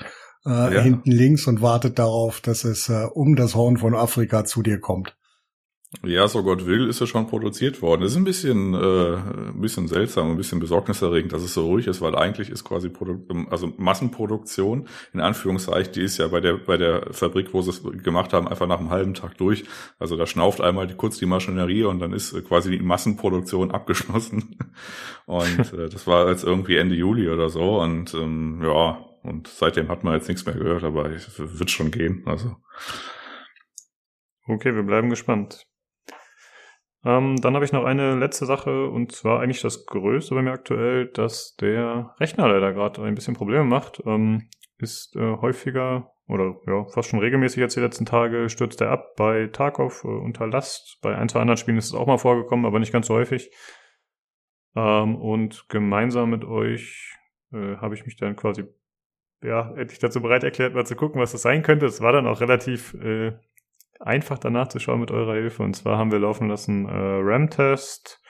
äh, 0.46 0.74
ja. 0.74 0.80
hinten 0.80 1.10
links 1.10 1.46
und 1.46 1.60
wartet 1.60 1.98
darauf, 1.98 2.40
dass 2.40 2.64
es 2.64 2.88
äh, 2.88 3.06
um 3.12 3.36
das 3.36 3.54
Horn 3.54 3.76
von 3.76 3.94
Afrika 3.94 4.44
zu 4.44 4.62
dir 4.62 4.80
kommt. 4.80 5.16
Ja, 6.04 6.26
so 6.28 6.42
Gott 6.42 6.66
will, 6.66 6.88
ist 6.88 7.00
es 7.00 7.08
schon 7.08 7.26
produziert 7.26 7.80
worden. 7.80 8.02
Das 8.02 8.10
ist 8.10 8.16
ein 8.16 8.24
bisschen, 8.24 8.74
äh, 8.74 9.16
ein 9.16 9.60
bisschen 9.60 9.88
seltsam, 9.88 10.30
ein 10.30 10.36
bisschen 10.36 10.58
besorgniserregend, 10.58 11.32
dass 11.32 11.42
es 11.42 11.54
so 11.54 11.66
ruhig 11.66 11.86
ist, 11.86 12.00
weil 12.00 12.14
eigentlich 12.16 12.50
ist 12.50 12.64
quasi 12.64 12.88
Produ 12.88 13.24
also 13.50 13.72
Massenproduktion, 13.76 14.88
in 15.14 15.20
Anführungszeichen, 15.20 15.92
die 15.92 16.02
ist 16.02 16.18
ja 16.18 16.28
bei 16.28 16.40
der, 16.40 16.54
bei 16.54 16.76
der 16.76 17.12
Fabrik, 17.12 17.54
wo 17.54 17.62
sie 17.62 17.70
es 17.70 17.82
gemacht 18.02 18.32
haben, 18.32 18.48
einfach 18.48 18.66
nach 18.66 18.80
einem 18.80 18.90
halben 18.90 19.14
Tag 19.14 19.38
durch. 19.38 19.64
Also 19.98 20.16
da 20.16 20.26
schnauft 20.26 20.60
einmal 20.60 20.86
die, 20.86 20.94
kurz 20.94 21.18
die 21.18 21.26
Maschinerie 21.26 21.84
und 21.84 22.00
dann 22.00 22.12
ist 22.12 22.34
quasi 22.46 22.70
die 22.70 22.84
Massenproduktion 22.84 23.70
abgeschlossen. 23.70 24.56
Und 25.26 25.72
äh, 25.72 25.88
das 25.88 26.06
war 26.06 26.28
jetzt 26.28 26.44
irgendwie 26.44 26.76
Ende 26.76 26.94
Juli 26.94 27.28
oder 27.28 27.48
so. 27.48 27.80
Und 27.80 28.14
ähm, 28.14 28.60
ja, 28.62 29.04
und 29.26 29.48
seitdem 29.48 29.88
hat 29.88 30.04
man 30.04 30.14
jetzt 30.14 30.28
nichts 30.28 30.46
mehr 30.46 30.54
gehört, 30.54 30.84
aber 30.84 31.10
es 31.10 31.38
wird 31.38 31.70
schon 31.70 31.90
gehen. 31.90 32.22
Also. 32.26 32.56
Okay, 34.46 34.74
wir 34.74 34.82
bleiben 34.82 35.10
gespannt. 35.10 35.66
Ähm, 37.04 37.36
dann 37.36 37.54
habe 37.54 37.64
ich 37.64 37.72
noch 37.72 37.84
eine 37.84 38.16
letzte 38.16 38.46
Sache 38.46 38.88
und 38.88 39.12
zwar 39.12 39.40
eigentlich 39.40 39.62
das 39.62 39.86
Größte 39.86 40.34
bei 40.34 40.42
mir 40.42 40.52
aktuell, 40.52 41.06
dass 41.06 41.54
der 41.56 42.14
Rechner 42.18 42.48
leider 42.48 42.72
gerade 42.72 43.02
ein 43.02 43.14
bisschen 43.14 43.34
Probleme 43.34 43.64
macht. 43.64 44.02
Ähm, 44.06 44.48
ist 44.78 45.14
äh, 45.16 45.36
häufiger 45.36 46.12
oder 46.26 46.56
ja, 46.66 46.84
fast 46.86 47.08
schon 47.08 47.20
regelmäßig 47.20 47.58
jetzt 47.58 47.76
die 47.76 47.80
letzten 47.80 48.06
Tage 48.06 48.48
stürzt 48.48 48.80
er 48.80 48.90
ab 48.90 49.14
bei 49.16 49.46
Tarkov 49.46 50.04
äh, 50.04 50.08
unter 50.08 50.46
Last. 50.48 50.98
Bei 51.00 51.16
ein, 51.16 51.28
zwei 51.28 51.40
anderen 51.40 51.58
Spielen 51.58 51.78
ist 51.78 51.86
es 51.86 51.94
auch 51.94 52.06
mal 52.06 52.18
vorgekommen, 52.18 52.66
aber 52.66 52.80
nicht 52.80 52.92
ganz 52.92 53.06
so 53.06 53.14
häufig. 53.14 53.50
Ähm, 54.74 55.16
und 55.16 55.68
gemeinsam 55.68 56.30
mit 56.30 56.44
euch 56.44 57.16
äh, 57.52 57.76
habe 57.76 57.94
ich 57.94 58.04
mich 58.04 58.16
dann 58.16 58.36
quasi 58.36 58.64
ja, 59.42 59.72
endlich 59.76 59.98
dazu 59.98 60.20
bereit 60.20 60.44
erklärt, 60.44 60.74
mal 60.74 60.86
zu 60.86 60.96
gucken, 60.96 61.20
was 61.20 61.32
das 61.32 61.42
sein 61.42 61.62
könnte. 61.62 61.86
Es 61.86 62.00
war 62.00 62.12
dann 62.12 62.26
auch 62.26 62.40
relativ 62.40 62.94
äh, 62.94 63.32
einfach 64.00 64.38
danach 64.38 64.68
zu 64.68 64.78
schauen 64.78 65.00
mit 65.00 65.10
eurer 65.10 65.34
Hilfe. 65.34 65.62
Und 65.62 65.74
zwar 65.74 65.98
haben 65.98 66.12
wir 66.12 66.18
laufen 66.18 66.48
lassen 66.48 66.86
äh, 66.86 66.92
RAM-Test, 66.92 68.22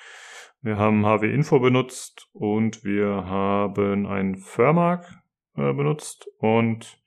wir 0.63 0.79
haben 0.79 1.07
HW-Info 1.07 1.61
benutzt 1.61 2.29
und 2.33 2.83
wir 2.83 3.07
haben 3.09 4.07
ein 4.07 4.37
Firmark 4.37 5.07
äh, 5.55 5.73
benutzt 5.73 6.29
und 6.39 6.99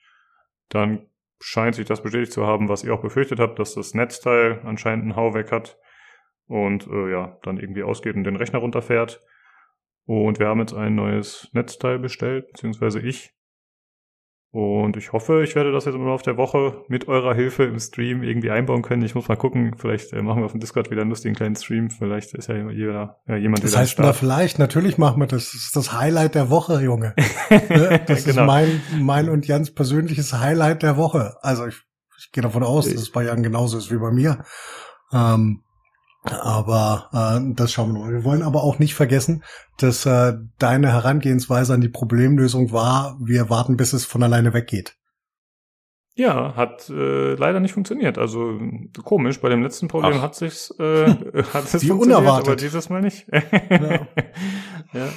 dann 0.70 1.08
scheint 1.42 1.76
sich 1.76 1.86
das 1.86 2.02
bestätigt 2.02 2.32
zu 2.32 2.46
haben, 2.46 2.70
was 2.70 2.84
ihr 2.84 2.94
auch 2.94 3.02
befürchtet 3.02 3.40
habt, 3.40 3.60
dass 3.60 3.74
das 3.76 3.94
Netzteil 3.94 4.62
anscheinend 4.64 5.04
einen 5.04 5.16
Hau 5.16 5.34
weg 5.34 5.52
hat 5.52 5.78
und 6.48 6.88
äh, 6.88 7.12
ja, 7.12 7.38
dann 7.44 7.58
irgendwie 7.58 7.84
ausgeht 7.84 8.16
und 8.16 8.24
den 8.24 8.36
Rechner 8.36 8.60
runterfährt. 8.60 9.22
Und 10.06 10.40
wir 10.40 10.48
haben 10.48 10.60
jetzt 10.60 10.74
ein 10.74 10.96
neues 10.96 11.50
Netzteil 11.54 12.00
bestellt, 12.00 12.48
beziehungsweise 12.52 13.00
ich. 13.00 13.34
Und 14.52 14.98
ich 14.98 15.14
hoffe, 15.14 15.44
ich 15.44 15.54
werde 15.54 15.72
das 15.72 15.86
jetzt 15.86 15.94
im 15.94 16.06
Laufe 16.08 16.24
der 16.24 16.36
Woche 16.36 16.84
mit 16.88 17.08
eurer 17.08 17.36
Hilfe 17.36 17.66
im 17.66 17.78
Stream 17.80 18.24
irgendwie 18.24 18.50
einbauen 18.50 18.82
können. 18.82 19.04
Ich 19.04 19.14
muss 19.14 19.28
mal 19.28 19.36
gucken, 19.36 19.76
vielleicht 19.78 20.12
äh, 20.12 20.24
machen 20.24 20.42
wir 20.42 20.46
auf 20.46 20.54
dem 20.54 20.60
Discord 20.60 20.90
wieder 20.90 21.02
einen 21.02 21.12
lustigen 21.12 21.36
kleinen 21.36 21.56
Stream. 21.56 21.92
Vielleicht 21.92 22.34
ist 22.34 22.48
ja 22.48 22.56
jeder, 22.72 23.18
ja, 23.28 23.36
jemand 23.36 23.64
Das 23.64 23.78
heißt, 23.78 24.00
na, 24.00 24.12
vielleicht, 24.12 24.58
natürlich 24.58 24.98
machen 24.98 25.22
wir 25.22 25.28
das. 25.28 25.52
Das 25.52 25.62
ist 25.66 25.76
das 25.76 25.94
Highlight 25.94 26.34
der 26.34 26.50
Woche, 26.50 26.82
Junge. 26.82 27.14
Ne? 27.70 28.02
das 28.08 28.26
genau. 28.26 28.42
ist 28.42 28.48
mein, 28.48 28.82
mein 29.00 29.30
und 29.30 29.46
Jans 29.48 29.72
persönliches 29.72 30.34
Highlight 30.34 30.82
der 30.82 30.98
Woche. 30.98 31.36
Also 31.42 31.68
ich, 31.68 31.82
ich 32.18 32.32
gehe 32.32 32.42
davon 32.42 32.64
aus, 32.64 32.86
dass 32.86 33.02
es 33.02 33.12
bei 33.12 33.24
Jan 33.24 33.44
genauso 33.44 33.78
ist 33.78 33.92
wie 33.92 33.98
bei 33.98 34.12
mir. 34.12 34.44
Ähm, 35.14 35.64
aber 36.24 37.10
äh, 37.14 37.54
das 37.54 37.72
schauen 37.72 37.94
wir 37.94 38.00
mal. 38.00 38.12
Wir 38.12 38.24
wollen 38.24 38.44
aber 38.44 38.64
auch 38.64 38.80
nicht 38.80 38.94
vergessen, 38.94 39.44
dass 39.78 40.06
äh, 40.06 40.34
deine 40.58 40.92
Herangehensweise 40.92 41.74
an 41.74 41.82
die 41.82 41.90
Problemlösung 41.90 42.72
war, 42.72 43.18
wir 43.22 43.50
warten, 43.50 43.78
bis 43.78 43.94
es 43.94 44.06
von 44.06 44.24
alleine 44.24 44.54
weggeht. 44.54 44.96
Ja, 46.16 46.56
hat 46.58 46.90
äh, 46.90 47.36
leider 47.36 47.62
nicht 47.62 47.72
funktioniert. 47.72 48.18
Also 48.18 48.60
komisch, 49.06 49.40
bei 49.40 49.48
dem 49.48 49.64
letzten 49.64 49.88
Problem 49.88 50.16
Ach. 50.18 50.24
hat 50.24 50.36
sich's 50.36 50.70
äh, 50.78 51.08
hat 51.54 51.64
es 51.64 51.72
funktioniert, 51.72 52.02
unerwartet. 52.02 52.48
aber 52.48 52.56
dieses 52.58 52.90
Mal 52.90 53.02
nicht. 53.02 53.26
ja. 53.32 53.40
ja. 54.94 55.10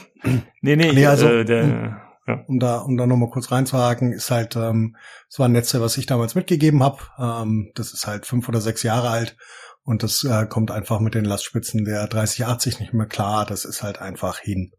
Nee, 0.60 0.76
nee, 0.76 0.92
nee 0.92 1.06
also, 1.06 1.26
äh, 1.26 1.44
der 1.44 2.02
ja. 2.28 2.44
um 2.46 2.60
da 2.60 2.78
um 2.78 2.96
da 2.96 3.08
nochmal 3.08 3.30
kurz 3.30 3.50
reinzuhaken, 3.50 4.12
ist 4.12 4.30
halt 4.30 4.54
ähm, 4.54 4.96
es 5.28 5.40
war 5.40 5.48
ein 5.48 5.52
Netz, 5.52 5.74
was 5.74 5.98
ich 5.98 6.06
damals 6.06 6.36
mitgegeben 6.36 6.84
habe. 6.84 6.98
Ähm, 7.18 7.72
das 7.74 7.92
ist 7.92 8.06
halt 8.06 8.24
fünf 8.24 8.48
oder 8.48 8.60
sechs 8.60 8.84
Jahre 8.84 9.10
alt 9.10 9.36
und 9.84 10.02
das 10.02 10.24
äh, 10.24 10.46
kommt 10.46 10.70
einfach 10.70 11.00
mit 11.00 11.14
den 11.14 11.24
Lastspitzen 11.24 11.84
der 11.84 12.06
3080 12.06 12.80
nicht 12.80 12.92
mehr 12.92 13.06
klar. 13.06 13.46
Das 13.46 13.64
ist 13.64 13.82
halt 13.82 13.98
einfach 13.98 14.38
hin, 14.38 14.72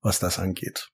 was 0.00 0.18
das 0.18 0.38
angeht. 0.38 0.90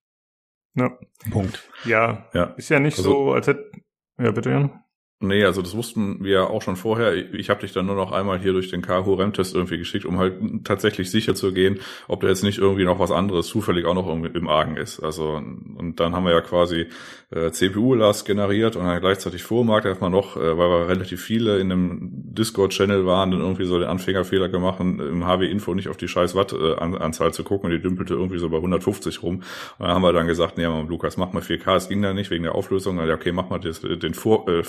Ja. 0.74 0.90
Punkt. 1.30 1.68
Ja, 1.84 2.28
ja. 2.32 2.54
ist 2.56 2.70
ja 2.70 2.80
nicht 2.80 2.98
also, 2.98 3.10
so, 3.10 3.32
als 3.32 3.46
hätte. 3.46 3.70
Ja, 4.18 4.30
bitte, 4.30 4.50
Jan. 4.50 4.83
Nee, 5.20 5.44
also 5.44 5.62
das 5.62 5.74
wussten 5.74 6.22
wir 6.22 6.50
auch 6.50 6.60
schon 6.60 6.76
vorher. 6.76 7.14
Ich 7.34 7.48
habe 7.48 7.60
dich 7.60 7.72
dann 7.72 7.86
nur 7.86 7.94
noch 7.94 8.12
einmal 8.12 8.40
hier 8.40 8.52
durch 8.52 8.68
den 8.68 8.82
Kaho 8.82 9.14
RAM-Test 9.14 9.54
irgendwie 9.54 9.78
geschickt, 9.78 10.04
um 10.04 10.18
halt 10.18 10.64
tatsächlich 10.64 11.10
sicher 11.10 11.34
zu 11.34 11.52
gehen, 11.52 11.78
ob 12.08 12.20
da 12.20 12.28
jetzt 12.28 12.42
nicht 12.42 12.58
irgendwie 12.58 12.84
noch 12.84 12.98
was 12.98 13.10
anderes 13.10 13.46
zufällig 13.46 13.86
auch 13.86 13.94
noch 13.94 14.08
im 14.08 14.48
Argen 14.48 14.76
ist. 14.76 15.00
Also 15.00 15.30
und 15.34 15.96
dann 15.98 16.14
haben 16.14 16.24
wir 16.24 16.32
ja 16.32 16.40
quasi 16.40 16.88
äh, 17.30 17.50
CPU-Last 17.50 18.26
generiert 18.26 18.76
und 18.76 18.84
dann 18.84 19.00
gleichzeitig 19.00 19.42
Vormarkt 19.42 19.86
erstmal 19.86 20.10
noch, 20.10 20.36
äh, 20.36 20.58
weil 20.58 20.68
wir 20.68 20.88
relativ 20.88 21.22
viele 21.22 21.58
in 21.58 21.72
einem 21.72 22.10
Discord-Channel 22.34 23.06
waren, 23.06 23.30
dann 23.30 23.40
irgendwie 23.40 23.64
so 23.64 23.78
den 23.78 23.88
Anfängerfehler 23.88 24.48
gemacht, 24.48 24.80
im 24.80 25.24
HW-Info 25.26 25.74
nicht 25.74 25.88
auf 25.88 25.96
die 25.96 26.08
scheiß 26.08 26.34
Watt-Anzahl 26.34 27.32
zu 27.32 27.44
gucken 27.44 27.70
und 27.70 27.76
die 27.76 27.82
dümpelte 27.82 28.14
irgendwie 28.14 28.38
so 28.38 28.50
bei 28.50 28.56
150 28.56 29.22
rum. 29.22 29.36
Und 29.36 29.44
dann 29.78 29.90
haben 29.90 30.02
wir 30.02 30.12
dann 30.12 30.26
gesagt, 30.26 30.58
nee, 30.58 30.64
Lukas, 30.64 31.16
mach 31.16 31.32
mal 31.32 31.42
4K, 31.42 31.76
es 31.76 31.88
ging 31.88 32.02
da 32.02 32.12
nicht 32.12 32.30
wegen 32.30 32.44
der 32.44 32.54
Auflösung. 32.54 32.98
Ja, 32.98 33.14
okay, 33.14 33.32
mach 33.32 33.48
mal 33.48 33.58
das, 33.58 33.80
den 33.80 34.14
Vor 34.14 34.48
äh, 34.48 34.62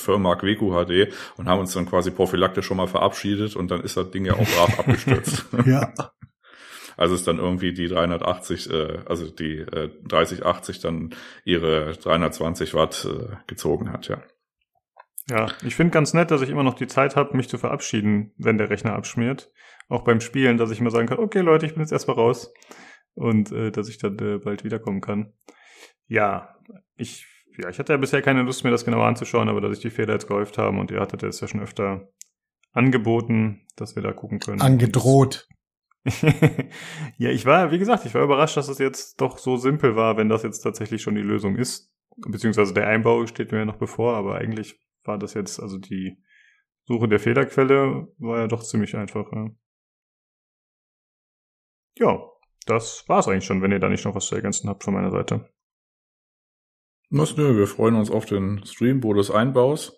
Queco 0.46 0.72
HD 0.72 1.12
und 1.38 1.48
haben 1.48 1.60
uns 1.60 1.74
dann 1.74 1.86
quasi 1.86 2.12
prophylaktisch 2.12 2.66
schon 2.66 2.78
mal 2.78 2.88
verabschiedet 2.88 3.56
und 3.56 3.72
dann 3.72 3.82
ist 3.82 3.98
das 3.98 4.12
Ding 4.12 4.26
ja 4.26 4.34
auch 4.34 4.48
brav 4.48 4.80
abgestürzt. 4.80 5.46
ja. 5.66 5.94
Also 6.98 7.16
ist 7.16 7.28
dann 7.28 7.40
irgendwie 7.40 7.74
die 7.74 7.88
380, 7.88 8.70
äh, 8.72 9.00
also 9.06 9.30
die 9.30 9.58
äh, 9.58 9.90
3080 10.08 10.80
dann 10.80 11.14
ihre 11.44 11.94
320 11.94 12.74
Watt 12.74 13.06
äh, 13.10 13.36
gezogen 13.48 13.92
hat, 13.92 14.08
ja. 14.08 14.22
Ja, 15.28 15.48
ich 15.64 15.76
finde 15.76 15.92
ganz 15.92 16.14
nett, 16.14 16.30
dass 16.30 16.44
ich 16.44 16.50
immer 16.50 16.64
noch 16.64 16.76
die 16.76 16.86
Zeit 16.86 17.16
habe, 17.16 17.36
mich 17.36 17.50
zu 17.50 17.58
verabschieden, 17.58 18.32
wenn 18.38 18.60
der 18.60 18.70
Rechner 18.70 18.94
abschmiert. 18.94 19.52
Auch 19.90 20.04
beim 20.04 20.22
Spielen, 20.22 20.58
dass 20.58 20.70
ich 20.70 20.80
immer 20.80 20.92
sagen 20.92 21.08
kann, 21.08 21.18
okay 21.18 21.42
Leute, 21.42 21.66
ich 21.66 21.74
bin 21.74 21.82
jetzt 21.82 21.92
erstmal 21.92 22.16
raus. 22.16 22.54
Und 23.16 23.52
äh, 23.52 23.72
dass 23.72 23.90
ich 23.90 23.98
dann 23.98 24.20
äh, 24.20 24.38
bald 24.38 24.64
wiederkommen 24.64 25.02
kann. 25.02 25.34
Ja, 26.08 26.56
ich 26.96 27.26
ja, 27.58 27.70
ich 27.70 27.80
hatte 27.80 27.94
ja 27.94 27.98
bisher 27.98 28.22
keine 28.22 28.44
Lust, 28.44 28.64
mir 28.64 28.72
das 28.72 28.86
genauer 28.86 29.06
anzuschauen, 29.06 29.50
aber 29.50 29.62
dass 29.62 29.72
sich 29.72 29.82
die 29.82 29.90
Fehler 29.90 30.14
jetzt 30.14 30.28
gehäuft 30.28 30.58
haben 30.58 30.80
und 30.80 30.92
ihr 30.92 31.00
hattet 31.00 31.24
es 31.24 31.40
ja 31.42 31.48
schon 31.48 31.62
öfter 31.62 32.10
angeboten, 32.72 33.66
dass 33.76 33.96
wir 33.96 34.04
da 34.04 34.12
gucken 34.12 34.40
können. 34.40 34.62
Angedroht. 34.62 35.48
ja, 37.18 37.30
ich 37.30 37.46
war, 37.46 37.72
wie 37.72 37.80
gesagt, 37.80 38.06
ich 38.06 38.14
war 38.14 38.24
überrascht, 38.24 38.58
dass 38.58 38.68
es 38.68 38.78
jetzt 38.78 39.20
doch 39.22 39.38
so 39.38 39.58
simpel 39.58 39.96
war, 39.96 40.18
wenn 40.18 40.30
das 40.30 40.44
jetzt 40.44 40.60
tatsächlich 40.60 41.02
schon 41.02 41.16
die 41.16 41.22
Lösung 41.22 41.56
ist. 41.56 41.92
beziehungsweise 42.18 42.74
der 42.74 42.88
Einbau 42.88 43.26
steht 43.26 43.52
mir 43.52 43.60
ja 43.60 43.66
noch 43.66 43.78
bevor, 43.78 44.16
aber 44.16 44.36
eigentlich 44.36 44.80
war 45.04 45.18
das 45.18 45.34
jetzt, 45.34 45.60
also 45.60 45.78
die 45.78 46.18
Suche 46.84 47.08
der 47.08 47.20
Fehlerquelle 47.20 48.08
war 48.20 48.40
ja 48.40 48.48
doch 48.48 48.62
ziemlich 48.62 48.96
einfach. 48.96 49.32
Ja, 49.32 49.48
ja 51.98 52.24
das 52.68 53.08
war's 53.08 53.28
eigentlich 53.28 53.46
schon, 53.46 53.62
wenn 53.62 53.72
ihr 53.72 53.80
da 53.80 53.90
nicht 53.90 54.06
noch 54.06 54.16
was 54.16 54.28
zu 54.28 54.36
ergänzen 54.36 54.70
habt 54.70 54.84
von 54.84 54.94
meiner 54.94 55.12
Seite. 55.12 55.50
Was, 57.10 57.38
nö, 57.38 57.58
wir 57.58 57.68
freuen 57.68 57.96
uns 57.96 58.10
auf 58.10 58.26
den 58.26 58.66
Stream, 58.66 59.04
wo 59.04 59.14
du 59.14 59.20
es 59.20 59.32
einbaust. 59.32 59.94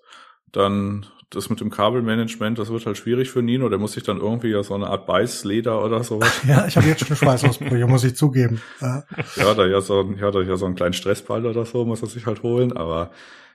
Dann 0.51 1.05
das 1.29 1.49
mit 1.49 1.59
dem 1.59 1.69
Kabelmanagement, 1.69 2.57
das 2.57 2.69
wird 2.69 2.85
halt 2.85 2.97
schwierig 2.97 3.29
für 3.29 3.41
Nino. 3.41 3.67
Der 3.67 3.79
muss 3.79 3.93
sich 3.93 4.03
dann 4.03 4.19
irgendwie 4.19 4.49
ja 4.49 4.63
so 4.63 4.75
eine 4.75 4.87
Art 4.87 5.07
Beißleder 5.07 5.83
oder 5.83 6.03
sowas. 6.03 6.41
ja, 6.47 6.65
ich 6.67 6.77
habe 6.77 6.87
jetzt 6.87 7.05
schon 7.05 7.17
Schweißausbrüche, 7.17 7.85
muss 7.87 8.03
ich 8.05 8.15
zugeben. 8.15 8.61
Ja, 8.79 9.03
ja 9.35 9.53
da 9.53 9.65
ja 9.65 9.81
so, 9.81 10.09
ja, 10.17 10.31
da 10.31 10.41
ja 10.41 10.55
so 10.55 10.65
einen 10.65 10.75
kleinen 10.75 10.93
Stressball 10.93 11.45
oder 11.45 11.65
so, 11.65 11.83
muss 11.85 12.01
er 12.01 12.07
sich 12.07 12.25
halt 12.25 12.43
holen. 12.43 12.75
Aber 12.77 13.11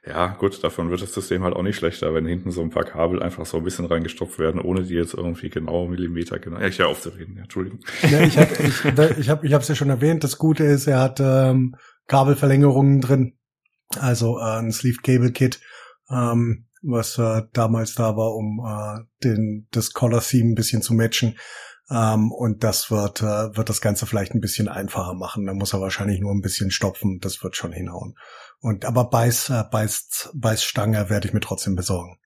ja, 0.07 0.27
gut, 0.27 0.63
davon 0.63 0.91
wird 0.91 1.01
das 1.01 1.15
System 1.15 1.45
halt 1.45 1.55
auch 1.55 1.63
nicht 1.63 1.77
schlechter, 1.77 2.13
wenn 2.13 2.27
hinten 2.27 2.51
so 2.51 2.61
ein 2.61 2.71
paar 2.71 2.85
Kabel 2.85 3.23
einfach 3.23 3.47
so 3.47 3.57
ein 3.57 3.65
bisschen 3.65 3.87
reingestopft 3.87 4.39
werden, 4.39 4.61
ohne 4.61 4.83
die 4.83 4.95
jetzt 4.95 5.15
irgendwie 5.15 5.49
genau 5.49 5.87
Millimeter 5.87 6.39
genau. 6.41 6.59
Ja, 6.59 6.67
ich 6.67 6.79
höre 6.79 6.89
aufzureden, 6.89 7.37
ja, 7.37 7.45
Entschuldigung. 7.45 7.79
Ja, 8.11 8.21
ich 8.21 8.37
habe 8.37 8.51
ich, 8.65 9.19
ich 9.19 9.31
hab, 9.31 9.45
ich 9.45 9.53
hab's 9.55 9.69
ja 9.69 9.75
schon 9.75 9.91
erwähnt. 9.91 10.25
Das 10.25 10.37
Gute 10.39 10.65
ist, 10.65 10.89
er 10.89 11.01
hat 11.01 11.21
ähm, 11.21 11.77
Kabelverlängerungen 12.09 13.01
drin. 13.01 13.35
Also 14.01 14.39
äh, 14.39 14.59
ein 14.59 14.73
Sleeved 14.73 15.03
Cable 15.03 15.33
Kit. 15.33 15.61
Ähm, 16.11 16.67
was 16.83 17.17
äh, 17.19 17.43
damals 17.53 17.95
da 17.95 18.17
war, 18.17 18.35
um 18.35 18.61
äh, 18.67 19.05
den, 19.25 19.69
das 19.71 19.93
Color 19.93 20.21
Theme 20.21 20.51
ein 20.51 20.55
bisschen 20.55 20.83
zu 20.83 20.95
matchen. 20.95 21.39
Ähm, 21.91 22.33
und 22.33 22.65
das 22.65 22.91
wird, 22.91 23.23
äh, 23.23 23.57
wird 23.57 23.69
das 23.69 23.81
Ganze 23.81 24.07
vielleicht 24.07 24.35
ein 24.35 24.41
bisschen 24.41 24.69
einfacher 24.69 25.15
machen. 25.15 25.47
Da 25.47 25.55
muss 25.55 25.73
er 25.73 25.81
wahrscheinlich 25.81 26.21
nur 26.21 26.33
ein 26.33 26.41
bisschen 26.41 26.71
stopfen. 26.71 27.19
Das 27.21 27.43
wird 27.43 27.57
schon 27.57 27.73
hinhauen. 27.73 28.15
Und 28.61 28.85
aber 28.85 29.11
Beiß, 29.11 29.51
äh, 29.51 29.65
Beiß, 29.71 30.31
Beißstange 30.35 31.09
werde 31.09 31.29
ich 31.29 31.35
mir 31.35 31.41
trotzdem 31.41 31.75
besorgen. 31.75 32.19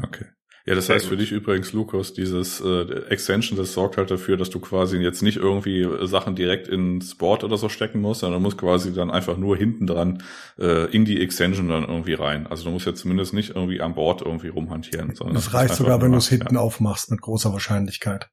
Okay. 0.00 0.26
Ja, 0.68 0.74
das 0.74 0.90
heißt 0.90 1.06
für 1.06 1.16
dich 1.16 1.32
übrigens, 1.32 1.72
Lukas, 1.72 2.12
dieses 2.12 2.60
äh, 2.60 2.82
Extension, 3.08 3.56
das 3.56 3.72
sorgt 3.72 3.96
halt 3.96 4.10
dafür, 4.10 4.36
dass 4.36 4.50
du 4.50 4.60
quasi 4.60 4.98
jetzt 4.98 5.22
nicht 5.22 5.38
irgendwie 5.38 5.80
äh, 5.80 6.06
Sachen 6.06 6.34
direkt 6.34 6.68
ins 6.68 7.14
Board 7.14 7.42
oder 7.42 7.56
so 7.56 7.70
stecken 7.70 8.02
musst, 8.02 8.20
sondern 8.20 8.42
du 8.42 8.44
musst 8.44 8.58
quasi 8.58 8.92
dann 8.92 9.10
einfach 9.10 9.38
nur 9.38 9.56
hinten 9.56 9.86
dran 9.86 10.22
äh, 10.58 10.84
in 10.94 11.06
die 11.06 11.22
Extension 11.22 11.70
dann 11.70 11.84
irgendwie 11.84 12.12
rein. 12.12 12.46
Also 12.46 12.64
du 12.64 12.70
musst 12.70 12.84
jetzt 12.84 13.00
zumindest 13.00 13.32
nicht 13.32 13.56
irgendwie 13.56 13.80
am 13.80 13.94
Board 13.94 14.20
irgendwie 14.20 14.48
rumhantieren. 14.48 15.14
Sondern 15.14 15.36
das, 15.36 15.46
das 15.46 15.54
reicht 15.54 15.74
sogar, 15.74 16.02
wenn 16.02 16.12
du 16.12 16.18
es 16.18 16.28
hinten 16.28 16.56
ja. 16.56 16.60
aufmachst, 16.60 17.10
mit 17.10 17.22
großer 17.22 17.50
Wahrscheinlichkeit. 17.50 18.28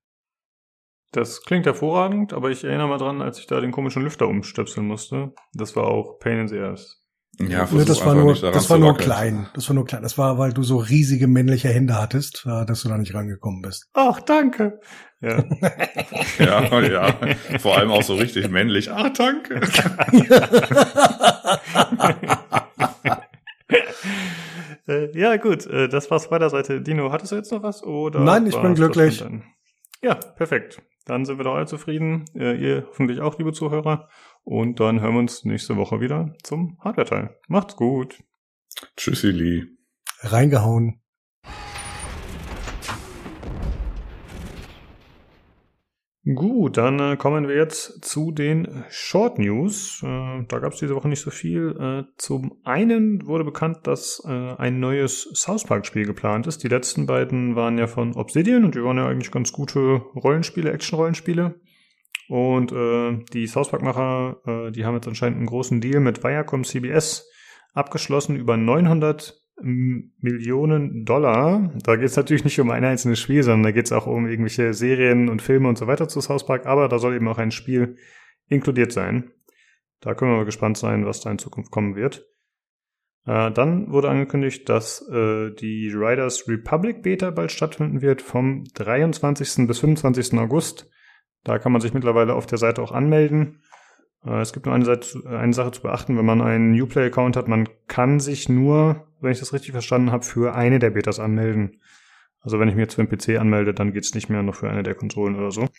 Das 1.13 1.41
klingt 1.43 1.65
hervorragend, 1.65 2.33
aber 2.33 2.51
ich 2.51 2.65
erinnere 2.65 2.89
mal 2.89 2.97
dran, 2.97 3.21
als 3.21 3.39
ich 3.39 3.47
da 3.47 3.61
den 3.61 3.71
komischen 3.71 4.03
Lüfter 4.03 4.27
umstöpseln 4.27 4.86
musste. 4.86 5.31
Das 5.53 5.77
war 5.77 5.86
auch 5.86 6.19
Pain 6.19 6.39
in 6.39 6.47
the 6.49 6.59
Ass. 6.59 7.04
Ja, 7.39 7.67
nee, 7.69 7.83
das 7.83 8.05
war 8.05 8.15
nur, 8.15 8.33
das 8.33 8.69
war 8.69 8.77
nur 8.77 8.95
klein. 8.95 9.47
Das 9.53 9.67
war 9.67 9.73
nur 9.75 9.86
klein. 9.86 10.01
Das 10.03 10.17
war, 10.17 10.38
weil 10.38 10.53
du 10.53 10.63
so 10.63 10.77
riesige 10.77 11.27
männliche 11.27 11.67
Hände 11.69 11.99
hattest, 11.99 12.45
äh, 12.45 12.65
dass 12.65 12.83
du 12.83 12.89
da 12.89 12.97
nicht 12.97 13.13
rangekommen 13.13 13.61
bist. 13.61 13.89
Ach, 13.93 14.21
danke. 14.21 14.79
Ja. 15.21 15.43
ja, 16.39 16.81
ja. 16.81 17.15
Vor 17.59 17.77
allem 17.77 17.91
auch 17.91 18.03
so 18.03 18.15
richtig 18.15 18.49
männlich. 18.49 18.89
Ach, 18.91 19.09
danke. 19.13 19.61
Äh, 24.88 25.17
ja, 25.17 25.38
gut. 25.38 25.65
Äh, 25.65 25.89
das 25.89 26.11
war's 26.11 26.29
bei 26.29 26.38
der 26.38 26.51
Seite. 26.51 26.79
Dino, 26.79 27.11
hattest 27.11 27.31
du 27.31 27.36
jetzt 27.38 27.51
noch 27.51 27.63
was? 27.63 27.83
Oder 27.83 28.19
Nein, 28.19 28.45
ich 28.45 28.55
bin 28.55 28.75
glücklich. 28.75 29.25
Ja, 30.03 30.13
perfekt. 30.13 30.79
Dann 31.05 31.25
sind 31.25 31.39
wir 31.39 31.43
doch 31.43 31.55
alle 31.55 31.65
zufrieden. 31.65 32.25
Ihr 32.36 32.86
hoffentlich 32.88 33.19
auch, 33.19 33.36
liebe 33.39 33.51
Zuhörer. 33.51 34.09
Und 34.45 34.79
dann 34.79 35.01
hören 35.01 35.13
wir 35.15 35.19
uns 35.19 35.43
nächste 35.43 35.75
Woche 35.75 35.99
wieder 35.99 36.35
zum 36.43 36.77
Hardware-Teil. 36.79 37.35
Macht's 37.47 37.75
gut. 37.75 38.23
Tschüssi, 38.95 39.31
Lee. 39.31 39.63
Reingehauen. 40.21 41.01
Gut, 46.33 46.77
dann 46.77 46.99
äh, 46.99 47.17
kommen 47.17 47.47
wir 47.47 47.55
jetzt 47.55 48.03
zu 48.03 48.31
den 48.31 48.83
Short 48.89 49.37
News. 49.37 50.01
Äh, 50.03 50.43
da 50.47 50.59
gab 50.59 50.73
es 50.73 50.79
diese 50.79 50.95
Woche 50.95 51.07
nicht 51.07 51.21
so 51.21 51.29
viel. 51.29 51.75
Äh, 51.79 52.11
zum 52.17 52.59
einen 52.63 53.27
wurde 53.27 53.43
bekannt, 53.43 53.85
dass 53.85 54.23
äh, 54.25 54.31
ein 54.31 54.79
neues 54.79 55.29
South 55.35 55.65
Park-Spiel 55.65 56.05
geplant 56.05 56.47
ist. 56.47 56.63
Die 56.63 56.67
letzten 56.67 57.05
beiden 57.05 57.55
waren 57.55 57.77
ja 57.77 57.85
von 57.85 58.15
Obsidian 58.15 58.65
und 58.65 58.73
die 58.73 58.83
waren 58.83 58.97
ja 58.97 59.07
eigentlich 59.07 59.31
ganz 59.31 59.51
gute 59.51 60.01
Rollenspiele, 60.15 60.71
Action-Rollenspiele. 60.71 61.59
Und 62.28 62.71
äh, 62.71 63.23
die 63.34 63.47
South 63.47 63.69
Park-Macher, 63.69 64.38
äh, 64.45 64.71
die 64.71 64.86
haben 64.86 64.95
jetzt 64.95 65.07
anscheinend 65.07 65.38
einen 65.38 65.47
großen 65.47 65.82
Deal 65.82 65.99
mit 65.99 66.23
Viacom 66.23 66.63
CBS 66.63 67.30
abgeschlossen 67.73 68.36
über 68.36 68.57
900 68.57 69.41
Millionen 69.61 71.05
Dollar. 71.05 71.71
Da 71.84 71.95
geht 71.95 72.07
es 72.07 72.17
natürlich 72.17 72.43
nicht 72.43 72.59
um 72.59 72.71
ein 72.71 72.84
einzelnes 72.84 73.19
Spiel, 73.19 73.41
sondern 73.41 73.63
da 73.63 73.71
geht 73.71 73.86
es 73.86 73.93
auch 73.93 74.05
um 74.05 74.28
irgendwelche 74.28 74.73
Serien 74.73 75.30
und 75.30 75.41
Filme 75.41 75.69
und 75.69 75.78
so 75.78 75.88
weiter 75.88 76.09
zu 76.09 76.19
South 76.19 76.45
Park. 76.45 76.65
Aber 76.65 76.89
da 76.89 76.99
soll 76.99 77.15
eben 77.15 77.28
auch 77.30 77.38
ein 77.38 77.51
Spiel 77.51 77.95
inkludiert 78.47 78.91
sein. 78.91 79.32
Da 80.01 80.13
können 80.13 80.32
wir 80.32 80.38
mal 80.38 80.45
gespannt 80.45 80.78
sein, 80.78 81.05
was 81.05 81.21
da 81.21 81.32
in 81.32 81.38
Zukunft 81.38 81.71
kommen 81.71 81.95
wird. 81.95 82.26
Äh, 83.26 83.51
dann 83.51 83.91
wurde 83.91 84.09
angekündigt, 84.09 84.67
dass 84.67 85.01
äh, 85.09 85.51
die 85.51 85.89
Riders 85.89 86.47
Republic 86.49 87.01
Beta 87.01 87.32
bald 87.32 87.51
stattfinden 87.51 88.01
wird 88.01 88.21
vom 88.21 88.65
23. 88.73 89.67
bis 89.67 89.80
25. 89.80 90.38
August. 90.38 90.89
Da 91.45 91.59
kann 91.59 91.71
man 91.71 91.79
sich 91.79 91.93
mittlerweile 91.93 92.33
auf 92.33 92.47
der 92.47 92.57
Seite 92.57 92.81
auch 92.81 92.91
anmelden. 92.91 93.61
Äh, 94.25 94.41
es 94.41 94.51
gibt 94.51 94.65
nur 94.65 94.75
eine, 94.75 94.83
Seite, 94.83 95.23
eine 95.25 95.53
Sache 95.53 95.71
zu 95.71 95.81
beachten, 95.81 96.17
wenn 96.17 96.25
man 96.25 96.41
einen 96.41 96.79
Uplay-Account 96.79 97.37
hat, 97.37 97.47
man 97.47 97.69
kann 97.87 98.19
sich 98.19 98.49
nur, 98.49 99.07
wenn 99.21 99.31
ich 99.31 99.39
das 99.39 99.53
richtig 99.53 99.71
verstanden 99.71 100.11
habe, 100.11 100.25
für 100.25 100.53
eine 100.55 100.79
der 100.79 100.89
Betas 100.89 101.19
anmelden. 101.19 101.81
Also 102.41 102.59
wenn 102.59 102.67
ich 102.67 102.75
mir 102.75 102.81
jetzt 102.81 102.95
für 102.95 103.05
den 103.05 103.17
PC 103.17 103.39
anmelde, 103.39 103.73
dann 103.73 103.93
geht's 103.93 104.13
nicht 104.13 104.29
mehr 104.29 104.43
noch 104.43 104.55
für 104.55 104.69
eine 104.69 104.83
der 104.83 104.95
Konsolen 104.95 105.35
oder 105.35 105.51
so. 105.51 105.69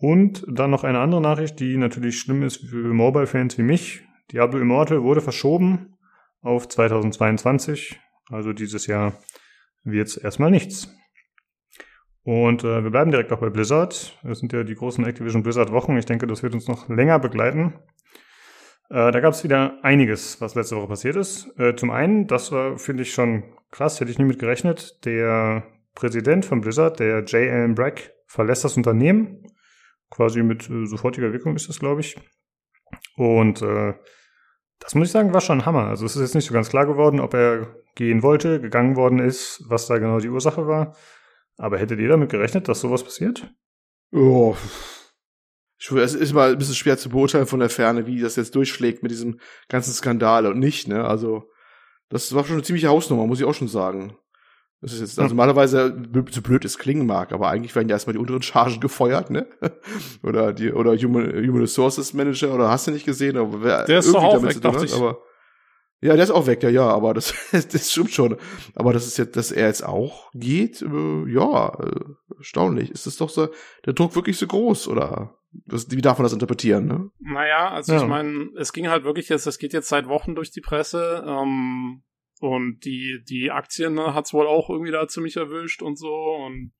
Und 0.00 0.44
dann 0.48 0.70
noch 0.70 0.82
eine 0.82 0.98
andere 0.98 1.20
Nachricht, 1.20 1.60
die 1.60 1.76
natürlich 1.76 2.18
schlimm 2.18 2.42
ist 2.42 2.68
für 2.68 2.92
Mobile-Fans 2.92 3.58
wie 3.58 3.62
mich. 3.62 4.02
Diablo 4.32 4.58
Immortal 4.58 5.02
wurde 5.02 5.20
verschoben 5.20 5.96
auf 6.40 6.68
2022. 6.68 8.00
Also 8.30 8.52
dieses 8.52 8.86
Jahr 8.86 9.18
wird's 9.84 10.16
erstmal 10.16 10.50
nichts. 10.50 10.92
Und 12.24 12.62
äh, 12.62 12.84
wir 12.84 12.90
bleiben 12.90 13.10
direkt 13.10 13.32
auch 13.32 13.40
bei 13.40 13.50
Blizzard. 13.50 14.18
Es 14.22 14.38
sind 14.38 14.52
ja 14.52 14.62
die 14.62 14.74
großen 14.74 15.04
Activision 15.04 15.42
Blizzard 15.42 15.72
Wochen. 15.72 15.96
Ich 15.96 16.06
denke, 16.06 16.26
das 16.26 16.42
wird 16.42 16.54
uns 16.54 16.68
noch 16.68 16.88
länger 16.88 17.18
begleiten. 17.18 17.74
Äh, 18.90 19.10
da 19.10 19.20
gab 19.20 19.32
es 19.32 19.42
wieder 19.42 19.78
einiges, 19.82 20.40
was 20.40 20.54
letzte 20.54 20.76
Woche 20.76 20.88
passiert 20.88 21.16
ist. 21.16 21.48
Äh, 21.58 21.74
zum 21.74 21.90
einen, 21.90 22.26
das 22.26 22.52
war, 22.52 22.78
finde 22.78 23.02
ich, 23.02 23.12
schon 23.12 23.42
krass, 23.70 24.00
hätte 24.00 24.10
ich 24.10 24.18
nie 24.18 24.24
mit 24.24 24.38
gerechnet. 24.38 25.04
Der 25.04 25.64
Präsident 25.94 26.44
von 26.44 26.60
Blizzard, 26.60 27.00
der 27.00 27.20
J. 27.24 27.50
Allen 27.50 27.74
Brack, 27.74 28.12
verlässt 28.26 28.64
das 28.64 28.76
Unternehmen. 28.76 29.46
Quasi 30.10 30.42
mit 30.42 30.68
äh, 30.70 30.86
sofortiger 30.86 31.32
Wirkung 31.32 31.56
ist 31.56 31.68
das, 31.68 31.80
glaube 31.80 32.02
ich. 32.02 32.16
Und 33.16 33.62
äh, 33.62 33.94
das 34.78 34.94
muss 34.94 35.08
ich 35.08 35.12
sagen, 35.12 35.32
war 35.32 35.40
schon 35.40 35.60
ein 35.60 35.66
Hammer. 35.66 35.86
Also 35.86 36.06
es 36.06 36.14
ist 36.14 36.22
jetzt 36.22 36.34
nicht 36.34 36.46
so 36.46 36.54
ganz 36.54 36.68
klar 36.68 36.86
geworden, 36.86 37.18
ob 37.18 37.34
er 37.34 37.74
gehen 37.94 38.22
wollte, 38.22 38.60
gegangen 38.60 38.96
worden 38.96 39.18
ist, 39.18 39.64
was 39.68 39.86
da 39.86 39.98
genau 39.98 40.18
die 40.18 40.28
Ursache 40.28 40.66
war. 40.66 40.94
Aber 41.58 41.78
hättet 41.78 42.00
ihr 42.00 42.08
damit 42.08 42.30
gerechnet, 42.30 42.68
dass 42.68 42.80
sowas 42.80 43.04
passiert? 43.04 43.52
Oh. 44.12 44.56
Ich, 45.78 45.90
es 45.90 46.14
ist 46.14 46.32
mal 46.32 46.52
ein 46.52 46.58
bisschen 46.58 46.74
schwer 46.74 46.96
zu 46.96 47.08
beurteilen 47.08 47.46
von 47.46 47.60
der 47.60 47.68
Ferne, 47.68 48.06
wie 48.06 48.20
das 48.20 48.36
jetzt 48.36 48.54
durchschlägt 48.54 49.02
mit 49.02 49.10
diesem 49.10 49.40
ganzen 49.68 49.92
Skandal 49.92 50.46
und 50.46 50.58
nicht, 50.58 50.86
ne? 50.86 51.04
Also, 51.04 51.50
das 52.08 52.34
war 52.34 52.44
schon 52.44 52.54
eine 52.54 52.62
ziemliche 52.62 52.88
Hausnummer, 52.88 53.26
muss 53.26 53.40
ich 53.40 53.46
auch 53.46 53.54
schon 53.54 53.68
sagen. 53.68 54.16
Das 54.80 54.92
ist 54.92 55.00
jetzt, 55.00 55.18
also 55.18 55.34
normalerweise, 55.34 55.96
so 56.30 56.42
blöd 56.42 56.64
es 56.64 56.76
klingen 56.76 57.06
mag, 57.06 57.32
aber 57.32 57.48
eigentlich 57.48 57.74
werden 57.76 57.88
ja 57.88 57.94
erstmal 57.94 58.14
die 58.14 58.18
unteren 58.18 58.42
Chargen 58.42 58.80
gefeuert, 58.80 59.30
ne? 59.30 59.46
oder 60.22 60.52
die, 60.52 60.72
oder 60.72 60.96
Human, 60.96 61.32
Human 61.36 61.60
Resources 61.60 62.12
Manager, 62.14 62.52
oder 62.52 62.68
hast 62.68 62.88
du 62.88 62.90
nicht 62.90 63.06
gesehen? 63.06 63.36
Aber 63.36 63.62
wer 63.62 63.84
Der 63.84 64.00
ist 64.00 64.12
doch 64.12 64.22
auch 64.22 64.42
weg, 64.42 64.60
dachte 64.60 64.84
ich. 64.84 64.94
Aber, 64.94 65.18
ja, 66.02 66.14
der 66.14 66.24
ist 66.24 66.30
auch 66.32 66.46
weg, 66.46 66.62
ja, 66.64 66.68
ja, 66.68 66.88
aber 66.88 67.14
das, 67.14 67.32
das 67.52 67.90
stimmt 67.90 68.10
schon. 68.10 68.36
Aber 68.74 68.92
das 68.92 69.06
ist 69.06 69.18
jetzt, 69.18 69.36
dass 69.36 69.52
er 69.52 69.68
jetzt 69.68 69.84
auch 69.84 70.30
geht, 70.34 70.82
äh, 70.82 71.32
ja, 71.32 71.68
äh, 71.78 72.00
erstaunlich. 72.36 72.90
Ist 72.90 73.06
das 73.06 73.16
doch 73.16 73.30
so, 73.30 73.48
der 73.86 73.92
Druck 73.92 74.16
wirklich 74.16 74.36
so 74.36 74.46
groß, 74.46 74.88
oder? 74.88 75.38
Das, 75.66 75.90
wie 75.90 76.00
darf 76.00 76.18
man 76.18 76.24
das 76.24 76.32
interpretieren, 76.32 76.86
ne? 76.86 77.10
Naja, 77.20 77.70
also 77.70 77.92
ja. 77.92 78.02
ich 78.02 78.08
meine, 78.08 78.50
es 78.56 78.72
ging 78.72 78.88
halt 78.88 79.04
wirklich 79.04 79.28
jetzt, 79.28 79.46
es 79.46 79.58
geht 79.58 79.72
jetzt 79.72 79.88
seit 79.88 80.08
Wochen 80.08 80.34
durch 80.34 80.50
die 80.50 80.62
Presse, 80.62 81.24
ähm, 81.26 82.02
und 82.40 82.80
die, 82.84 83.22
die 83.28 83.52
Aktien 83.52 83.94
ne, 83.94 84.14
hat's 84.14 84.34
wohl 84.34 84.48
auch 84.48 84.68
irgendwie 84.68 84.90
da 84.90 85.06
ziemlich 85.06 85.36
erwischt 85.36 85.80
und 85.80 85.96
so, 85.96 86.12
und 86.12 86.72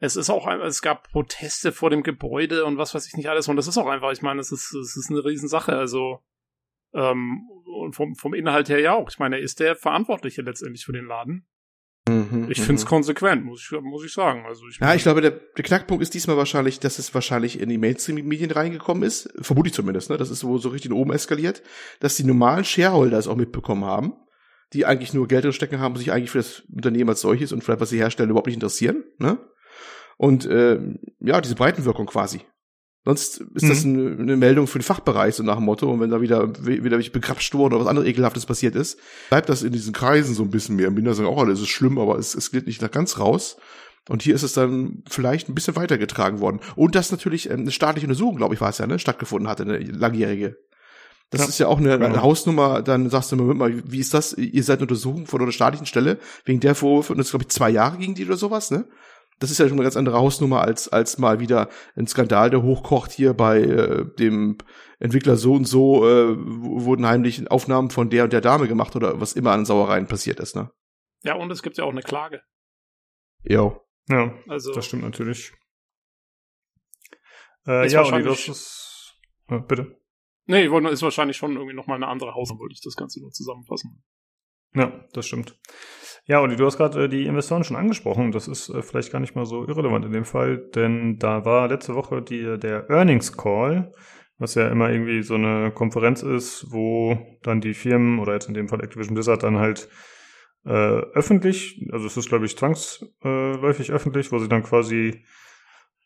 es 0.00 0.16
ist 0.16 0.28
auch 0.28 0.48
es 0.48 0.82
gab 0.82 1.08
Proteste 1.10 1.70
vor 1.70 1.90
dem 1.90 2.02
Gebäude 2.02 2.64
und 2.64 2.78
was 2.78 2.94
weiß 2.94 3.06
ich 3.06 3.16
nicht 3.16 3.28
alles, 3.28 3.46
und 3.46 3.54
das 3.54 3.68
ist 3.68 3.78
auch 3.78 3.86
einfach, 3.86 4.10
ich 4.10 4.22
meine, 4.22 4.40
es 4.40 4.50
ist, 4.50 4.74
es 4.74 4.96
ist 4.96 5.10
eine 5.10 5.24
Riesensache, 5.24 5.76
also, 5.76 6.18
ähm, 6.94 7.48
und 7.74 7.94
vom, 7.94 8.14
vom 8.14 8.34
Inhalt 8.34 8.68
her 8.68 8.80
ja 8.80 8.94
auch. 8.94 9.10
Ich 9.10 9.18
meine, 9.18 9.36
er 9.36 9.42
ist 9.42 9.60
der 9.60 9.76
Verantwortliche 9.76 10.42
letztendlich 10.42 10.84
für 10.84 10.92
den 10.92 11.06
Laden. 11.06 11.46
Mhm, 12.08 12.48
ich 12.50 12.60
finde 12.60 12.74
es 12.74 12.84
mhm. 12.84 12.88
konsequent, 12.88 13.44
muss 13.44 13.62
ich, 13.62 13.80
muss 13.80 14.04
ich 14.04 14.12
sagen. 14.12 14.44
Also 14.46 14.66
ich 14.68 14.78
ja, 14.78 14.94
ich 14.94 15.02
glaube, 15.02 15.22
der, 15.22 15.30
der 15.30 15.64
Knackpunkt 15.64 16.02
ist 16.02 16.12
diesmal 16.12 16.36
wahrscheinlich, 16.36 16.78
dass 16.78 16.98
es 16.98 17.14
wahrscheinlich 17.14 17.60
in 17.60 17.70
die 17.70 17.78
Mainstream-Medien 17.78 18.50
reingekommen 18.50 19.02
ist. 19.02 19.32
Vermute 19.40 19.68
ich 19.68 19.74
zumindest, 19.74 20.10
ne? 20.10 20.18
Das 20.18 20.30
ist 20.30 20.44
wo 20.44 20.58
so 20.58 20.68
richtig 20.68 20.92
oben 20.92 21.12
eskaliert, 21.12 21.62
dass 22.00 22.16
die 22.16 22.24
normalen 22.24 22.64
Shareholder 22.64 23.18
es 23.18 23.26
auch 23.26 23.36
mitbekommen 23.36 23.84
haben, 23.84 24.12
die 24.74 24.84
eigentlich 24.84 25.14
nur 25.14 25.28
Geld 25.28 25.52
stecken 25.54 25.80
haben, 25.80 25.96
sich 25.96 26.12
eigentlich 26.12 26.30
für 26.30 26.38
das 26.38 26.60
Unternehmen 26.74 27.08
als 27.08 27.22
solches 27.22 27.52
und 27.52 27.64
vielleicht 27.64 27.80
was 27.80 27.88
sie 27.88 27.98
herstellen 27.98 28.30
überhaupt 28.30 28.48
nicht 28.48 28.56
interessieren, 28.56 29.04
ne? 29.18 29.38
Und 30.16 30.46
äh, 30.46 30.78
ja, 31.20 31.40
diese 31.40 31.56
Breitenwirkung 31.56 32.06
quasi. 32.06 32.42
Sonst 33.04 33.40
ist 33.54 33.64
mhm. 33.64 33.68
das 33.68 33.84
eine, 33.84 34.16
eine, 34.18 34.36
Meldung 34.36 34.66
für 34.66 34.78
den 34.78 34.84
Fachbereich, 34.84 35.34
so 35.34 35.42
nach 35.42 35.56
dem 35.56 35.64
Motto. 35.64 35.90
Und 35.90 36.00
wenn 36.00 36.10
da 36.10 36.22
wieder, 36.22 36.48
wieder 36.64 36.98
begrapscht 36.98 37.54
wurde 37.54 37.76
oder 37.76 37.84
was 37.84 37.90
anderes 37.90 38.08
Ekelhaftes 38.08 38.46
passiert 38.46 38.74
ist, 38.74 38.98
bleibt 39.28 39.50
das 39.50 39.62
in 39.62 39.72
diesen 39.72 39.92
Kreisen 39.92 40.34
so 40.34 40.42
ein 40.42 40.50
bisschen 40.50 40.76
mehr. 40.76 40.88
Im 40.88 40.94
Binder 40.94 41.14
sagen 41.14 41.28
auch 41.28 41.38
alle, 41.38 41.52
es 41.52 41.60
ist 41.60 41.68
schlimm, 41.68 41.98
aber 41.98 42.18
es, 42.18 42.34
es 42.34 42.50
geht 42.50 42.66
nicht 42.66 42.80
nach 42.80 42.90
ganz 42.90 43.18
raus. 43.18 43.56
Und 44.08 44.22
hier 44.22 44.34
ist 44.34 44.42
es 44.42 44.54
dann 44.54 45.02
vielleicht 45.08 45.48
ein 45.48 45.54
bisschen 45.54 45.76
weitergetragen 45.76 46.40
worden. 46.40 46.60
Und 46.76 46.94
dass 46.94 47.10
natürlich 47.10 47.50
eine 47.50 47.70
staatliche 47.70 48.06
Untersuchung, 48.06 48.36
glaube 48.36 48.54
ich, 48.54 48.60
war 48.60 48.70
es 48.70 48.78
ja, 48.78 48.86
ne, 48.86 48.98
stattgefunden 48.98 49.48
hatte, 49.48 49.64
eine 49.64 49.78
langjährige. 49.78 50.56
Das 51.30 51.42
ja, 51.42 51.48
ist 51.48 51.58
ja 51.58 51.66
auch 51.68 51.78
eine, 51.78 51.98
genau. 51.98 52.06
eine, 52.06 52.22
Hausnummer, 52.22 52.82
dann 52.82 53.10
sagst 53.10 53.32
du 53.32 53.36
mal, 53.36 53.82
wie 53.86 53.98
ist 53.98 54.14
das? 54.14 54.34
Ihr 54.34 54.62
seid 54.62 54.78
eine 54.78 54.84
Untersuchung 54.84 55.26
von 55.26 55.42
einer 55.42 55.52
staatlichen 55.52 55.86
Stelle, 55.86 56.18
wegen 56.44 56.60
der 56.60 56.74
Vorwürfe, 56.74 57.12
und 57.12 57.18
das 57.18 57.30
glaube 57.30 57.44
ich 57.44 57.48
zwei 57.48 57.70
Jahre 57.70 57.98
ging 57.98 58.14
die 58.14 58.24
oder 58.24 58.36
sowas, 58.36 58.70
ne? 58.70 58.86
Das 59.38 59.50
ist 59.50 59.58
ja 59.58 59.68
schon 59.68 59.76
eine 59.78 59.84
ganz 59.84 59.96
andere 59.96 60.18
Hausnummer 60.18 60.62
als, 60.62 60.88
als 60.88 61.18
mal 61.18 61.40
wieder 61.40 61.68
ein 61.96 62.06
Skandal, 62.06 62.50
der 62.50 62.62
hochkocht 62.62 63.10
hier 63.10 63.34
bei 63.34 63.60
äh, 63.60 64.04
dem 64.18 64.58
Entwickler 64.98 65.36
so 65.36 65.54
und 65.54 65.66
so, 65.66 66.06
äh, 66.08 66.36
wurden 66.36 67.06
heimlich 67.06 67.50
Aufnahmen 67.50 67.90
von 67.90 68.10
der 68.10 68.24
und 68.24 68.32
der 68.32 68.40
Dame 68.40 68.68
gemacht 68.68 68.96
oder 68.96 69.20
was 69.20 69.32
immer 69.32 69.52
an 69.52 69.64
Sauereien 69.64 70.06
passiert 70.06 70.40
ist, 70.40 70.56
ne? 70.56 70.70
Ja, 71.22 71.34
und 71.34 71.50
es 71.50 71.62
gibt 71.62 71.78
ja 71.78 71.84
auch 71.84 71.90
eine 71.90 72.02
Klage. 72.02 72.42
Jo. 73.42 73.80
Ja, 74.08 74.34
also, 74.48 74.72
das 74.74 74.86
stimmt 74.86 75.02
natürlich. 75.02 75.52
Äh, 77.66 77.88
ja, 77.88 78.02
und 78.02 78.24
das 78.24 78.48
ist, 78.48 79.14
äh, 79.48 79.58
bitte. 79.58 79.98
Nee, 80.46 80.66
ist 80.66 81.02
wahrscheinlich 81.02 81.38
schon 81.38 81.52
irgendwie 81.56 81.74
nochmal 81.74 81.96
eine 81.96 82.08
andere 82.08 82.34
Hausnummer, 82.34 82.60
wollte 82.60 82.74
ich 82.74 82.82
das 82.82 82.96
Ganze 82.96 83.20
nur 83.20 83.30
zusammenfassen. 83.30 84.04
Ja, 84.74 85.06
das 85.12 85.26
stimmt. 85.26 85.58
Ja, 86.26 86.40
und 86.40 86.58
du 86.58 86.64
hast 86.64 86.78
gerade 86.78 87.04
äh, 87.04 87.08
die 87.08 87.26
Investoren 87.26 87.64
schon 87.64 87.76
angesprochen. 87.76 88.32
Das 88.32 88.48
ist 88.48 88.70
äh, 88.70 88.82
vielleicht 88.82 89.12
gar 89.12 89.20
nicht 89.20 89.34
mal 89.36 89.44
so 89.44 89.66
irrelevant 89.66 90.04
in 90.06 90.12
dem 90.12 90.24
Fall, 90.24 90.58
denn 90.74 91.18
da 91.18 91.44
war 91.44 91.68
letzte 91.68 91.94
Woche 91.94 92.22
die, 92.22 92.58
der 92.58 92.88
Earnings 92.88 93.36
Call, 93.36 93.92
was 94.38 94.54
ja 94.54 94.68
immer 94.68 94.90
irgendwie 94.90 95.22
so 95.22 95.34
eine 95.34 95.70
Konferenz 95.70 96.22
ist, 96.22 96.66
wo 96.70 97.18
dann 97.42 97.60
die 97.60 97.74
Firmen 97.74 98.18
oder 98.20 98.32
jetzt 98.32 98.48
in 98.48 98.54
dem 98.54 98.68
Fall 98.68 98.82
Activision 98.82 99.14
Blizzard 99.14 99.42
dann 99.42 99.58
halt 99.58 99.88
äh, 100.64 100.70
öffentlich, 100.70 101.86
also 101.92 102.06
es 102.06 102.16
ist 102.16 102.28
glaube 102.30 102.46
ich 102.46 102.56
zwangsläufig 102.56 103.92
öffentlich, 103.92 104.32
wo 104.32 104.38
sie 104.38 104.48
dann 104.48 104.62
quasi 104.62 105.24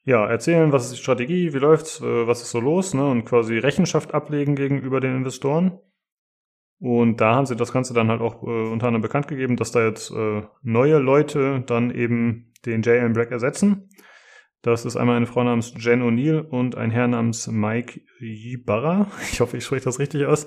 ja 0.04 0.26
erzählen, 0.26 0.72
was 0.72 0.86
ist 0.86 0.94
die 0.94 1.02
Strategie, 1.02 1.54
wie 1.54 1.58
läuft's, 1.58 2.00
äh, 2.00 2.26
was 2.26 2.42
ist 2.42 2.50
so 2.50 2.60
los, 2.60 2.92
ne, 2.92 3.08
und 3.08 3.24
quasi 3.24 3.58
Rechenschaft 3.58 4.14
ablegen 4.14 4.56
gegenüber 4.56 5.00
den 5.00 5.16
Investoren. 5.16 5.78
Und 6.80 7.20
da 7.20 7.34
haben 7.34 7.46
sie 7.46 7.56
das 7.56 7.72
Ganze 7.72 7.92
dann 7.92 8.08
halt 8.08 8.20
auch 8.20 8.42
äh, 8.42 8.46
unter 8.46 8.86
anderem 8.86 9.02
bekannt 9.02 9.26
gegeben, 9.26 9.56
dass 9.56 9.72
da 9.72 9.84
jetzt 9.84 10.12
äh, 10.12 10.42
neue 10.62 10.98
Leute 10.98 11.64
dann 11.66 11.90
eben 11.90 12.52
den 12.66 12.82
J.M. 12.82 13.14
Black 13.14 13.32
ersetzen. 13.32 13.88
Das 14.62 14.84
ist 14.84 14.96
einmal 14.96 15.16
eine 15.16 15.26
Frau 15.26 15.42
namens 15.42 15.72
Jen 15.76 16.02
O'Neill 16.02 16.40
und 16.40 16.76
ein 16.76 16.90
Herr 16.90 17.08
namens 17.08 17.48
Mike 17.48 18.00
Ybarra. 18.20 19.08
Ich 19.32 19.40
hoffe, 19.40 19.56
ich 19.56 19.64
spreche 19.64 19.84
das 19.84 19.98
richtig 19.98 20.26
aus. 20.26 20.46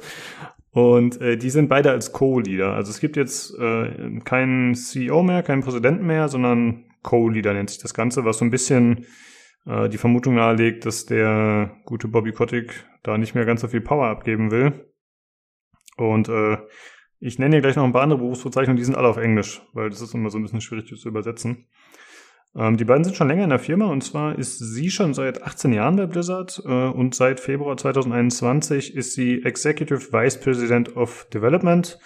Und 0.71 1.19
äh, 1.19 1.38
die 1.38 1.49
sind 1.49 1.67
beide 1.67 1.91
als 1.91 2.13
Co-Leader. 2.13 2.73
Also 2.73 2.91
es 2.91 3.01
gibt 3.01 3.17
jetzt 3.17 3.53
äh, 3.59 4.19
keinen 4.23 4.73
CEO 4.73 5.23
mehr, 5.23 5.43
keinen 5.43 5.63
Präsidenten 5.63 6.05
mehr, 6.05 6.29
sondern 6.29 6.86
Co-Leader 7.03 7.53
nennt 7.53 7.69
sich 7.69 7.79
das 7.79 7.93
Ganze, 7.93 8.23
was 8.23 8.38
so 8.38 8.45
ein 8.45 8.51
bisschen 8.51 9.05
äh, 9.65 9.89
die 9.89 9.97
Vermutung 9.97 10.36
nahelegt, 10.36 10.86
dass 10.86 11.05
der 11.05 11.75
gute 11.86 12.07
Bobby 12.07 12.32
Kotick 12.32 12.86
da 13.03 13.17
nicht 13.17 13.36
mehr 13.36 13.45
ganz 13.45 13.61
so 13.61 13.67
viel 13.67 13.82
Power 13.82 14.07
abgeben 14.07 14.51
will 14.51 14.90
und 16.01 16.29
äh, 16.29 16.57
ich 17.19 17.37
nenne 17.37 17.55
hier 17.55 17.61
gleich 17.61 17.75
noch 17.75 17.83
ein 17.83 17.93
paar 17.93 18.01
andere 18.01 18.19
Berufsbezeichnungen, 18.19 18.77
die 18.77 18.83
sind 18.83 18.95
alle 18.95 19.07
auf 19.07 19.17
Englisch, 19.17 19.61
weil 19.73 19.89
das 19.89 20.01
ist 20.01 20.13
immer 20.13 20.29
so 20.29 20.39
ein 20.39 20.43
bisschen 20.43 20.61
schwierig 20.61 20.87
zu 20.87 21.07
übersetzen. 21.07 21.67
Ähm, 22.55 22.77
die 22.77 22.85
beiden 22.85 23.03
sind 23.03 23.15
schon 23.15 23.27
länger 23.27 23.43
in 23.43 23.49
der 23.49 23.59
Firma 23.59 23.85
und 23.85 24.03
zwar 24.03 24.37
ist 24.37 24.57
sie 24.57 24.89
schon 24.89 25.13
seit 25.13 25.43
18 25.43 25.71
Jahren 25.71 25.95
bei 25.95 26.05
Blizzard 26.07 26.61
äh, 26.65 26.69
und 26.69 27.15
seit 27.15 27.39
Februar 27.39 27.77
2021 27.77 28.95
ist 28.95 29.13
sie 29.13 29.43
Executive 29.43 30.11
Vice 30.11 30.39
President 30.39 30.97
of 30.97 31.27
Development 31.33 31.97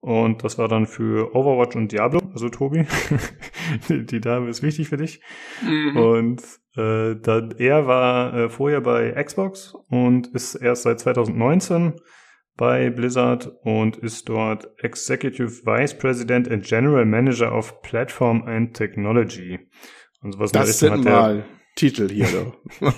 und 0.00 0.42
das 0.42 0.58
war 0.58 0.66
dann 0.66 0.86
für 0.86 1.32
Overwatch 1.36 1.76
und 1.76 1.92
Diablo, 1.92 2.20
also 2.32 2.48
Tobi. 2.48 2.86
die 3.88 4.20
Dame 4.20 4.48
ist 4.48 4.60
wichtig 4.64 4.88
für 4.88 4.96
dich. 4.96 5.20
Mhm. 5.64 5.96
Und 5.96 6.42
äh, 6.76 7.14
da, 7.14 7.48
er 7.56 7.86
war 7.86 8.34
äh, 8.34 8.48
vorher 8.48 8.80
bei 8.80 9.12
Xbox 9.22 9.76
und 9.90 10.26
ist 10.34 10.56
erst 10.56 10.82
seit 10.82 10.98
2019 10.98 12.00
bei 12.56 12.90
Blizzard 12.90 13.50
und 13.62 13.96
ist 13.96 14.28
dort 14.28 14.68
Executive 14.82 15.64
Vice 15.64 15.96
President 15.96 16.50
and 16.50 16.64
General 16.64 17.04
Manager 17.04 17.56
of 17.56 17.80
Platform 17.82 18.42
and 18.46 18.74
Technology. 18.74 19.58
Und 20.22 20.32
sowas 20.32 20.52
das 20.52 20.82
in 20.82 20.88
der 20.88 20.94
Richtung 20.94 21.02
sind 21.04 21.12
hat 21.12 21.22
mal 21.22 21.44
Titel 21.74 22.10
hier. 22.10 22.52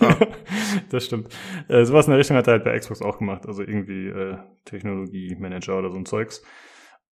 das 0.91 1.07
stimmt. 1.07 1.29
Äh, 1.69 1.85
sowas 1.85 2.07
in 2.07 2.11
der 2.11 2.19
Richtung 2.19 2.37
hat 2.37 2.49
er 2.49 2.55
halt 2.55 2.65
bei 2.65 2.77
Xbox 2.77 3.03
auch 3.03 3.19
gemacht, 3.19 3.47
also 3.47 3.63
irgendwie 3.63 4.09
äh, 4.09 4.37
Technologie-Manager 4.65 5.79
oder 5.79 5.91
so 5.91 5.97
ein 5.97 6.07
Zeugs. 6.07 6.43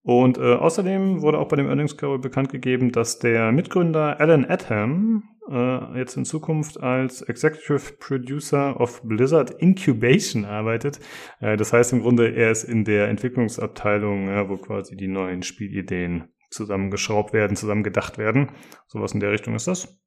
Und 0.04 0.38
äh, 0.38 0.54
außerdem 0.54 1.22
wurde 1.22 1.38
auch 1.38 1.48
bei 1.48 1.56
dem 1.56 1.66
Earnings 1.66 1.96
Call 1.96 2.18
bekannt 2.18 2.50
gegeben, 2.50 2.90
dass 2.90 3.20
der 3.20 3.52
Mitgründer 3.52 4.18
Alan 4.20 4.44
Adham 4.44 5.22
äh, 5.48 5.98
jetzt 5.98 6.16
in 6.16 6.24
Zukunft 6.24 6.82
als 6.82 7.22
Executive 7.22 7.94
Producer 7.98 8.80
of 8.80 9.02
Blizzard 9.02 9.50
Incubation 9.50 10.44
arbeitet. 10.44 10.98
Äh, 11.40 11.56
das 11.56 11.72
heißt 11.72 11.92
im 11.92 12.00
Grunde, 12.00 12.34
er 12.34 12.50
ist 12.50 12.64
in 12.64 12.84
der 12.84 13.08
Entwicklungsabteilung, 13.08 14.28
ja, 14.28 14.48
wo 14.48 14.56
quasi 14.56 14.96
die 14.96 15.08
neuen 15.08 15.42
Spielideen 15.42 16.28
zusammengeschraubt 16.50 17.32
werden, 17.32 17.56
zusammengedacht 17.56 18.18
werden. 18.18 18.50
Sowas 18.86 19.12
in 19.12 19.20
der 19.20 19.30
Richtung 19.30 19.54
ist 19.54 19.68
das. 19.68 20.00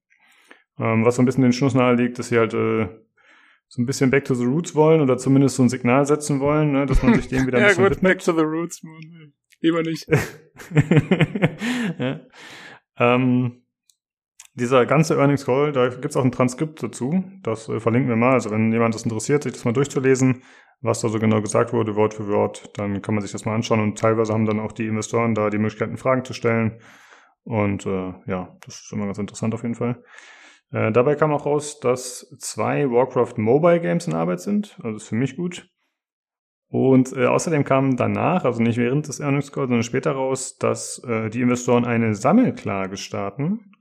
Ähm, 0.78 1.06
was 1.06 1.16
so 1.16 1.22
ein 1.22 1.26
bisschen 1.26 1.43
den 1.43 1.54
Schluss 1.54 1.74
nahe 1.74 1.96
liegt, 1.96 2.20
dass 2.20 2.28
sie 2.30 2.38
halt 2.38 2.54
äh, 2.54 2.88
so 3.68 3.82
ein 3.82 3.86
bisschen 3.86 4.12
back 4.12 4.26
to 4.26 4.36
the 4.36 4.46
roots 4.46 4.76
wollen 4.76 5.02
oder 5.02 5.18
zumindest 5.18 5.56
so 5.56 5.64
ein 5.64 5.70
Signal 5.70 6.06
setzen 6.06 6.39
wollen, 6.39 6.74
ne, 6.74 6.86
dass 6.86 7.02
man 7.02 7.16
sich 7.16 7.28
dem 7.28 7.48
wieder 7.48 7.58
ein 7.60 7.64
ja, 7.64 7.68
bisschen 7.70 7.84
gut, 7.84 7.91
widmet. 7.98 8.18
back 8.18 8.24
to 8.24 8.34
the 8.34 8.43
roots, 8.43 8.84
man. 8.84 9.34
Lieber 9.62 9.82
nicht. 9.82 10.08
ja. 11.99 12.22
ähm, 12.97 13.66
dieser 14.53 14.86
ganze 14.86 15.16
Earnings 15.18 15.45
Call, 15.45 15.72
da 15.72 15.89
gibt's 15.89 16.16
auch 16.16 16.24
ein 16.24 16.32
Transkript 16.32 16.82
dazu. 16.82 17.24
Das 17.43 17.68
äh, 17.68 17.80
verlinken 17.80 18.10
wir 18.10 18.16
mal. 18.16 18.34
Also 18.34 18.51
wenn 18.51 18.72
jemand 18.72 18.95
das 18.95 19.03
interessiert, 19.03 19.43
sich 19.43 19.53
das 19.53 19.66
mal 19.66 19.74
durchzulesen, 19.74 20.43
was 20.82 21.01
da 21.01 21.10
so 21.10 21.20
genau 21.20 21.41
gesagt 21.41 21.74
wurde, 21.74 21.95
Wort 21.95 22.14
für 22.14 22.28
Wort, 22.28 22.70
dann 22.78 23.01
kann 23.01 23.16
man 23.16 23.22
sich 23.22 23.32
das 23.32 23.45
mal 23.45 23.56
anschauen. 23.56 23.82
Und 23.82 23.97
teilweise 23.97 24.34
haben 24.34 24.45
dann 24.45 24.60
auch 24.60 24.72
die 24.72 24.88
Investoren 24.88 25.36
da 25.36 25.49
die 25.49 25.58
Möglichkeit, 25.58 25.97
Fragen 25.99 26.24
zu 26.24 26.34
stellen. 26.34 26.80
Und 27.43 27.86
äh, 27.86 28.14
ja, 28.28 28.58
das 28.66 28.82
ist 28.82 28.93
immer 28.93 29.06
ganz 29.06 29.18
interessant 29.18 29.53
auf 29.53 29.64
jeden 29.64 29.75
Fall. 29.75 30.04
Äh, 30.71 30.92
dabei 30.92 31.16
kam 31.16 31.32
auch 31.32 31.46
raus, 31.46 31.79
dass 31.79 32.34
zwei 32.39 32.89
Warcraft 32.89 33.38
Mobile 33.38 33.82
Games 33.82 34.08
in 34.08 34.13
Arbeit 34.13 34.42
sind. 34.42 34.79
Also 34.82 34.97
ist 34.97 35.08
für 35.08 35.16
mich 35.16 35.36
gut. 35.36 35.70
Und 36.70 37.16
äh, 37.16 37.25
außerdem 37.25 37.63
kam 37.63 37.96
danach, 37.96 38.43
also 38.43 38.62
nicht 38.62 38.78
während 38.78 39.08
des 39.08 39.20
Earnings 39.20 39.51
Calls, 39.51 39.70
sondern 39.70 39.83
später 39.83 40.12
raus, 40.12 40.58
dass 40.58 41.04
äh, 41.08 41.29
die 41.29 41.42
Investoren 41.42 41.86
eine 41.86 42.16
Sammelklage 42.16 42.97
starten 42.97 43.71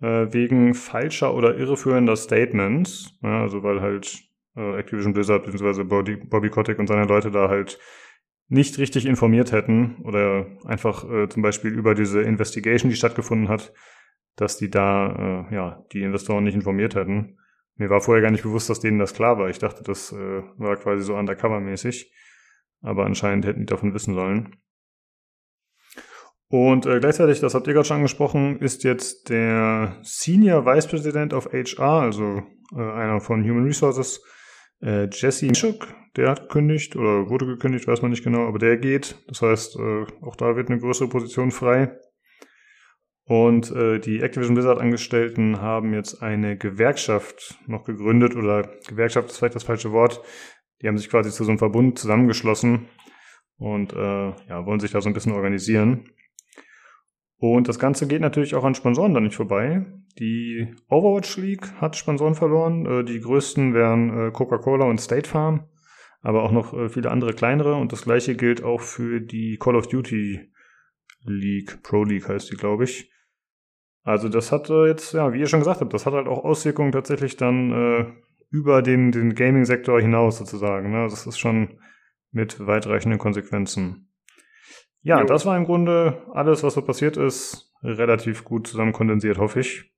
äh, 0.00 0.32
wegen 0.32 0.74
falscher 0.74 1.34
oder 1.34 1.56
irreführender 1.56 2.16
Statements. 2.16 3.18
Ja, 3.22 3.40
also 3.42 3.62
weil 3.62 3.80
halt 3.80 4.22
äh, 4.56 4.78
Activision 4.78 5.14
Blizzard 5.14 5.44
bzw. 5.44 5.84
Bobby, 5.84 6.16
Bobby 6.16 6.50
Kotick 6.50 6.78
und 6.78 6.86
seine 6.86 7.06
Leute 7.06 7.30
da 7.30 7.48
halt 7.48 7.78
nicht 8.48 8.78
richtig 8.78 9.06
informiert 9.06 9.52
hätten 9.52 9.96
oder 10.04 10.46
einfach 10.66 11.08
äh, 11.10 11.28
zum 11.28 11.42
Beispiel 11.42 11.72
über 11.72 11.94
diese 11.94 12.20
Investigation, 12.20 12.90
die 12.90 12.96
stattgefunden 12.96 13.48
hat, 13.48 13.72
dass 14.36 14.58
die 14.58 14.68
da 14.68 15.46
äh, 15.50 15.54
ja 15.54 15.84
die 15.92 16.02
Investoren 16.02 16.44
nicht 16.44 16.54
informiert 16.54 16.94
hätten. 16.94 17.38
Mir 17.76 17.90
war 17.90 18.00
vorher 18.00 18.22
gar 18.22 18.30
nicht 18.30 18.42
bewusst, 18.42 18.68
dass 18.70 18.80
denen 18.80 18.98
das 18.98 19.14
klar 19.14 19.38
war. 19.38 19.48
Ich 19.48 19.58
dachte, 19.58 19.82
das 19.82 20.12
äh, 20.12 20.42
war 20.56 20.76
quasi 20.76 21.02
so 21.02 21.14
undercover-mäßig. 21.14 22.12
Aber 22.80 23.06
anscheinend 23.06 23.46
hätten 23.46 23.60
die 23.60 23.66
davon 23.66 23.94
wissen 23.94 24.14
sollen. 24.14 24.56
Und 26.48 26.84
äh, 26.84 27.00
gleichzeitig, 27.00 27.40
das 27.40 27.54
habt 27.54 27.66
ihr 27.66 27.72
gerade 27.72 27.86
schon 27.86 27.96
angesprochen, 27.96 28.58
ist 28.58 28.84
jetzt 28.84 29.30
der 29.30 29.96
Senior 30.02 30.66
Vice 30.66 30.86
President 30.86 31.32
of 31.32 31.50
HR, 31.50 32.02
also 32.02 32.42
äh, 32.76 32.82
einer 32.82 33.20
von 33.20 33.42
Human 33.42 33.64
Resources, 33.64 34.22
äh, 34.82 35.08
Jesse 35.10 35.46
Mischuk, 35.46 35.88
der 36.16 36.28
hat 36.28 36.42
gekündigt 36.42 36.94
oder 36.94 37.30
wurde 37.30 37.46
gekündigt, 37.46 37.88
weiß 37.88 38.02
man 38.02 38.10
nicht 38.10 38.22
genau, 38.22 38.46
aber 38.46 38.58
der 38.58 38.76
geht. 38.76 39.16
Das 39.28 39.40
heißt, 39.40 39.76
äh, 39.76 40.04
auch 40.20 40.36
da 40.36 40.54
wird 40.54 40.68
eine 40.68 40.78
größere 40.78 41.08
Position 41.08 41.52
frei. 41.52 41.96
Und 43.24 43.70
äh, 43.70 43.98
die 44.00 44.20
Activision 44.20 44.54
Blizzard 44.54 44.80
Angestellten 44.80 45.60
haben 45.60 45.94
jetzt 45.94 46.22
eine 46.22 46.56
Gewerkschaft 46.56 47.58
noch 47.66 47.84
gegründet 47.84 48.34
oder 48.34 48.68
Gewerkschaft 48.88 49.30
ist 49.30 49.38
vielleicht 49.38 49.54
das 49.54 49.64
falsche 49.64 49.92
Wort. 49.92 50.20
Die 50.80 50.88
haben 50.88 50.98
sich 50.98 51.08
quasi 51.08 51.30
zu 51.30 51.44
so 51.44 51.50
einem 51.50 51.58
Verbund 51.58 51.98
zusammengeschlossen 51.98 52.88
und 53.58 53.92
äh, 53.92 53.96
ja, 54.48 54.66
wollen 54.66 54.80
sich 54.80 54.90
da 54.90 55.00
so 55.00 55.08
ein 55.08 55.14
bisschen 55.14 55.32
organisieren. 55.32 56.10
Und 57.36 57.68
das 57.68 57.78
Ganze 57.78 58.06
geht 58.06 58.20
natürlich 58.20 58.54
auch 58.54 58.64
an 58.64 58.74
Sponsoren 58.74 59.14
dann 59.14 59.24
nicht 59.24 59.36
vorbei. 59.36 59.86
Die 60.18 60.74
Overwatch 60.88 61.36
League 61.38 61.72
hat 61.80 61.96
Sponsoren 61.96 62.34
verloren. 62.34 62.86
Äh, 62.86 63.04
die 63.04 63.20
größten 63.20 63.72
wären 63.72 64.28
äh, 64.28 64.30
Coca-Cola 64.32 64.84
und 64.86 65.00
State 65.00 65.28
Farm, 65.28 65.68
aber 66.20 66.42
auch 66.42 66.52
noch 66.52 66.74
äh, 66.74 66.88
viele 66.88 67.10
andere 67.10 67.34
kleinere. 67.34 67.76
Und 67.76 67.92
das 67.92 68.02
gleiche 68.02 68.34
gilt 68.34 68.64
auch 68.64 68.80
für 68.80 69.20
die 69.20 69.58
Call 69.58 69.76
of 69.76 69.86
Duty 69.86 70.52
League, 71.24 71.82
Pro 71.82 72.02
League 72.02 72.28
heißt 72.28 72.50
die, 72.50 72.56
glaube 72.56 72.84
ich. 72.84 73.11
Also 74.04 74.28
das 74.28 74.50
hat 74.50 74.68
jetzt, 74.68 75.12
ja, 75.14 75.32
wie 75.32 75.40
ihr 75.40 75.46
schon 75.46 75.60
gesagt 75.60 75.80
habt, 75.80 75.94
das 75.94 76.06
hat 76.06 76.14
halt 76.14 76.26
auch 76.26 76.44
Auswirkungen 76.44 76.92
tatsächlich 76.92 77.36
dann 77.36 77.70
äh, 77.72 78.12
über 78.50 78.82
den, 78.82 79.12
den 79.12 79.34
Gaming-Sektor 79.34 80.00
hinaus 80.00 80.38
sozusagen. 80.38 80.90
Ne? 80.90 81.06
Das 81.08 81.26
ist 81.26 81.38
schon 81.38 81.78
mit 82.32 82.64
weitreichenden 82.66 83.18
Konsequenzen. 83.18 84.08
Ja, 85.02 85.20
jo. 85.20 85.26
das 85.26 85.46
war 85.46 85.56
im 85.56 85.64
Grunde 85.64 86.22
alles, 86.32 86.62
was 86.62 86.74
so 86.74 86.82
passiert 86.82 87.16
ist, 87.16 87.72
relativ 87.82 88.44
gut 88.44 88.66
zusammen 88.66 88.92
kondensiert, 88.92 89.38
hoffe 89.38 89.60
ich. 89.60 89.92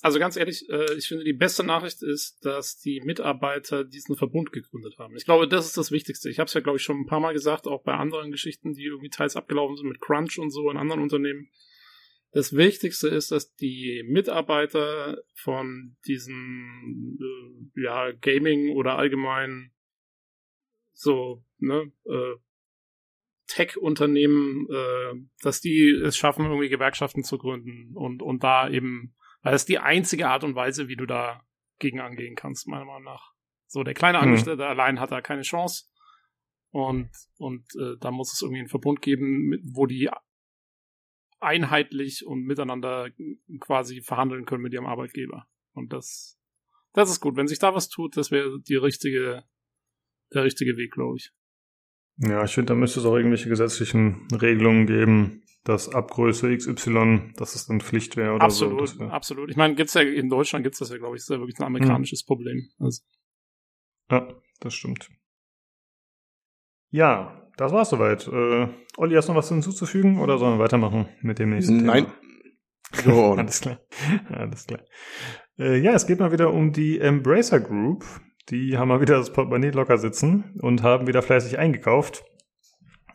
Also 0.00 0.20
ganz 0.20 0.36
ehrlich, 0.36 0.68
äh, 0.70 0.94
ich 0.94 1.08
finde, 1.08 1.24
die 1.24 1.32
beste 1.32 1.64
Nachricht 1.64 2.02
ist, 2.02 2.44
dass 2.44 2.78
die 2.78 3.00
Mitarbeiter 3.04 3.82
diesen 3.82 4.16
Verbund 4.16 4.52
gegründet 4.52 4.94
haben. 4.98 5.16
Ich 5.16 5.24
glaube, 5.24 5.48
das 5.48 5.66
ist 5.66 5.76
das 5.76 5.90
Wichtigste. 5.90 6.30
Ich 6.30 6.38
habe 6.38 6.46
es 6.46 6.54
ja, 6.54 6.60
glaube 6.60 6.76
ich, 6.78 6.84
schon 6.84 7.00
ein 7.00 7.06
paar 7.06 7.20
Mal 7.20 7.32
gesagt, 7.32 7.66
auch 7.66 7.82
bei 7.82 7.94
anderen 7.94 8.30
Geschichten, 8.30 8.74
die 8.74 8.84
irgendwie 8.84 9.10
teils 9.10 9.34
abgelaufen 9.34 9.76
sind 9.76 9.88
mit 9.88 10.00
Crunch 10.00 10.38
und 10.38 10.50
so 10.50 10.70
in 10.70 10.76
anderen 10.76 11.02
Unternehmen. 11.02 11.48
Das 12.30 12.54
Wichtigste 12.54 13.08
ist, 13.08 13.30
dass 13.30 13.54
die 13.54 14.04
Mitarbeiter 14.06 15.22
von 15.34 15.96
diesen 16.06 17.18
äh, 17.20 17.82
ja, 17.82 18.12
Gaming 18.12 18.76
oder 18.76 18.96
allgemein 18.98 19.72
so 20.92 21.44
ne, 21.58 21.90
äh, 22.04 22.34
Tech-Unternehmen, 23.46 24.66
äh, 24.70 25.14
dass 25.42 25.60
die 25.60 25.88
es 25.90 26.16
schaffen, 26.16 26.44
irgendwie 26.44 26.68
Gewerkschaften 26.68 27.24
zu 27.24 27.38
gründen 27.38 27.96
und, 27.96 28.22
und 28.22 28.44
da 28.44 28.68
eben, 28.68 29.14
weil 29.42 29.52
das 29.52 29.62
ist 29.62 29.68
die 29.68 29.78
einzige 29.78 30.28
Art 30.28 30.44
und 30.44 30.54
Weise, 30.54 30.88
wie 30.88 30.96
du 30.96 31.06
da 31.06 31.42
gegen 31.78 32.00
angehen 32.00 32.36
kannst, 32.36 32.68
meiner 32.68 32.84
Meinung 32.84 33.04
nach. 33.04 33.32
So, 33.66 33.82
der 33.84 33.94
kleine 33.94 34.18
hm. 34.18 34.28
Angestellte 34.28 34.64
hm. 34.64 34.70
allein 34.70 35.00
hat 35.00 35.12
da 35.12 35.20
keine 35.22 35.42
Chance. 35.42 35.86
Und, 36.70 37.10
und 37.38 37.64
äh, 37.80 37.96
da 37.98 38.10
muss 38.10 38.32
es 38.34 38.42
irgendwie 38.42 38.60
einen 38.60 38.68
Verbund 38.68 39.00
geben, 39.00 39.58
wo 39.72 39.86
die 39.86 40.10
einheitlich 41.40 42.26
und 42.26 42.44
miteinander 42.44 43.10
quasi 43.60 44.00
verhandeln 44.00 44.44
können 44.44 44.62
mit 44.62 44.72
ihrem 44.72 44.86
Arbeitgeber. 44.86 45.46
Und 45.72 45.92
das, 45.92 46.38
das 46.92 47.10
ist 47.10 47.20
gut. 47.20 47.36
Wenn 47.36 47.48
sich 47.48 47.58
da 47.58 47.74
was 47.74 47.88
tut, 47.88 48.16
das 48.16 48.30
wäre 48.30 48.60
die 48.60 48.76
richtige, 48.76 49.44
der 50.34 50.44
richtige 50.44 50.76
Weg, 50.76 50.92
glaube 50.92 51.16
ich. 51.16 51.32
Ja, 52.18 52.44
ich 52.44 52.52
finde, 52.52 52.72
da 52.72 52.74
müsste 52.74 53.00
es 53.00 53.06
auch 53.06 53.16
irgendwelche 53.16 53.48
gesetzlichen 53.48 54.26
Regelungen 54.32 54.86
geben, 54.86 55.44
dass 55.62 55.88
ab 55.88 56.10
Größe 56.10 56.56
XY, 56.56 57.32
dass 57.36 57.54
es 57.54 57.66
dann 57.66 57.80
Pflicht 57.80 58.16
wäre 58.16 58.34
oder 58.34 58.44
absolut, 58.44 58.88
so. 58.88 59.04
Absolut, 59.04 59.50
Ich 59.50 59.56
meine, 59.56 59.74
gibt's 59.74 59.94
ja 59.94 60.00
in 60.00 60.28
Deutschland 60.28 60.64
gibt's 60.64 60.78
das 60.78 60.90
ja, 60.90 60.98
glaube 60.98 61.16
ich, 61.16 61.20
ist 61.20 61.30
ja 61.30 61.38
wirklich 61.38 61.58
ein 61.58 61.64
amerikanisches 61.64 62.22
hm. 62.22 62.26
Problem. 62.26 62.68
Also. 62.78 63.02
Ja, 64.10 64.34
das 64.60 64.74
stimmt. 64.74 65.10
Ja, 66.90 67.47
das 67.58 67.72
war's 67.72 67.90
soweit. 67.90 68.26
Äh, 68.28 68.68
Olli, 68.96 69.14
hast 69.14 69.28
du 69.28 69.32
noch 69.32 69.38
was 69.38 69.48
hinzuzufügen 69.48 70.20
oder 70.20 70.38
sollen 70.38 70.58
wir 70.58 70.64
weitermachen 70.64 71.08
mit 71.20 71.38
dem 71.38 71.50
nächsten 71.50 71.84
Nein. 71.84 72.06
Thema? 72.06 72.14
Nein. 73.04 73.38
Alles 73.38 73.60
klar. 73.60 73.80
Alles 74.30 74.66
klar. 74.66 74.80
Äh, 75.58 75.78
ja, 75.78 75.92
es 75.92 76.06
geht 76.06 76.20
mal 76.20 76.32
wieder 76.32 76.52
um 76.52 76.72
die 76.72 76.98
Embracer 76.98 77.60
Group. 77.60 78.04
Die 78.48 78.78
haben 78.78 78.88
mal 78.88 79.00
wieder 79.00 79.18
das 79.18 79.32
Portemonnaie 79.32 79.70
locker 79.70 79.98
sitzen 79.98 80.54
und 80.62 80.82
haben 80.82 81.06
wieder 81.06 81.20
fleißig 81.20 81.58
eingekauft. 81.58 82.24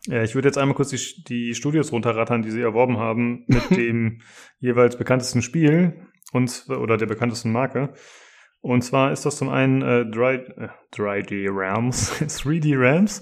Ja, 0.06 0.22
ich 0.22 0.34
würde 0.34 0.48
jetzt 0.48 0.58
einmal 0.58 0.76
kurz 0.76 0.90
die, 0.90 1.24
die 1.24 1.54
Studios 1.54 1.90
runterrattern, 1.90 2.42
die 2.42 2.50
sie 2.50 2.60
erworben 2.60 2.98
haben 2.98 3.44
mit 3.48 3.70
dem 3.76 4.20
jeweils 4.60 4.96
bekanntesten 4.96 5.42
Spiel 5.42 6.06
und 6.32 6.66
oder 6.68 6.96
der 6.96 7.06
bekanntesten 7.06 7.50
Marke. 7.50 7.94
Und 8.64 8.80
zwar 8.80 9.12
ist 9.12 9.26
das 9.26 9.36
zum 9.36 9.50
einen 9.50 9.82
äh, 9.82 10.06
3, 10.06 10.34
äh, 10.36 10.68
3D 10.94 11.48
Rams, 11.50 12.12
3D 12.22 12.74
Rams, 12.78 13.20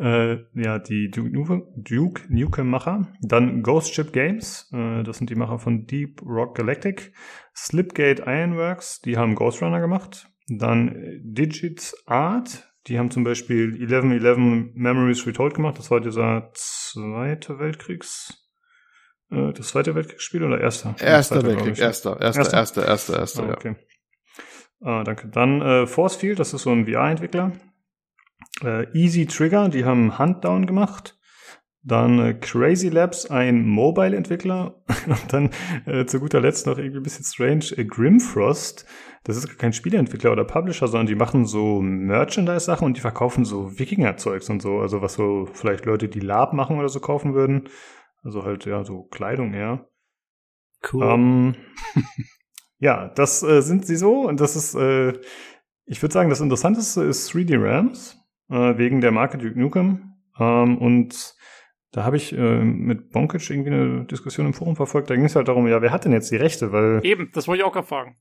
äh, 0.00 0.38
ja, 0.54 0.78
die 0.78 1.10
Duke, 1.10 1.66
Duke 1.76 2.22
Nukem-Macher. 2.30 3.06
Dann 3.20 3.62
Ghost 3.62 3.92
Ship 3.92 4.10
Games, 4.10 4.70
äh, 4.72 5.02
das 5.02 5.18
sind 5.18 5.28
die 5.28 5.34
Macher 5.34 5.58
von 5.58 5.84
Deep 5.84 6.22
Rock 6.22 6.56
Galactic. 6.56 7.12
Slipgate 7.54 8.20
Ironworks, 8.20 9.02
die 9.02 9.18
haben 9.18 9.34
Ghost 9.34 9.60
Runner 9.60 9.80
gemacht. 9.80 10.30
Dann 10.48 10.88
äh, 10.88 11.18
Digits 11.20 11.94
Art, 12.06 12.72
die 12.86 12.98
haben 12.98 13.10
zum 13.10 13.24
Beispiel 13.24 13.74
1111 13.74 14.72
Memories 14.72 15.26
Retold 15.26 15.52
gemacht. 15.52 15.78
Das 15.78 15.90
war 15.90 16.00
dieser 16.00 16.50
zweite 16.54 17.58
Weltkriegs, 17.58 18.42
äh, 19.30 19.52
das 19.52 19.68
zweite 19.68 19.94
Weltkriegsspiel 19.94 20.44
oder 20.44 20.58
erster? 20.58 20.96
Erster 20.98 21.42
Weltkrieg, 21.42 21.78
erster, 21.78 22.18
erster, 22.18 22.56
erster, 22.56 22.86
erster, 22.86 23.18
erster, 23.18 23.42
ah, 23.42 23.52
okay. 23.52 23.76
Ah, 24.80 25.02
danke. 25.02 25.28
Dann 25.28 25.60
äh, 25.60 25.86
Forcefield, 25.86 26.38
das 26.38 26.54
ist 26.54 26.62
so 26.62 26.70
ein 26.70 26.86
VR-Entwickler. 26.86 27.52
Äh, 28.62 28.86
Easy 28.92 29.26
Trigger, 29.26 29.68
die 29.68 29.84
haben 29.84 30.18
Huntdown 30.18 30.66
gemacht. 30.66 31.18
Dann 31.82 32.18
äh, 32.18 32.34
Crazy 32.34 32.88
Labs, 32.88 33.30
ein 33.30 33.66
Mobile-Entwickler. 33.66 34.82
Und 35.06 35.32
dann 35.32 35.50
äh, 35.86 36.04
zu 36.06 36.20
guter 36.20 36.40
Letzt 36.40 36.66
noch 36.66 36.78
irgendwie 36.78 36.98
ein 36.98 37.02
bisschen 37.02 37.24
strange, 37.24 37.76
äh, 37.76 37.84
Grimfrost. 37.84 38.84
Das 39.24 39.36
ist 39.36 39.58
kein 39.58 39.72
Spieleentwickler 39.72 40.32
oder 40.32 40.44
Publisher, 40.44 40.86
sondern 40.88 41.06
die 41.06 41.14
machen 41.14 41.44
so 41.44 41.80
Merchandise-Sachen 41.80 42.86
und 42.86 42.96
die 42.96 43.00
verkaufen 43.00 43.44
so 43.44 43.78
Wikinger-Zeugs 43.78 44.48
und 44.48 44.62
so. 44.62 44.78
Also 44.78 45.02
was 45.02 45.14
so 45.14 45.48
vielleicht 45.52 45.86
Leute, 45.86 46.08
die 46.08 46.20
Lab 46.20 46.52
machen 46.52 46.78
oder 46.78 46.88
so 46.88 47.00
kaufen 47.00 47.34
würden. 47.34 47.68
Also 48.22 48.44
halt, 48.44 48.64
ja, 48.64 48.84
so 48.84 49.04
Kleidung 49.04 49.54
eher. 49.54 49.88
Cool. 50.92 51.04
Ähm, 51.04 51.54
ja, 52.78 53.08
das 53.08 53.42
äh, 53.42 53.60
sind 53.60 53.86
sie 53.86 53.96
so 53.96 54.28
und 54.28 54.40
das 54.40 54.56
ist, 54.56 54.74
äh, 54.74 55.12
ich 55.86 56.02
würde 56.02 56.12
sagen, 56.12 56.30
das 56.30 56.40
Interessanteste 56.40 57.02
ist 57.02 57.30
3D 57.32 57.62
Rams 57.62 58.18
äh, 58.50 58.76
wegen 58.78 59.00
der 59.00 59.10
Marke 59.10 59.38
Duke 59.38 59.58
Nukem. 59.58 60.14
Ähm, 60.38 60.78
und 60.78 61.36
da 61.92 62.04
habe 62.04 62.16
ich 62.16 62.32
äh, 62.32 62.62
mit 62.62 63.10
Bonkic 63.10 63.48
irgendwie 63.48 63.70
eine 63.70 64.04
Diskussion 64.04 64.46
im 64.46 64.54
Forum 64.54 64.76
verfolgt. 64.76 65.10
Da 65.10 65.16
ging 65.16 65.24
es 65.24 65.36
halt 65.36 65.48
darum, 65.48 65.66
ja, 65.66 65.80
wer 65.80 65.90
hat 65.90 66.04
denn 66.04 66.12
jetzt 66.12 66.30
die 66.30 66.36
Rechte? 66.36 66.72
Weil 66.72 67.00
Eben, 67.02 67.30
das 67.32 67.48
wollte 67.48 67.62
ich 67.62 67.66
auch 67.66 67.72
gerade 67.72 67.86
fragen. 67.86 68.16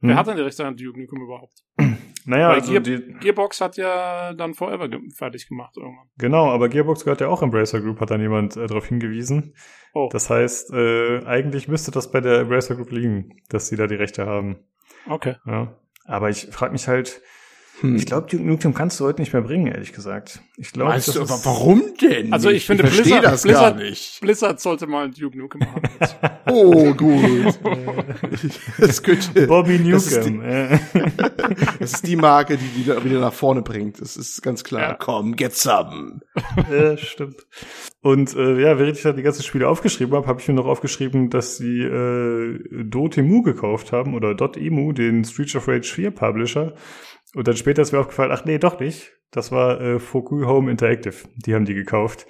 Hm? 0.00 0.10
Wer 0.10 0.16
hat 0.16 0.26
denn 0.28 0.36
die 0.36 0.42
Rechte 0.42 0.64
an 0.64 0.76
Duke 0.76 0.98
Nukem 0.98 1.22
überhaupt? 1.22 1.64
Naja, 2.24 2.50
also 2.50 2.70
Gear, 2.70 2.80
die, 2.80 3.14
Gearbox 3.20 3.60
hat 3.60 3.76
ja 3.76 4.32
dann 4.34 4.54
Forever 4.54 4.88
ge 4.88 5.00
fertig 5.16 5.48
gemacht 5.48 5.76
irgendwann. 5.76 6.08
Genau, 6.18 6.50
aber 6.50 6.68
Gearbox 6.68 7.04
gehört 7.04 7.20
ja 7.20 7.28
auch 7.28 7.42
Embracer 7.42 7.80
Group, 7.80 8.00
hat 8.00 8.10
dann 8.10 8.20
jemand 8.20 8.56
äh, 8.56 8.66
darauf 8.66 8.86
hingewiesen. 8.86 9.54
Oh. 9.94 10.08
Das 10.12 10.28
heißt, 10.28 10.72
äh, 10.72 11.24
eigentlich 11.24 11.68
müsste 11.68 11.90
das 11.90 12.10
bei 12.10 12.20
der 12.20 12.40
Embracer 12.40 12.76
Group 12.76 12.90
liegen, 12.90 13.36
dass 13.48 13.68
sie 13.68 13.76
da 13.76 13.86
die 13.86 13.94
Rechte 13.94 14.26
haben. 14.26 14.58
Okay. 15.08 15.36
Ja. 15.46 15.76
Aber 16.04 16.30
ich 16.30 16.48
frage 16.50 16.72
mich 16.72 16.88
halt, 16.88 17.22
hm. 17.80 17.94
Ich 17.94 18.06
glaube, 18.06 18.26
Duke 18.28 18.42
Nukem 18.42 18.74
kannst 18.74 18.98
du 18.98 19.04
heute 19.04 19.20
nicht 19.20 19.32
mehr 19.32 19.42
bringen, 19.42 19.68
ehrlich 19.68 19.92
gesagt. 19.92 20.40
Ich 20.56 20.72
glaube, 20.72 20.92
weißt 20.92 21.14
du, 21.14 21.20
aber 21.22 21.38
warum 21.44 21.82
denn? 22.00 22.32
Also 22.32 22.50
ich 22.50 22.66
finde, 22.66 22.88
ich 22.88 22.94
Blizzard, 22.94 23.24
das 23.24 23.42
Blizzard, 23.42 23.76
gar 23.76 23.84
nicht. 23.84 24.20
Blizzard 24.20 24.60
sollte 24.60 24.88
mal 24.88 25.04
ein 25.04 25.12
Duke 25.12 25.38
Nukem 25.38 25.60
machen. 25.60 25.82
oh, 26.50 26.92
gut. 26.94 27.58
das 28.78 29.02
könnte, 29.02 29.46
Bobby 29.46 29.78
Nukem. 29.78 29.92
Das 29.92 30.06
ist, 30.06 30.24
die, 30.24 30.40
das 31.78 31.92
ist 31.92 32.06
die 32.06 32.16
Marke, 32.16 32.56
die 32.56 32.66
die 32.82 33.04
wieder 33.04 33.20
nach 33.20 33.32
vorne 33.32 33.62
bringt. 33.62 34.00
Das 34.00 34.16
ist 34.16 34.42
ganz 34.42 34.64
klar. 34.64 34.80
Ja. 34.80 34.94
Komm, 34.94 35.36
get 35.36 35.54
some. 35.54 36.20
ja, 36.72 36.96
stimmt. 36.96 37.46
Und 38.00 38.34
äh, 38.34 38.60
ja, 38.60 38.78
während 38.78 38.96
ich 38.96 39.02
dann 39.02 39.16
die 39.16 39.22
ganzen 39.22 39.42
Spiele 39.44 39.68
aufgeschrieben 39.68 40.14
habe, 40.16 40.26
habe 40.26 40.40
ich 40.40 40.48
mir 40.48 40.54
noch 40.54 40.66
aufgeschrieben, 40.66 41.30
dass 41.30 41.58
sie 41.58 41.82
äh, 41.82 42.58
Dotemu 42.84 43.42
gekauft 43.42 43.92
haben 43.92 44.14
oder 44.14 44.34
Dotemu, 44.34 44.92
den 44.92 45.24
Street 45.24 45.54
of 45.54 45.68
Rage 45.68 45.88
4 45.92 46.10
Publisher. 46.10 46.74
Und 47.34 47.46
dann 47.46 47.56
später 47.56 47.82
ist 47.82 47.92
mir 47.92 48.00
aufgefallen, 48.00 48.32
ach 48.32 48.44
nee, 48.44 48.58
doch 48.58 48.80
nicht. 48.80 49.12
Das 49.30 49.52
war 49.52 49.80
äh, 49.80 49.98
Foku 49.98 50.46
Home 50.46 50.70
Interactive. 50.70 51.28
Die 51.36 51.54
haben 51.54 51.64
die 51.64 51.74
gekauft. 51.74 52.26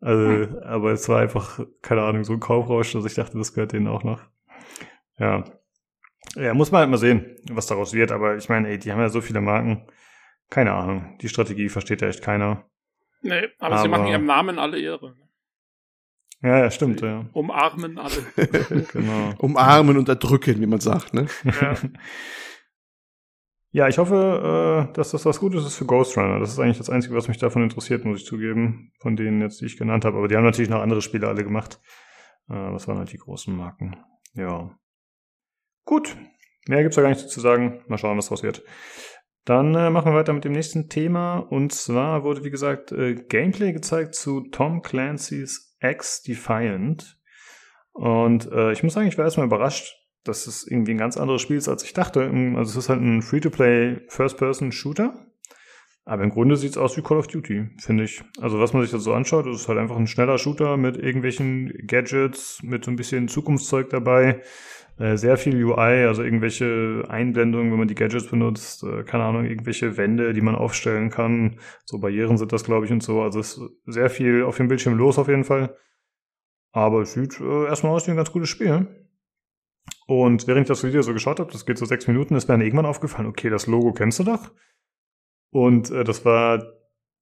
Also, 0.00 0.26
hm. 0.26 0.58
aber 0.64 0.92
es 0.92 1.08
war 1.08 1.20
einfach, 1.20 1.60
keine 1.82 2.02
Ahnung, 2.02 2.24
so 2.24 2.32
ein 2.32 2.40
Kaufrausch, 2.40 2.92
dass 2.92 3.04
ich 3.04 3.14
dachte, 3.14 3.38
das 3.38 3.52
gehört 3.52 3.72
denen 3.72 3.86
auch 3.86 4.02
noch. 4.02 4.22
Ja. 5.18 5.44
Ja, 6.36 6.54
muss 6.54 6.70
man 6.72 6.80
halt 6.80 6.90
mal 6.90 6.96
sehen, 6.96 7.36
was 7.50 7.66
daraus 7.66 7.92
wird. 7.92 8.10
Aber 8.12 8.36
ich 8.36 8.48
meine, 8.48 8.68
ey, 8.68 8.78
die 8.78 8.92
haben 8.92 9.00
ja 9.00 9.08
so 9.08 9.20
viele 9.20 9.40
Marken. 9.40 9.86
Keine 10.48 10.72
Ahnung. 10.72 11.16
Die 11.20 11.28
Strategie 11.28 11.68
versteht 11.68 12.02
ja 12.02 12.08
echt 12.08 12.22
keiner. 12.22 12.64
Nee, 13.22 13.48
aber, 13.58 13.74
aber 13.74 13.82
sie 13.82 13.88
machen 13.88 14.06
ihrem 14.06 14.24
Namen 14.24 14.58
alle 14.58 14.80
Ehre. 14.80 15.16
Ja, 16.42 16.58
ja, 16.58 16.70
stimmt, 16.70 17.02
ja. 17.02 17.26
Umarmen 17.32 17.98
alle. 17.98 18.24
genau. 18.92 19.34
Umarmen 19.38 19.98
und 19.98 20.08
erdrücken, 20.08 20.60
wie 20.60 20.66
man 20.66 20.80
sagt, 20.80 21.12
ne? 21.12 21.26
Ja. 21.44 21.74
Ja, 23.72 23.86
ich 23.86 23.98
hoffe, 23.98 24.88
äh, 24.90 24.92
dass 24.94 25.12
das 25.12 25.24
was 25.26 25.38
Gutes 25.38 25.64
ist 25.64 25.76
für 25.76 25.86
Ghost 25.86 26.16
Runner. 26.18 26.40
Das 26.40 26.50
ist 26.50 26.58
eigentlich 26.58 26.78
das 26.78 26.90
Einzige, 26.90 27.14
was 27.14 27.28
mich 27.28 27.38
davon 27.38 27.62
interessiert, 27.62 28.04
muss 28.04 28.20
ich 28.20 28.26
zugeben, 28.26 28.92
von 28.98 29.14
denen 29.14 29.40
jetzt, 29.40 29.60
die 29.60 29.66
ich 29.66 29.76
genannt 29.76 30.04
habe. 30.04 30.18
Aber 30.18 30.26
die 30.26 30.36
haben 30.36 30.44
natürlich 30.44 30.70
noch 30.70 30.80
andere 30.80 31.02
Spiele 31.02 31.28
alle 31.28 31.44
gemacht. 31.44 31.80
Äh, 32.48 32.72
das 32.72 32.88
waren 32.88 32.98
halt 32.98 33.12
die 33.12 33.18
großen 33.18 33.54
Marken. 33.54 33.96
Ja. 34.34 34.76
Gut. 35.84 36.16
Mehr 36.66 36.82
gibt's 36.82 36.96
da 36.96 37.02
gar 37.02 37.10
nicht 37.10 37.28
zu 37.28 37.40
sagen. 37.40 37.82
Mal 37.86 37.98
schauen, 37.98 38.18
was 38.18 38.42
wird. 38.42 38.64
Dann 39.44 39.74
äh, 39.74 39.88
machen 39.90 40.12
wir 40.12 40.18
weiter 40.18 40.32
mit 40.32 40.44
dem 40.44 40.52
nächsten 40.52 40.88
Thema. 40.88 41.38
Und 41.38 41.72
zwar 41.72 42.24
wurde, 42.24 42.44
wie 42.44 42.50
gesagt, 42.50 42.90
äh, 42.90 43.14
Gameplay 43.14 43.72
gezeigt 43.72 44.16
zu 44.16 44.42
Tom 44.50 44.82
Clancy's 44.82 45.76
X 45.80 46.22
Defiant. 46.22 47.18
Und 47.92 48.50
äh, 48.50 48.72
ich 48.72 48.82
muss 48.82 48.94
sagen, 48.94 49.08
ich 49.08 49.16
war 49.16 49.24
erstmal 49.24 49.46
überrascht, 49.46 49.96
dass 50.24 50.46
es 50.46 50.66
irgendwie 50.66 50.92
ein 50.92 50.98
ganz 50.98 51.16
anderes 51.16 51.42
Spiel 51.42 51.56
ist, 51.56 51.68
als 51.68 51.84
ich 51.84 51.92
dachte. 51.92 52.22
Also 52.56 52.70
es 52.70 52.76
ist 52.76 52.88
halt 52.88 53.00
ein 53.00 53.22
Free-to-Play 53.22 54.02
First-Person-Shooter. 54.08 55.26
Aber 56.04 56.24
im 56.24 56.30
Grunde 56.30 56.56
sieht 56.56 56.70
es 56.70 56.78
aus 56.78 56.96
wie 56.96 57.02
Call 57.02 57.18
of 57.18 57.28
Duty, 57.28 57.68
finde 57.78 58.04
ich. 58.04 58.22
Also 58.40 58.58
was 58.58 58.72
man 58.72 58.82
sich 58.82 58.90
da 58.90 58.98
so 58.98 59.12
anschaut, 59.12 59.46
ist 59.46 59.68
halt 59.68 59.78
einfach 59.78 59.96
ein 59.96 60.06
schneller 60.06 60.38
Shooter 60.38 60.76
mit 60.76 60.96
irgendwelchen 60.96 61.72
Gadgets, 61.86 62.62
mit 62.62 62.84
so 62.84 62.90
ein 62.90 62.96
bisschen 62.96 63.28
Zukunftszeug 63.28 63.90
dabei. 63.90 64.42
Äh, 64.98 65.16
sehr 65.16 65.36
viel 65.36 65.62
UI, 65.62 66.06
also 66.06 66.22
irgendwelche 66.22 67.04
Einblendungen, 67.08 67.70
wenn 67.70 67.78
man 67.78 67.88
die 67.88 67.94
Gadgets 67.94 68.26
benutzt, 68.26 68.82
äh, 68.82 69.02
keine 69.04 69.24
Ahnung, 69.24 69.44
irgendwelche 69.44 69.96
Wände, 69.96 70.32
die 70.32 70.40
man 70.40 70.56
aufstellen 70.56 71.10
kann. 71.10 71.58
So 71.84 71.98
Barrieren 71.98 72.36
sind 72.38 72.52
das, 72.52 72.64
glaube 72.64 72.86
ich, 72.86 72.92
und 72.92 73.02
so. 73.02 73.22
Also 73.22 73.40
es 73.40 73.56
ist 73.56 73.70
sehr 73.86 74.10
viel 74.10 74.42
auf 74.42 74.56
dem 74.56 74.68
Bildschirm 74.68 74.98
los 74.98 75.18
auf 75.18 75.28
jeden 75.28 75.44
Fall. 75.44 75.76
Aber 76.72 77.02
es 77.02 77.14
sieht 77.14 77.40
äh, 77.40 77.66
erstmal 77.66 77.92
aus 77.92 78.06
wie 78.06 78.10
ein 78.10 78.16
ganz 78.16 78.32
gutes 78.32 78.48
Spiel. 78.48 78.99
Und 80.10 80.48
während 80.48 80.62
ich 80.62 80.66
das 80.66 80.82
Video 80.82 81.02
so 81.02 81.12
geschaut 81.12 81.38
habe, 81.38 81.52
das 81.52 81.64
geht 81.64 81.78
so 81.78 81.84
sechs 81.84 82.08
Minuten, 82.08 82.34
ist 82.34 82.48
mir 82.48 82.54
dann 82.54 82.62
irgendwann 82.62 82.84
aufgefallen, 82.84 83.28
okay, 83.28 83.48
das 83.48 83.68
Logo 83.68 83.92
kennst 83.92 84.18
du 84.18 84.24
doch. 84.24 84.50
Und 85.52 85.92
äh, 85.92 86.02
das 86.02 86.24
war 86.24 86.64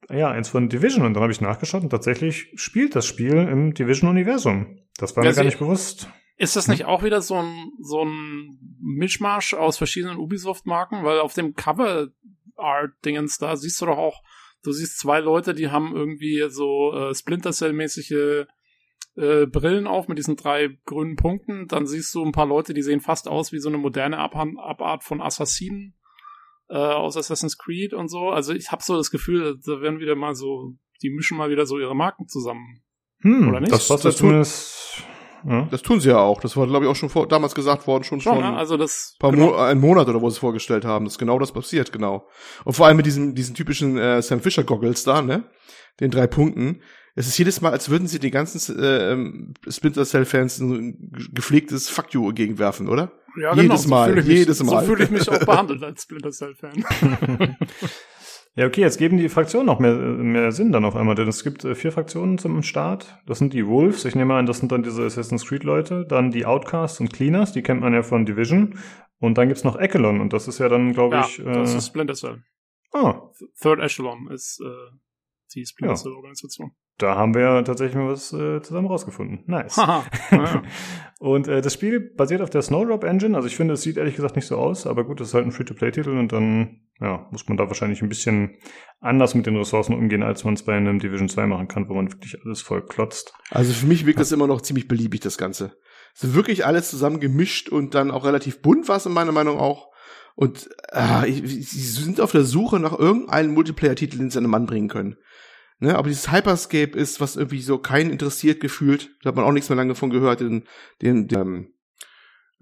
ja 0.09 0.31
eins 0.31 0.49
von 0.49 0.71
Division. 0.71 1.05
Und 1.05 1.13
dann 1.13 1.23
habe 1.23 1.31
ich 1.31 1.43
nachgeschaut 1.43 1.83
und 1.83 1.91
tatsächlich 1.91 2.51
spielt 2.55 2.97
das 2.97 3.05
Spiel 3.05 3.35
im 3.35 3.75
Division-Universum. 3.75 4.79
Das 4.97 5.15
war 5.15 5.23
mir 5.23 5.35
gar 5.35 5.45
nicht 5.45 5.59
bewusst. 5.59 6.09
Ist 6.39 6.57
das 6.57 6.67
nicht 6.67 6.85
hm? 6.85 6.87
auch 6.87 7.03
wieder 7.03 7.21
so 7.21 7.35
ein, 7.35 7.73
so 7.79 8.07
ein 8.07 8.59
Mischmasch 8.81 9.53
aus 9.53 9.77
verschiedenen 9.77 10.17
Ubisoft-Marken? 10.17 11.05
Weil 11.05 11.21
auf 11.21 11.35
dem 11.35 11.53
Cover-Art-Dingens 11.53 13.37
da 13.37 13.59
siehst 13.59 13.83
du 13.83 13.85
doch 13.85 13.99
auch, 13.99 14.23
du 14.63 14.73
siehst 14.73 14.99
zwei 14.99 15.21
Leute, 15.21 15.53
die 15.53 15.69
haben 15.69 15.95
irgendwie 15.95 16.47
so 16.49 16.95
äh, 16.95 17.15
Splinter 17.15 17.53
Cell-mäßige 17.53 18.47
äh, 19.19 19.47
Brillen 19.47 19.87
auf 19.87 20.09
mit 20.09 20.19
diesen 20.19 20.37
drei 20.37 20.79
grünen 20.87 21.17
Punkten. 21.17 21.67
Dann 21.67 21.87
siehst 21.87 22.15
du 22.15 22.25
ein 22.25 22.33
paar 22.33 22.47
Leute, 22.47 22.73
die 22.73 22.83
sehen 22.83 23.01
fast 23.01 23.29
aus 23.29 23.53
wie 23.53 23.59
so 23.59 23.69
eine 23.69 23.79
moderne 23.79 24.19
Ab 24.19 24.35
Abart 24.37 25.03
von 25.03 25.21
Assassinen 25.21 25.95
äh, 26.69 26.77
aus 26.77 27.17
Assassin's 27.17 27.59
Creed 27.59 27.95
und 27.95 28.09
so. 28.09 28.31
Also 28.31 28.53
ich 28.53 28.71
habe 28.71 28.83
so 28.83 28.97
das 28.97 29.11
Gefühl, 29.11 29.59
da 29.65 29.81
werden 29.81 30.01
wieder 30.01 30.15
mal 30.15 30.35
so, 30.35 30.75
die 31.03 31.11
mischen 31.11 31.37
mal 31.37 31.51
wieder 31.51 31.67
so 31.67 31.79
ihre 31.79 31.97
Marken 31.97 32.29
zusammen. 32.29 32.83
Hm, 33.23 33.49
Oder 33.49 33.61
nicht? 33.61 33.73
Das, 33.73 33.89
das, 33.89 34.03
das 34.03 34.17
zumindest 34.17 35.05
ja. 35.47 35.69
Das 35.71 35.83
tun 35.83 36.01
sie 36.01 36.11
ja 36.11 36.19
auch. 36.19 36.41
Das 36.41 36.57
war, 36.57 36.67
glaube 36.67 36.85
ich, 36.85 36.91
auch 36.91 36.97
schon 36.97 37.09
vor, 37.09 37.29
damals 37.29 37.55
gesagt 37.55 37.87
worden, 37.87 38.05
schon 38.05 38.21
schon. 38.21 38.39
Ja, 38.39 38.57
also 38.57 38.77
das 38.77 39.17
paar 39.19 39.31
genau. 39.31 39.47
Mo 39.47 39.57
einen 39.57 39.81
Monat 39.81 40.09
oder 40.09 40.21
wo 40.21 40.29
sie 40.29 40.35
es 40.35 40.39
vorgestellt 40.39 40.85
haben. 40.85 41.05
Das 41.05 41.15
ist 41.15 41.19
genau 41.19 41.39
das 41.39 41.53
passiert, 41.53 41.93
genau. 41.93 42.27
Und 42.65 42.75
vor 42.75 42.87
allem 42.87 42.97
mit 42.97 43.07
diesen, 43.07 43.35
diesen 43.35 43.55
typischen 43.55 43.97
äh, 43.99 44.21
Sam 44.21 44.41
Fisher 44.41 44.65
Goggles 44.65 45.05
da, 45.05 45.23
ne? 45.23 45.45
Den 46.01 46.11
drei 46.11 46.27
Punkten. 46.27 46.83
Es 47.19 47.27
ist 47.27 47.37
jedes 47.37 47.61
Mal, 47.61 47.73
als 47.73 47.91
würden 47.91 48.07
sie 48.07 48.21
die 48.21 48.31
ganzen 48.31 48.79
äh, 48.79 49.11
ähm, 49.11 49.53
Splinter 49.67 50.05
Cell 50.05 50.25
Fans 50.25 50.61
ein 50.61 51.11
gepflegtes 51.33 51.89
Fuck 51.89 52.15
you 52.15 52.33
gegenwerfen, 52.33 52.89
oder? 52.89 53.11
Ja, 53.37 53.51
genau. 53.51 53.63
Jedes 53.63 53.89
Mal, 53.89 54.23
so 54.23 54.31
jedes 54.31 54.63
mich, 54.63 54.71
Mal. 54.71 54.81
So 54.81 54.87
fühle 54.87 55.03
ich 55.03 55.11
mich 55.11 55.29
auch 55.29 55.45
behandelt 55.45 55.83
als 55.83 56.05
Splinter 56.05 56.31
Cell 56.31 56.55
Fan. 56.55 56.85
Ja, 58.55 58.67
okay, 58.67 58.81
jetzt 58.81 58.99
geben 58.99 59.19
die 59.19 59.29
Fraktionen 59.29 59.67
noch 59.67 59.79
mehr, 59.79 59.95
mehr 59.95 60.51
Sinn 60.51 60.73
dann 60.73 60.85
auf 60.85 60.97
einmal, 60.97 61.15
denn 61.15 61.29
es 61.29 61.45
gibt 61.45 61.65
äh, 61.65 61.77
vier 61.77 61.93
Fraktionen 61.93 62.39
zum 62.39 62.65
Start. 62.65 63.17
Das 63.25 63.39
sind 63.39 63.53
die 63.53 63.65
Wolves, 63.65 64.05
ich 64.05 64.17
nehme 64.17 64.35
an, 64.35 64.47
das 64.47 64.59
sind 64.59 64.73
dann 64.73 64.83
diese 64.83 65.05
Assassin's 65.05 65.47
Creed 65.47 65.63
Leute, 65.63 66.05
dann 66.05 66.33
die 66.33 66.45
Outcasts 66.45 66.99
und 66.99 67.13
Cleaners, 67.13 67.53
die 67.53 67.63
kennt 67.63 67.83
man 67.83 67.95
ja 67.95 68.03
von 68.03 68.27
Division. 68.27 68.77
Und 69.21 69.39
dann 69.39 69.47
gibt's 69.47 69.63
noch 69.63 69.77
Echelon 69.77 70.21
und 70.21 70.33
das 70.33 70.49
ist 70.49 70.59
ja 70.59 70.69
dann, 70.69 70.93
glaube 70.93 71.15
ja, 71.15 71.25
ich. 71.25 71.39
Äh, 71.39 71.45
das 71.53 71.73
ist 71.73 71.87
Splinter 71.87 72.15
Cell. 72.15 72.43
Ah. 72.93 73.31
Third 73.61 73.79
Echelon 73.79 74.29
ist 74.33 74.61
äh, 74.61 74.97
die 75.55 75.65
Splinter 75.65 75.95
Cell 75.95 76.13
Organisation. 76.13 76.73
Da 76.99 77.15
haben 77.15 77.35
wir 77.35 77.43
ja 77.43 77.63
tatsächlich 77.63 77.97
mal 77.97 78.09
was 78.09 78.33
äh, 78.33 78.61
zusammen 78.61 78.89
rausgefunden. 78.89 79.45
Nice. 79.47 79.77
ja. 80.31 80.63
und 81.21 81.47
äh, 81.47 81.61
das 81.61 81.75
Spiel 81.75 82.01
basiert 82.01 82.43
auf 82.43 82.51
der 82.51 82.63
Snowdrop 82.63 83.05
Engine. 83.05 83.37
Also 83.37 83.47
ich 83.47 83.57
finde, 83.57 83.75
es 83.75 83.83
sieht 83.83 83.97
ehrlich 83.97 84.17
gesagt 84.17 84.35
nicht 84.35 84.47
so 84.47 84.57
aus, 84.57 84.87
aber 84.87 85.05
gut, 85.05 85.21
das 85.21 85.29
ist 85.29 85.35
halt 85.35 85.47
ein 85.47 85.53
Free-to-Play-Titel 85.53 86.11
und 86.11 86.33
dann 86.33 86.81
ja, 87.01 87.29
muss 87.31 87.47
man 87.49 87.57
da 87.57 87.69
wahrscheinlich 87.69 88.03
ein 88.03 88.09
bisschen 88.09 88.57
anders 89.01 89.37
mit 89.37 89.47
den 89.47 89.57
Ressourcen 89.57 89.95
umgehen, 89.95 90.25
als 90.25 90.43
man 90.45 90.55
es 90.55 90.65
bei 90.65 90.75
einem 90.75 90.99
Division 90.99 91.29
2 91.29 91.47
machen 91.47 91.69
kann, 91.69 91.89
wo 91.89 91.95
man 91.95 92.11
wirklich 92.11 92.37
alles 92.45 92.61
voll 92.61 92.85
klotzt. 92.85 93.33
Also 93.51 93.73
für 93.73 93.87
mich 93.87 94.05
wirkt 94.05 94.19
das 94.19 94.33
immer 94.33 94.49
noch 94.49 94.61
ziemlich 94.61 94.89
beliebig, 94.89 95.21
das 95.21 95.39
Ganze. 95.39 95.77
Es 96.15 96.25
ist 96.25 96.35
wirklich 96.35 96.67
alles 96.67 96.91
zusammen 96.91 97.21
gemischt 97.21 97.69
und 97.69 97.95
dann 97.95 98.11
auch 98.11 98.25
relativ 98.25 98.61
bunt 98.61 98.89
war 98.89 98.97
es 98.97 99.07
in 99.07 99.13
meiner 99.13 99.31
Meinung 99.31 99.59
auch. 99.59 99.89
Und 100.35 100.69
äh, 100.91 101.31
sie 101.31 101.63
sind 101.63 102.21
auf 102.21 102.33
der 102.33 102.45
Suche 102.45 102.81
nach 102.81 102.99
irgendeinem 102.99 103.55
Multiplayer-Titel, 103.55 104.19
den 104.19 104.31
sie 104.31 104.39
an 104.39 104.45
den 104.45 104.51
Mann 104.51 104.67
bringen 104.67 104.89
können. 104.89 105.17
Ne, 105.81 105.97
aber 105.97 106.09
dieses 106.09 106.33
Hyperscape 106.33 106.99
ist, 106.99 107.21
was 107.21 107.37
irgendwie 107.37 107.61
so 107.61 107.79
keinen 107.79 108.11
interessiert 108.11 108.61
gefühlt. 108.61 109.11
Da 109.23 109.29
hat 109.29 109.37
man 109.37 109.45
auch 109.45 109.53
nichts 109.53 109.69
mehr 109.69 109.77
lange 109.77 109.95
von 109.95 110.11
gehört. 110.11 110.41
Den, 110.41 110.65
den, 111.01 111.29
den 111.29 111.39
ähm, 111.39 111.73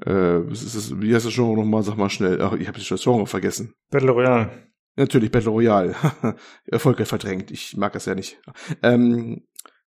äh, 0.04 0.50
was 0.50 0.62
ist 0.62 0.76
das, 0.76 1.00
wie 1.00 1.14
heißt 1.14 1.24
das 1.24 1.34
Genre 1.34 1.56
nochmal? 1.56 1.82
Sag 1.82 1.96
mal 1.96 2.10
schnell. 2.10 2.42
Ach, 2.42 2.52
ich 2.52 2.68
habe 2.68 2.78
das 2.78 3.02
Genre 3.02 3.26
vergessen. 3.26 3.74
Battle 3.90 4.10
Royale. 4.10 4.50
Natürlich, 4.96 5.30
Battle 5.30 5.50
Royale. 5.50 5.94
Erfolgreich 6.66 7.08
verdrängt. 7.08 7.50
Ich 7.50 7.76
mag 7.76 7.94
das 7.94 8.04
ja 8.04 8.14
nicht. 8.14 8.38
Ähm, 8.82 9.46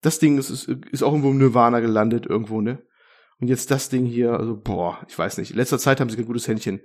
das 0.00 0.18
Ding 0.18 0.38
ist, 0.38 0.48
ist, 0.48 0.68
ist 0.68 1.02
auch 1.02 1.12
irgendwo 1.12 1.30
im 1.30 1.38
Nirvana 1.38 1.80
gelandet, 1.80 2.26
irgendwo, 2.26 2.62
ne? 2.62 2.82
Und 3.38 3.48
jetzt 3.48 3.70
das 3.70 3.88
Ding 3.88 4.04
hier, 4.04 4.32
also, 4.32 4.56
boah, 4.56 4.98
ich 5.08 5.18
weiß 5.18 5.38
nicht. 5.38 5.50
In 5.50 5.56
letzter 5.56 5.78
Zeit 5.78 6.00
haben 6.00 6.10
sie 6.10 6.16
kein 6.16 6.26
gutes 6.26 6.48
Händchen. 6.48 6.80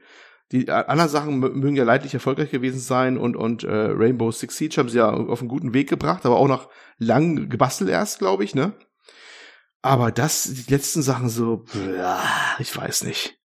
Die 0.52 0.70
anderen 0.70 1.10
Sachen 1.10 1.40
mögen 1.40 1.76
ja 1.76 1.84
leidlich 1.84 2.14
erfolgreich 2.14 2.52
gewesen 2.52 2.80
sein 2.80 3.18
und, 3.18 3.36
und 3.36 3.64
äh, 3.64 3.72
Rainbow 3.72 4.32
Six 4.32 4.58
Siege 4.58 4.78
haben 4.78 4.90
sie 4.90 5.00
ja 5.00 5.10
auf 5.10 5.40
einen 5.40 5.50
guten 5.50 5.74
Weg 5.74 5.90
gebracht, 5.90 6.26
aber 6.26 6.38
auch 6.38 6.48
noch 6.48 6.70
lang 6.98 7.50
gebastelt 7.50 7.90
erst, 7.90 8.20
glaube 8.20 8.44
ich, 8.44 8.54
ne? 8.54 8.74
Aber 9.82 10.12
das, 10.12 10.44
die 10.44 10.72
letzten 10.72 11.02
Sachen 11.02 11.30
so, 11.30 11.66
ich 12.60 12.76
weiß 12.76 13.04
nicht. 13.04 13.40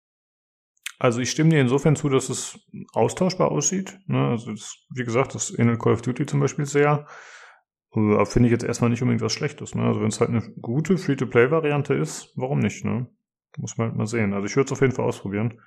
Also 0.99 1.21
ich 1.21 1.31
stimme 1.31 1.51
dir 1.51 1.61
insofern 1.61 1.97
zu, 1.97 2.11
dass 2.11 2.29
es 2.29 2.59
austauschbar 2.93 3.51
aussieht. 3.51 3.99
Ne? 4.07 4.29
Also 4.29 4.51
das, 4.51 4.77
wie 4.91 5.05
gesagt, 5.05 5.35
das 5.35 5.49
in 5.49 5.79
Call 5.79 5.95
of 5.95 6.03
Duty 6.03 6.27
zum 6.27 6.41
Beispiel 6.41 6.67
sehr. 6.67 7.07
Aber 7.91 8.27
finde 8.27 8.49
ich 8.49 8.53
jetzt 8.53 8.65
erstmal 8.65 8.91
nicht 8.91 9.03
unbedingt 9.03 9.23
was 9.23 9.33
Schlechtes. 9.33 9.75
Ne? 9.75 9.83
Also 9.83 10.01
wenn 10.01 10.09
es 10.09 10.21
halt 10.21 10.29
eine 10.31 10.43
gute 10.61 10.99
Free-to-Play-Variante 10.99 11.95
ist, 11.95 12.33
warum 12.37 12.59
nicht? 12.59 12.85
Ne? 12.85 13.07
Muss 13.57 13.79
man 13.79 13.89
halt 13.89 13.97
mal 13.97 14.07
sehen. 14.07 14.35
Also 14.35 14.47
ich 14.47 14.57
würde 14.57 14.67
es 14.67 14.73
auf 14.73 14.81
jeden 14.83 14.95
Fall 14.95 15.07
ausprobieren. 15.07 15.61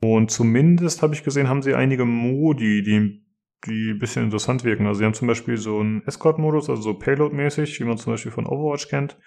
Und 0.00 0.30
zumindest 0.30 1.02
habe 1.02 1.14
ich 1.14 1.24
gesehen, 1.24 1.48
haben 1.48 1.62
sie 1.62 1.74
einige 1.74 2.04
Modi, 2.04 2.82
die, 2.82 3.22
die 3.66 3.90
ein 3.92 3.98
bisschen 3.98 4.24
interessant 4.24 4.64
wirken. 4.64 4.86
Also 4.86 4.98
sie 4.98 5.04
haben 5.04 5.14
zum 5.14 5.28
Beispiel 5.28 5.56
so 5.56 5.80
einen 5.80 6.02
Escort-Modus, 6.06 6.68
also 6.68 6.82
so 6.82 6.94
Payload-mäßig, 6.94 7.80
wie 7.80 7.84
man 7.84 7.96
zum 7.96 8.12
Beispiel 8.12 8.32
von 8.32 8.46
Overwatch 8.46 8.88
kennt. 8.88 9.18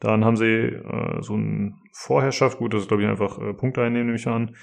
Dann 0.00 0.24
haben 0.24 0.36
sie 0.36 0.44
äh, 0.44 1.22
so 1.22 1.36
ein 1.36 1.80
Vorherrschaft, 1.92 2.58
gut, 2.58 2.74
das 2.74 2.82
ist 2.82 2.88
glaube 2.88 3.04
ich 3.04 3.08
einfach 3.08 3.38
äh, 3.38 3.54
Punkte 3.54 3.82
einnehmen, 3.82 4.06
nehme 4.06 4.18
ich 4.18 4.26
an. 4.26 4.56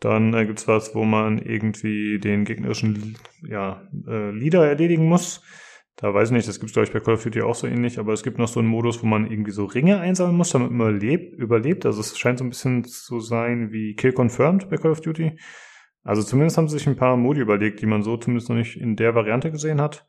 Dann 0.00 0.32
äh, 0.32 0.46
gibt's 0.46 0.66
was, 0.66 0.94
wo 0.94 1.04
man 1.04 1.38
irgendwie 1.38 2.18
den 2.18 2.44
gegnerischen 2.44 3.18
ja, 3.46 3.86
äh, 4.08 4.30
Leader 4.30 4.66
erledigen 4.66 5.04
muss. 5.04 5.44
Da 5.96 6.12
weiß 6.12 6.30
ich 6.30 6.32
nicht, 6.32 6.48
das 6.48 6.58
gibt's 6.58 6.72
glaube 6.72 6.86
ich 6.86 6.92
bei 6.92 7.00
Call 7.00 7.14
of 7.14 7.22
Duty 7.22 7.42
auch 7.42 7.54
so 7.54 7.66
ähnlich, 7.66 7.98
aber 7.98 8.12
es 8.12 8.22
gibt 8.22 8.38
noch 8.38 8.48
so 8.48 8.60
einen 8.60 8.68
Modus, 8.68 9.02
wo 9.02 9.06
man 9.06 9.30
irgendwie 9.30 9.50
so 9.50 9.66
Ringe 9.66 10.00
einsammeln 10.00 10.36
muss, 10.36 10.50
damit 10.50 10.70
man 10.70 10.96
überlebt. 10.96 11.34
überlebt. 11.38 11.86
Also 11.86 12.00
es 12.00 12.18
scheint 12.18 12.38
so 12.38 12.44
ein 12.44 12.48
bisschen 12.48 12.84
zu 12.84 13.20
sein 13.20 13.72
wie 13.72 13.94
Kill 13.94 14.12
Confirmed 14.12 14.70
bei 14.70 14.76
Call 14.76 14.92
of 14.92 15.00
Duty. 15.00 15.38
Also 16.02 16.22
zumindest 16.22 16.58
haben 16.58 16.68
sie 16.68 16.78
sich 16.78 16.88
ein 16.88 16.96
paar 16.96 17.16
Modi 17.16 17.40
überlegt, 17.40 17.80
die 17.80 17.86
man 17.86 18.02
so 18.02 18.16
zumindest 18.16 18.48
noch 18.48 18.56
nicht 18.56 18.76
in 18.76 18.96
der 18.96 19.14
Variante 19.14 19.50
gesehen 19.50 19.80
hat. 19.80 20.06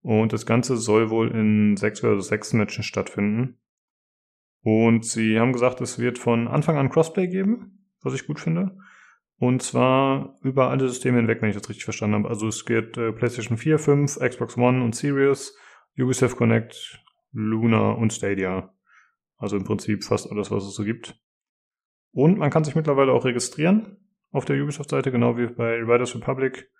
Und 0.00 0.32
das 0.32 0.46
Ganze 0.46 0.76
soll 0.76 1.10
wohl 1.10 1.30
in 1.30 1.76
sechs 1.76 2.02
oder 2.02 2.20
sechs 2.20 2.52
Matches 2.52 2.86
stattfinden. 2.86 3.58
Und 4.62 5.04
sie 5.04 5.38
haben 5.38 5.52
gesagt, 5.52 5.80
es 5.80 5.98
wird 5.98 6.18
von 6.18 6.48
Anfang 6.48 6.76
an 6.76 6.90
Crossplay 6.90 7.28
geben, 7.28 7.86
was 8.02 8.14
ich 8.14 8.26
gut 8.26 8.40
finde. 8.40 8.76
Und 9.42 9.60
zwar 9.60 10.38
über 10.42 10.70
alle 10.70 10.88
Systeme 10.88 11.16
hinweg, 11.16 11.42
wenn 11.42 11.48
ich 11.48 11.56
das 11.56 11.68
richtig 11.68 11.82
verstanden 11.82 12.14
habe. 12.14 12.28
Also 12.28 12.46
es 12.46 12.64
geht 12.64 12.96
äh, 12.96 13.10
PlayStation 13.10 13.58
4, 13.58 13.80
5, 13.80 14.20
Xbox 14.20 14.56
One 14.56 14.84
und 14.84 14.94
Series, 14.94 15.58
Ubisoft 15.98 16.36
Connect, 16.36 17.02
Luna 17.32 17.90
und 17.90 18.12
Stadia. 18.12 18.72
Also 19.38 19.56
im 19.56 19.64
Prinzip 19.64 20.04
fast 20.04 20.30
alles, 20.30 20.52
was 20.52 20.62
es 20.62 20.76
so 20.76 20.84
gibt. 20.84 21.20
Und 22.12 22.38
man 22.38 22.50
kann 22.50 22.62
sich 22.62 22.76
mittlerweile 22.76 23.10
auch 23.10 23.24
registrieren 23.24 23.96
auf 24.30 24.44
der 24.44 24.62
Ubisoft-Seite, 24.62 25.10
genau 25.10 25.36
wie 25.36 25.48
bei 25.48 25.74
Riders 25.74 26.14
Republic. 26.14 26.70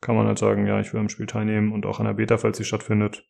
Kann 0.00 0.14
man 0.14 0.28
halt 0.28 0.38
sagen, 0.38 0.68
ja, 0.68 0.78
ich 0.78 0.92
will 0.92 1.00
am 1.00 1.08
Spiel 1.08 1.26
teilnehmen 1.26 1.72
und 1.72 1.84
auch 1.84 1.98
an 1.98 2.06
der 2.06 2.14
Beta, 2.14 2.38
falls 2.38 2.58
sie 2.58 2.64
stattfindet. 2.64 3.28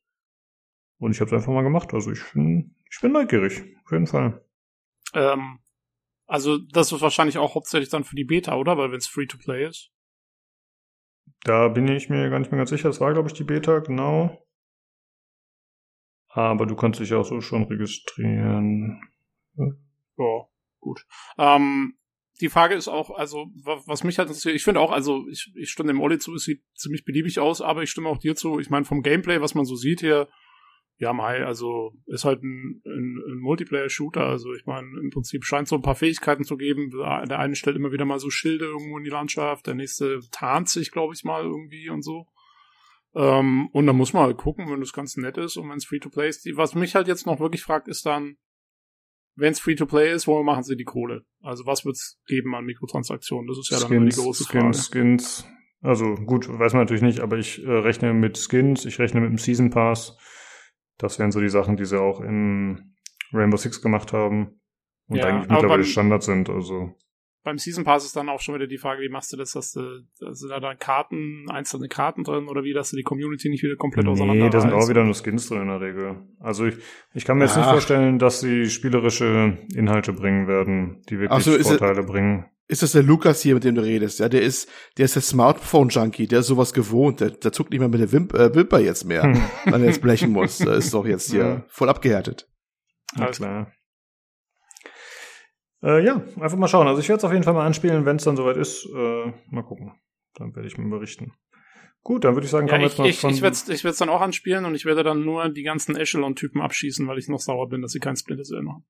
Und 0.98 1.12
ich 1.12 1.23
habe 1.23 1.28
es 1.28 1.32
einfach 1.32 1.55
mal 1.55 1.62
gemacht. 1.62 1.94
Also 1.94 2.12
ich 2.12 2.23
bin, 2.35 2.74
ich 2.90 3.01
bin 3.01 3.12
neugierig, 3.12 3.62
auf 3.86 3.93
jeden 3.93 4.09
Fall. 4.09 4.44
Ähm, 5.15 5.61
also 6.27 6.59
das 6.59 6.93
ist 6.93 7.01
wahrscheinlich 7.01 7.39
auch 7.39 7.55
hauptsächlich 7.55 7.91
dann 7.91 8.05
für 8.05 8.17
die 8.17 8.25
Beta, 8.25 8.57
oder? 8.57 8.77
Weil 8.79 8.91
wenn 8.91 8.99
es 8.99 9.07
Free-to-Play 9.07 9.67
ist. 9.67 9.91
Da 11.43 11.69
bin 11.69 11.89
ich 11.89 12.09
mir 12.09 12.31
gar 12.31 12.39
nicht 12.39 12.51
mehr 12.51 12.59
ganz 12.59 12.71
sicher. 12.71 12.89
Das 12.89 13.01
war, 13.01 13.13
glaube 13.13 13.29
ich, 13.29 13.35
die 13.35 13.45
Beta, 13.45 13.81
genau. 13.81 14.45
Aber 16.29 16.67
du 16.67 16.75
kannst 16.75 17.01
dich 17.01 17.13
auch 17.15 17.25
so 17.25 17.41
schon 17.41 17.65
registrieren. 17.65 19.01
Ja, 19.57 20.49
gut. 20.81 21.07
Ähm, 21.39 21.97
die 22.41 22.49
Frage 22.49 22.75
ist 22.75 22.89
auch, 22.89 23.11
also, 23.11 23.47
was 23.63 24.03
mich 24.03 24.19
halt 24.19 24.29
interessiert, 24.29 24.57
ich 24.57 24.65
finde 24.65 24.81
auch, 24.81 24.91
also, 24.91 25.29
ich, 25.29 25.53
ich 25.55 25.71
stimme 25.71 25.93
dem 25.93 26.01
Olli 26.01 26.19
zu, 26.19 26.35
es 26.35 26.45
sieht 26.45 26.65
ziemlich 26.75 27.05
beliebig 27.05 27.39
aus, 27.39 27.61
aber 27.61 27.83
ich 27.83 27.91
stimme 27.91 28.09
auch 28.09 28.19
dir 28.19 28.35
zu, 28.35 28.59
ich 28.59 28.71
meine, 28.71 28.85
vom 28.85 29.03
Gameplay, 29.03 29.41
was 29.41 29.55
man 29.55 29.65
so 29.65 29.77
sieht 29.77 30.01
hier, 30.01 30.29
ja, 30.97 31.12
Mai, 31.12 31.45
also 31.45 31.93
ist 32.07 32.25
halt 32.25 32.43
ein, 32.43 32.81
ein, 32.87 33.21
ein 33.29 33.39
Multiplayer-Shooter. 33.41 34.25
Also 34.25 34.55
ich 34.55 34.65
meine, 34.65 34.87
im 35.01 35.11
Prinzip 35.11 35.45
scheint 35.45 35.66
so 35.66 35.75
ein 35.75 35.83
paar 35.83 35.97
Fähigkeiten 35.97 36.45
zu 36.45 36.57
geben. 36.57 36.91
Der 36.91 37.39
eine 37.39 37.57
stellt 37.57 37.77
immer 37.77 37.93
wieder 37.93 38.05
mal 38.05 38.21
so 38.21 38.31
Schilde 38.31 38.66
irgendwo 38.66 38.99
in 38.99 39.05
die 39.05 39.11
Landschaft, 39.11 39.66
der 39.66 39.75
nächste 39.75 40.21
tarnt 40.31 40.69
sich, 40.69 40.93
glaube 40.93 41.15
ich, 41.15 41.25
mal 41.25 41.43
irgendwie 41.43 41.91
und 41.91 42.03
so. 42.03 42.27
Ähm, 43.16 43.69
und 43.73 43.87
dann 43.87 43.97
muss 43.97 44.12
man 44.12 44.25
halt 44.25 44.37
gucken, 44.37 44.71
wenn 44.71 44.81
das 44.81 44.93
ganz 44.93 45.16
nett 45.16 45.37
ist 45.37 45.57
und 45.57 45.69
wenn 45.69 45.79
es 45.79 45.85
Free-to-Play 45.85 46.29
ist. 46.29 46.47
Was 46.55 46.75
mich 46.75 46.95
halt 46.95 47.09
jetzt 47.09 47.27
noch 47.27 47.41
wirklich 47.41 47.62
fragt, 47.62 47.89
ist 47.89 48.07
dann, 48.07 48.37
wenn 49.37 49.53
es 49.53 49.61
Free-to-Play 49.61 50.12
ist, 50.12 50.27
wo 50.27 50.43
machen 50.43 50.65
sie 50.65 50.77
die 50.77 50.85
Kohle? 50.85 51.25
Also 51.41 51.66
was 51.66 51.85
wird's 51.85 52.21
geben 52.27 52.55
an 52.55 52.65
Mikrotransaktionen? 52.65 53.49
Das 53.49 53.59
ist 53.59 53.71
ja 53.71 53.79
Skins, 53.79 53.91
dann 53.91 54.07
die 54.07 54.16
große 54.16 54.45
Skins, 54.45 54.89
Frage. 54.89 55.07
Skins. 55.07 55.49
Also 55.81 56.15
gut, 56.15 56.49
weiß 56.49 56.73
man 56.73 56.83
natürlich 56.83 57.03
nicht, 57.03 57.21
aber 57.21 57.37
ich 57.37 57.62
äh, 57.65 57.71
rechne 57.71 58.15
mit 58.15 58.39
Skins, 58.39 58.85
ich 58.85 58.99
rechne 58.99 59.21
mit 59.21 59.31
dem 59.31 59.39
Season 59.39 59.71
Pass. 59.71 60.16
Das 60.99 61.19
wären 61.19 61.33
so 61.33 61.41
die 61.41 61.49
Sachen, 61.49 61.77
die 61.77 61.85
sie 61.85 62.01
auch 62.01 62.21
in 62.21 62.95
Rainbow 63.33 63.57
Six 63.57 63.83
gemacht 63.83 64.12
haben 64.12 64.61
und 65.09 65.16
Ja, 65.16 65.27
eigentlich 65.27 65.51
mittlerweile 65.51 65.85
Standard 65.85 66.23
sind. 66.23 66.49
Also 66.49 66.95
Beim 67.45 67.59
Season 67.59 67.85
Pass 67.85 68.07
ist 68.07 68.16
dann 68.16 68.31
auch 68.31 68.41
schon 68.41 68.55
wieder 68.55 68.66
die 68.66 68.79
Frage, 68.79 69.03
wie 69.03 69.11
machst 69.11 69.31
du 69.33 69.37
das? 69.37 69.55
Hast 69.55 69.77
du, 69.77 69.83
sind 70.33 70.49
da, 70.51 70.61
da 70.61 70.75
Karten, 70.75 71.45
einzelne 71.51 71.89
Karten 71.89 72.25
drin 72.25 72.49
oder 72.49 72.65
wie, 72.65 72.73
dass 72.73 72.91
du 72.91 72.97
die 72.97 73.03
Community 73.03 73.51
nicht 73.51 73.62
wieder 73.62 73.77
komplett 73.77 74.07
auseinander 74.09 74.45
nee, 74.45 74.51
da 74.51 74.61
sind 74.62 74.73
auch 74.73 74.89
wieder 74.89 75.05
nur 75.05 75.15
Skins 75.15 75.49
drin 75.49 75.61
in 75.62 75.69
der 75.69 75.81
Regel. 75.83 76.16
Also 76.41 76.65
ich, 76.65 76.77
ich 77.12 77.27
kann 77.27 77.37
mir 77.37 77.45
jetzt 77.45 77.57
nicht 77.59 77.69
vorstellen, 77.69 78.19
dass 78.19 78.41
sie 78.41 78.71
spielerische 78.71 79.59
Inhalte 79.75 80.15
bringen 80.15 80.49
werden, 80.49 81.03
die 81.11 81.19
wirklich 81.19 81.31
Ach 81.31 81.41
so, 81.43 81.53
ist 81.55 81.71
es- 81.71 81.77
Vorteile 81.77 82.03
bringen. 82.03 82.47
Ist 82.66 82.83
das 82.83 82.93
der 82.93 83.03
Lukas 83.03 83.43
hier, 83.43 83.53
mit 83.53 83.65
dem 83.65 83.75
du 83.75 83.83
redest? 83.83 84.21
Ja, 84.21 84.31
der 84.31 84.41
ist, 84.41 84.71
der 84.97 85.05
ist 85.05 85.15
der 85.15 85.21
Smartphone-Junkie, 85.23 86.27
der 86.27 86.39
ist 86.39 86.47
sowas 86.47 86.73
gewohnt. 86.73 87.21
Der, 87.21 87.29
der 87.29 87.53
zuckt 87.53 87.71
nicht 87.73 87.81
mehr 87.81 87.91
mit 87.91 88.01
der 88.01 88.11
Wimp 88.11 88.33
äh, 88.33 88.55
Wimper 88.55 88.81
jetzt 88.81 89.05
mehr, 89.05 89.23
wenn 89.66 89.75
er 89.83 89.85
jetzt 89.85 90.01
blechen 90.01 90.33
muss. 90.33 90.57
Der 90.57 90.73
ist 90.73 90.95
doch 90.95 91.05
jetzt 91.05 91.31
hier 91.31 91.45
Ja. 91.45 91.65
voll 91.69 91.91
abgehärtet. 91.91 92.49
Na 93.16 93.27
Alles 93.27 93.37
klar. 93.37 93.71
Äh, 95.85 96.05
ja, 96.05 96.23
einfach 96.40 96.56
mal 96.56 96.69
schauen. 96.69 96.89
Also 96.89 97.01
ich 97.01 97.09
werde 97.09 97.19
es 97.19 97.24
auf 97.24 97.32
jeden 97.32 97.44
Fall 97.44 97.52
mal 97.55 97.66
anspielen, 97.66 98.05
wenn 98.06 98.16
es 98.16 98.24
dann 98.24 98.36
soweit 98.36 98.56
ist. 98.56 98.86
Äh, 98.86 99.32
mal 99.51 99.62
gucken. 99.62 99.93
Dann 100.35 100.55
werde 100.56 100.66
ich 100.66 100.78
mir 100.78 100.89
berichten. 100.89 101.32
Gut, 102.02 102.24
dann 102.24 102.35
würde 102.35 102.44
ich 102.47 102.51
sagen, 102.51 102.66
Ja, 102.66 102.73
kommen 102.73 102.82
wir 102.82 102.86
ich, 102.86 102.98
jetzt 102.98 103.23
mal 103.23 103.31
ich, 103.31 103.36
ich 103.36 103.43
werde 103.43 103.55
es 103.55 103.69
ich 103.69 103.85
werd's 103.85 103.98
dann 103.98 104.09
auch 104.09 104.20
anspielen 104.20 104.65
und 104.65 104.74
ich 104.74 104.85
werde 104.85 105.02
dann 105.02 105.24
nur 105.24 105.48
die 105.48 105.62
ganzen 105.62 105.97
Echelon-Typen 105.97 106.61
abschießen, 106.61 107.06
weil 107.06 107.19
ich 107.19 107.28
noch 107.28 107.40
sauer 107.40 107.69
bin, 107.69 107.82
dass 107.82 107.93
sie 107.93 108.01
kein 108.01 108.16
Splinter 108.16 108.44
Cell 108.44 108.62
machen. 108.62 108.85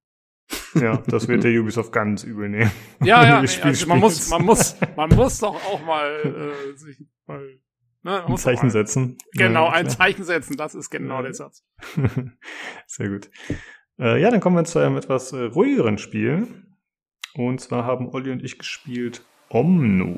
ja, 0.74 0.98
das 1.06 1.26
wird 1.28 1.44
der 1.44 1.58
Ubisoft 1.60 1.92
ganz 1.92 2.22
übel 2.24 2.48
nehmen. 2.48 2.70
Ja, 3.04 3.22
ja, 3.24 3.42
nee, 3.42 3.48
also 3.62 3.86
man 3.86 3.98
muss, 4.00 4.28
man 4.30 4.44
muss, 4.44 4.76
man 4.96 5.10
muss 5.10 5.38
doch 5.38 5.54
auch 5.54 5.84
mal 5.84 6.52
äh, 6.72 6.76
sich 6.76 6.98
mal 7.26 7.58
ne, 8.02 8.24
Ein 8.26 8.36
Zeichen 8.36 8.70
setzen. 8.70 9.16
Genau, 9.32 9.66
Ja, 9.66 9.72
ein. 9.72 9.88
Zeichen 9.88 10.24
setzen, 10.24 10.56
das 10.56 10.74
ist 10.74 10.90
genau 10.90 11.16
Ja. 11.16 11.22
der 11.22 11.34
Satz. 11.34 11.64
Sehr 12.86 13.08
gut. 13.08 13.30
Äh, 13.98 14.20
ja, 14.20 14.30
dann 14.30 14.40
kommen 14.40 14.56
wir 14.56 14.64
zu 14.64 14.80
einem 14.80 14.96
etwas 14.96 15.32
äh, 15.32 15.42
ruhigeren 15.44 15.98
Spiel. 15.98 16.48
Und 17.36 17.61
zwar 17.61 17.85
haben 17.85 18.09
Olli 18.09 18.31
und 18.31 18.44
ich 18.44 18.59
gespielt 18.59 19.23
Omno. 19.48 20.16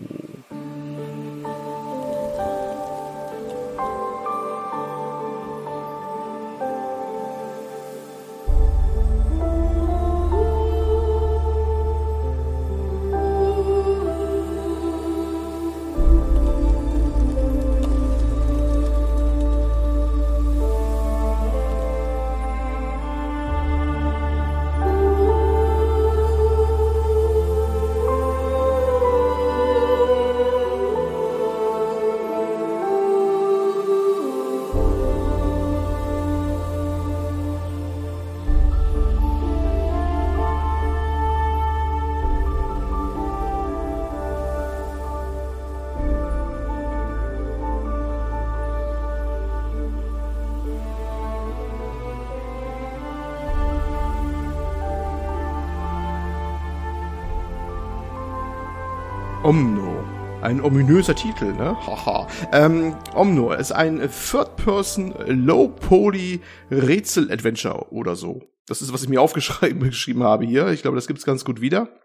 Omno. 59.47 60.05
Ein 60.43 60.61
ominöser 60.61 61.15
Titel, 61.15 61.53
ne? 61.53 61.77
Haha. 61.87 62.27
ähm, 62.51 62.97
Omno 63.15 63.53
ist 63.53 63.71
ein 63.71 64.01
Third-Person 64.01 65.15
Low-Poly-Rätsel-Adventure 65.25 67.93
oder 67.93 68.17
so. 68.17 68.43
Das 68.67 68.83
ist, 68.83 68.93
was 68.93 69.05
ich 69.05 69.09
mir 69.09 69.21
aufgeschrieben 69.23 69.85
geschrieben 69.85 70.25
habe 70.25 70.45
hier. 70.45 70.67
Ich 70.71 70.83
glaube, 70.83 70.97
das 70.97 71.07
gibt's 71.07 71.25
ganz 71.25 71.45
gut 71.45 71.61
wieder. 71.61 71.97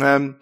Ähm, 0.00 0.38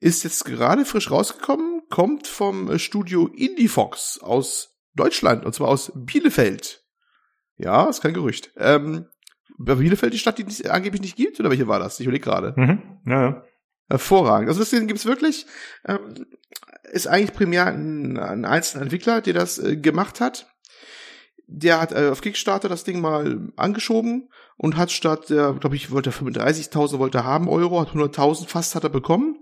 ist 0.00 0.24
jetzt 0.24 0.44
gerade 0.46 0.84
frisch 0.84 1.12
rausgekommen, 1.12 1.82
kommt 1.90 2.26
vom 2.26 2.76
Studio 2.80 3.28
IndieFox 3.28 4.18
aus 4.18 4.80
Deutschland, 4.96 5.46
und 5.46 5.54
zwar 5.54 5.68
aus 5.68 5.92
Bielefeld. 5.94 6.82
Ja, 7.56 7.88
ist 7.88 8.02
kein 8.02 8.14
Gerücht. 8.14 8.50
Ähm, 8.56 9.06
Bielefeld 9.58 10.12
die 10.12 10.18
Stadt, 10.18 10.38
die 10.38 10.46
es 10.48 10.66
angeblich 10.66 11.02
nicht 11.02 11.14
gibt, 11.14 11.38
oder 11.38 11.50
welche 11.50 11.68
war 11.68 11.78
das? 11.78 12.00
Ich 12.00 12.06
überlege 12.06 12.24
gerade. 12.24 12.52
Mhm. 12.56 12.82
Ja, 13.06 13.22
ja. 13.22 13.44
Hervorragend. 13.88 14.48
Also 14.48 14.60
deswegen 14.60 14.88
gibt's 14.88 15.06
wirklich, 15.06 15.46
ähm, 15.86 16.26
ist 16.90 17.06
eigentlich 17.06 17.32
primär 17.32 17.66
ein, 17.66 18.18
ein 18.18 18.44
einzelner 18.44 18.82
Entwickler, 18.82 19.20
der 19.20 19.34
das 19.34 19.58
äh, 19.58 19.76
gemacht 19.76 20.20
hat. 20.20 20.46
Der 21.46 21.80
hat 21.80 21.92
äh, 21.92 22.08
auf 22.08 22.20
Kickstarter 22.20 22.68
das 22.68 22.82
Ding 22.82 23.00
mal 23.00 23.52
angeschoben 23.56 24.28
und 24.56 24.76
hat 24.76 24.90
statt, 24.90 25.30
der, 25.30 25.52
glaube 25.52 25.76
ich, 25.76 25.90
wollte 25.92 26.10
35.000 26.10 26.98
wollte 26.98 27.18
er 27.18 27.24
haben 27.24 27.48
Euro, 27.48 27.80
hat 27.80 27.90
100.000 27.90 28.48
fast 28.48 28.74
hat 28.74 28.84
er 28.84 28.90
bekommen. 28.90 29.36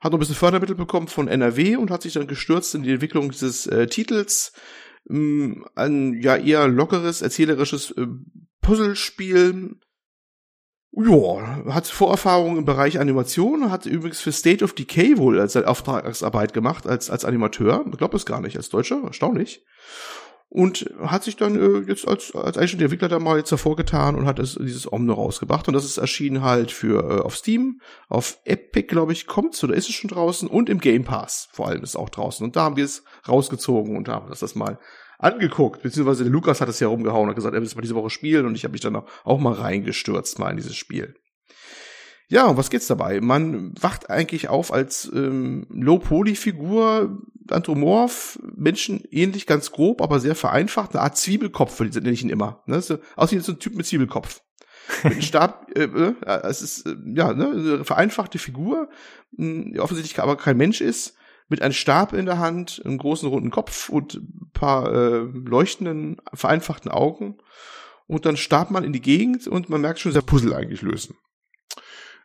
Hat 0.00 0.12
noch 0.12 0.18
ein 0.18 0.20
bisschen 0.20 0.34
Fördermittel 0.34 0.76
bekommen 0.76 1.08
von 1.08 1.26
NRW 1.26 1.76
und 1.76 1.90
hat 1.90 2.02
sich 2.02 2.12
dann 2.12 2.28
gestürzt 2.28 2.74
in 2.74 2.82
die 2.82 2.92
Entwicklung 2.92 3.30
dieses 3.30 3.66
äh, 3.66 3.86
Titels. 3.86 4.52
Ähm, 5.08 5.66
ein 5.74 6.20
ja 6.20 6.36
eher 6.36 6.68
lockeres, 6.68 7.22
erzählerisches 7.22 7.92
äh, 7.92 8.06
Puzzlespiel, 8.60 9.76
ja, 10.92 11.64
hat 11.66 11.86
Vorerfahrung 11.86 12.56
im 12.56 12.64
Bereich 12.64 12.98
Animation, 12.98 13.70
hat 13.70 13.86
übrigens 13.86 14.20
für 14.20 14.32
State 14.32 14.64
of 14.64 14.72
Decay 14.72 15.18
wohl 15.18 15.38
als 15.38 15.52
seine 15.52 15.68
Auftragsarbeit 15.68 16.54
gemacht, 16.54 16.86
als, 16.86 17.10
als 17.10 17.24
Animateur. 17.24 17.84
Ich 17.90 17.98
glaube 17.98 18.16
es 18.16 18.26
gar 18.26 18.40
nicht, 18.40 18.56
als 18.56 18.70
Deutscher, 18.70 19.02
erstaunlich. 19.04 19.64
Und 20.50 20.90
hat 21.02 21.24
sich 21.24 21.36
dann 21.36 21.56
äh, 21.56 21.86
jetzt 21.86 22.08
als, 22.08 22.34
als 22.34 22.56
eigenständiger 22.56 22.86
Entwickler 22.86 23.08
da 23.08 23.18
mal 23.18 23.36
jetzt 23.36 23.50
hervorgetan 23.50 24.14
und 24.14 24.24
hat 24.24 24.38
es, 24.38 24.54
dieses 24.54 24.90
Omno 24.90 25.12
rausgebracht. 25.12 25.68
Und 25.68 25.74
das 25.74 25.84
ist 25.84 25.98
erschienen 25.98 26.42
halt 26.42 26.70
für 26.72 27.02
äh, 27.02 27.20
auf 27.20 27.36
Steam, 27.36 27.82
auf 28.08 28.38
Epic, 28.44 28.88
glaube 28.88 29.12
ich, 29.12 29.26
kommt's 29.26 29.62
oder 29.62 29.74
ist 29.74 29.90
es 29.90 29.94
schon 29.94 30.08
draußen 30.08 30.48
und 30.48 30.70
im 30.70 30.80
Game 30.80 31.04
Pass 31.04 31.48
vor 31.52 31.68
allem 31.68 31.82
ist 31.82 31.90
es 31.90 31.96
auch 31.96 32.08
draußen. 32.08 32.42
Und 32.46 32.56
da 32.56 32.62
haben 32.62 32.76
wir 32.76 32.84
es 32.86 33.04
rausgezogen 33.28 33.94
und 33.94 34.08
haben 34.08 34.30
das, 34.30 34.40
das 34.40 34.54
mal 34.54 34.78
angeguckt, 35.18 35.82
beziehungsweise 35.82 36.24
der 36.24 36.32
Lukas 36.32 36.60
hat 36.60 36.68
es 36.68 36.80
ja 36.80 36.88
rumgehauen 36.88 37.24
und 37.24 37.30
hat 37.30 37.36
gesagt, 37.36 37.54
er 37.54 37.60
will 37.60 37.66
es 37.66 37.74
mal 37.74 37.82
diese 37.82 37.96
Woche 37.96 38.10
spielen 38.10 38.46
und 38.46 38.54
ich 38.54 38.64
habe 38.64 38.72
mich 38.72 38.80
dann 38.80 38.96
auch 38.96 39.38
mal 39.38 39.52
reingestürzt 39.52 40.38
mal 40.38 40.50
in 40.50 40.56
dieses 40.56 40.76
Spiel. 40.76 41.14
Ja, 42.30 42.46
um 42.46 42.58
was 42.58 42.68
geht's 42.68 42.86
dabei? 42.86 43.20
Man 43.22 43.72
wacht 43.80 44.10
eigentlich 44.10 44.48
auf 44.48 44.70
als 44.70 45.10
ähm, 45.14 45.66
Low-Poly-Figur, 45.70 47.22
Anthropomorph, 47.48 48.38
Menschen 48.54 49.02
ähnlich, 49.10 49.46
ganz 49.46 49.72
grob, 49.72 50.02
aber 50.02 50.20
sehr 50.20 50.34
vereinfacht, 50.34 50.94
eine 50.94 51.02
Art 51.02 51.16
Zwiebelkopf, 51.16 51.80
nenne 51.80 52.10
ich 52.10 52.22
ihn 52.22 52.28
immer. 52.28 52.62
Ne? 52.66 52.82
So, 52.82 52.98
aussieht 53.16 53.42
so 53.44 53.52
ein 53.52 53.58
Typ 53.58 53.74
mit 53.74 53.86
Zwiebelkopf. 53.86 54.42
mit 55.04 55.12
einem 55.14 55.22
Stab, 55.22 55.70
äh, 55.74 55.84
äh, 55.84 56.14
es 56.44 56.60
ist, 56.60 56.86
äh, 56.86 56.96
ja, 57.14 57.32
ne, 57.32 57.48
eine 57.48 57.84
vereinfachte 57.84 58.38
Figur, 58.38 58.90
mh, 59.32 59.72
die 59.72 59.80
offensichtlich 59.80 60.22
aber 60.22 60.36
kein 60.36 60.58
Mensch 60.58 60.82
ist, 60.82 61.14
mit 61.48 61.62
einem 61.62 61.72
Stab 61.72 62.12
in 62.12 62.26
der 62.26 62.38
Hand, 62.38 62.82
einem 62.84 62.98
großen 62.98 63.28
runden 63.28 63.50
Kopf 63.50 63.88
und 63.88 64.14
ein 64.14 64.50
paar 64.52 64.92
äh, 64.92 65.18
leuchtenden, 65.18 66.20
vereinfachten 66.34 66.90
Augen. 66.90 67.38
Und 68.06 68.26
dann 68.26 68.36
starrt 68.36 68.70
man 68.70 68.84
in 68.84 68.92
die 68.92 69.00
Gegend 69.00 69.46
und 69.46 69.68
man 69.68 69.80
merkt 69.80 70.00
schon, 70.00 70.12
sehr 70.12 70.22
Puzzle 70.22 70.54
eigentlich 70.54 70.82
lösen. 70.82 71.16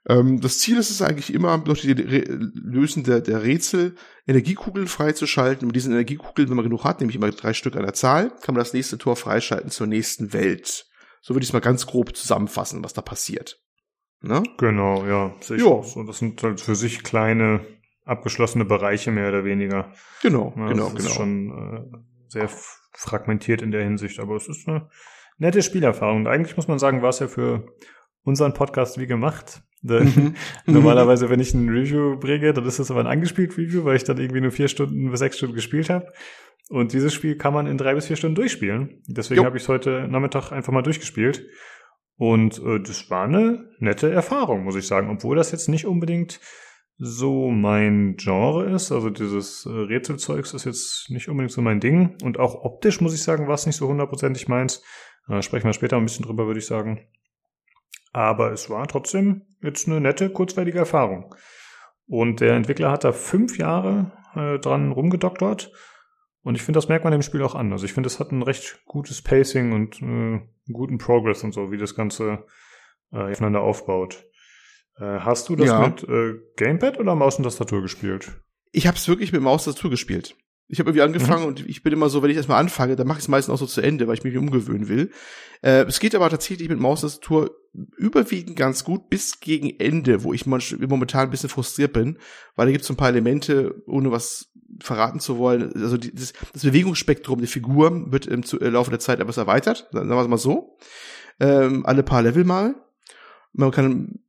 Ähm, 0.07 0.41
das 0.41 0.59
Ziel 0.59 0.77
ist 0.77 0.89
es 0.89 1.01
eigentlich 1.01 1.33
immer, 1.33 1.57
durch 1.57 1.81
die 1.81 1.91
Re 1.91 2.23
Lösen 2.27 3.03
der, 3.03 3.21
der 3.21 3.43
Rätsel 3.43 3.95
Energiekugeln 4.27 4.87
freizuschalten. 4.87 5.67
Mit 5.67 5.75
diesen 5.75 5.93
Energiekugeln, 5.93 6.49
wenn 6.49 6.55
man 6.55 6.65
genug 6.65 6.83
hat, 6.83 6.99
nämlich 6.99 7.15
immer 7.15 7.31
drei 7.31 7.53
Stück 7.53 7.75
an 7.75 7.83
der 7.83 7.93
Zahl, 7.93 8.29
kann 8.41 8.55
man 8.55 8.63
das 8.63 8.73
nächste 8.73 8.97
Tor 8.97 9.15
freischalten 9.15 9.71
zur 9.71 9.87
nächsten 9.87 10.33
Welt. 10.33 10.85
So 11.21 11.33
würde 11.33 11.43
ich 11.43 11.49
es 11.49 11.53
mal 11.53 11.59
ganz 11.59 11.85
grob 11.85 12.15
zusammenfassen, 12.15 12.83
was 12.83 12.93
da 12.93 13.01
passiert. 13.01 13.59
Ne? 14.21 14.43
Genau, 14.57 15.05
ja. 15.05 15.35
Ja. 15.49 15.65
auch 15.65 15.85
so. 15.85 16.03
Das 16.03 16.17
sind 16.17 16.41
halt 16.43 16.59
für 16.59 16.75
sich 16.75 17.03
kleine, 17.03 17.65
abgeschlossene 18.05 18.65
Bereiche 18.65 19.11
mehr 19.11 19.29
oder 19.29 19.45
weniger. 19.45 19.91
Genau, 20.21 20.53
Ja, 20.57 20.67
genau, 20.67 20.89
das 20.89 20.93
ist 20.93 21.03
genau. 21.03 21.15
schon 21.15 21.93
äh, 21.93 21.97
sehr 22.27 22.49
fragmentiert 22.91 23.61
in 23.61 23.71
der 23.71 23.83
Hinsicht, 23.83 24.19
aber 24.19 24.35
es 24.35 24.47
ist 24.47 24.67
eine 24.67 24.89
nette 25.37 25.61
Spielerfahrung. 25.61 26.17
Und 26.17 26.27
eigentlich 26.27 26.55
muss 26.55 26.67
man 26.67 26.79
sagen, 26.79 27.01
war 27.01 27.09
es 27.09 27.19
ja 27.19 27.27
für 27.27 27.65
unseren 28.23 28.53
Podcast 28.53 28.97
wie 28.99 29.07
gemacht. 29.07 29.61
Mhm. 29.81 30.35
Normalerweise, 30.65 31.29
wenn 31.29 31.39
ich 31.39 31.53
ein 31.53 31.69
Review 31.69 32.17
bringe, 32.17 32.53
dann 32.53 32.65
ist 32.65 32.79
das 32.79 32.91
aber 32.91 33.01
ein 33.01 33.07
angespielt 33.07 33.57
Review, 33.57 33.83
weil 33.83 33.97
ich 33.97 34.03
dann 34.03 34.17
irgendwie 34.17 34.41
nur 34.41 34.51
vier 34.51 34.67
Stunden 34.67 35.11
bis 35.11 35.19
sechs 35.19 35.37
Stunden 35.37 35.55
gespielt 35.55 35.89
habe. 35.89 36.11
Und 36.69 36.93
dieses 36.93 37.13
Spiel 37.13 37.37
kann 37.37 37.53
man 37.53 37.67
in 37.67 37.77
drei 37.77 37.93
bis 37.93 38.07
vier 38.07 38.15
Stunden 38.15 38.35
durchspielen. 38.35 39.03
Deswegen 39.07 39.45
habe 39.45 39.57
ich 39.57 39.63
es 39.63 39.69
heute 39.69 40.07
Nachmittag 40.07 40.51
einfach 40.51 40.71
mal 40.71 40.81
durchgespielt. 40.81 41.45
Und 42.15 42.59
äh, 42.59 42.79
das 42.79 43.09
war 43.09 43.25
eine 43.25 43.65
nette 43.79 44.09
Erfahrung, 44.09 44.63
muss 44.63 44.75
ich 44.75 44.87
sagen. 44.87 45.09
Obwohl 45.09 45.35
das 45.35 45.51
jetzt 45.51 45.67
nicht 45.67 45.85
unbedingt 45.85 46.39
so 46.97 47.49
mein 47.49 48.15
Genre 48.17 48.69
ist. 48.69 48.91
Also 48.91 49.09
dieses 49.09 49.65
äh, 49.65 49.69
Rätselzeugs 49.69 50.53
ist 50.53 50.65
jetzt 50.65 51.09
nicht 51.09 51.27
unbedingt 51.27 51.51
so 51.51 51.61
mein 51.61 51.79
Ding. 51.79 52.17
Und 52.23 52.39
auch 52.39 52.55
optisch, 52.63 53.01
muss 53.01 53.13
ich 53.13 53.23
sagen, 53.23 53.47
war 53.47 53.55
es 53.55 53.65
nicht 53.65 53.75
so 53.75 53.87
hundertprozentig 53.87 54.47
meins. 54.47 54.83
Äh, 55.27 55.41
sprechen 55.41 55.65
wir 55.65 55.73
später 55.73 55.97
ein 55.97 56.05
bisschen 56.05 56.25
drüber, 56.25 56.45
würde 56.45 56.59
ich 56.59 56.65
sagen. 56.65 57.07
Aber 58.11 58.51
es 58.51 58.69
war 58.69 58.87
trotzdem 58.87 59.43
jetzt 59.61 59.87
eine 59.87 59.99
nette, 59.99 60.29
kurzweilige 60.29 60.79
Erfahrung. 60.79 61.33
Und 62.05 62.41
der 62.41 62.53
Entwickler 62.53 62.91
hat 62.91 63.03
da 63.03 63.11
fünf 63.11 63.57
Jahre 63.57 64.11
äh, 64.35 64.59
dran 64.59 64.91
rumgedoktort. 64.91 65.71
Und 66.43 66.55
ich 66.55 66.61
finde, 66.61 66.77
das 66.77 66.89
merkt 66.89 67.05
man 67.05 67.11
dem 67.11 67.21
Spiel 67.21 67.41
auch 67.41 67.55
an. 67.55 67.71
Also 67.71 67.85
ich 67.85 67.93
finde, 67.93 68.07
es 68.07 68.19
hat 68.19 68.31
ein 68.31 68.43
recht 68.43 68.83
gutes 68.85 69.21
Pacing 69.21 69.71
und 69.71 70.01
äh, 70.01 70.41
guten 70.71 70.97
Progress 70.97 71.43
und 71.43 71.53
so, 71.53 71.71
wie 71.71 71.77
das 71.77 71.95
Ganze 71.95 72.45
äh, 73.11 73.31
aufeinander 73.31 73.61
aufbaut. 73.61 74.25
Äh, 74.97 75.19
hast 75.19 75.49
du 75.49 75.55
das 75.55 75.67
ja. 75.67 75.87
mit 75.87 76.03
äh, 76.03 76.35
Gamepad 76.55 76.99
oder 76.99 77.15
Maus 77.15 77.37
und 77.37 77.43
Tastatur 77.43 77.81
gespielt? 77.81 78.31
Ich 78.71 78.87
habe 78.87 78.97
es 78.97 79.07
wirklich 79.07 79.31
mit 79.31 79.41
Maus 79.41 79.65
und 79.65 79.73
Tastatur 79.73 79.91
gespielt. 79.91 80.35
Ich 80.67 80.79
habe 80.79 80.89
irgendwie 80.89 81.03
angefangen 81.03 81.41
mhm. 81.43 81.47
und 81.49 81.69
ich 81.69 81.83
bin 81.83 81.93
immer 81.93 82.09
so, 82.09 82.23
wenn 82.23 82.31
ich 82.31 82.37
erstmal 82.37 82.59
anfange, 82.59 82.95
dann 82.95 83.05
mache 83.05 83.19
ich 83.19 83.25
es 83.25 83.27
meistens 83.27 83.53
auch 83.53 83.57
so 83.57 83.65
zu 83.65 83.81
Ende, 83.81 84.07
weil 84.07 84.15
ich 84.15 84.23
mich 84.23 84.37
umgewöhnen 84.37 84.87
will. 84.87 85.11
Äh, 85.61 85.85
es 85.85 85.99
geht 85.99 86.15
aber 86.15 86.29
tatsächlich 86.29 86.69
mit 86.69 86.79
Maus 86.79 87.03
und 87.03 87.09
Tastatur 87.09 87.51
überwiegend 87.97 88.55
ganz 88.55 88.83
gut 88.83 89.09
bis 89.09 89.39
gegen 89.39 89.69
Ende, 89.79 90.23
wo 90.23 90.33
ich 90.33 90.45
momentan 90.45 91.27
ein 91.27 91.29
bisschen 91.31 91.49
frustriert 91.49 91.93
bin, 91.93 92.17
weil 92.55 92.67
da 92.67 92.71
gibt 92.71 92.81
es 92.83 92.87
so 92.87 92.93
ein 92.93 92.97
paar 92.97 93.09
Elemente, 93.09 93.83
ohne 93.87 94.11
was 94.11 94.51
verraten 94.79 95.19
zu 95.19 95.37
wollen. 95.37 95.73
Also 95.75 95.97
die, 95.97 96.13
das, 96.13 96.33
das 96.53 96.63
Bewegungsspektrum 96.63 97.39
der 97.39 97.47
Figur 97.47 98.11
wird 98.11 98.27
im 98.27 98.41
äh, 98.41 98.69
Laufe 98.69 98.89
der 98.89 98.99
Zeit 98.99 99.19
etwas 99.19 99.37
erweitert, 99.37 99.89
sagen 99.91 100.09
wir 100.09 100.21
es 100.21 100.27
mal 100.27 100.37
so. 100.37 100.77
Ähm, 101.39 101.85
alle 101.85 102.03
paar 102.03 102.21
Level 102.21 102.45
mal. 102.45 102.75
Man 103.53 103.71
kann 103.71 104.19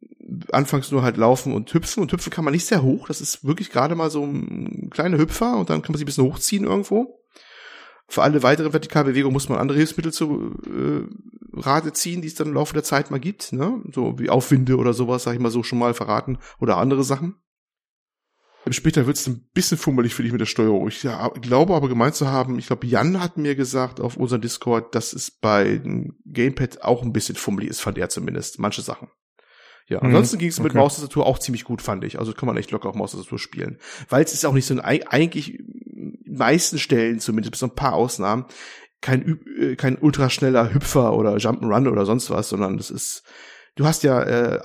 anfangs 0.53 0.91
nur 0.91 1.03
halt 1.03 1.17
laufen 1.17 1.53
und 1.53 1.73
hüpfen 1.73 2.03
und 2.03 2.13
hüpfen 2.13 2.33
kann 2.33 2.45
man 2.45 2.53
nicht 2.53 2.67
sehr 2.67 2.83
hoch. 2.83 3.09
Das 3.09 3.21
ist 3.21 3.45
wirklich 3.45 3.71
gerade 3.71 3.95
mal 3.95 4.11
so 4.11 4.25
ein 4.25 4.91
kleiner 4.91 5.19
Hüpfer 5.19 5.57
und 5.57 5.71
dann 5.71 5.83
kann 5.83 5.93
man 5.93 5.99
sich 5.99 6.05
ein 6.05 6.07
bisschen 6.07 6.25
hochziehen 6.25 6.65
irgendwo. 6.65 7.21
Für 8.07 8.23
alle 8.23 8.43
weiteren 8.43 8.73
Vertikalbewegungen 8.73 9.33
muss 9.33 9.49
man 9.49 9.59
andere 9.59 9.79
Hilfsmittel 9.79 10.13
zu 10.13 10.55
äh, 10.67 11.59
Rate 11.59 11.93
ziehen, 11.95 12.21
die 12.21 12.29
es 12.29 12.35
dann 12.35 12.49
im 12.49 12.55
Laufe 12.55 12.75
der 12.75 12.85
Zeit 12.85 13.11
mal 13.11 13.21
gibt, 13.21 13.53
ne? 13.53 13.83
So 13.93 14.19
wie 14.19 14.29
Aufwinde 14.29 14.77
oder 14.77 14.93
sowas, 14.93 15.23
sag 15.23 15.35
ich 15.35 15.41
mal 15.41 15.51
so 15.51 15.63
schon 15.63 15.79
mal 15.79 15.95
verraten 15.95 16.39
oder 16.61 16.77
andere 16.77 17.03
Sachen. 17.03 17.37
Später 18.71 19.07
wird 19.07 19.19
es 19.19 19.27
ein 19.27 19.47
bisschen 19.53 19.77
fummelig 19.77 20.15
für 20.15 20.23
dich 20.23 20.33
mit 20.33 20.41
der 20.41 20.47
Steuerung. 20.47 20.89
Ich 20.89 21.03
ja, 21.03 21.29
glaube 21.29 21.75
aber 21.75 21.89
gemeint 21.89 22.15
zu 22.15 22.29
haben, 22.29 22.59
ich 22.59 22.67
glaube, 22.67 22.87
Jan 22.87 23.21
hat 23.21 23.37
mir 23.37 23.55
gesagt 23.55 24.01
auf 24.01 24.17
unserem 24.17 24.41
Discord, 24.41 24.95
dass 24.95 25.13
es 25.13 25.31
bei 25.31 25.83
Gamepad 26.25 26.83
auch 26.83 27.03
ein 27.03 27.13
bisschen 27.13 27.37
fummelig 27.37 27.69
ist, 27.69 27.81
fand 27.81 27.99
er 27.99 28.09
zumindest. 28.09 28.59
Manche 28.59 28.81
Sachen. 28.81 29.09
Ja, 29.86 29.98
mhm. 29.98 30.06
ansonsten 30.06 30.39
ging 30.39 30.48
es 30.48 30.59
mit 30.61 30.73
okay. 30.73 30.78
Maustastatur 30.78 31.27
auch 31.27 31.39
ziemlich 31.39 31.65
gut, 31.65 31.82
fand 31.82 32.05
ich. 32.05 32.19
Also 32.19 32.32
kann 32.32 32.47
man 32.47 32.56
echt 32.56 32.70
locker 32.70 32.89
auf 32.89 32.94
Maustastatur 32.94 33.39
spielen. 33.39 33.78
Weil 34.09 34.24
es 34.24 34.32
ist 34.32 34.44
auch 34.47 34.55
nicht 34.55 34.66
so 34.66 34.74
ein, 34.74 34.81
eigentlich 34.81 35.59
meisten 36.27 36.78
Stellen 36.78 37.20
zumindest, 37.20 37.52
bis 37.52 37.62
auf 37.62 37.73
ein 37.73 37.77
paar 37.77 37.94
Ausnahmen, 37.94 38.47
kein, 39.01 39.40
äh, 39.59 39.77
kein 39.77 39.98
ultraschneller 39.98 40.73
Hüpfer 40.73 41.15
oder 41.15 41.35
Jump'n'Run 41.36 41.90
oder 41.90 42.06
sonst 42.06 42.31
was, 42.31 42.48
sondern 42.48 42.78
das 42.78 42.90
ist, 42.90 43.23
du 43.77 43.85
hast 43.85 44.02
ja 44.02 44.23
äh, 44.23 44.61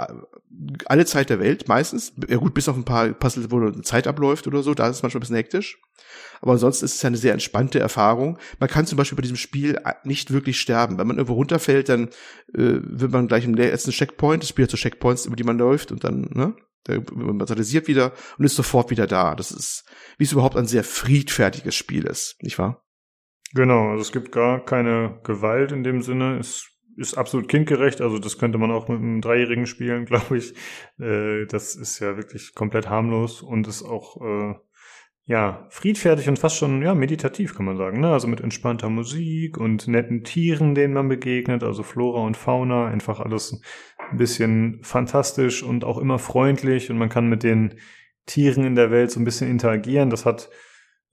alle 0.85 1.05
Zeit 1.05 1.29
der 1.29 1.39
Welt 1.39 1.67
meistens, 1.67 2.13
ja 2.27 2.37
gut, 2.37 2.53
bis 2.53 2.69
auf 2.69 2.75
ein 2.75 2.85
paar 2.85 3.09
Puzzle, 3.09 3.51
wo 3.51 3.69
Zeit 3.81 4.07
abläuft 4.07 4.47
oder 4.47 4.63
so, 4.63 4.73
da 4.73 4.87
ist 4.87 4.97
es 4.97 5.03
manchmal 5.03 5.19
ein 5.19 5.21
bisschen 5.21 5.35
hektisch. 5.35 5.79
Aber 6.41 6.53
ansonsten 6.53 6.85
ist 6.85 6.95
es 6.95 7.01
ja 7.01 7.07
eine 7.07 7.17
sehr 7.17 7.33
entspannte 7.33 7.79
Erfahrung. 7.79 8.37
Man 8.59 8.69
kann 8.69 8.85
zum 8.85 8.97
Beispiel 8.97 9.15
bei 9.15 9.21
diesem 9.21 9.37
Spiel 9.37 9.75
äh, 9.83 9.93
nicht 10.03 10.31
wirklich 10.31 10.59
sterben. 10.59 10.97
Wenn 10.97 11.07
man 11.07 11.17
irgendwo 11.17 11.33
runterfällt, 11.33 11.89
dann 11.89 12.07
äh, 12.53 12.79
wird 12.81 13.11
man 13.11 13.27
gleich 13.27 13.45
im 13.45 13.53
letzten 13.53 13.91
Checkpoint, 13.91 14.43
das 14.43 14.49
Spiel 14.49 14.63
hat 14.63 14.71
so 14.71 14.77
Checkpoints, 14.77 15.25
über 15.25 15.35
die 15.35 15.43
man 15.43 15.57
läuft 15.57 15.91
und 15.91 16.03
dann, 16.03 16.29
ne? 16.33 16.55
Da 16.85 16.97
materialisiert 17.13 17.89
wieder 17.89 18.13
und 18.37 18.45
ist 18.45 18.55
sofort 18.55 18.89
wieder 18.89 19.05
da. 19.05 19.35
Das 19.35 19.51
ist, 19.51 19.83
wie 20.17 20.23
es 20.23 20.31
überhaupt 20.31 20.55
ein 20.55 20.65
sehr 20.65 20.85
friedfertiges 20.85 21.75
Spiel 21.75 22.05
ist, 22.05 22.37
nicht 22.41 22.57
wahr? 22.57 22.85
Genau, 23.53 23.89
also 23.89 24.01
es 24.01 24.11
gibt 24.11 24.31
gar 24.31 24.63
keine 24.63 25.19
Gewalt 25.23 25.71
in 25.71 25.83
dem 25.83 26.01
Sinne. 26.01 26.37
Es 26.39 26.69
ist 26.95 27.17
absolut 27.17 27.47
kindgerecht, 27.47 28.01
also 28.01 28.19
das 28.19 28.37
könnte 28.37 28.57
man 28.57 28.71
auch 28.71 28.87
mit 28.87 28.99
einem 28.99 29.21
Dreijährigen 29.21 29.67
spielen, 29.67 30.05
glaube 30.05 30.37
ich. 30.37 30.53
Äh, 30.99 31.45
das 31.47 31.75
ist 31.75 31.99
ja 31.99 32.17
wirklich 32.17 32.53
komplett 32.53 32.89
harmlos 32.89 33.41
und 33.41 33.67
ist 33.67 33.83
auch 33.83 34.21
äh, 34.21 34.55
ja, 35.29 35.67
friedfertig 35.69 36.27
und 36.27 36.39
fast 36.39 36.57
schon, 36.57 36.81
ja, 36.81 36.95
meditativ, 36.95 37.55
kann 37.55 37.67
man 37.67 37.77
sagen, 37.77 37.99
ne? 37.99 38.11
Also 38.11 38.27
mit 38.27 38.41
entspannter 38.41 38.89
Musik 38.89 39.59
und 39.59 39.87
netten 39.87 40.23
Tieren, 40.23 40.73
denen 40.73 40.95
man 40.95 41.07
begegnet, 41.07 41.63
also 41.63 41.83
Flora 41.83 42.21
und 42.21 42.35
Fauna, 42.35 42.87
einfach 42.87 43.19
alles 43.19 43.61
ein 44.09 44.17
bisschen 44.17 44.79
fantastisch 44.81 45.61
und 45.61 45.83
auch 45.83 45.99
immer 45.99 46.17
freundlich 46.17 46.89
und 46.89 46.97
man 46.97 47.09
kann 47.09 47.29
mit 47.29 47.43
den 47.43 47.75
Tieren 48.25 48.63
in 48.63 48.73
der 48.73 48.89
Welt 48.89 49.11
so 49.11 49.19
ein 49.19 49.23
bisschen 49.23 49.51
interagieren. 49.51 50.09
Das 50.09 50.25
hat 50.25 50.49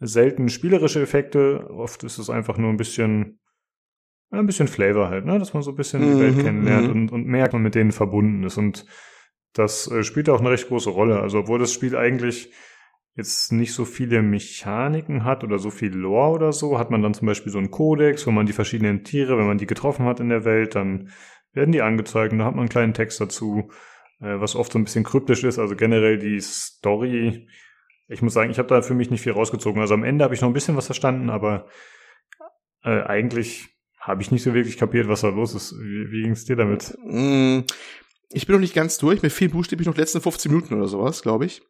selten 0.01 0.49
spielerische 0.49 1.03
Effekte, 1.03 1.69
oft 1.69 2.03
ist 2.03 2.17
es 2.17 2.31
einfach 2.31 2.57
nur 2.57 2.71
ein 2.71 2.79
bisschen, 2.79 3.39
ein 4.31 4.47
bisschen 4.47 4.67
Flavor 4.67 5.11
halt, 5.11 5.27
ne? 5.27 5.39
Dass 5.39 5.53
man 5.53 5.63
so 5.63 5.73
ein 5.73 5.77
bisschen 5.77 6.01
die 6.01 6.19
Welt 6.19 6.37
mhm, 6.37 6.43
kennenlernt 6.43 6.87
mhm. 6.87 7.03
und, 7.03 7.13
und 7.13 7.27
merkt, 7.27 7.53
man 7.53 7.61
mit 7.61 7.75
denen 7.75 7.93
verbunden 7.93 8.45
ist 8.45 8.57
und 8.57 8.87
das 9.53 9.91
äh, 9.91 10.03
spielt 10.03 10.31
auch 10.31 10.41
eine 10.41 10.53
recht 10.53 10.69
große 10.69 10.89
Rolle. 10.89 11.21
Also 11.21 11.41
obwohl 11.41 11.59
das 11.59 11.75
Spiel 11.75 11.95
eigentlich 11.97 12.51
jetzt 13.17 13.51
nicht 13.51 13.73
so 13.73 13.85
viele 13.85 14.23
Mechaniken 14.23 15.25
hat 15.25 15.43
oder 15.43 15.59
so 15.59 15.71
viel 15.71 15.93
Lore 15.93 16.35
oder 16.35 16.53
so, 16.53 16.79
hat 16.79 16.91
man 16.91 17.03
dann 17.03 17.15
zum 17.15 17.27
Beispiel 17.27 17.51
so 17.51 17.59
einen 17.59 17.71
Kodex, 17.71 18.27
wo 18.27 18.31
man 18.31 18.47
die 18.47 18.53
verschiedenen 18.53 19.05
Tiere, 19.05 19.39
wenn 19.39 19.47
man 19.47 19.59
die 19.59 19.67
getroffen 19.67 20.05
hat 20.05 20.21
in 20.21 20.29
der 20.29 20.45
Welt, 20.45 20.75
dann 20.75 21.11
werden 21.55 21.73
die 21.73 21.81
angezeigt 21.81 22.33
und 22.33 22.41
da 22.41 22.45
hat 22.45 22.55
man 22.55 22.61
einen 22.61 22.69
kleinen 22.69 22.93
Text 22.93 23.19
dazu, 23.21 23.71
äh, 24.21 24.39
was 24.39 24.55
oft 24.55 24.71
so 24.71 24.79
ein 24.79 24.85
bisschen 24.85 25.05
kryptisch 25.05 25.45
ist. 25.45 25.59
Also 25.59 25.75
generell 25.75 26.19
die 26.19 26.39
Story, 26.41 27.49
ich 28.07 28.21
muss 28.21 28.35
sagen, 28.35 28.51
ich 28.51 28.59
habe 28.59 28.69
da 28.69 28.83
für 28.83 28.95
mich 28.95 29.11
nicht 29.11 29.23
viel 29.23 29.33
rausgezogen. 29.33 29.81
Also 29.81 29.95
am 29.95 30.05
Ende 30.05 30.23
habe 30.23 30.35
ich 30.35 30.43
noch 30.43 30.49
ein 30.49 30.55
bisschen 30.55 30.77
was 30.77 30.87
verstanden, 30.87 31.31
aber 31.31 31.67
äh, 32.85 33.01
eigentlich 33.03 33.69
habe 33.99 34.21
ich 34.21 34.31
nicht 34.31 34.43
so 34.43 34.53
wirklich 34.53 34.77
kapiert, 34.77 35.09
was 35.09 35.23
da 35.23 35.29
los 35.29 35.55
ist. 35.55 35.73
Wie, 35.81 36.13
wie 36.13 36.23
ging 36.23 36.33
es 36.33 36.45
dir 36.45 36.57
damit? 36.57 36.97
Ich 38.33 38.47
bin 38.47 38.55
noch 38.55 38.61
nicht 38.61 38.75
ganz 38.75 38.99
durch. 38.99 39.23
Mir 39.23 39.31
fehlen 39.31 39.53
buchstäblich 39.53 39.87
noch 39.87 39.97
letzten 39.97 40.21
15 40.21 40.51
Minuten 40.51 40.75
oder 40.75 40.89
sowas, 40.89 41.23
glaube 41.23 41.47
ich. 41.47 41.63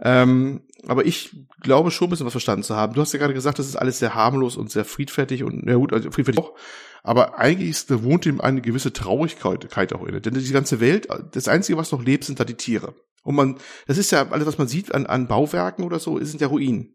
Ähm, 0.00 0.62
aber 0.86 1.06
ich 1.06 1.34
glaube 1.60 1.90
schon 1.90 2.08
ein 2.08 2.10
bisschen 2.10 2.26
was 2.26 2.32
verstanden 2.32 2.62
zu 2.62 2.76
haben. 2.76 2.94
Du 2.94 3.00
hast 3.00 3.12
ja 3.12 3.18
gerade 3.18 3.34
gesagt, 3.34 3.58
das 3.58 3.66
ist 3.66 3.76
alles 3.76 3.98
sehr 3.98 4.14
harmlos 4.14 4.56
und 4.56 4.70
sehr 4.70 4.84
friedfertig 4.84 5.44
und, 5.44 5.66
ja 5.66 5.76
gut, 5.76 5.92
also 5.92 6.10
friedfertig 6.10 6.42
auch. 6.42 6.54
Aber 7.02 7.38
eigentlich 7.38 7.70
ist, 7.70 7.90
da 7.90 8.02
wohnt 8.02 8.26
ihm 8.26 8.40
eine 8.40 8.60
gewisse 8.60 8.92
Traurigkeit 8.92 9.92
auch 9.92 10.06
inne. 10.06 10.20
Denn 10.20 10.34
die 10.34 10.52
ganze 10.52 10.80
Welt, 10.80 11.08
das 11.32 11.48
Einzige, 11.48 11.78
was 11.78 11.92
noch 11.92 12.02
lebt, 12.02 12.24
sind 12.24 12.40
da 12.40 12.44
die 12.44 12.54
Tiere. 12.54 12.94
Und 13.22 13.34
man, 13.34 13.58
das 13.86 13.98
ist 13.98 14.10
ja 14.10 14.28
alles, 14.30 14.46
was 14.46 14.58
man 14.58 14.68
sieht 14.68 14.94
an, 14.94 15.06
an 15.06 15.28
Bauwerken 15.28 15.84
oder 15.84 15.98
so, 15.98 16.22
sind 16.22 16.40
ja 16.40 16.48
Ruinen. 16.48 16.93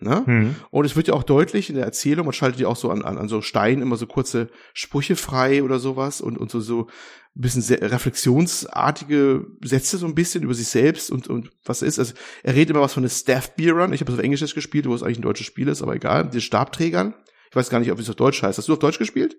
Ne? 0.00 0.22
Mhm. 0.26 0.56
Und 0.70 0.84
es 0.84 0.96
wird 0.96 1.08
ja 1.08 1.14
auch 1.14 1.22
deutlich 1.22 1.68
in 1.68 1.76
der 1.76 1.84
Erzählung, 1.84 2.26
man 2.26 2.32
schaltet 2.32 2.60
ja 2.60 2.68
auch 2.68 2.76
so 2.76 2.90
an, 2.90 3.02
an, 3.02 3.18
an 3.18 3.28
so 3.28 3.42
Steinen 3.42 3.82
immer 3.82 3.96
so 3.96 4.06
kurze 4.06 4.48
Sprüche 4.72 5.14
frei 5.14 5.62
oder 5.62 5.78
sowas 5.78 6.20
und, 6.20 6.38
und 6.38 6.50
so, 6.50 6.60
so 6.60 6.86
ein 7.36 7.42
bisschen 7.42 7.62
sehr 7.62 7.82
reflexionsartige 7.82 9.46
Sätze 9.62 9.98
so 9.98 10.06
ein 10.06 10.14
bisschen 10.14 10.42
über 10.42 10.54
sich 10.54 10.68
selbst 10.68 11.10
und, 11.10 11.28
und 11.28 11.50
was 11.64 11.82
ist. 11.82 11.98
Also 11.98 12.14
er 12.42 12.54
redet 12.54 12.70
immer 12.70 12.80
was 12.80 12.94
von 12.94 13.02
den 13.02 13.10
Staff 13.10 13.54
Bearern. 13.56 13.92
Ich 13.92 14.00
habe 14.00 14.10
es 14.10 14.18
auf 14.18 14.24
Englisch 14.24 14.54
gespielt, 14.54 14.86
wo 14.86 14.94
es 14.94 15.02
eigentlich 15.02 15.18
ein 15.18 15.22
deutsches 15.22 15.46
Spiel 15.46 15.68
ist, 15.68 15.82
aber 15.82 15.94
egal. 15.94 16.28
Den 16.30 16.40
Stabträgern. 16.40 17.14
Ich 17.50 17.56
weiß 17.56 17.68
gar 17.68 17.80
nicht, 17.80 17.92
ob 17.92 17.98
es 17.98 18.08
auf 18.08 18.16
Deutsch 18.16 18.42
heißt. 18.42 18.58
Hast 18.58 18.68
du 18.68 18.72
auf 18.72 18.78
Deutsch 18.78 18.98
gespielt? 18.98 19.36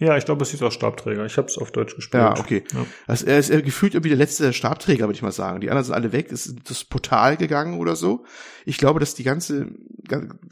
Ja, 0.00 0.16
ich 0.16 0.24
glaube, 0.24 0.44
es 0.44 0.50
hieß 0.50 0.62
auch 0.62 0.70
Stabträger. 0.70 1.26
Ich 1.26 1.36
habe 1.38 1.48
es 1.48 1.58
auf 1.58 1.72
Deutsch 1.72 1.96
gespielt. 1.96 2.22
Ja, 2.22 2.38
okay. 2.38 2.62
Ja. 2.72 2.86
Also 3.08 3.26
er 3.26 3.38
ist 3.38 3.50
gefühlt 3.64 3.94
irgendwie 3.94 4.10
der 4.10 4.18
letzte 4.18 4.52
Stabträger, 4.52 5.06
würde 5.06 5.16
ich 5.16 5.22
mal 5.22 5.32
sagen. 5.32 5.60
Die 5.60 5.70
anderen 5.70 5.84
sind 5.84 5.94
alle 5.94 6.12
weg, 6.12 6.30
ist 6.30 6.54
das 6.68 6.84
Portal 6.84 7.36
gegangen 7.36 7.78
oder 7.78 7.96
so. 7.96 8.24
Ich 8.64 8.78
glaube, 8.78 9.00
dass 9.00 9.14
die 9.14 9.24
ganze, 9.24 9.72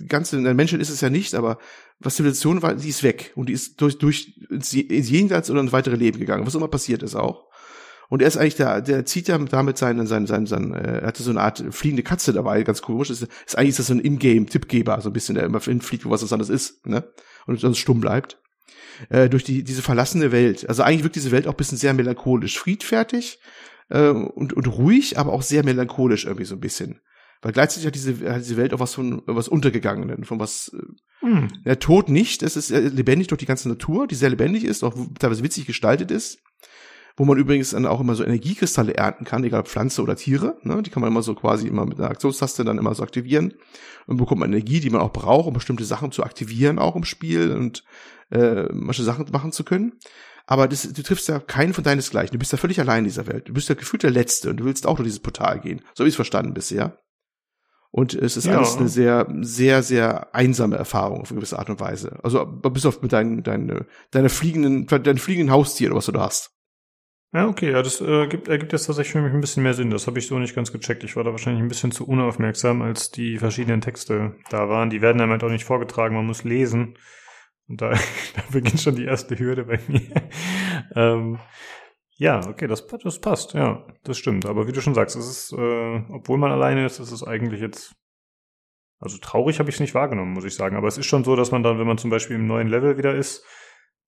ganze, 0.08 0.42
der 0.42 0.54
Menschheit 0.54 0.80
ist 0.80 0.90
es 0.90 1.00
ja 1.00 1.10
nicht, 1.10 1.36
aber 1.36 1.58
was 2.00 2.16
Zivilisation 2.16 2.60
war, 2.60 2.74
die 2.74 2.88
ist 2.88 3.04
weg 3.04 3.32
und 3.36 3.48
die 3.48 3.52
ist 3.52 3.80
durch, 3.80 3.98
durch 3.98 4.34
ins 4.50 4.72
Jenseits 4.72 5.48
oder 5.48 5.60
ins 5.60 5.72
weitere 5.72 5.96
Leben 5.96 6.18
gegangen, 6.18 6.44
was 6.44 6.56
immer 6.56 6.68
passiert 6.68 7.04
ist 7.04 7.14
auch. 7.14 7.46
Und 8.08 8.22
er 8.22 8.28
ist 8.28 8.36
eigentlich 8.36 8.56
der, 8.56 8.80
der 8.80 9.04
zieht 9.06 9.28
ja 9.28 9.38
damit 9.38 9.78
seinen, 9.78 10.06
seinen, 10.08 10.26
seinen, 10.26 10.46
seinen 10.46 10.74
äh, 10.74 11.00
er 11.00 11.06
hatte 11.08 11.22
so 11.22 11.30
eine 11.30 11.40
Art 11.40 11.62
fliegende 11.70 12.02
Katze 12.02 12.32
dabei, 12.32 12.62
ganz 12.64 12.82
komisch. 12.82 13.10
Ist, 13.10 13.22
ist 13.22 13.58
eigentlich 13.58 13.70
ist 13.70 13.78
das 13.78 13.86
so 13.88 13.94
ein 13.94 14.00
Ingame-Tippgeber, 14.00 15.00
so 15.00 15.10
ein 15.10 15.12
bisschen, 15.12 15.36
der 15.36 15.44
immer 15.44 15.60
fliegt, 15.60 16.04
wo 16.04 16.10
was 16.10 16.20
das 16.20 16.32
anderes 16.32 16.50
ist, 16.50 16.86
ne? 16.86 17.04
Und 17.46 17.60
sonst 17.60 17.78
stumm 17.78 18.00
bleibt 18.00 18.38
äh, 19.08 19.28
durch 19.28 19.44
die, 19.44 19.64
diese 19.64 19.82
verlassene 19.82 20.32
Welt. 20.32 20.68
Also 20.68 20.82
eigentlich 20.82 21.04
wirkt 21.04 21.16
diese 21.16 21.30
Welt 21.30 21.46
auch 21.46 21.52
ein 21.52 21.56
bisschen 21.56 21.78
sehr 21.78 21.94
melancholisch, 21.94 22.58
friedfertig 22.58 23.38
äh, 23.90 24.08
und, 24.08 24.52
und 24.52 24.66
ruhig, 24.66 25.18
aber 25.18 25.32
auch 25.32 25.42
sehr 25.42 25.64
melancholisch 25.64 26.24
irgendwie 26.24 26.46
so 26.46 26.54
ein 26.54 26.60
bisschen. 26.60 27.00
Weil 27.42 27.52
gleichzeitig 27.52 27.86
hat 27.86 27.94
diese, 27.94 28.32
hat 28.32 28.40
diese 28.40 28.56
Welt 28.56 28.72
auch 28.72 28.80
was 28.80 28.94
von 28.94 29.22
was 29.26 29.48
Untergegangenen, 29.48 30.24
von 30.24 30.40
was 30.40 30.74
äh, 30.74 30.82
Hm. 31.20 31.48
der 31.64 31.78
Tod 31.78 32.08
nicht, 32.08 32.42
es 32.42 32.56
ist 32.56 32.70
äh, 32.70 32.80
lebendig 32.80 33.28
durch 33.28 33.38
die 33.38 33.46
ganze 33.46 33.68
Natur, 33.68 34.06
die 34.06 34.14
sehr 34.14 34.30
lebendig 34.30 34.64
ist, 34.64 34.84
auch 34.84 34.94
teilweise 35.18 35.42
witzig 35.42 35.66
gestaltet 35.66 36.10
ist. 36.10 36.38
Wo 37.18 37.24
man 37.24 37.38
übrigens 37.38 37.70
dann 37.70 37.86
auch 37.86 38.00
immer 38.00 38.14
so 38.14 38.24
Energiekristalle 38.24 38.94
ernten 38.94 39.24
kann, 39.24 39.42
egal 39.42 39.60
ob 39.60 39.68
Pflanze 39.68 40.02
oder 40.02 40.16
Tiere. 40.16 40.58
Ne? 40.64 40.82
Die 40.82 40.90
kann 40.90 41.00
man 41.00 41.10
immer 41.10 41.22
so 41.22 41.34
quasi 41.34 41.66
immer 41.66 41.86
mit 41.86 41.98
einer 41.98 42.10
Aktionstaste 42.10 42.62
dann 42.62 42.76
immer 42.76 42.94
so 42.94 43.02
aktivieren. 43.02 43.54
Und 44.06 44.18
bekommt 44.18 44.40
man 44.40 44.52
Energie, 44.52 44.80
die 44.80 44.90
man 44.90 45.00
auch 45.00 45.14
braucht, 45.14 45.48
um 45.48 45.54
bestimmte 45.54 45.86
Sachen 45.86 46.12
zu 46.12 46.22
aktivieren, 46.22 46.78
auch 46.78 46.94
im 46.94 47.04
Spiel 47.04 47.52
und 47.52 47.84
äh, 48.30 48.64
manche 48.72 49.02
Sachen 49.02 49.26
machen 49.32 49.52
zu 49.52 49.64
können. 49.64 49.92
Aber 50.46 50.68
das, 50.68 50.82
du 50.92 51.02
triffst 51.02 51.28
ja 51.28 51.40
keinen 51.40 51.74
von 51.74 51.82
deinesgleichen. 51.84 52.32
Du 52.32 52.38
bist 52.38 52.52
ja 52.52 52.58
völlig 52.58 52.78
allein 52.78 52.98
in 52.98 53.04
dieser 53.04 53.26
Welt. 53.26 53.48
Du 53.48 53.52
bist 53.52 53.68
ja 53.68 53.74
gefühlt 53.74 54.04
der 54.04 54.10
Letzte 54.12 54.50
und 54.50 54.58
du 54.58 54.64
willst 54.64 54.86
auch 54.86 54.96
durch 54.96 55.06
dieses 55.08 55.20
Portal 55.20 55.60
gehen. 55.60 55.80
So 55.94 56.02
habe 56.02 56.08
ich 56.08 56.12
es 56.12 56.16
verstanden 56.16 56.54
bisher. 56.54 56.98
Und 57.90 58.14
es 58.14 58.36
ist 58.36 58.44
Ja. 58.46 58.58
alles 58.58 58.76
eine 58.76 58.88
sehr, 58.88 59.26
sehr, 59.40 59.82
sehr 59.82 60.34
einsame 60.34 60.76
Erfahrung 60.76 61.22
auf 61.22 61.30
eine 61.30 61.36
gewisse 61.40 61.58
Art 61.58 61.70
und 61.70 61.80
Weise. 61.80 62.18
Also 62.22 62.44
bis 62.44 62.86
auf 62.86 63.02
mit 63.02 63.12
deinen, 63.12 63.42
deinen, 63.42 63.86
deiner 64.10 64.28
fliegenden, 64.28 64.86
deinen 64.86 65.18
fliegenden 65.18 65.50
Haustier 65.52 65.88
oder 65.88 65.96
was 65.96 66.06
du 66.06 66.12
da 66.12 66.20
hast. 66.20 66.52
Ja, 67.32 67.48
okay, 67.48 67.72
ja, 67.72 67.82
das 67.82 68.00
äh, 68.00 68.28
gibt, 68.28 68.48
ergibt 68.48 68.72
jetzt 68.72 68.86
tatsächlich 68.86 69.12
für 69.12 69.20
mich 69.20 69.32
ein 69.32 69.40
bisschen 69.40 69.62
mehr 69.62 69.74
Sinn. 69.74 69.90
Das 69.90 70.06
habe 70.06 70.18
ich 70.18 70.26
so 70.26 70.38
nicht 70.38 70.54
ganz 70.54 70.72
gecheckt. 70.72 71.04
Ich 71.04 71.16
war 71.16 71.24
da 71.24 71.32
wahrscheinlich 71.32 71.62
ein 71.62 71.68
bisschen 71.68 71.90
zu 71.90 72.06
unaufmerksam, 72.06 72.82
als 72.82 73.10
die 73.10 73.38
verschiedenen 73.38 73.80
Texte 73.80 74.36
da 74.48 74.68
waren. 74.68 74.90
Die 74.90 75.00
werden 75.02 75.20
einem 75.20 75.32
halt 75.32 75.42
auch 75.42 75.50
nicht 75.50 75.64
vorgetragen, 75.64 76.14
man 76.14 76.26
muss 76.26 76.44
lesen. 76.44 76.96
Und 77.68 77.80
da, 77.80 77.90
da 78.36 78.42
beginnt 78.50 78.80
schon 78.80 78.96
die 78.96 79.04
erste 79.04 79.38
Hürde 79.38 79.64
bei 79.64 79.80
mir. 79.88 80.02
ähm, 80.94 81.38
ja, 82.18 82.40
okay, 82.48 82.66
das, 82.66 82.86
das 82.86 83.20
passt, 83.20 83.52
ja, 83.52 83.86
das 84.04 84.16
stimmt. 84.16 84.46
Aber 84.46 84.66
wie 84.66 84.72
du 84.72 84.80
schon 84.80 84.94
sagst, 84.94 85.16
es 85.16 85.28
ist, 85.28 85.52
äh, 85.52 86.02
obwohl 86.10 86.38
man 86.38 86.50
alleine 86.50 86.86
ist, 86.86 86.98
ist 86.98 87.12
es 87.12 87.22
eigentlich 87.22 87.60
jetzt, 87.60 87.94
also 88.98 89.18
traurig 89.18 89.58
habe 89.58 89.68
ich 89.68 89.76
es 89.76 89.80
nicht 89.80 89.94
wahrgenommen, 89.94 90.32
muss 90.32 90.44
ich 90.44 90.54
sagen. 90.54 90.76
Aber 90.76 90.88
es 90.88 90.96
ist 90.96 91.06
schon 91.06 91.24
so, 91.24 91.36
dass 91.36 91.50
man 91.50 91.62
dann, 91.62 91.78
wenn 91.78 91.86
man 91.86 91.98
zum 91.98 92.10
Beispiel 92.10 92.36
im 92.36 92.46
neuen 92.46 92.68
Level 92.68 92.96
wieder 92.96 93.14
ist, 93.14 93.44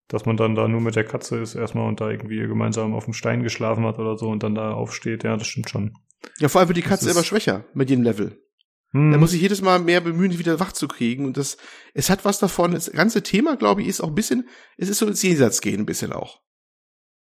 dass 0.09 0.25
man 0.25 0.39
dann 0.39 0.55
da 0.55 0.67
nur 0.67 0.81
mit 0.81 0.97
der 0.97 1.05
Katze 1.05 1.39
ist 1.39 1.55
erstmal 1.55 1.87
und 1.87 2.01
da 2.01 2.09
irgendwie 2.09 2.39
gemeinsam 2.39 2.95
auf 2.95 3.05
dem 3.05 3.13
Stein 3.13 3.43
geschlafen 3.43 3.85
hat 3.85 3.99
oder 3.99 4.17
so 4.17 4.31
und 4.31 4.43
dann 4.43 4.55
da 4.55 4.73
aufsteht. 4.73 5.23
Ja, 5.23 5.37
das 5.37 5.47
stimmt 5.47 5.69
schon. 5.69 5.93
Ja, 6.39 6.49
vor 6.49 6.61
allem 6.61 6.69
wird 6.69 6.79
die 6.79 6.83
Katze 6.83 7.11
immer 7.11 7.23
schwächer 7.23 7.67
mit 7.75 7.91
jedem 7.91 8.05
Level. 8.05 8.43
Hm. 8.93 9.13
Er 9.13 9.19
muss 9.19 9.33
sich 9.33 9.41
jedes 9.43 9.61
Mal 9.61 9.79
mehr 9.79 10.01
bemühen, 10.01 10.31
sie 10.33 10.39
wieder 10.39 10.61
wach 10.61 10.73
zu 10.73 10.89
kriegen. 10.89 11.27
Und 11.27 11.37
das, 11.37 11.57
es 11.95 12.09
hat 12.11 12.25
was 12.25 12.39
davon. 12.39 12.73
Das 12.73 12.91
ganze 12.91 13.23
Thema, 13.23 13.57
glaube 13.57 13.83
ich, 13.83 13.89
ist 13.89 14.01
auch 14.01 14.09
ein 14.09 14.15
bisschen, 14.15 14.49
es 14.77 14.89
ist 14.89 14.99
so 14.99 15.07
ins 15.07 15.23
Jenseits 15.23 15.61
gehen, 15.61 15.81
ein 15.81 15.87
bisschen 15.87 16.13
auch. 16.13 16.41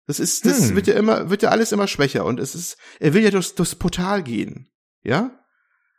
Das 0.06 0.20
ist, 0.22 0.46
das 0.46 0.70
Hm. 0.70 0.76
wird 0.78 0.88
ja 0.88 0.94
immer, 0.96 1.30
wird 1.30 1.42
ja 1.44 1.50
alles 1.50 1.72
immer 1.74 1.88
schwächer. 1.88 2.24
Und 2.26 2.40
es 2.40 2.56
ist, 2.56 2.78
er 3.00 3.14
will 3.14 3.24
ja 3.24 3.32
durchs, 3.32 3.56
durchs 3.56 3.76
Portal 3.76 4.24
gehen. 4.24 4.70
Ja? 5.04 5.32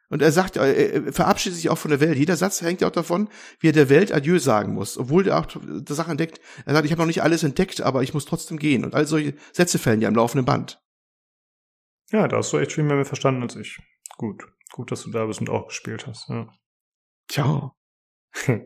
Und 0.08 0.22
er 0.22 0.32
sagt, 0.32 0.56
er, 0.56 0.74
er 0.74 1.12
verabschiedet 1.12 1.56
sich 1.56 1.68
auch 1.68 1.76
von 1.76 1.90
der 1.90 2.00
Welt. 2.00 2.16
Jeder 2.16 2.38
Satz 2.38 2.62
hängt 2.62 2.80
ja 2.80 2.88
auch 2.88 2.92
davon, 2.92 3.28
wie 3.60 3.68
er 3.68 3.74
der 3.74 3.90
Welt 3.90 4.10
Adieu 4.10 4.38
sagen 4.38 4.72
muss. 4.72 4.96
Obwohl 4.96 5.28
er 5.28 5.38
auch 5.38 5.44
die 5.46 5.92
Sache 5.92 6.10
entdeckt. 6.10 6.40
Er 6.64 6.72
sagt, 6.72 6.86
ich 6.86 6.92
habe 6.92 7.02
noch 7.02 7.06
nicht 7.06 7.22
alles 7.22 7.42
entdeckt, 7.42 7.82
aber 7.82 8.02
ich 8.02 8.14
muss 8.14 8.24
trotzdem 8.24 8.58
gehen. 8.58 8.86
Und 8.86 8.94
all 8.94 9.06
solche 9.06 9.34
Sätze 9.52 9.78
fällen 9.78 10.00
ja 10.00 10.08
am 10.08 10.14
laufenden 10.14 10.46
Band. 10.46 10.80
Ja, 12.10 12.26
da 12.26 12.38
hast 12.38 12.50
du 12.54 12.56
echt 12.56 12.72
viel 12.72 12.84
mehr 12.84 13.04
verstanden 13.04 13.42
als 13.42 13.54
ich. 13.56 13.78
Gut. 14.16 14.46
Gut, 14.78 14.92
dass 14.92 15.02
du 15.02 15.10
da 15.10 15.26
bist 15.26 15.40
und 15.40 15.50
auch 15.50 15.66
gespielt 15.66 16.06
hast. 16.06 16.28
Ja. 16.28 16.54
Tja. 17.26 17.74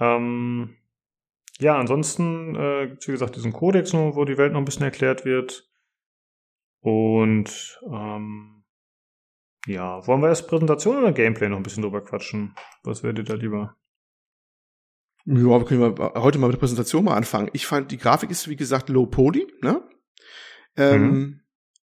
ähm, 0.00 0.76
ja, 1.58 1.78
ansonsten 1.78 2.54
äh, 2.54 2.86
gibt's 2.88 3.08
wie 3.08 3.12
gesagt 3.12 3.36
diesen 3.36 3.52
Kodex 3.52 3.92
wo 3.92 4.24
die 4.24 4.38
Welt 4.38 4.54
noch 4.54 4.60
ein 4.60 4.64
bisschen 4.64 4.84
erklärt 4.84 5.26
wird. 5.26 5.70
Und 6.80 7.78
ähm, 7.92 8.64
ja, 9.66 10.06
wollen 10.06 10.22
wir 10.22 10.28
erst 10.28 10.48
Präsentation 10.48 10.96
oder 10.96 11.12
Gameplay 11.12 11.50
noch 11.50 11.58
ein 11.58 11.62
bisschen 11.62 11.82
drüber 11.82 12.02
quatschen? 12.02 12.54
Was 12.82 13.02
wäre 13.02 13.12
dir 13.12 13.24
da 13.24 13.34
lieber? 13.34 13.76
Ja, 15.26 15.44
wir 15.44 15.64
können 15.66 15.94
heute 15.98 16.38
mal 16.38 16.46
mit 16.46 16.54
der 16.54 16.60
Präsentation 16.60 17.04
mal 17.04 17.18
anfangen. 17.18 17.50
Ich 17.52 17.66
fand, 17.66 17.92
die 17.92 17.98
Grafik 17.98 18.30
ist, 18.30 18.48
wie 18.48 18.56
gesagt, 18.56 18.88
low 18.88 19.04
poly, 19.04 19.46
ne? 19.60 19.86
Ähm, 20.74 21.41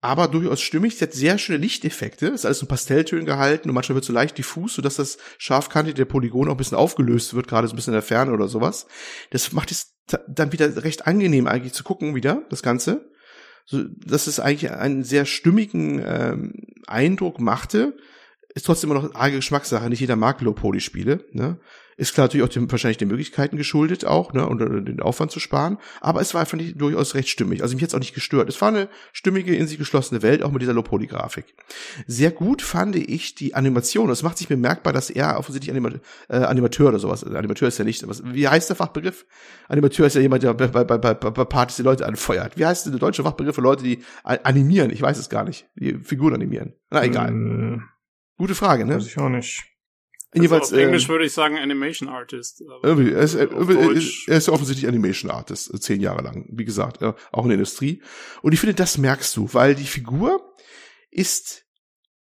aber 0.05 0.29
durchaus 0.29 0.61
stimmig. 0.61 0.99
Sie 0.99 1.05
hat 1.05 1.15
sehr 1.15 1.39
schöne 1.39 1.57
Lichteffekte. 1.57 2.27
Ist 2.27 2.45
alles 2.45 2.61
in 2.61 2.69
Pastelltönen 2.69 3.25
gehalten 3.25 3.71
und 3.71 3.75
manchmal 3.75 3.95
wird 3.95 4.05
so 4.05 4.13
leicht 4.13 4.37
diffus, 4.37 4.75
sodass 4.75 4.97
das 4.97 5.17
scharfkantige 5.39 5.95
der 5.95 6.05
Polygon 6.05 6.49
auch 6.49 6.53
ein 6.53 6.59
bisschen 6.59 6.77
aufgelöst 6.77 7.33
wird, 7.33 7.49
gerade 7.49 7.67
so 7.67 7.73
ein 7.73 7.77
bisschen 7.77 7.95
in 7.95 8.01
der 8.01 8.03
Ferne 8.03 8.33
oder 8.33 8.47
sowas. 8.47 8.87
Das 9.31 9.53
macht 9.53 9.71
es 9.71 9.95
dann 10.29 10.53
wieder 10.53 10.85
recht 10.85 11.07
angenehm 11.07 11.49
eigentlich 11.49 11.73
zu 11.73 11.85
gucken 11.85 12.15
wieder, 12.15 12.43
das 12.51 12.63
Ganze. 12.63 13.11
So, 13.65 13.83
dass 13.83 14.27
es 14.27 14.41
eigentlich 14.41 14.73
einen 14.73 15.05
sehr 15.05 15.25
stimmigen 15.25 16.03
ähm, 16.07 16.53
Eindruck 16.87 17.41
machte. 17.41 17.97
Ist 18.55 18.67
trotzdem 18.67 18.91
immer 18.91 19.01
noch 19.01 19.11
eine 19.11 19.21
arge 19.21 19.37
Geschmackssache. 19.37 19.89
Nicht 19.91 20.01
jeder 20.01 20.17
mag 20.17 20.41
Low-Poly-Spiele. 20.41 21.25
Ne? 21.33 21.59
Ist 21.97 22.15
klar 22.15 22.27
natürlich 22.27 22.45
auch 22.45 22.53
dem, 22.53 22.71
wahrscheinlich 22.71 22.99
den 22.99 23.09
Möglichkeiten 23.09 23.57
geschuldet 23.57 24.05
auch, 24.05 24.33
ne, 24.33 24.49
und 24.49 24.61
äh, 24.61 24.83
den 24.83 25.01
Aufwand 25.01 25.31
zu 25.31 25.39
sparen. 25.39 25.79
Aber 26.01 26.21
es 26.21 26.35
war, 26.35 26.45
fand 26.47 26.63
ich, 26.63 26.77
durchaus 26.77 27.15
recht 27.15 27.29
stimmig. 27.29 27.63
Also 27.63 27.75
mich 27.75 27.83
jetzt 27.83 27.95
auch 27.95 28.01
nicht 28.01 28.15
gestört. 28.15 28.49
Es 28.49 28.61
war 28.61 28.69
eine 28.69 28.89
stimmige, 29.13 29.55
in 29.55 29.67
sich 29.67 29.79
geschlossene 29.79 30.23
Welt, 30.23 30.43
auch 30.43 30.51
mit 30.51 30.63
dieser 30.63 30.73
Low-Poly-Grafik. 30.73 31.55
Sehr 32.07 32.33
gut 32.33 32.63
fand 32.63 32.97
ich 32.97 33.35
die 33.35 33.55
Animation. 33.55 34.11
Es 34.11 34.23
macht 34.23 34.39
sich 34.39 34.49
bemerkbar, 34.49 34.93
dass 34.93 35.11
er 35.11 35.39
offensichtlich 35.39 35.71
Anima 35.71 35.91
äh, 36.29 36.37
Animateur 36.37 36.89
oder 36.89 36.99
sowas, 36.99 37.25
Animateur 37.25 37.69
ist 37.69 37.79
ja 37.79 37.85
nicht, 37.85 38.07
was, 38.09 38.23
wie 38.25 38.49
heißt 38.49 38.69
der 38.69 38.77
Fachbegriff? 38.77 39.27
Animateur 39.69 40.07
ist 40.07 40.15
ja 40.15 40.21
jemand, 40.21 40.43
der 40.43 40.55
bei, 40.55 40.67
bei, 40.67 40.85
bei, 40.85 41.15
bei 41.15 41.31
bei 41.31 41.45
Partys 41.45 41.77
die 41.77 41.83
Leute 41.83 42.07
anfeuert. 42.07 42.57
Wie 42.57 42.67
heißt 42.67 42.87
der 42.87 42.95
deutsche 42.99 43.23
Fachbegriff 43.23 43.55
für 43.55 43.63
Leute, 43.63 43.85
die 43.85 44.03
animieren? 44.23 44.91
Ich 44.91 45.03
weiß 45.03 45.19
es 45.19 45.29
gar 45.29 45.45
nicht. 45.45 45.67
Die 45.77 45.95
Figuren 45.95 46.35
animieren. 46.35 46.75
Na 46.91 47.05
egal. 47.05 47.33
Äh, 47.33 47.79
Gute 48.37 48.55
Frage, 48.55 48.85
ne? 48.85 48.97
weiß 48.97 49.07
ich 49.07 49.19
auch 49.19 49.29
nicht. 49.29 49.65
Jedenfalls, 50.35 50.73
also 50.73 50.77
auf 50.77 50.83
Englisch 50.83 51.05
ähm, 51.05 51.09
würde 51.11 51.25
ich 51.27 51.33
sagen 51.33 51.59
Animation 51.59 52.09
Artist. 52.09 52.63
irgendwie, 52.83 53.13
er, 53.13 53.21
ist, 53.21 53.35
er 53.37 54.37
ist 54.37 54.49
offensichtlich 54.49 54.89
Animation 54.89 55.31
Artist, 55.31 55.73
äh, 55.73 55.79
zehn 55.79 56.01
Jahre 56.01 56.23
lang, 56.23 56.47
wie 56.51 56.65
gesagt, 56.65 57.03
äh, 57.03 57.13
auch 57.31 57.45
in 57.45 57.51
der 57.51 57.55
Industrie. 57.55 58.03
Und 58.43 58.53
ich 58.53 58.59
finde, 58.59 58.75
das 58.75 58.99
merkst 58.99 59.37
du, 59.37 59.49
weil 59.53 59.77
die 59.77 59.85
Figur 59.85 60.57
ist, 61.11 61.64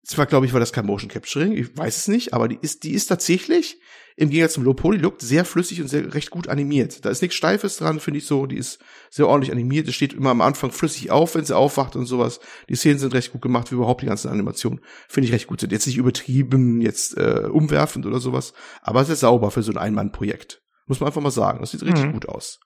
zwar 0.08 0.26
glaube 0.26 0.46
ich, 0.46 0.52
war 0.52 0.60
das 0.60 0.72
kein 0.72 0.86
Motion 0.86 1.10
Capturing, 1.10 1.52
ich 1.52 1.76
weiß 1.76 1.96
es 1.96 2.08
nicht, 2.08 2.32
aber 2.34 2.48
die 2.48 2.58
ist, 2.60 2.82
die 2.84 2.92
ist 2.92 3.06
tatsächlich 3.06 3.78
im 4.16 4.30
Gegensatz 4.30 4.54
zum 4.54 4.64
Low 4.64 4.74
Poly 4.74 4.98
Look 4.98 5.20
sehr 5.20 5.44
flüssig 5.44 5.80
und 5.80 5.86
sehr 5.86 6.12
recht 6.12 6.30
gut 6.30 6.48
animiert. 6.48 7.04
Da 7.04 7.10
ist 7.10 7.22
nichts 7.22 7.36
Steifes 7.36 7.76
dran, 7.76 8.00
finde 8.00 8.18
ich 8.18 8.26
so. 8.26 8.46
Die 8.46 8.56
ist 8.56 8.80
sehr 9.10 9.28
ordentlich 9.28 9.52
animiert. 9.52 9.86
Es 9.86 9.94
steht 9.94 10.12
immer 10.12 10.30
am 10.30 10.40
Anfang 10.40 10.72
flüssig 10.72 11.12
auf, 11.12 11.36
wenn 11.36 11.44
sie 11.44 11.56
aufwacht 11.56 11.94
und 11.94 12.06
sowas. 12.06 12.40
Die 12.68 12.74
Szenen 12.74 12.98
sind 12.98 13.14
recht 13.14 13.30
gut 13.30 13.42
gemacht, 13.42 13.70
wie 13.70 13.76
überhaupt 13.76 14.02
die 14.02 14.06
ganzen 14.06 14.28
Animationen. 14.28 14.80
Finde 15.08 15.28
ich 15.28 15.32
recht 15.32 15.46
gut. 15.46 15.60
Sind 15.60 15.70
jetzt 15.70 15.86
nicht 15.86 15.98
übertrieben, 15.98 16.80
jetzt 16.80 17.16
äh, 17.16 17.44
umwerfend 17.48 18.06
oder 18.06 18.18
sowas, 18.18 18.54
aber 18.82 19.04
sehr 19.04 19.14
sauber 19.14 19.52
für 19.52 19.62
so 19.62 19.70
ein 19.70 19.78
Ein-Mann-Projekt. 19.78 20.62
Muss 20.86 20.98
man 20.98 21.06
einfach 21.06 21.22
mal 21.22 21.30
sagen. 21.30 21.60
Das 21.60 21.70
sieht 21.70 21.84
richtig 21.84 22.06
Mhm. 22.06 22.12
gut 22.14 22.28
aus. 22.28 22.58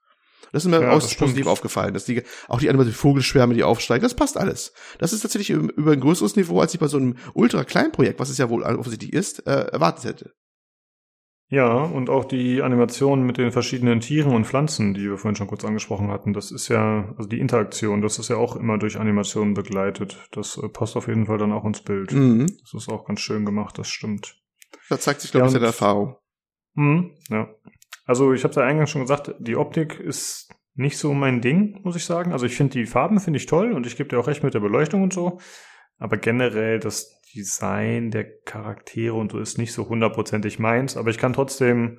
Das 0.51 0.65
ist 0.65 0.71
mir 0.71 0.81
Ja, 0.83 0.91
aus 0.91 1.05
das 1.05 1.15
positiv 1.15 1.47
aufgefallen, 1.47 1.95
dass 1.95 2.05
die, 2.05 2.23
auch 2.49 2.59
die 2.61 2.69
animationen 2.69 2.95
Vogelschwärme, 2.99 3.55
die 3.55 3.63
aufsteigen, 3.63 4.03
das 4.03 4.15
passt 4.15 4.37
alles. 4.37 4.73
Das 4.99 5.13
ist 5.13 5.21
tatsächlich 5.21 5.51
über 5.51 5.93
ein 5.93 6.01
größeres 6.01 6.37
Niveau, 6.37 6.61
als 6.61 6.75
ich 6.75 6.81
bei 6.81 6.89
so 6.89 6.97
einem 6.99 7.17
ultra 7.35 7.65
kleinen 7.65 7.93
Projekt, 7.93 8.19
was 8.21 8.29
es 8.29 8.39
ja 8.39 8.51
wohl 8.51 8.63
offensichtlich 8.63 9.13
ist, 9.13 9.47
äh, 9.47 9.51
erwartet 9.73 10.05
hätte. 10.05 10.33
Ja, 11.49 11.71
und 11.85 12.09
auch 12.09 12.25
die 12.25 12.63
Animation 12.63 13.25
mit 13.27 13.37
den 13.37 13.53
verschiedenen 13.53 14.01
Tieren 14.01 14.35
und 14.35 14.47
Pflanzen, 14.47 14.95
die 14.95 15.03
wir 15.03 15.19
vorhin 15.19 15.37
schon 15.37 15.49
kurz 15.49 15.67
angesprochen 15.67 16.09
hatten, 16.11 16.33
das 16.33 16.51
ist 16.51 16.69
ja, 16.69 17.13
also 17.19 17.29
die 17.29 17.41
Interaktion, 17.41 18.01
das 18.01 18.19
ist 18.19 18.31
ja 18.31 18.37
auch 18.37 18.57
immer 18.57 18.79
durch 18.79 18.99
Animationen 18.99 19.53
begleitet. 19.53 20.17
Das 20.33 20.57
äh, 20.57 20.69
passt 20.71 20.97
auf 20.97 21.09
jeden 21.09 21.27
Fall 21.27 21.37
dann 21.37 21.53
auch 21.53 21.67
ins 21.67 21.83
Bild. 21.83 22.11
Mhm. 22.13 22.47
Das 22.63 22.73
ist 22.73 22.89
auch 22.89 23.05
ganz 23.05 23.21
schön 23.21 23.45
gemacht, 23.45 23.77
das 23.79 23.89
stimmt. 23.89 24.35
Da 24.89 24.99
zeigt 24.99 25.21
sich, 25.21 25.31
glaube 25.31 25.45
Ja, 25.45 25.49
ich, 25.49 25.53
seine 25.53 25.65
und- 25.67 25.69
Erfahrung. 25.69 26.17
Mhm, 26.75 27.11
ja. 27.29 27.49
Also 28.05 28.33
ich 28.33 28.45
habe 28.45 28.55
ja 28.55 28.63
eingangs 28.63 28.91
schon 28.91 29.03
gesagt, 29.03 29.35
die 29.39 29.57
Optik 29.57 30.01
ist 30.01 30.53
nicht 30.75 30.99
so 30.99 31.13
mein 31.13 31.41
Ding, 31.41 31.81
muss 31.83 31.97
ich 31.97 32.05
sagen. 32.05 32.33
Also 32.33 32.47
ich 32.47 32.57
finde 32.57 32.73
die 32.73 32.87
Farben 32.87 33.21
finde 33.21 33.39
ich 33.39 33.47
toll 33.47 33.73
und 33.73 33.87
ich 33.87 33.97
gebe 33.97 34.09
dir 34.09 34.19
auch 34.19 34.27
recht 34.27 34.43
mit 34.43 34.55
der 34.55 34.61
Beleuchtung 34.61 35.03
und 35.03 35.13
so. 35.13 35.39
Aber 35.99 36.17
generell 36.17 36.81
das 36.81 37.21
Design 37.35 38.11
der 38.11 38.25
Charaktere 38.45 39.15
und 39.15 39.33
so 39.33 39.39
ist 39.39 39.59
nicht 39.59 39.73
so 39.73 39.89
hundertprozentig 39.89 40.59
meins. 40.59 40.97
Aber 40.97 41.11
ich 41.11 41.19
kann 41.19 41.33
trotzdem, 41.33 41.99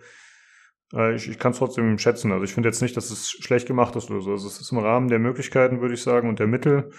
äh, 0.94 1.16
ich, 1.16 1.30
ich 1.30 1.40
kann 1.40 1.52
es 1.54 1.60
trotzdem 1.60 1.98
schätzen. 1.98 2.32
Also 2.32 2.44
ich 2.44 2.54
finde 2.54 2.70
jetzt 2.70 2.82
nicht, 2.82 2.98
dass 2.98 3.12
es 3.12 3.30
schlecht 3.30 3.68
gemacht 3.68 3.96
ist 3.96 4.10
oder 4.12 4.22
so. 4.22 4.32
Also 4.32 4.48
es 4.48 4.60
ist 4.60 4.72
im 4.72 4.80
Rahmen 4.80 5.08
der 5.08 5.20
Möglichkeiten, 5.20 5.82
würde 5.82 5.94
ich 5.94 6.02
sagen, 6.02 6.28
und 6.28 6.40
der 6.40 6.48
Mittel 6.48 6.92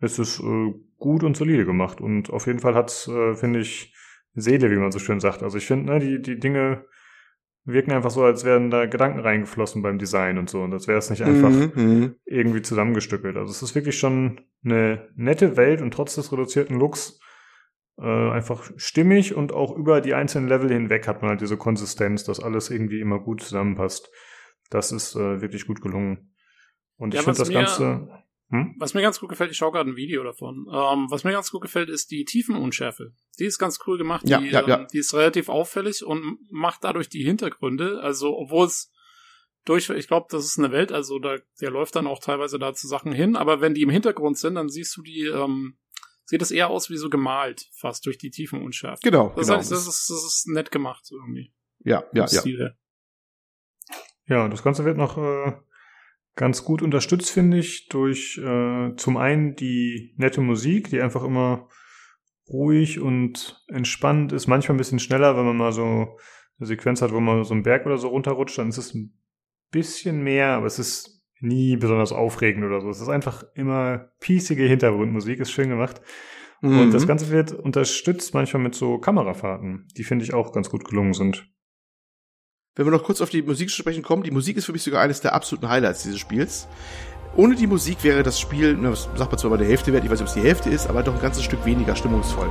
ist 0.00 0.18
es 0.18 0.40
äh, 0.40 0.72
gut 0.98 1.24
und 1.24 1.36
solide 1.36 1.64
gemacht. 1.64 2.00
Und 2.00 2.30
auf 2.30 2.46
jeden 2.46 2.58
Fall 2.58 2.74
hat 2.74 2.90
es, 2.90 3.08
äh, 3.08 3.34
finde 3.34 3.60
ich, 3.60 3.94
Seele, 4.34 4.70
wie 4.70 4.76
man 4.76 4.90
so 4.90 4.98
schön 4.98 5.20
sagt. 5.20 5.42
Also 5.42 5.58
ich 5.58 5.66
finde, 5.66 5.92
ne, 5.92 6.00
die, 6.00 6.20
die 6.20 6.38
Dinge 6.38 6.84
wirken 7.64 7.92
einfach 7.92 8.10
so, 8.10 8.22
als 8.22 8.44
wären 8.44 8.70
da 8.70 8.86
Gedanken 8.86 9.20
reingeflossen 9.20 9.82
beim 9.82 9.98
Design 9.98 10.38
und 10.38 10.50
so. 10.50 10.62
Und 10.62 10.72
als 10.72 10.86
wäre 10.86 10.98
es 10.98 11.10
nicht 11.10 11.22
einfach 11.22 11.50
Mhm, 11.50 11.72
mhm. 11.74 12.14
irgendwie 12.24 12.62
zusammengestückelt. 12.62 13.36
Also 13.36 13.50
es 13.50 13.62
ist 13.62 13.74
wirklich 13.74 13.98
schon 13.98 14.40
eine 14.64 15.08
nette 15.16 15.56
Welt 15.56 15.80
und 15.80 15.92
trotz 15.92 16.14
des 16.14 16.30
reduzierten 16.30 16.78
Looks 16.78 17.20
äh, 17.98 18.30
einfach 18.30 18.70
stimmig 18.76 19.34
und 19.34 19.52
auch 19.52 19.74
über 19.74 20.00
die 20.00 20.14
einzelnen 20.14 20.48
Level 20.48 20.70
hinweg 20.70 21.06
hat 21.06 21.22
man 21.22 21.30
halt 21.30 21.40
diese 21.40 21.56
Konsistenz, 21.56 22.24
dass 22.24 22.40
alles 22.40 22.70
irgendwie 22.70 23.00
immer 23.00 23.18
gut 23.20 23.42
zusammenpasst. 23.42 24.10
Das 24.70 24.92
ist 24.92 25.14
äh, 25.14 25.40
wirklich 25.40 25.66
gut 25.66 25.80
gelungen. 25.80 26.34
Und 26.96 27.14
Ja, 27.14 27.20
ich 27.20 27.24
finde 27.24 27.38
das 27.38 27.50
Ganze. 27.50 28.23
Hm? 28.54 28.76
Was 28.78 28.94
mir 28.94 29.02
ganz 29.02 29.18
gut 29.18 29.28
gefällt, 29.30 29.50
ich 29.50 29.56
schaue 29.56 29.72
gerade 29.72 29.90
ein 29.90 29.96
Video 29.96 30.22
davon. 30.22 30.68
Ähm, 30.72 31.06
was 31.10 31.24
mir 31.24 31.32
ganz 31.32 31.50
gut 31.50 31.60
gefällt, 31.60 31.88
ist 31.88 32.12
die 32.12 32.24
Tiefenunschärfe. 32.24 33.12
Die 33.40 33.46
ist 33.46 33.58
ganz 33.58 33.80
cool 33.84 33.98
gemacht. 33.98 34.28
Ja, 34.28 34.38
die, 34.38 34.46
ja, 34.48 34.64
ja. 34.64 34.80
Ähm, 34.82 34.86
die 34.92 34.98
ist 34.98 35.12
relativ 35.12 35.48
auffällig 35.48 36.04
und 36.04 36.38
macht 36.52 36.84
dadurch 36.84 37.08
die 37.08 37.24
Hintergründe. 37.24 38.00
Also, 38.00 38.38
obwohl 38.38 38.66
es 38.66 38.92
durch, 39.64 39.90
ich 39.90 40.06
glaube, 40.06 40.28
das 40.30 40.44
ist 40.44 40.56
eine 40.58 40.70
Welt, 40.70 40.92
also 40.92 41.18
da, 41.18 41.38
der 41.60 41.70
läuft 41.72 41.96
dann 41.96 42.06
auch 42.06 42.20
teilweise 42.20 42.60
da 42.60 42.74
zu 42.74 42.86
Sachen 42.86 43.10
hin, 43.10 43.34
aber 43.34 43.60
wenn 43.60 43.74
die 43.74 43.82
im 43.82 43.90
Hintergrund 43.90 44.38
sind, 44.38 44.54
dann 44.54 44.68
siehst 44.68 44.96
du 44.96 45.02
die, 45.02 45.24
ähm, 45.26 45.78
sieht 46.24 46.42
es 46.42 46.52
eher 46.52 46.68
aus 46.70 46.90
wie 46.90 46.96
so 46.96 47.10
gemalt, 47.10 47.68
fast 47.72 48.06
durch 48.06 48.18
die 48.18 48.30
Tiefenunschärfe. 48.30 49.00
Genau, 49.02 49.32
Das, 49.34 49.46
genau. 49.46 49.58
heißt, 49.58 49.72
das, 49.72 49.88
ist, 49.88 50.10
das 50.10 50.24
ist 50.24 50.46
nett 50.48 50.70
gemacht 50.70 51.08
irgendwie. 51.10 51.52
ja, 51.80 52.04
ja, 52.12 52.26
ja. 52.26 52.28
Stil. 52.28 52.76
Ja, 54.26 54.48
das 54.48 54.62
Ganze 54.62 54.84
wird 54.84 54.96
noch 54.96 55.18
äh, 55.18 55.52
ganz 56.36 56.64
gut 56.64 56.82
unterstützt, 56.82 57.30
finde 57.30 57.58
ich, 57.58 57.88
durch 57.88 58.38
äh, 58.38 58.94
zum 58.96 59.16
einen 59.16 59.54
die 59.54 60.14
nette 60.16 60.40
Musik, 60.40 60.90
die 60.90 61.00
einfach 61.00 61.24
immer 61.24 61.68
ruhig 62.48 63.00
und 63.00 63.64
entspannt 63.68 64.32
ist. 64.32 64.46
Manchmal 64.46 64.74
ein 64.74 64.78
bisschen 64.78 64.98
schneller, 64.98 65.36
wenn 65.36 65.46
man 65.46 65.56
mal 65.56 65.72
so 65.72 66.16
eine 66.58 66.66
Sequenz 66.66 67.02
hat, 67.02 67.12
wo 67.12 67.20
man 67.20 67.44
so 67.44 67.54
einen 67.54 67.62
Berg 67.62 67.86
oder 67.86 67.98
so 67.98 68.08
runterrutscht, 68.08 68.58
dann 68.58 68.68
ist 68.68 68.78
es 68.78 68.94
ein 68.94 69.16
bisschen 69.70 70.22
mehr, 70.22 70.48
aber 70.48 70.66
es 70.66 70.78
ist 70.78 71.24
nie 71.40 71.76
besonders 71.76 72.12
aufregend 72.12 72.64
oder 72.64 72.80
so. 72.80 72.90
Es 72.90 73.00
ist 73.00 73.08
einfach 73.08 73.44
immer 73.54 74.10
piecige 74.20 74.64
Hintergrundmusik, 74.64 75.40
ist 75.40 75.52
schön 75.52 75.68
gemacht. 75.68 76.00
Mhm. 76.60 76.80
Und 76.80 76.94
das 76.94 77.06
Ganze 77.06 77.30
wird 77.30 77.52
unterstützt 77.52 78.34
manchmal 78.34 78.62
mit 78.62 78.74
so 78.74 78.98
Kamerafahrten, 78.98 79.86
die 79.96 80.04
finde 80.04 80.24
ich 80.24 80.34
auch 80.34 80.52
ganz 80.52 80.70
gut 80.70 80.84
gelungen 80.84 81.12
sind. 81.12 81.48
Wenn 82.76 82.86
wir 82.86 82.90
noch 82.90 83.04
kurz 83.04 83.20
auf 83.20 83.30
die 83.30 83.42
Musik 83.42 83.70
zu 83.70 83.76
sprechen 83.76 84.02
kommen, 84.02 84.24
die 84.24 84.32
Musik 84.32 84.56
ist 84.56 84.64
für 84.64 84.72
mich 84.72 84.82
sogar 84.82 85.00
eines 85.00 85.20
der 85.20 85.32
absoluten 85.32 85.68
Highlights 85.68 86.02
dieses 86.02 86.18
Spiels. 86.18 86.66
Ohne 87.36 87.54
die 87.54 87.68
Musik 87.68 88.02
wäre 88.02 88.24
das 88.24 88.40
Spiel, 88.40 88.76
na, 88.76 88.96
sagt 88.96 89.30
man 89.30 89.38
zwar 89.38 89.52
bei 89.52 89.58
der 89.58 89.68
Hälfte 89.68 89.92
wert, 89.92 90.04
ich 90.04 90.10
weiß 90.10 90.18
nicht, 90.18 90.28
ob 90.28 90.36
es 90.36 90.42
die 90.42 90.48
Hälfte 90.48 90.70
ist, 90.70 90.88
aber 90.88 91.04
doch 91.04 91.14
ein 91.14 91.22
ganzes 91.22 91.44
Stück 91.44 91.64
weniger 91.64 91.94
stimmungsvoll. 91.94 92.50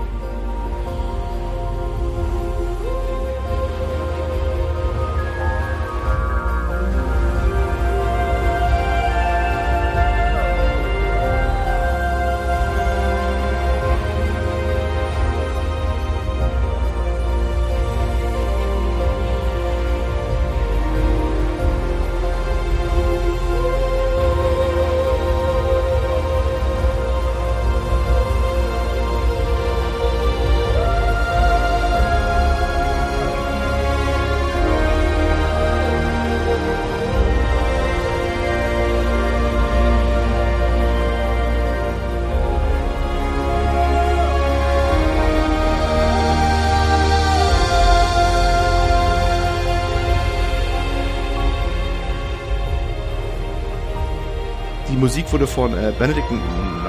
Musik 55.14 55.32
wurde 55.32 55.46
von 55.46 55.74
äh, 55.74 55.94
Benedict 56.00 56.26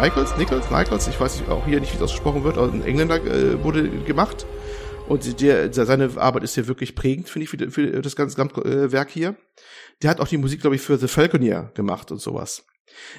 Nichols, 0.00 0.34
Nichols, 0.38 0.70
Nichols, 0.70 1.08
ich 1.08 1.20
weiß 1.20 1.42
auch 1.50 1.66
hier 1.66 1.78
nicht, 1.78 1.92
wie 1.92 1.96
es 1.96 2.02
ausgesprochen 2.02 2.42
wird, 2.42 2.56
ein 2.56 2.82
Engländer 2.82 3.16
äh, 3.16 3.62
wurde 3.62 3.86
gemacht. 3.86 4.46
Und 5.08 5.42
der, 5.42 5.70
seine 5.74 6.08
Arbeit 6.16 6.42
ist 6.42 6.56
ja 6.56 6.66
wirklich 6.66 6.94
prägend, 6.94 7.28
finde 7.28 7.44
ich, 7.44 7.50
für, 7.50 7.70
für 7.70 8.00
das 8.00 8.16
ganze 8.16 8.34
Gesamtwerk 8.34 9.10
hier. 9.10 9.36
Der 10.00 10.08
hat 10.08 10.20
auch 10.20 10.28
die 10.28 10.38
Musik, 10.38 10.62
glaube 10.62 10.74
ich, 10.74 10.80
für 10.80 10.96
The 10.96 11.06
Falconeer 11.06 11.70
gemacht 11.74 12.10
und 12.12 12.18
sowas. 12.18 12.64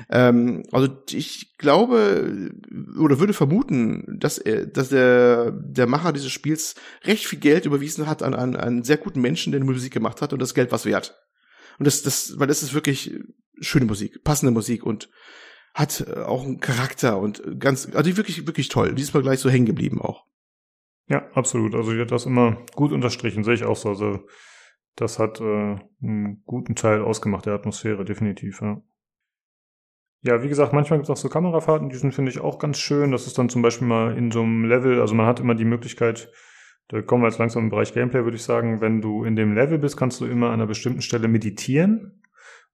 Ähm, 0.10 0.64
also 0.72 0.88
ich 1.12 1.56
glaube 1.60 2.52
oder 3.00 3.20
würde 3.20 3.34
vermuten, 3.34 4.18
dass 4.20 4.40
er, 4.40 4.66
dass 4.66 4.90
der, 4.90 5.52
der 5.52 5.86
Macher 5.86 6.14
dieses 6.14 6.32
Spiels 6.32 6.74
recht 7.04 7.28
viel 7.28 7.38
Geld 7.40 7.68
überwiesen 7.68 8.08
hat 8.08 8.24
an 8.24 8.34
einen 8.34 8.84
sehr 8.84 8.98
guten 8.98 9.22
Menschen, 9.22 9.52
der 9.52 9.62
die 9.62 9.68
Musik 9.68 9.94
gemacht 9.94 10.24
hat 10.24 10.34
und 10.34 10.42
das 10.42 10.56
Geld 10.56 10.72
was 10.72 10.88
wert. 10.88 11.25
Und 11.78 11.88
das, 11.88 12.02
das, 12.02 12.40
weil 12.40 12.48
das 12.48 12.64
ist 12.64 12.74
wirklich 12.74 13.14
schöne 13.60 13.86
Musik, 13.86 14.24
passende 14.24 14.52
Musik 14.52 14.86
und 14.86 15.10
hat 15.74 16.06
äh, 16.08 16.22
auch 16.22 16.44
einen 16.44 16.60
Charakter 16.60 17.18
und 17.18 17.60
ganz, 17.60 17.90
also 17.94 18.18
wirklich, 18.18 18.48
wirklich 18.48 18.70
toll. 18.70 18.96
Diesmal 18.96 19.24
gleich 19.24 19.40
so 19.40 19.50
hängen 19.50 19.66
geblieben 19.66 20.02
auch. 20.02 20.26
Ja, 21.08 21.30
absolut. 21.34 21.76
Also 21.76 21.92
ich 21.92 22.00
hätte 22.00 22.16
das 22.16 22.26
immer 22.26 22.66
gut 22.76 22.92
unterstrichen, 22.92 23.44
sehe 23.44 23.54
ich 23.54 23.64
auch 23.64 23.76
so. 23.76 23.90
Also 23.90 24.26
das 24.96 25.20
hat 25.20 25.42
äh, 25.42 25.78
einen 26.02 26.44
guten 26.46 26.76
Teil 26.76 27.02
ausgemacht 27.02 27.46
der 27.46 27.54
Atmosphäre, 27.54 28.06
definitiv, 28.06 28.62
ja. 28.62 28.82
Ja, 30.22 30.42
wie 30.42 30.50
gesagt, 30.50 30.74
manchmal 30.74 30.98
gibt 30.98 31.08
es 31.08 31.12
auch 31.12 31.22
so 31.22 31.30
Kamerafahrten, 31.30 31.90
die 31.90 31.98
sind, 31.98 32.16
finde 32.16 32.32
ich, 32.32 32.40
auch 32.40 32.58
ganz 32.58 32.80
schön. 32.80 33.12
Das 33.12 33.28
ist 33.28 33.38
dann 33.38 33.48
zum 33.48 33.62
Beispiel 33.62 33.88
mal 33.88 34.18
in 34.18 34.32
so 34.32 34.42
einem 34.42 34.66
Level, 34.66 35.00
also 35.00 35.14
man 35.14 35.28
hat 35.28 35.40
immer 35.40 35.54
die 35.54 35.66
Möglichkeit, 35.66 36.32
da 36.88 37.02
kommen 37.02 37.24
wir 37.24 37.30
jetzt 37.30 37.40
langsam 37.40 37.64
im 37.64 37.70
Bereich 37.70 37.94
Gameplay, 37.94 38.24
würde 38.24 38.38
ich 38.38 38.44
sagen, 38.44 38.82
wenn 38.82 39.02
du 39.02 39.24
in 39.24 39.36
dem 39.36 39.54
Level 39.54 39.80
bist, 39.80 39.98
kannst 39.98 40.22
du 40.22 40.26
immer 40.26 40.48
an 40.48 40.54
einer 40.54 40.68
bestimmten 40.68 41.02
Stelle 41.02 41.28
meditieren. 41.28 42.22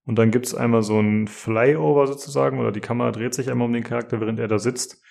Und 0.04 0.18
dann 0.18 0.30
gibt's 0.30 0.54
einmal 0.54 0.82
so 0.82 0.98
ein 1.00 1.28
Flyover 1.28 2.06
sozusagen, 2.06 2.58
oder 2.58 2.72
die 2.72 2.80
Kamera 2.80 3.12
dreht 3.12 3.34
sich 3.34 3.50
einmal 3.50 3.66
um 3.66 3.72
den 3.72 3.84
Charakter, 3.84 4.20
während 4.20 4.38
er 4.38 4.48
da 4.48 4.58
sitzt. 4.58 5.02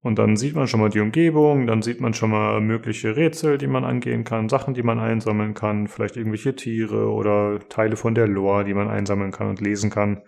Und 0.00 0.18
dann 0.18 0.36
sieht 0.36 0.54
man 0.54 0.66
schon 0.66 0.80
mal 0.80 0.90
die 0.90 1.00
Umgebung, 1.00 1.66
dann 1.66 1.80
sieht 1.80 2.00
man 2.00 2.12
schon 2.12 2.30
mal 2.30 2.60
mögliche 2.60 3.16
Rätsel, 3.16 3.56
die 3.56 3.66
man 3.66 3.84
angehen 3.84 4.24
kann, 4.24 4.50
Sachen, 4.50 4.74
die 4.74 4.82
man 4.82 4.98
einsammeln 4.98 5.54
kann, 5.54 5.88
vielleicht 5.88 6.18
irgendwelche 6.18 6.54
Tiere 6.54 7.10
oder 7.10 7.58
Teile 7.70 7.96
von 7.96 8.14
der 8.14 8.28
Lore, 8.28 8.64
die 8.64 8.74
man 8.74 8.88
einsammeln 8.88 9.30
kann 9.30 9.48
und 9.48 9.62
lesen 9.62 9.88
kann. 9.88 10.22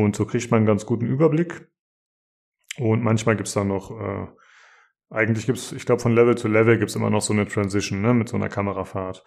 Und 0.00 0.16
so 0.16 0.24
kriegt 0.24 0.50
man 0.50 0.58
einen 0.58 0.66
ganz 0.66 0.86
guten 0.86 1.04
Überblick. 1.04 1.68
Und 2.78 3.02
manchmal 3.02 3.36
gibt's 3.36 3.52
dann 3.52 3.68
noch, 3.68 3.90
äh, 3.90 4.26
eigentlich 5.14 5.46
gibt's, 5.46 5.72
ich 5.72 5.86
glaube, 5.86 6.02
von 6.02 6.14
Level 6.14 6.36
zu 6.36 6.48
Level 6.48 6.78
gibt's 6.78 6.96
immer 6.96 7.10
noch 7.10 7.22
so 7.22 7.32
eine 7.32 7.46
Transition, 7.46 8.00
ne, 8.02 8.12
mit 8.14 8.28
so 8.28 8.36
einer 8.36 8.48
Kamerafahrt. 8.48 9.24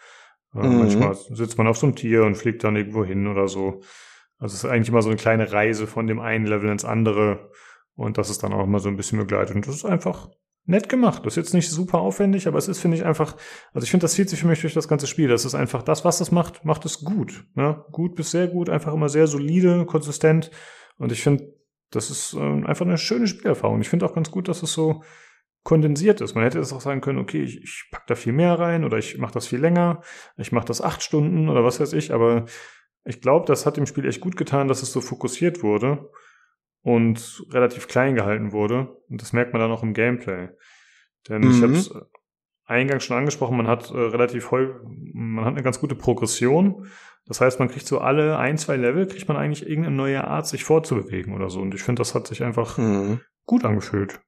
Äh, 0.55 0.67
Mhm. 0.67 0.79
Manchmal 0.79 1.15
sitzt 1.15 1.57
man 1.57 1.67
auf 1.67 1.77
so 1.77 1.87
einem 1.87 1.95
Tier 1.95 2.23
und 2.23 2.35
fliegt 2.35 2.63
dann 2.63 2.75
irgendwo 2.75 3.03
hin 3.03 3.27
oder 3.27 3.47
so. 3.47 3.81
Also 4.39 4.53
es 4.53 4.63
ist 4.63 4.69
eigentlich 4.69 4.89
immer 4.89 5.01
so 5.01 5.09
eine 5.09 5.17
kleine 5.17 5.51
Reise 5.51 5.87
von 5.87 6.07
dem 6.07 6.19
einen 6.19 6.45
Level 6.45 6.69
ins 6.69 6.85
andere. 6.85 7.49
Und 7.95 8.17
das 8.17 8.29
ist 8.29 8.43
dann 8.43 8.53
auch 8.53 8.65
mal 8.67 8.79
so 8.79 8.89
ein 8.89 8.97
bisschen 8.97 9.17
begleitet. 9.17 9.55
Und 9.55 9.67
das 9.67 9.75
ist 9.75 9.85
einfach 9.85 10.29
nett 10.65 10.89
gemacht. 10.89 11.25
Das 11.25 11.33
ist 11.33 11.37
jetzt 11.37 11.53
nicht 11.53 11.69
super 11.69 11.99
aufwendig, 11.99 12.47
aber 12.47 12.57
es 12.57 12.67
ist, 12.67 12.79
finde 12.79 12.97
ich, 12.97 13.05
einfach, 13.05 13.35
also 13.73 13.83
ich 13.83 13.89
finde, 13.89 14.03
das 14.03 14.13
zieht 14.13 14.29
sich 14.29 14.39
für 14.39 14.47
mich 14.47 14.61
durch 14.61 14.73
das 14.73 14.87
ganze 14.87 15.07
Spiel. 15.07 15.27
Das 15.27 15.45
ist 15.45 15.55
einfach 15.55 15.81
das, 15.81 16.05
was 16.05 16.21
es 16.21 16.31
macht, 16.31 16.63
macht 16.65 16.85
es 16.85 17.03
gut. 17.03 17.45
Ne? 17.55 17.83
Gut 17.91 18.15
bis 18.15 18.31
sehr 18.31 18.47
gut, 18.47 18.69
einfach 18.69 18.93
immer 18.93 19.09
sehr 19.09 19.27
solide, 19.27 19.85
konsistent. 19.85 20.51
Und 20.97 21.11
ich 21.11 21.23
finde, 21.23 21.53
das 21.89 22.11
ist 22.11 22.33
äh, 22.33 22.39
einfach 22.39 22.85
eine 22.85 22.97
schöne 22.97 23.27
Spielerfahrung. 23.27 23.81
Ich 23.81 23.89
finde 23.89 24.05
auch 24.05 24.13
ganz 24.13 24.29
gut, 24.29 24.47
dass 24.47 24.61
es 24.61 24.73
so 24.73 25.03
kondensiert 25.67 26.21
ist. 26.21 26.33
Man 26.33 26.45
hätte 26.45 26.59
es 26.59 26.71
auch 26.71 26.79
sagen 26.79 27.01
können, 27.01 27.19
okay, 27.19 27.43
ich, 27.43 27.61
ich 27.61 27.89
pack 27.91 28.07
da 28.07 28.15
viel 28.15 28.31
mehr 28.31 28.57
rein 28.57 28.85
oder 28.85 28.97
ich 28.97 29.17
mache 29.17 29.33
das 29.33 29.47
viel 29.47 29.59
länger, 29.59 30.01
ich 30.37 30.53
mache 30.53 30.65
das 30.65 30.81
acht 30.81 31.03
Stunden 31.03 31.49
oder 31.49 31.61
was 31.65 31.81
weiß 31.81 31.91
ich, 31.91 32.13
aber 32.13 32.45
ich 33.03 33.19
glaube, 33.19 33.45
das 33.47 33.65
hat 33.65 33.75
dem 33.75 33.85
Spiel 33.85 34.05
echt 34.07 34.21
gut 34.21 34.37
getan, 34.37 34.69
dass 34.69 34.81
es 34.81 34.93
so 34.93 35.01
fokussiert 35.01 35.63
wurde 35.63 36.09
und 36.83 37.43
relativ 37.51 37.89
klein 37.89 38.15
gehalten 38.15 38.53
wurde. 38.53 38.95
Und 39.09 39.21
das 39.21 39.33
merkt 39.33 39.51
man 39.51 39.61
dann 39.61 39.71
auch 39.71 39.83
im 39.83 39.93
Gameplay. 39.93 40.47
Denn 41.27 41.43
ich 41.43 41.57
Mhm. 41.57 41.63
habe 41.63 41.73
es 41.73 41.93
eingangs 42.63 43.03
schon 43.03 43.17
angesprochen, 43.17 43.57
man 43.57 43.67
hat 43.67 43.91
äh, 43.91 43.97
relativ 43.97 44.51
häufig, 44.51 44.73
man 45.13 45.43
hat 45.43 45.51
eine 45.53 45.63
ganz 45.63 45.81
gute 45.81 45.95
Progression. 45.95 46.87
Das 47.25 47.41
heißt, 47.41 47.59
man 47.59 47.67
kriegt 47.67 47.87
so 47.87 47.99
alle 47.99 48.37
ein, 48.37 48.57
zwei 48.57 48.77
Level, 48.77 49.05
kriegt 49.05 49.27
man 49.27 49.35
eigentlich 49.35 49.67
irgendeine 49.67 49.97
neue 49.97 50.23
Art, 50.23 50.47
sich 50.47 50.63
fortzubewegen 50.63 51.33
oder 51.35 51.49
so. 51.49 51.59
Und 51.59 51.75
ich 51.75 51.83
finde, 51.83 51.99
das 51.99 52.15
hat 52.15 52.25
sich 52.27 52.41
einfach 52.41 52.77
Mhm. 52.77 53.19
gut 53.45 53.65
angefühlt. 53.65 54.21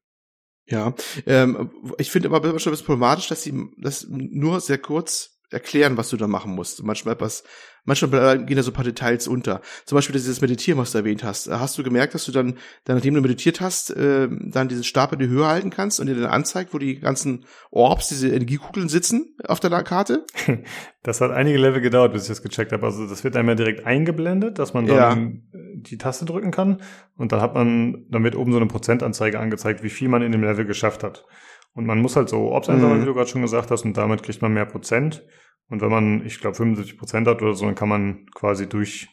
Ja, 0.70 0.94
ähm, 1.26 1.72
ich 1.98 2.12
finde 2.12 2.30
aber 2.30 2.40
manchmal 2.52 2.74
ist 2.74 2.82
es 2.82 2.86
problematisch, 2.86 3.28
dass 3.28 3.44
sie 3.44 3.70
das 3.78 4.06
nur 4.08 4.62
sehr 4.62 4.78
kurz 4.78 5.39
erklären, 5.51 5.97
was 5.97 6.09
du 6.09 6.17
da 6.17 6.27
machen 6.27 6.53
musst. 6.53 6.84
Manchmal 6.84 7.15
etwas, 7.15 7.43
manchmal 7.85 8.45
gehen 8.45 8.55
da 8.55 8.63
so 8.63 8.71
ein 8.71 8.73
paar 8.73 8.84
Details 8.84 9.27
unter. 9.27 9.61
Zum 9.85 9.95
Beispiel 9.95 10.13
dieses 10.13 10.41
Meditieren, 10.41 10.80
was 10.80 10.91
du 10.91 10.99
erwähnt 10.99 11.23
hast. 11.23 11.49
Hast 11.49 11.77
du 11.77 11.84
gemerkt, 11.84 12.13
dass 12.13 12.26
du 12.26 12.31
dann, 12.31 12.57
dann 12.85 12.97
nachdem 12.97 13.15
du 13.15 13.21
meditiert 13.21 13.61
hast, 13.61 13.91
äh, 13.91 14.27
dann 14.30 14.67
diesen 14.67 14.84
Stab 14.84 15.13
in 15.13 15.19
die 15.19 15.27
Höhe 15.27 15.47
halten 15.47 15.69
kannst 15.69 15.99
und 15.99 16.07
dir 16.07 16.15
dann 16.15 16.26
anzeigt, 16.26 16.73
wo 16.73 16.77
die 16.77 16.99
ganzen 16.99 17.45
Orbs, 17.71 18.09
diese 18.09 18.30
Energiekugeln 18.30 18.89
sitzen 18.89 19.35
auf 19.47 19.59
deiner 19.59 19.84
Karte? 19.84 20.26
Das 21.01 21.21
hat 21.21 21.31
einige 21.31 21.57
Level 21.57 21.80
gedauert, 21.80 22.11
bis 22.11 22.23
ich 22.23 22.27
das 22.27 22.43
gecheckt 22.43 22.73
habe. 22.73 22.85
Also 22.85 23.07
das 23.07 23.23
wird 23.23 23.38
einmal 23.38 23.55
direkt 23.55 23.85
eingeblendet, 23.85 24.59
dass 24.59 24.73
man 24.73 24.85
dann 24.85 25.43
die 25.53 25.97
Taste 25.97 26.26
drücken 26.26 26.51
kann 26.51 26.81
und 27.15 27.31
dann 27.31 27.39
hat 27.39 27.53
man, 27.53 28.05
dann 28.09 28.23
wird 28.26 28.35
oben 28.35 28.51
so 28.51 28.57
eine 28.57 28.67
Prozentanzeige 28.67 29.39
angezeigt, 29.39 29.81
wie 29.81 29.89
viel 29.89 30.09
man 30.09 30.21
in 30.21 30.34
dem 30.34 30.43
Level 30.43 30.65
geschafft 30.65 31.03
hat. 31.03 31.26
Und 31.74 31.86
man 31.86 32.02
muss 32.02 32.16
halt 32.16 32.30
so 32.30 32.50
Orbs 32.50 32.70
einsammeln, 32.70 33.00
Mhm. 33.00 33.04
wie 33.04 33.08
du 33.08 33.14
gerade 33.14 33.30
schon 33.30 33.41
gesagt 33.41 33.72
hast, 33.72 33.86
und 33.86 33.96
damit 33.96 34.24
kriegt 34.24 34.41
man 34.41 34.54
mehr 34.54 34.66
Prozent. 34.66 35.26
Und 35.70 35.82
wenn 35.82 35.90
man, 35.91 36.26
ich 36.26 36.40
glaube, 36.40 36.56
75 36.56 36.98
Prozent 36.98 37.28
hat 37.28 37.41
oder 37.41 37.54
so, 37.54 37.66
dann 37.66 37.76
kann 37.76 37.90
man 37.90 38.26
quasi 38.34 38.68
durch 38.68 39.10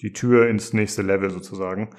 die 0.00 0.12
Tür 0.12 0.48
ins 0.48 0.72
nächste 0.72 1.02
Level 1.02 1.30
sozusagen. 1.30 1.90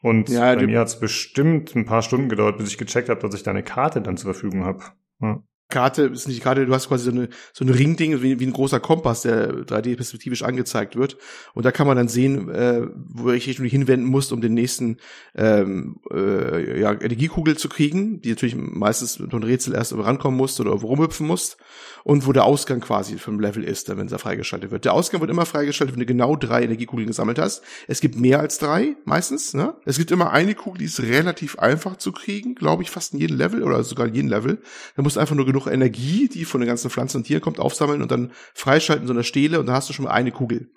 Und 0.00 0.28
Ja, 0.28 0.54
bei 0.54 0.66
mir 0.66 0.80
hat 0.80 0.88
es 0.88 0.98
bestimmt 0.98 1.74
ein 1.76 1.84
paar 1.84 2.02
Stunden 2.02 2.28
gedauert, 2.28 2.58
bis 2.58 2.68
ich 2.68 2.78
gecheckt 2.78 3.08
habe, 3.08 3.20
dass 3.20 3.34
ich 3.34 3.42
da 3.42 3.50
eine 3.50 3.62
Karte 3.62 4.00
dann 4.00 4.16
zur 4.16 4.32
Verfügung 4.32 4.64
habe. 4.64 4.82
Ja. 5.20 5.42
Karte 5.72 6.02
ist 6.02 6.28
nicht 6.28 6.42
Karte, 6.42 6.66
du 6.66 6.74
hast 6.74 6.88
quasi 6.88 7.06
so 7.06 7.10
eine 7.10 7.28
so 7.52 7.64
ein 7.64 7.70
Ringding 7.70 8.22
wie, 8.22 8.38
wie 8.38 8.46
ein 8.46 8.52
großer 8.52 8.78
Kompass, 8.78 9.22
der 9.22 9.50
3D 9.64 9.96
perspektivisch 9.96 10.42
angezeigt 10.42 10.94
wird. 10.94 11.16
Und 11.54 11.64
da 11.64 11.72
kann 11.72 11.86
man 11.86 11.96
dann 11.96 12.08
sehen, 12.08 12.48
äh, 12.50 12.82
wo 13.08 13.30
ich 13.30 13.46
dich 13.46 13.58
hinwenden 13.58 14.06
musst, 14.06 14.32
um 14.32 14.40
den 14.40 14.54
nächsten 14.54 14.98
ähm, 15.34 15.96
äh, 16.12 16.80
ja, 16.80 16.92
Energiekugel 16.92 17.56
zu 17.56 17.68
kriegen, 17.68 18.20
die 18.20 18.30
natürlich 18.30 18.54
meistens 18.54 19.18
mit 19.18 19.32
einem 19.32 19.42
Rätsel 19.42 19.74
erst 19.74 19.96
rankommen 19.96 20.36
musst 20.36 20.60
oder 20.60 20.70
rumhüpfen 20.70 21.26
musst 21.26 21.56
und 22.04 22.26
wo 22.26 22.32
der 22.32 22.44
Ausgang 22.44 22.80
quasi 22.80 23.18
vom 23.18 23.38
Level 23.40 23.62
ist, 23.64 23.88
wenn 23.96 24.08
er 24.08 24.18
freigeschaltet 24.18 24.70
wird. 24.70 24.84
Der 24.84 24.92
Ausgang 24.92 25.20
wird 25.20 25.30
immer 25.30 25.46
freigeschaltet, 25.46 25.94
wenn 25.94 26.00
du 26.00 26.06
genau 26.06 26.36
drei 26.36 26.62
Energiekugeln 26.64 27.06
gesammelt 27.06 27.38
hast. 27.38 27.62
Es 27.88 28.00
gibt 28.00 28.16
mehr 28.16 28.40
als 28.40 28.58
drei, 28.58 28.96
meistens. 29.04 29.54
Ne? 29.54 29.74
Es 29.84 29.98
gibt 29.98 30.10
immer 30.10 30.30
eine 30.32 30.54
Kugel, 30.54 30.78
die 30.78 30.84
ist 30.86 31.00
relativ 31.00 31.58
einfach 31.58 31.96
zu 31.96 32.12
kriegen, 32.12 32.54
glaube 32.54 32.82
ich, 32.82 32.90
fast 32.90 33.14
in 33.14 33.20
jedem 33.20 33.36
Level 33.36 33.62
oder 33.62 33.82
sogar 33.84 34.06
in 34.06 34.14
jedem 34.14 34.30
Level. 34.30 34.60
Da 34.96 35.02
musst 35.02 35.16
du 35.16 35.20
einfach 35.20 35.34
nur 35.36 35.46
genug 35.46 35.66
Energie, 35.66 36.28
die 36.28 36.44
von 36.44 36.60
den 36.60 36.68
ganzen 36.68 36.90
Pflanzen 36.90 37.18
und 37.18 37.24
Tieren 37.24 37.42
kommt, 37.42 37.58
aufsammeln 37.60 38.02
und 38.02 38.10
dann 38.10 38.32
freischalten 38.54 39.04
in 39.04 39.08
so 39.08 39.14
einer 39.14 39.22
Stele 39.22 39.60
und 39.60 39.66
dann 39.66 39.74
hast 39.76 39.88
du 39.88 39.92
schon 39.92 40.04
mal 40.04 40.10
eine 40.12 40.32
Kugel. 40.32 40.70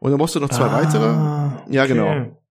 Und 0.00 0.10
dann 0.10 0.18
musst 0.18 0.34
du 0.34 0.40
noch 0.40 0.50
zwei 0.50 0.70
weitere. 0.72 1.04
Ah, 1.06 1.64
Ja, 1.70 1.86
genau. 1.86 2.04
okay. 2.04 2.12
Eigentlich- 2.12 2.41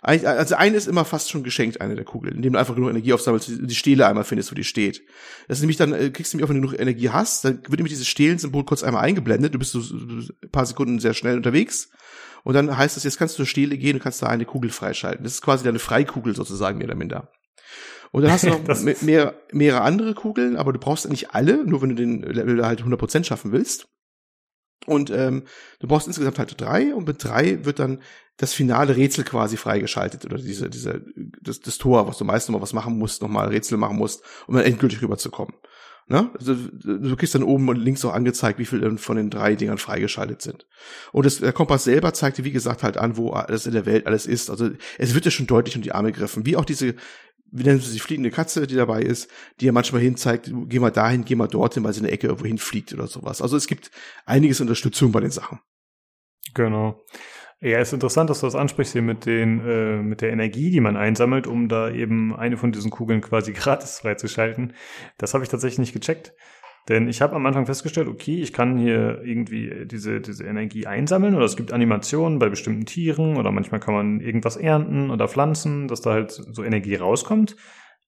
Also 0.00 0.54
eine 0.54 0.76
ist 0.76 0.86
immer 0.86 1.04
fast 1.04 1.28
schon 1.30 1.42
geschenkt, 1.42 1.80
eine 1.80 1.96
der 1.96 2.04
Kugeln, 2.04 2.36
indem 2.36 2.52
du 2.52 2.58
einfach 2.58 2.74
genug 2.74 2.90
Energie 2.90 3.12
aufsammelst, 3.12 3.50
die 3.60 3.74
Stele 3.74 4.06
einmal 4.06 4.24
findest, 4.24 4.50
wo 4.50 4.54
die 4.54 4.64
steht. 4.64 5.02
Das 5.48 5.58
ist 5.58 5.62
nämlich 5.62 5.76
dann, 5.76 5.92
äh, 5.92 6.10
kriegst 6.10 6.32
du 6.32 6.36
nämlich 6.36 6.44
auch, 6.46 6.54
wenn 6.54 6.62
du 6.62 6.68
genug 6.68 6.80
Energie 6.80 7.10
hast, 7.10 7.44
dann 7.44 7.56
wird 7.62 7.70
nämlich 7.78 7.92
dieses 7.92 8.06
Stehlen-Symbol 8.06 8.64
kurz 8.64 8.82
einmal 8.84 9.02
eingeblendet, 9.04 9.54
du 9.54 9.58
bist 9.58 9.72
so, 9.72 9.80
ein 9.80 10.28
paar 10.52 10.66
Sekunden 10.66 11.00
sehr 11.00 11.14
schnell 11.14 11.36
unterwegs. 11.36 11.90
Und 12.44 12.54
dann 12.54 12.76
heißt 12.78 12.96
es, 12.96 13.02
jetzt 13.02 13.18
kannst 13.18 13.34
du 13.34 13.38
zur 13.38 13.46
Stele 13.46 13.76
gehen 13.76 13.96
und 13.96 14.02
kannst 14.02 14.22
da 14.22 14.28
eine 14.28 14.44
Kugel 14.44 14.70
freischalten. 14.70 15.24
Das 15.24 15.32
ist 15.34 15.42
quasi 15.42 15.64
deine 15.64 15.80
Freikugel 15.80 16.34
sozusagen, 16.36 16.78
mehr 16.78 16.86
oder 16.86 16.94
minder. 16.94 17.32
Und 18.12 18.22
dann 18.22 18.30
hast 18.30 18.44
du 18.44 18.48
noch 18.50 18.62
Das- 18.64 18.84
me- 18.84 18.96
mehr, 19.00 19.34
mehrere 19.52 19.80
andere 19.82 20.14
Kugeln, 20.14 20.56
aber 20.56 20.72
du 20.72 20.78
brauchst 20.78 21.08
nicht 21.10 21.34
alle, 21.34 21.64
nur 21.66 21.82
wenn 21.82 21.88
du 21.90 21.94
den 21.96 22.22
Level 22.22 22.64
halt 22.64 22.82
100% 22.82 23.24
schaffen 23.24 23.50
willst. 23.52 23.88
Und 24.86 25.10
ähm, 25.10 25.42
du 25.80 25.88
brauchst 25.88 26.06
insgesamt 26.06 26.38
halt 26.38 26.58
drei 26.58 26.94
und 26.94 27.06
mit 27.06 27.22
drei 27.22 27.64
wird 27.64 27.80
dann 27.80 28.00
das 28.38 28.54
finale 28.54 28.96
Rätsel 28.96 29.24
quasi 29.24 29.56
freigeschaltet 29.56 30.24
oder 30.24 30.38
diese, 30.38 30.70
diese, 30.70 31.04
das, 31.42 31.60
das 31.60 31.76
Tor, 31.76 32.08
was 32.08 32.18
du 32.18 32.24
meist 32.24 32.48
nochmal 32.48 32.62
was 32.62 32.72
machen 32.72 32.96
musst, 32.96 33.20
nochmal 33.20 33.48
Rätsel 33.48 33.76
machen 33.76 33.96
musst, 33.96 34.22
um 34.46 34.54
dann 34.54 34.64
endgültig 34.64 35.02
rüberzukommen. 35.02 35.54
Ne? 36.06 36.30
Also, 36.38 36.54
du 36.54 37.16
kriegst 37.16 37.34
dann 37.34 37.42
oben 37.42 37.68
und 37.68 37.76
links 37.76 38.02
auch 38.04 38.14
angezeigt, 38.14 38.58
wie 38.58 38.64
viel 38.64 38.96
von 38.96 39.16
den 39.16 39.28
drei 39.28 39.56
Dingern 39.56 39.76
freigeschaltet 39.76 40.40
sind. 40.40 40.66
Und 41.12 41.26
das, 41.26 41.38
der 41.38 41.52
Kompass 41.52 41.84
selber 41.84 42.14
zeigt 42.14 42.38
dir, 42.38 42.44
wie 42.44 42.52
gesagt, 42.52 42.82
halt 42.82 42.96
an, 42.96 43.18
wo 43.18 43.30
alles 43.30 43.66
in 43.66 43.74
der 43.74 43.84
Welt 43.84 44.06
alles 44.06 44.24
ist. 44.24 44.48
Also 44.48 44.70
es 44.96 45.14
wird 45.14 45.26
ja 45.26 45.30
schon 45.30 45.46
deutlich 45.46 45.76
um 45.76 45.82
die 45.82 45.92
Arme 45.92 46.12
gegriffen. 46.12 46.46
Wie 46.46 46.56
auch 46.56 46.64
diese, 46.64 46.94
wie 47.50 47.62
nennen 47.62 47.80
sie 47.80 47.92
die 47.92 47.98
fliegende 47.98 48.30
Katze, 48.30 48.66
die 48.66 48.76
dabei 48.76 49.02
ist, 49.02 49.28
die 49.60 49.66
ja 49.66 49.72
manchmal 49.72 50.00
hinzeigt, 50.00 50.50
geh 50.68 50.78
mal 50.78 50.90
dahin, 50.90 51.26
geh 51.26 51.34
mal 51.34 51.46
dorthin, 51.46 51.84
weil 51.84 51.92
sie 51.92 52.00
in 52.00 52.04
der 52.04 52.12
Ecke 52.12 52.28
irgendwo 52.28 52.46
hinfliegt 52.46 52.94
oder 52.94 53.06
sowas. 53.06 53.42
Also 53.42 53.56
es 53.56 53.66
gibt 53.66 53.90
einiges 54.24 54.62
Unterstützung 54.62 55.12
bei 55.12 55.20
den 55.20 55.30
Sachen. 55.30 55.60
Genau. 56.54 57.04
Ja, 57.60 57.80
ist 57.80 57.92
interessant, 57.92 58.30
dass 58.30 58.40
du 58.40 58.46
das 58.46 58.54
ansprichst 58.54 58.92
hier 58.92 59.02
mit 59.02 59.26
den, 59.26 59.60
äh, 59.66 59.96
mit 60.00 60.20
der 60.20 60.30
Energie, 60.30 60.70
die 60.70 60.80
man 60.80 60.96
einsammelt, 60.96 61.46
um 61.48 61.68
da 61.68 61.90
eben 61.90 62.34
eine 62.36 62.56
von 62.56 62.70
diesen 62.70 62.90
Kugeln 62.90 63.20
quasi 63.20 63.52
gratis 63.54 63.98
freizuschalten. 64.00 64.74
Das 65.16 65.34
habe 65.34 65.42
ich 65.44 65.50
tatsächlich 65.50 65.78
nicht 65.80 65.92
gecheckt. 65.92 66.34
Denn 66.88 67.06
ich 67.08 67.20
habe 67.20 67.36
am 67.36 67.44
Anfang 67.44 67.66
festgestellt, 67.66 68.08
okay, 68.08 68.40
ich 68.40 68.52
kann 68.54 68.78
hier 68.78 69.20
irgendwie 69.22 69.86
diese, 69.86 70.20
diese 70.22 70.44
Energie 70.44 70.86
einsammeln 70.86 71.34
oder 71.34 71.44
es 71.44 71.56
gibt 71.56 71.70
Animationen 71.72 72.38
bei 72.38 72.48
bestimmten 72.48 72.86
Tieren 72.86 73.36
oder 73.36 73.50
manchmal 73.50 73.80
kann 73.80 73.92
man 73.92 74.20
irgendwas 74.20 74.56
ernten 74.56 75.10
oder 75.10 75.28
pflanzen, 75.28 75.86
dass 75.88 76.00
da 76.00 76.12
halt 76.12 76.30
so 76.30 76.62
Energie 76.64 76.94
rauskommt. 76.94 77.56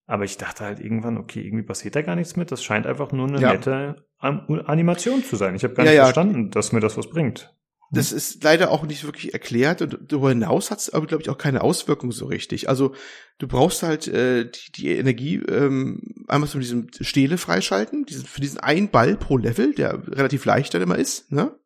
Aber 0.06 0.24
ich 0.24 0.39
dachte 0.39 0.64
halt 0.64 0.81
irgendwann, 0.81 1.18
okay, 1.18 1.40
irgendwie 1.43 1.64
passiert 1.64 1.94
da 1.94 2.01
gar 2.02 2.16
nichts 2.16 2.36
mit. 2.36 2.51
Das 2.52 2.64
scheint 2.64 2.86
einfach 2.86 3.12
nur 3.12 3.28
eine 3.28 3.40
Ja. 3.40 3.52
nette 3.52 3.97
Animation 4.18 5.22
zu 5.24 5.36
sein. 5.36 5.55
Ich 5.56 5.64
habe 5.64 5.74
gar 5.74 5.85
Ja, 5.85 5.90
nicht 5.90 5.98
ja. 5.98 6.05
verstanden, 6.05 6.51
dass 6.51 6.72
mir 6.72 6.81
das 6.81 6.97
was 6.97 7.10
bringt. 7.10 7.55
Das 7.92 8.12
ist 8.12 8.44
leider 8.44 8.70
auch 8.70 8.84
nicht 8.84 9.02
wirklich 9.02 9.32
erklärt 9.32 9.82
und 9.82 9.98
darüber 10.06 10.28
hinaus 10.28 10.70
hat 10.70 10.78
es 10.78 10.90
aber, 10.90 11.06
glaube 11.06 11.22
ich, 11.22 11.28
auch 11.28 11.38
keine 11.38 11.62
Auswirkung 11.62 12.12
so 12.12 12.26
richtig. 12.26 12.68
Also 12.68 12.94
du 13.38 13.48
brauchst 13.48 13.82
halt 13.82 14.06
äh, 14.06 14.48
die, 14.48 14.72
die 14.72 14.88
Energie 14.90 15.36
ähm, 15.48 16.24
einmal 16.28 16.48
von 16.48 16.60
diesem 16.60 16.86
Stele 17.00 17.36
freischalten, 17.36 18.04
diesen, 18.04 18.26
für 18.26 18.40
diesen 18.40 18.60
einen 18.60 18.90
Ball 18.90 19.16
pro 19.16 19.38
Level, 19.38 19.74
der 19.74 20.06
relativ 20.06 20.44
leicht 20.44 20.72
dann 20.72 20.82
immer 20.82 20.98
ist, 20.98 21.32
ne? 21.32 21.56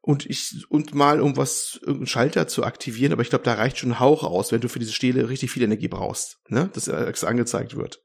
Und 0.00 0.26
ich, 0.26 0.66
und 0.68 0.94
mal 0.94 1.20
um 1.20 1.38
was, 1.38 1.78
irgendeinen 1.80 2.06
Schalter 2.06 2.46
zu 2.46 2.62
aktivieren, 2.62 3.12
aber 3.12 3.22
ich 3.22 3.30
glaube, 3.30 3.44
da 3.44 3.54
reicht 3.54 3.78
schon 3.78 3.92
ein 3.92 4.00
Hauch 4.00 4.22
aus, 4.22 4.52
wenn 4.52 4.60
du 4.60 4.68
für 4.68 4.78
diese 4.78 4.92
Stele 4.92 5.30
richtig 5.30 5.50
viel 5.50 5.62
Energie 5.62 5.88
brauchst, 5.88 6.38
ne? 6.48 6.70
Dass 6.74 6.86
extra 6.86 7.26
angezeigt 7.26 7.74
wird. 7.74 8.03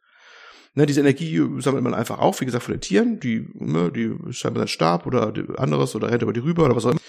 Ne, 0.80 0.86
diese 0.86 1.02
Energie 1.02 1.42
sammelt 1.58 1.84
man 1.84 1.94
einfach 1.94 2.20
auf, 2.20 2.40
wie 2.40 2.46
gesagt, 2.46 2.64
von 2.64 2.74
den 2.74 2.80
Tieren, 2.80 3.20
die, 3.20 3.50
ne, 3.54 3.92
die 3.92 4.16
scheinbar 4.32 4.62
sein 4.62 4.70
Stab 4.70 5.06
oder 5.06 5.34
anderes 5.58 5.94
oder 5.94 6.10
rennt 6.10 6.22
über 6.22 6.32
die 6.32 6.40
rüber 6.40 6.64
oder 6.64 6.76
was 6.78 6.86
auch 6.86 6.92
immer. 6.92 7.02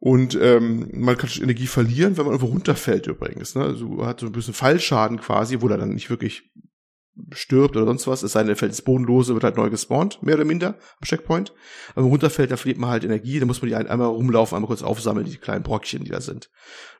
Und 0.00 0.38
ähm, 0.40 0.88
man 0.90 1.18
kann 1.18 1.28
Energie 1.38 1.66
verlieren, 1.66 2.16
wenn 2.16 2.24
man 2.24 2.32
irgendwo 2.32 2.50
runterfällt 2.50 3.06
übrigens. 3.06 3.56
Ne? 3.56 3.64
Also 3.64 4.06
hat 4.06 4.20
so 4.20 4.26
ein 4.26 4.32
bisschen 4.32 4.54
Fallschaden 4.54 5.20
quasi, 5.20 5.60
wo 5.60 5.68
er 5.68 5.76
dann 5.76 5.90
nicht 5.90 6.08
wirklich 6.08 6.50
stirbt 7.32 7.76
oder 7.76 7.86
sonst 7.86 8.06
was, 8.06 8.22
es 8.22 8.32
sei 8.32 8.40
denn, 8.40 8.48
er 8.50 8.56
fällt 8.56 8.72
ins 8.72 8.82
Bodenlose, 8.82 9.34
wird 9.34 9.44
halt 9.44 9.56
neu 9.56 9.70
gespawnt, 9.70 10.22
mehr 10.22 10.34
oder 10.34 10.44
minder 10.44 10.68
am 11.00 11.06
Checkpoint. 11.06 11.52
Aber 11.90 11.96
wenn 11.98 12.02
man 12.04 12.10
runterfällt, 12.12 12.50
da 12.50 12.56
verliert 12.56 12.78
man 12.78 12.90
halt 12.90 13.04
Energie, 13.04 13.38
dann 13.38 13.46
muss 13.46 13.62
man 13.62 13.68
die 13.68 13.76
ein- 13.76 13.86
einmal 13.86 14.08
rumlaufen, 14.08 14.56
einmal 14.56 14.66
kurz 14.68 14.82
aufsammeln, 14.82 15.24
die 15.26 15.36
kleinen 15.36 15.62
Brockchen, 15.62 16.02
die 16.04 16.10
da 16.10 16.20
sind. 16.20 16.50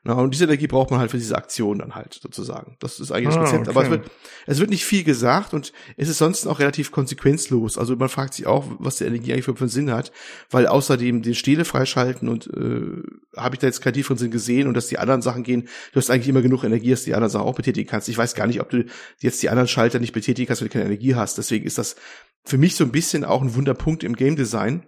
Na, 0.03 0.13
und 0.13 0.33
diese 0.33 0.45
Energie 0.45 0.67
braucht 0.67 0.91
man 0.91 0.99
halt 0.99 1.11
für 1.11 1.17
diese 1.17 1.35
Aktion 1.35 1.79
dann 1.79 1.95
halt, 1.95 2.13
sozusagen. 2.21 2.77
Das 2.79 2.99
ist 2.99 3.11
eigentlich 3.11 3.29
das 3.29 3.37
Ah, 3.37 3.39
Konzept, 3.41 3.67
aber 3.69 3.81
es 3.81 3.87
okay. 3.87 3.97
wird, 4.01 4.11
es 4.45 4.59
wird 4.59 4.69
nicht 4.69 4.85
viel 4.85 5.03
gesagt 5.03 5.53
und 5.53 5.73
es 5.97 6.07
ist 6.09 6.19
sonst 6.19 6.45
auch 6.47 6.59
relativ 6.59 6.91
konsequenzlos. 6.91 7.77
Also 7.77 7.95
man 7.95 8.07
fragt 8.09 8.35
sich 8.35 8.45
auch, 8.47 8.65
was 8.79 8.97
die 8.97 9.05
Energie 9.05 9.33
eigentlich 9.33 9.45
für, 9.45 9.55
für 9.55 9.61
einen 9.61 9.69
Sinn 9.69 9.91
hat, 9.91 10.11
weil 10.51 10.67
außerdem 10.67 11.23
den 11.23 11.35
Stele 11.35 11.65
freischalten 11.65 12.29
und 12.29 12.47
äh, 12.47 13.01
habe 13.35 13.55
ich 13.55 13.59
da 13.59 13.67
jetzt 13.67 13.81
keinen 13.81 13.93
tieferen 13.93 14.17
Sinn 14.17 14.31
gesehen 14.31 14.67
und 14.67 14.75
dass 14.75 14.87
die 14.87 14.99
anderen 14.99 15.21
Sachen 15.23 15.43
gehen, 15.43 15.67
du 15.91 15.97
hast 15.97 16.09
eigentlich 16.11 16.29
immer 16.29 16.41
genug 16.43 16.63
Energie, 16.63 16.91
dass 16.91 17.01
du 17.01 17.05
die 17.07 17.15
anderen 17.15 17.31
Sachen 17.31 17.45
auch 17.47 17.55
betätigen 17.55 17.89
kannst. 17.89 18.07
Ich 18.07 18.17
weiß 18.17 18.35
gar 18.35 18.47
nicht, 18.47 18.61
ob 18.61 18.69
du 18.69 18.85
jetzt 19.19 19.41
die 19.41 19.49
anderen 19.49 19.67
Schalter 19.67 19.99
nicht 20.05 20.13
betätigen 20.13 20.47
kannst, 20.47 20.61
wenn 20.61 20.69
du 20.69 20.73
keine 20.73 20.85
Energie 20.85 21.15
hast. 21.15 21.37
Deswegen 21.37 21.65
ist 21.65 21.77
das 21.77 21.95
für 22.43 22.57
mich 22.57 22.75
so 22.75 22.83
ein 22.83 22.91
bisschen 22.91 23.23
auch 23.23 23.41
ein 23.41 23.55
Wunderpunkt 23.55 24.03
im 24.03 24.15
Game 24.15 24.35
Design, 24.35 24.85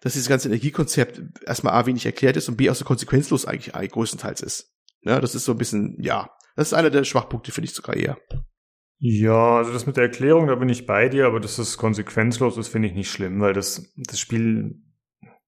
dass 0.00 0.14
dieses 0.14 0.28
ganze 0.28 0.48
Energiekonzept 0.48 1.20
erstmal 1.46 1.74
A 1.74 1.86
wenig 1.86 2.06
erklärt 2.06 2.36
ist 2.36 2.48
und 2.48 2.56
B 2.56 2.70
auch 2.70 2.74
so 2.74 2.84
konsequenzlos 2.84 3.44
eigentlich 3.44 3.72
größtenteils 3.90 4.40
ist. 4.40 4.74
Ja, 5.02 5.20
das 5.20 5.34
ist 5.34 5.44
so 5.44 5.52
ein 5.52 5.58
bisschen, 5.58 5.96
ja, 6.00 6.30
das 6.56 6.68
ist 6.68 6.74
einer 6.74 6.90
der 6.90 7.04
Schwachpunkte, 7.04 7.52
finde 7.52 7.66
ich 7.66 7.74
sogar 7.74 7.96
eher. 7.96 8.18
Ja, 8.98 9.56
also 9.56 9.72
das 9.72 9.86
mit 9.86 9.96
der 9.96 10.04
Erklärung, 10.04 10.46
da 10.46 10.54
bin 10.56 10.68
ich 10.68 10.86
bei 10.86 11.08
dir, 11.08 11.26
aber 11.26 11.40
dass 11.40 11.58
es 11.58 11.78
konsequenzlos 11.78 12.58
ist, 12.58 12.68
finde 12.68 12.88
ich 12.88 12.94
nicht 12.94 13.10
schlimm, 13.10 13.40
weil 13.40 13.54
das, 13.54 13.90
das 13.96 14.20
Spiel, 14.20 14.82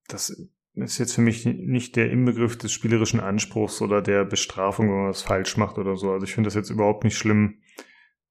das 0.08 0.34
ist 0.74 0.98
jetzt 0.98 1.14
für 1.14 1.20
mich 1.20 1.44
nicht 1.44 1.96
der 1.96 2.10
Inbegriff 2.10 2.56
des 2.56 2.72
spielerischen 2.72 3.20
Anspruchs 3.20 3.82
oder 3.82 4.00
der 4.00 4.24
Bestrafung, 4.24 4.88
wenn 4.88 4.96
man 4.96 5.10
was 5.10 5.20
falsch 5.20 5.58
macht 5.58 5.76
oder 5.76 5.96
so. 5.96 6.12
Also 6.12 6.24
ich 6.24 6.32
finde 6.32 6.46
das 6.46 6.54
jetzt 6.54 6.70
überhaupt 6.70 7.04
nicht 7.04 7.18
schlimm, 7.18 7.58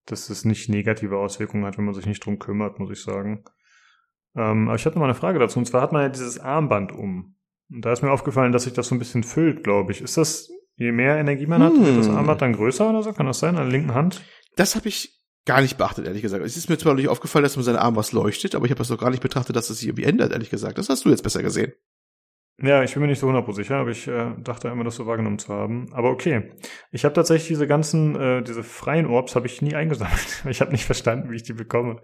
dass 0.06 0.30
es 0.30 0.46
nicht 0.46 0.70
negative 0.70 1.18
Auswirkungen 1.18 1.66
hat, 1.66 1.78
wenn 1.78 1.86
man 1.86 1.94
sich 1.94 2.06
nicht 2.06 2.26
drum 2.26 2.40
kümmert, 2.40 2.80
muss 2.80 2.92
ich 2.92 3.02
sagen. 3.02 3.44
Ähm, 4.36 4.68
aber 4.68 4.76
ich 4.76 4.86
hatte 4.86 4.96
noch 4.96 5.02
mal 5.02 5.06
eine 5.06 5.16
Frage 5.16 5.40
dazu, 5.40 5.60
und 5.60 5.66
zwar 5.66 5.82
hat 5.82 5.92
man 5.92 6.04
ja 6.04 6.10
dieses 6.10 6.40
Armband 6.40 6.92
um. 6.92 7.36
Und 7.70 7.86
da 7.86 7.92
ist 7.92 8.02
mir 8.02 8.12
aufgefallen, 8.12 8.52
dass 8.52 8.64
sich 8.64 8.74
das 8.74 8.88
so 8.88 8.96
ein 8.96 9.00
bisschen 9.00 9.24
füllt, 9.24 9.64
glaube 9.64 9.92
ich. 9.92 10.02
Ist 10.02 10.18
das, 10.18 10.50
je 10.76 10.92
mehr 10.92 11.18
Energie 11.18 11.46
man 11.46 11.64
hat, 11.64 11.74
wird 11.74 11.98
das 11.98 12.08
Hm. 12.08 12.18
Armband 12.18 12.42
dann 12.42 12.54
größer 12.54 12.90
oder 12.90 13.04
so? 13.04 13.14
Kann 13.14 13.26
das 13.26 13.40
sein, 13.40 13.56
an 13.56 13.64
der 13.64 13.72
linken 13.72 13.94
Hand? 13.94 14.22
Das 14.56 14.76
habe 14.76 14.90
ich 14.90 15.22
gar 15.46 15.62
nicht 15.62 15.78
beachtet, 15.78 16.06
ehrlich 16.06 16.22
gesagt. 16.22 16.44
Es 16.44 16.58
ist 16.58 16.70
mir 16.70 16.78
zwar 16.78 16.94
nicht 16.96 17.08
aufgefallen, 17.08 17.44
dass 17.44 17.58
mit 17.58 17.66
seinem 17.66 17.78
Arm 17.78 17.96
was 17.96 18.12
leuchtet, 18.12 18.56
aber 18.56 18.66
ich 18.66 18.72
habe 18.72 18.80
das 18.80 18.90
doch 18.90 19.00
gar 19.00 19.10
nicht 19.10 19.24
betrachtet, 19.24 19.56
dass 19.56 19.68
das 19.68 19.78
sich 19.78 19.88
irgendwie 19.88 20.04
ändert, 20.04 20.32
ehrlich 20.32 20.50
gesagt. 20.50 20.78
Das 20.78 20.90
hast 20.90 21.06
du 21.06 21.10
jetzt 21.10 21.24
besser 21.24 21.42
gesehen. 21.42 21.74
Ja, 22.64 22.84
ich 22.84 22.94
bin 22.94 23.02
mir 23.02 23.08
nicht 23.08 23.20
so 23.20 23.28
100% 23.28 23.54
sicher, 23.54 23.78
aber 23.78 23.90
ich 23.90 24.08
äh, 24.08 24.36
dachte 24.38 24.68
immer, 24.68 24.84
das 24.84 24.96
so 24.96 25.08
wahrgenommen 25.08 25.40
zu 25.40 25.52
haben. 25.52 25.92
Aber 25.94 26.12
okay. 26.12 26.52
Ich 26.92 27.04
habe 27.06 27.16
tatsächlich 27.16 27.48
diese 27.48 27.66
ganzen, 27.66 28.16
äh, 28.16 28.44
diese 28.44 28.62
freien 28.64 29.08
Orbs 29.08 29.36
habe 29.36 29.48
ich 29.48 29.62
nie 29.62 29.76
eingesammelt. 29.76 30.44
Ich 30.50 30.62
habe 30.62 30.72
nicht 30.72 30.86
verstanden, 30.86 31.32
wie 31.32 31.38
ich 31.38 31.44
die 31.44 31.54
bekomme. 31.54 32.02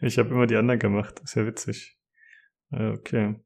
Ich 0.00 0.18
habe 0.18 0.30
immer 0.30 0.46
die 0.46 0.56
anderen 0.56 0.78
gemacht. 0.80 1.20
Ist 1.22 1.34
ja 1.34 1.46
witzig. 1.46 1.98
Äh, 2.72 2.92
okay. 2.92 3.36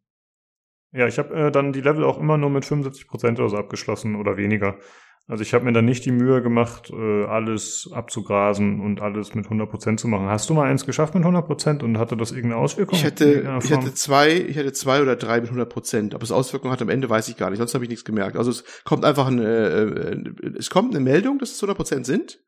Ja, 0.92 1.06
ich 1.06 1.18
habe 1.18 1.34
äh, 1.34 1.50
dann 1.50 1.72
die 1.72 1.80
Level 1.80 2.04
auch 2.04 2.18
immer 2.18 2.36
nur 2.36 2.50
mit 2.50 2.64
75% 2.64 3.38
oder 3.38 3.48
so 3.48 3.56
abgeschlossen 3.56 4.14
oder 4.14 4.36
weniger. 4.36 4.78
Also 5.28 5.42
ich 5.42 5.54
habe 5.54 5.64
mir 5.64 5.72
dann 5.72 5.84
nicht 5.84 6.04
die 6.04 6.10
Mühe 6.10 6.42
gemacht, 6.42 6.90
äh, 6.90 7.24
alles 7.24 7.88
abzugrasen 7.92 8.80
und 8.80 9.00
alles 9.00 9.34
mit 9.34 9.46
100% 9.46 9.96
zu 9.96 10.08
machen. 10.08 10.26
Hast 10.26 10.50
du 10.50 10.54
mal 10.54 10.68
eins 10.68 10.84
geschafft 10.84 11.14
mit 11.14 11.24
100% 11.24 11.82
und 11.82 11.96
hatte 11.96 12.16
das 12.16 12.32
irgendeine 12.32 12.60
Auswirkung? 12.60 12.98
Ich 12.98 13.04
irgendeiner 13.24 13.64
ich 13.64 13.72
hatte 13.72 13.94
zwei, 13.94 14.34
ich 14.34 14.58
hatte 14.58 14.72
zwei 14.72 15.00
oder 15.00 15.14
drei 15.14 15.40
mit 15.40 15.48
100 15.48 15.68
Prozent. 15.68 16.14
Ob 16.14 16.22
es 16.22 16.32
Auswirkungen 16.32 16.72
hat 16.72 16.82
am 16.82 16.88
Ende, 16.88 17.08
weiß 17.08 17.28
ich 17.28 17.36
gar 17.36 17.50
nicht. 17.50 17.58
Sonst 17.58 17.74
habe 17.74 17.84
ich 17.84 17.90
nichts 17.90 18.04
gemerkt. 18.04 18.36
Also 18.36 18.50
es 18.50 18.64
kommt 18.84 19.04
einfach 19.04 19.28
ein, 19.28 19.38
äh, 19.38 19.84
äh, 19.84 20.54
es 20.58 20.70
kommt 20.70 20.94
eine 20.94 21.04
Meldung, 21.04 21.38
dass 21.38 21.52
es 21.52 21.58
100 21.62 21.76
Prozent 21.76 22.06
sind. 22.06 22.40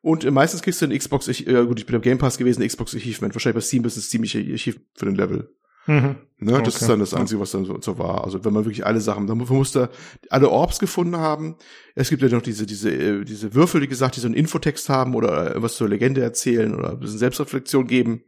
Und 0.00 0.30
meistens 0.30 0.62
kriegst 0.62 0.80
du 0.80 0.86
ein 0.86 0.96
Xbox, 0.96 1.26
ich, 1.26 1.48
äh, 1.48 1.66
gut, 1.66 1.80
ich 1.80 1.86
bin 1.86 1.96
am 1.96 2.02
Game 2.02 2.18
Pass 2.18 2.38
gewesen, 2.38 2.62
ein 2.62 2.68
Xbox 2.68 2.94
Achievement. 2.94 3.34
Wahrscheinlich 3.34 3.56
bei 3.56 3.66
Steam 3.66 3.84
ist 3.84 3.96
es 3.96 4.08
ziemlich 4.08 4.36
Achievement 4.36 4.86
für 4.94 5.06
den 5.06 5.16
Level. 5.16 5.50
Mhm. 5.86 6.16
Ne, 6.38 6.52
okay. 6.52 6.64
Das 6.64 6.82
ist 6.82 6.88
dann 6.88 7.00
das 7.00 7.14
Einzige, 7.14 7.40
was 7.40 7.52
dann 7.52 7.64
so, 7.64 7.80
so, 7.80 7.98
war. 7.98 8.24
Also 8.24 8.44
wenn 8.44 8.52
man 8.52 8.64
wirklich 8.64 8.84
alle 8.84 9.00
Sachen, 9.00 9.26
dann 9.26 9.38
musste 9.38 9.88
alle 10.28 10.50
Orbs 10.50 10.78
gefunden 10.78 11.16
haben. 11.16 11.56
Es 11.94 12.10
gibt 12.10 12.20
ja 12.20 12.28
noch 12.28 12.42
diese, 12.42 12.66
diese, 12.66 12.90
äh, 12.90 13.24
diese 13.24 13.54
Würfel, 13.54 13.80
wie 13.80 13.88
gesagt, 13.88 14.16
die 14.16 14.20
so 14.20 14.26
einen 14.26 14.34
Infotext 14.34 14.90
haben 14.90 15.14
oder 15.14 15.54
was 15.62 15.76
zur 15.76 15.88
Legende 15.88 16.20
erzählen 16.20 16.74
oder 16.74 16.90
ein 16.90 16.98
bisschen 16.98 17.18
Selbstreflexion 17.18 17.86
geben 17.86 18.24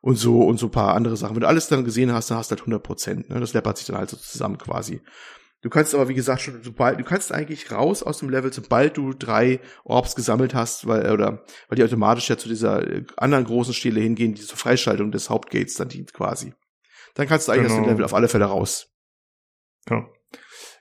und 0.00 0.14
so 0.14 0.42
und 0.42 0.58
so 0.58 0.66
ein 0.66 0.72
paar 0.72 0.94
andere 0.94 1.16
Sachen. 1.16 1.34
Wenn 1.34 1.42
du 1.42 1.48
alles 1.48 1.66
dann 1.66 1.84
gesehen 1.84 2.12
hast, 2.12 2.30
dann 2.30 2.38
hast 2.38 2.50
du 2.50 2.52
halt 2.52 2.62
100 2.62 2.82
Prozent. 2.82 3.30
Ne? 3.30 3.40
Das 3.40 3.52
läppert 3.52 3.78
sich 3.78 3.86
dann 3.88 3.96
halt 3.96 4.10
so 4.10 4.16
zusammen 4.16 4.56
quasi. 4.56 5.00
Du 5.62 5.68
kannst 5.68 5.94
aber, 5.94 6.08
wie 6.08 6.14
gesagt, 6.14 6.40
schon, 6.40 6.62
sobald, 6.62 6.98
du 6.98 7.04
kannst 7.04 7.32
eigentlich 7.32 7.70
raus 7.70 8.02
aus 8.02 8.18
dem 8.18 8.30
Level, 8.30 8.52
sobald 8.52 8.96
du 8.96 9.12
drei 9.12 9.60
Orbs 9.84 10.14
gesammelt 10.14 10.54
hast, 10.54 10.86
weil, 10.86 11.10
oder, 11.12 11.44
weil 11.68 11.76
die 11.76 11.84
automatisch 11.84 12.30
ja 12.30 12.38
zu 12.38 12.48
dieser 12.48 12.86
äh, 12.86 13.04
anderen 13.16 13.44
großen 13.44 13.74
Stele 13.74 14.00
hingehen, 14.00 14.34
die 14.34 14.40
zur 14.40 14.56
Freischaltung 14.56 15.10
des 15.10 15.28
Hauptgates 15.28 15.74
dann 15.74 15.88
dient 15.88 16.14
quasi. 16.14 16.54
Dann 17.14 17.26
kannst 17.26 17.48
du 17.48 17.52
eigentlich 17.52 17.68
genau. 17.68 17.80
aus 17.80 17.86
dem. 17.86 17.90
Level 17.90 18.04
auf 18.04 18.14
alle 18.14 18.28
Fälle 18.28 18.46
raus. 18.46 18.92
Ja. 19.88 20.06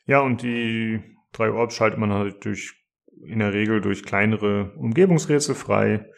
Ja, 0.05 0.21
und 0.21 0.41
die 0.41 1.01
drei 1.33 1.51
Orbs 1.51 1.75
schaltet 1.75 1.99
man 1.99 2.11
halt 2.11 2.43
durch, 2.45 2.73
in 3.23 3.39
der 3.39 3.53
Regel 3.53 3.81
durch 3.81 4.03
kleinere 4.03 4.73
Umgebungsrätsel 4.75 5.55
frei. 5.55 6.09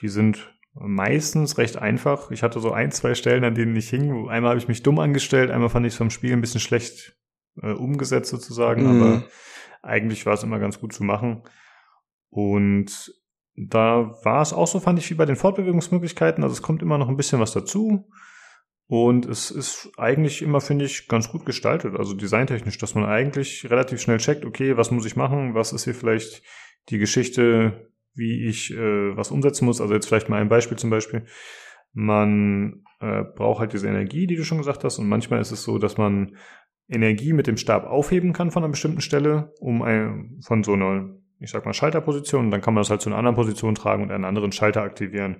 Die 0.00 0.08
sind 0.08 0.52
meistens 0.72 1.58
recht 1.58 1.76
einfach. 1.76 2.30
Ich 2.30 2.42
hatte 2.42 2.60
so 2.60 2.72
ein, 2.72 2.90
zwei 2.90 3.14
Stellen, 3.14 3.44
an 3.44 3.54
denen 3.54 3.76
ich 3.76 3.88
hing. 3.88 4.28
Einmal 4.28 4.50
habe 4.50 4.58
ich 4.58 4.68
mich 4.68 4.82
dumm 4.82 4.98
angestellt, 4.98 5.50
einmal 5.50 5.70
fand 5.70 5.86
ich 5.86 5.94
es 5.94 5.98
vom 5.98 6.10
Spiel 6.10 6.32
ein 6.32 6.40
bisschen 6.40 6.60
schlecht 6.60 7.16
äh, 7.62 7.72
umgesetzt 7.72 8.30
sozusagen, 8.30 8.82
mhm. 8.82 9.02
aber 9.02 9.24
eigentlich 9.82 10.26
war 10.26 10.34
es 10.34 10.42
immer 10.42 10.58
ganz 10.58 10.80
gut 10.80 10.92
zu 10.92 11.04
machen. 11.04 11.42
Und 12.28 13.12
da 13.54 14.14
war 14.22 14.42
es 14.42 14.52
auch 14.52 14.66
so, 14.66 14.80
fand 14.80 14.98
ich, 14.98 15.08
wie 15.10 15.14
bei 15.14 15.24
den 15.24 15.36
Fortbewegungsmöglichkeiten. 15.36 16.44
Also 16.44 16.54
es 16.54 16.62
kommt 16.62 16.82
immer 16.82 16.98
noch 16.98 17.08
ein 17.08 17.16
bisschen 17.16 17.40
was 17.40 17.52
dazu. 17.52 18.10
Und 18.88 19.26
es 19.26 19.50
ist 19.50 19.90
eigentlich 19.96 20.42
immer, 20.42 20.60
finde 20.60 20.84
ich, 20.84 21.08
ganz 21.08 21.28
gut 21.28 21.44
gestaltet. 21.44 21.96
Also 21.96 22.14
designtechnisch, 22.14 22.78
dass 22.78 22.94
man 22.94 23.04
eigentlich 23.04 23.68
relativ 23.68 24.00
schnell 24.00 24.18
checkt, 24.18 24.44
okay, 24.44 24.76
was 24.76 24.92
muss 24.92 25.06
ich 25.06 25.16
machen? 25.16 25.54
Was 25.54 25.72
ist 25.72 25.84
hier 25.84 25.94
vielleicht 25.94 26.42
die 26.88 26.98
Geschichte, 26.98 27.90
wie 28.14 28.46
ich 28.46 28.72
äh, 28.72 29.16
was 29.16 29.32
umsetzen 29.32 29.64
muss? 29.64 29.80
Also 29.80 29.92
jetzt 29.92 30.06
vielleicht 30.06 30.28
mal 30.28 30.40
ein 30.40 30.48
Beispiel 30.48 30.78
zum 30.78 30.90
Beispiel. 30.90 31.26
Man 31.92 32.84
äh, 33.00 33.24
braucht 33.24 33.58
halt 33.60 33.72
diese 33.72 33.88
Energie, 33.88 34.28
die 34.28 34.36
du 34.36 34.44
schon 34.44 34.58
gesagt 34.58 34.84
hast. 34.84 34.98
Und 34.98 35.08
manchmal 35.08 35.40
ist 35.40 35.50
es 35.50 35.64
so, 35.64 35.78
dass 35.78 35.96
man 35.96 36.36
Energie 36.88 37.32
mit 37.32 37.48
dem 37.48 37.56
Stab 37.56 37.84
aufheben 37.86 38.32
kann 38.32 38.52
von 38.52 38.62
einer 38.62 38.70
bestimmten 38.70 39.00
Stelle, 39.00 39.52
um 39.58 39.82
ein, 39.82 40.38
von 40.46 40.62
so 40.62 40.74
einer, 40.74 41.08
ich 41.40 41.50
sag 41.50 41.64
mal, 41.64 41.74
Schalterposition. 41.74 42.46
Und 42.46 42.50
dann 42.52 42.60
kann 42.60 42.74
man 42.74 42.82
das 42.82 42.90
halt 42.90 43.00
zu 43.00 43.08
einer 43.08 43.18
anderen 43.18 43.34
Position 43.34 43.74
tragen 43.74 44.04
und 44.04 44.12
einen 44.12 44.24
anderen 44.24 44.52
Schalter 44.52 44.82
aktivieren. 44.82 45.38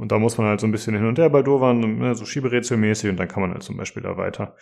Und 0.00 0.12
da 0.12 0.18
muss 0.18 0.38
man 0.38 0.46
halt 0.46 0.60
so 0.60 0.66
ein 0.66 0.72
bisschen 0.72 0.94
hin 0.94 1.04
und 1.04 1.18
her 1.18 1.28
bei 1.28 1.42
Dovan, 1.42 1.98
ne, 1.98 2.14
so 2.14 2.24
Schieberätselmäßig, 2.24 3.10
und 3.10 3.18
dann 3.18 3.28
kann 3.28 3.42
man 3.42 3.52
halt 3.52 3.62
zum 3.62 3.76
Beispiel 3.76 4.02
da 4.02 4.16
weiter. 4.16 4.56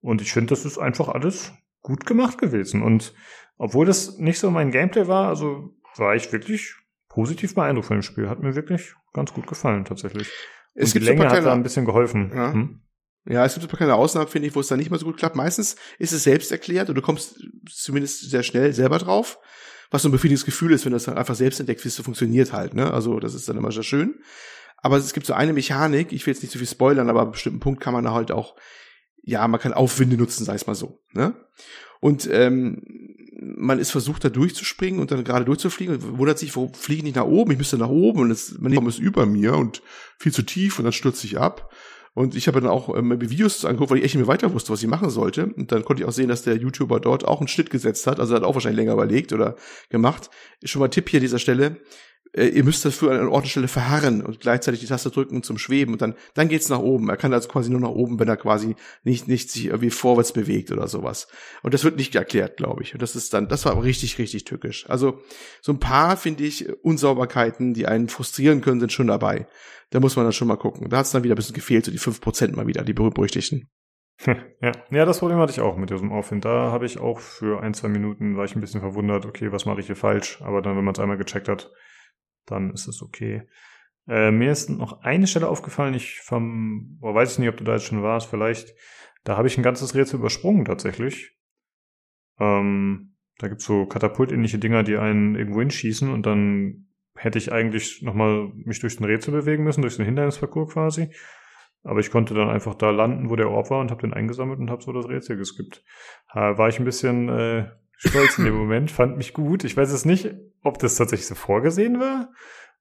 Und 0.00 0.22
ich 0.22 0.32
finde, 0.32 0.48
das 0.48 0.64
ist 0.64 0.78
einfach 0.78 1.08
alles 1.08 1.52
gut 1.82 2.06
gemacht 2.06 2.38
gewesen. 2.38 2.82
Und 2.82 3.12
obwohl 3.58 3.84
das 3.84 4.16
nicht 4.16 4.38
so 4.38 4.50
mein 4.50 4.70
Gameplay 4.70 5.06
war, 5.06 5.28
also 5.28 5.74
war 5.96 6.14
ich 6.14 6.32
wirklich 6.32 6.76
positiv 7.10 7.54
beeindruckt 7.54 7.88
von 7.88 7.98
dem 7.98 8.02
Spiel. 8.02 8.30
Hat 8.30 8.40
mir 8.40 8.54
wirklich 8.54 8.94
ganz 9.12 9.34
gut 9.34 9.46
gefallen, 9.46 9.84
tatsächlich. 9.84 10.30
Und 10.72 10.82
es 10.82 10.94
gibt 10.94 11.04
die 11.04 11.10
Länge 11.10 11.28
hat 11.28 11.44
da 11.44 11.52
ein 11.52 11.62
bisschen 11.62 11.84
geholfen. 11.84 12.32
Ja. 12.34 12.54
Hm? 12.54 12.80
Ja, 13.26 13.44
es 13.44 13.52
gibt 13.52 13.66
ein 13.66 13.68
paar 13.68 13.76
kleine 13.76 13.96
Ausnahmen, 13.96 14.28
finde 14.28 14.48
ich, 14.48 14.54
wo 14.54 14.60
es 14.60 14.68
dann 14.68 14.78
nicht 14.78 14.88
mehr 14.88 14.98
so 14.98 15.04
gut 15.04 15.18
klappt. 15.18 15.36
Meistens 15.36 15.76
ist 15.98 16.12
es 16.12 16.22
selbst 16.22 16.50
erklärt 16.52 16.88
und 16.88 16.94
du 16.94 17.02
kommst 17.02 17.38
zumindest 17.70 18.30
sehr 18.30 18.42
schnell 18.42 18.72
selber 18.72 18.96
drauf, 18.96 19.38
was 19.90 20.00
so 20.00 20.08
ein 20.08 20.12
befriedigendes 20.12 20.46
Gefühl 20.46 20.72
ist, 20.72 20.86
wenn 20.86 20.92
du 20.92 20.96
das 20.96 21.04
dann 21.04 21.18
einfach 21.18 21.34
selbst 21.34 21.60
entdeckt, 21.60 21.84
wie 21.84 21.88
es 21.88 21.96
so 21.96 22.02
funktioniert 22.02 22.54
halt. 22.54 22.72
Ne? 22.72 22.90
Also 22.90 23.20
das 23.20 23.34
ist 23.34 23.46
dann 23.46 23.58
immer 23.58 23.72
sehr 23.72 23.82
schön. 23.82 24.20
Aber 24.82 24.96
es 24.96 25.12
gibt 25.12 25.26
so 25.26 25.34
eine 25.34 25.52
Mechanik, 25.52 26.12
ich 26.12 26.26
will 26.26 26.32
jetzt 26.32 26.42
nicht 26.42 26.52
so 26.52 26.58
viel 26.58 26.68
spoilern, 26.68 27.08
aber 27.08 27.20
an 27.20 27.26
einem 27.26 27.32
bestimmten 27.32 27.60
Punkt 27.60 27.80
kann 27.80 27.94
man 27.94 28.04
da 28.04 28.12
halt 28.12 28.32
auch, 28.32 28.56
ja, 29.22 29.46
man 29.46 29.60
kann 29.60 29.72
Aufwinde 29.72 30.16
nutzen, 30.16 30.44
sag 30.44 30.56
ich 30.56 30.66
mal 30.66 30.74
so. 30.74 31.02
Ne? 31.12 31.34
Und 32.00 32.28
ähm, 32.32 32.82
man 33.40 33.78
ist 33.78 33.90
versucht, 33.90 34.24
da 34.24 34.28
durchzuspringen 34.30 35.00
und 35.00 35.10
dann 35.10 35.24
gerade 35.24 35.44
durchzufliegen 35.44 35.96
und 35.96 36.18
wundert 36.18 36.38
sich, 36.38 36.56
wo 36.56 36.70
fliege 36.72 36.98
ich 36.98 37.04
nicht 37.04 37.16
nach 37.16 37.24
oben? 37.24 37.52
Ich 37.52 37.58
müsste 37.58 37.78
nach 37.78 37.88
oben 37.88 38.20
und 38.20 38.30
es, 38.30 38.58
man 38.58 38.72
ist 38.86 38.98
über 38.98 39.26
mir 39.26 39.54
und 39.54 39.82
viel 40.18 40.32
zu 40.32 40.42
tief 40.42 40.78
und 40.78 40.84
dann 40.84 40.92
stürze 40.92 41.26
ich 41.26 41.38
ab. 41.38 41.70
Und 42.12 42.34
ich 42.34 42.48
habe 42.48 42.60
dann 42.60 42.68
auch 42.68 42.94
ähm, 42.96 43.20
Videos 43.20 43.64
angeguckt, 43.64 43.90
weil 43.90 43.98
ich 43.98 44.04
echt 44.04 44.14
nicht 44.14 44.26
mehr 44.26 44.32
weiter 44.32 44.52
wusste, 44.52 44.72
was 44.72 44.82
ich 44.82 44.88
machen 44.88 45.10
sollte. 45.10 45.46
Und 45.46 45.70
dann 45.70 45.84
konnte 45.84 46.02
ich 46.02 46.08
auch 46.08 46.12
sehen, 46.12 46.28
dass 46.28 46.42
der 46.42 46.56
YouTuber 46.56 46.98
dort 46.98 47.24
auch 47.24 47.38
einen 47.38 47.48
Schnitt 47.48 47.70
gesetzt 47.70 48.06
hat. 48.06 48.18
Also 48.18 48.34
er 48.34 48.40
hat 48.40 48.44
auch 48.44 48.54
wahrscheinlich 48.54 48.78
länger 48.78 48.94
überlegt 48.94 49.32
oder 49.32 49.54
gemacht. 49.90 50.28
Schon 50.64 50.80
mal 50.80 50.88
Tipp 50.88 51.08
hier 51.08 51.18
an 51.18 51.22
dieser 51.22 51.38
Stelle 51.38 51.80
ihr 52.34 52.62
müsst 52.64 52.84
dafür 52.84 53.10
an 53.10 53.18
einer 53.18 53.30
Ordnungsstelle 53.30 53.68
verharren 53.68 54.22
und 54.22 54.40
gleichzeitig 54.40 54.80
die 54.80 54.86
Taste 54.86 55.10
drücken 55.10 55.42
zum 55.42 55.58
Schweben 55.58 55.92
und 55.92 56.02
dann, 56.02 56.14
dann 56.34 56.48
geht's 56.48 56.68
nach 56.68 56.78
oben. 56.78 57.08
Er 57.08 57.16
kann 57.16 57.32
also 57.32 57.48
quasi 57.48 57.70
nur 57.70 57.80
nach 57.80 57.88
oben, 57.88 58.20
wenn 58.20 58.28
er 58.28 58.36
quasi 58.36 58.76
nicht, 59.02 59.26
nicht 59.26 59.50
sich 59.50 59.66
irgendwie 59.66 59.90
vorwärts 59.90 60.32
bewegt 60.32 60.70
oder 60.70 60.86
sowas. 60.86 61.28
Und 61.62 61.74
das 61.74 61.82
wird 61.82 61.96
nicht 61.96 62.14
erklärt, 62.14 62.56
glaube 62.56 62.82
ich. 62.82 62.94
Und 62.94 63.02
das 63.02 63.16
ist 63.16 63.34
dann, 63.34 63.48
das 63.48 63.64
war 63.64 63.82
richtig, 63.82 64.18
richtig 64.18 64.44
tückisch. 64.44 64.88
Also, 64.88 65.20
so 65.60 65.72
ein 65.72 65.80
paar, 65.80 66.16
finde 66.16 66.44
ich, 66.44 66.68
Unsauberkeiten, 66.84 67.74
die 67.74 67.86
einen 67.86 68.08
frustrieren 68.08 68.60
können, 68.60 68.80
sind 68.80 68.92
schon 68.92 69.08
dabei. 69.08 69.48
Da 69.90 69.98
muss 69.98 70.14
man 70.14 70.24
dann 70.24 70.32
schon 70.32 70.48
mal 70.48 70.56
gucken. 70.56 70.88
Da 70.88 70.98
hat's 70.98 71.10
dann 71.10 71.24
wieder 71.24 71.34
ein 71.34 71.36
bisschen 71.36 71.54
gefehlt, 71.54 71.84
so 71.84 71.90
die 71.90 71.98
fünf 71.98 72.20
Prozent 72.20 72.54
mal 72.54 72.66
wieder, 72.66 72.84
die 72.84 72.92
berüchtigten. 72.92 73.68
Ja. 74.26 74.72
ja, 74.90 75.04
das 75.06 75.18
Problem 75.18 75.38
hatte 75.38 75.52
ich 75.52 75.60
auch 75.60 75.76
mit 75.78 75.90
diesem 75.90 76.12
Aufwind. 76.12 76.44
Da 76.44 76.70
habe 76.70 76.84
ich 76.84 77.00
auch 77.00 77.20
für 77.20 77.62
ein, 77.62 77.72
zwei 77.72 77.88
Minuten, 77.88 78.36
war 78.36 78.44
ich 78.44 78.54
ein 78.54 78.60
bisschen 78.60 78.80
verwundert, 78.80 79.24
okay, 79.24 79.50
was 79.50 79.64
mache 79.64 79.80
ich 79.80 79.86
hier 79.86 79.96
falsch? 79.96 80.40
Aber 80.42 80.60
dann, 80.60 80.76
wenn 80.76 80.84
man 80.84 80.92
es 80.92 81.00
einmal 81.00 81.16
gecheckt 81.16 81.48
hat, 81.48 81.70
dann 82.46 82.70
ist 82.70 82.88
es 82.88 83.02
okay. 83.02 83.48
Äh, 84.08 84.30
mir 84.30 84.50
ist 84.50 84.70
noch 84.70 85.02
eine 85.02 85.26
Stelle 85.26 85.48
aufgefallen, 85.48 85.94
ich 85.94 86.20
vom, 86.20 86.98
oh, 87.00 87.14
weiß 87.14 87.32
ich 87.32 87.38
nicht, 87.38 87.48
ob 87.48 87.56
du 87.56 87.64
da 87.64 87.74
jetzt 87.74 87.84
schon 87.84 88.02
warst, 88.02 88.28
vielleicht, 88.28 88.74
da 89.24 89.36
habe 89.36 89.48
ich 89.48 89.56
ein 89.56 89.62
ganzes 89.62 89.94
Rätsel 89.94 90.18
übersprungen 90.18 90.64
tatsächlich. 90.64 91.36
Ähm, 92.38 93.16
da 93.38 93.48
gibt's 93.48 93.64
so 93.64 93.86
katapultähnliche 93.86 94.58
Dinger, 94.58 94.82
die 94.82 94.96
einen 94.96 95.34
irgendwo 95.34 95.60
hinschießen 95.60 96.10
und 96.10 96.26
dann 96.26 96.88
hätte 97.16 97.38
ich 97.38 97.52
eigentlich 97.52 98.02
nochmal 98.02 98.50
mich 98.54 98.80
durch 98.80 98.96
den 98.96 99.06
Rätsel 99.06 99.32
bewegen 99.32 99.64
müssen, 99.64 99.82
durch 99.82 99.96
den 99.96 100.06
Hindernisparcours 100.06 100.72
quasi. 100.72 101.10
Aber 101.82 102.00
ich 102.00 102.10
konnte 102.10 102.34
dann 102.34 102.50
einfach 102.50 102.74
da 102.74 102.90
landen, 102.90 103.30
wo 103.30 103.36
der 103.36 103.50
Ort 103.50 103.70
war 103.70 103.80
und 103.80 103.90
habe 103.90 104.02
den 104.02 104.12
eingesammelt 104.12 104.58
und 104.58 104.70
habe 104.70 104.82
so 104.82 104.92
das 104.92 105.08
Rätsel 105.08 105.36
geskippt. 105.36 105.82
Da 106.32 106.58
war 106.58 106.68
ich 106.68 106.78
ein 106.78 106.84
bisschen 106.84 107.28
äh, 107.28 107.70
stolz 108.08 108.38
in 108.38 108.44
dem 108.44 108.54
Moment, 108.58 108.90
fand 108.90 109.16
mich 109.16 109.32
gut. 109.32 109.64
Ich 109.64 109.76
weiß 109.76 109.92
es 109.92 110.04
nicht, 110.04 110.34
ob 110.62 110.78
das 110.78 110.96
tatsächlich 110.96 111.26
so 111.26 111.34
vorgesehen 111.34 112.00
war 112.00 112.32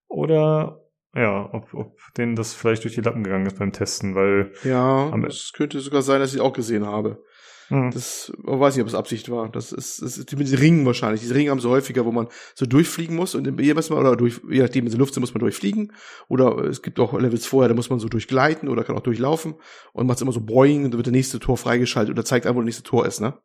oder 0.07 0.81
ja, 1.15 1.49
ob, 1.53 1.73
ob 1.73 1.97
denen 2.17 2.35
das 2.35 2.53
vielleicht 2.53 2.83
durch 2.83 2.93
die 2.93 3.01
Lappen 3.01 3.23
gegangen 3.23 3.47
ist 3.47 3.57
beim 3.57 3.71
Testen, 3.71 4.15
weil. 4.15 4.51
Ja, 4.63 5.11
es 5.25 5.53
könnte 5.53 5.79
sogar 5.79 6.01
sein, 6.01 6.19
dass 6.19 6.33
ich 6.33 6.41
auch 6.41 6.53
gesehen 6.53 6.85
habe. 6.85 7.23
Mhm. 7.69 7.91
Das 7.91 8.31
ich 8.35 8.45
weiß 8.45 8.75
nicht, 8.75 8.81
ob 8.81 8.87
es 8.87 8.95
Absicht 8.95 9.29
war. 9.29 9.49
Das 9.49 9.71
ist, 9.71 10.01
das 10.01 10.17
ist 10.17 10.31
diese 10.31 10.59
Ringen 10.59 10.85
wahrscheinlich. 10.85 11.21
Diese 11.21 11.35
Ringe 11.35 11.51
haben 11.51 11.59
so 11.59 11.69
häufiger, 11.69 12.05
wo 12.05 12.11
man 12.11 12.27
so 12.55 12.65
durchfliegen 12.65 13.15
muss 13.15 13.35
und 13.35 13.59
jedes 13.59 13.89
Mal 13.89 13.99
oder 13.99 14.15
durch, 14.15 14.41
je 14.49 14.61
nachdem 14.61 14.85
in 14.85 14.91
der 14.91 14.99
Luft 14.99 15.13
sind, 15.13 15.21
muss 15.21 15.33
man 15.33 15.39
durchfliegen. 15.39 15.93
Oder 16.27 16.57
es 16.65 16.81
gibt 16.81 16.99
auch 16.99 17.13
Levels 17.13 17.45
vorher, 17.45 17.69
da 17.69 17.75
muss 17.75 17.89
man 17.89 17.99
so 17.99 18.07
durchgleiten 18.07 18.69
oder 18.69 18.83
kann 18.83 18.97
auch 18.97 19.01
durchlaufen 19.01 19.55
und 19.93 20.07
macht 20.07 20.21
immer 20.21 20.31
so 20.31 20.41
Boing 20.41 20.85
und 20.85 20.91
dann 20.91 20.97
wird 20.97 21.07
der 21.07 21.13
nächste 21.13 21.39
Tor 21.39 21.57
freigeschaltet 21.57 22.11
oder 22.11 22.25
zeigt 22.25 22.45
einfach, 22.45 22.55
wo 22.55 22.61
das 22.61 22.65
nächste 22.65 22.83
Tor 22.83 23.05
ist, 23.05 23.19
ne? 23.19 23.37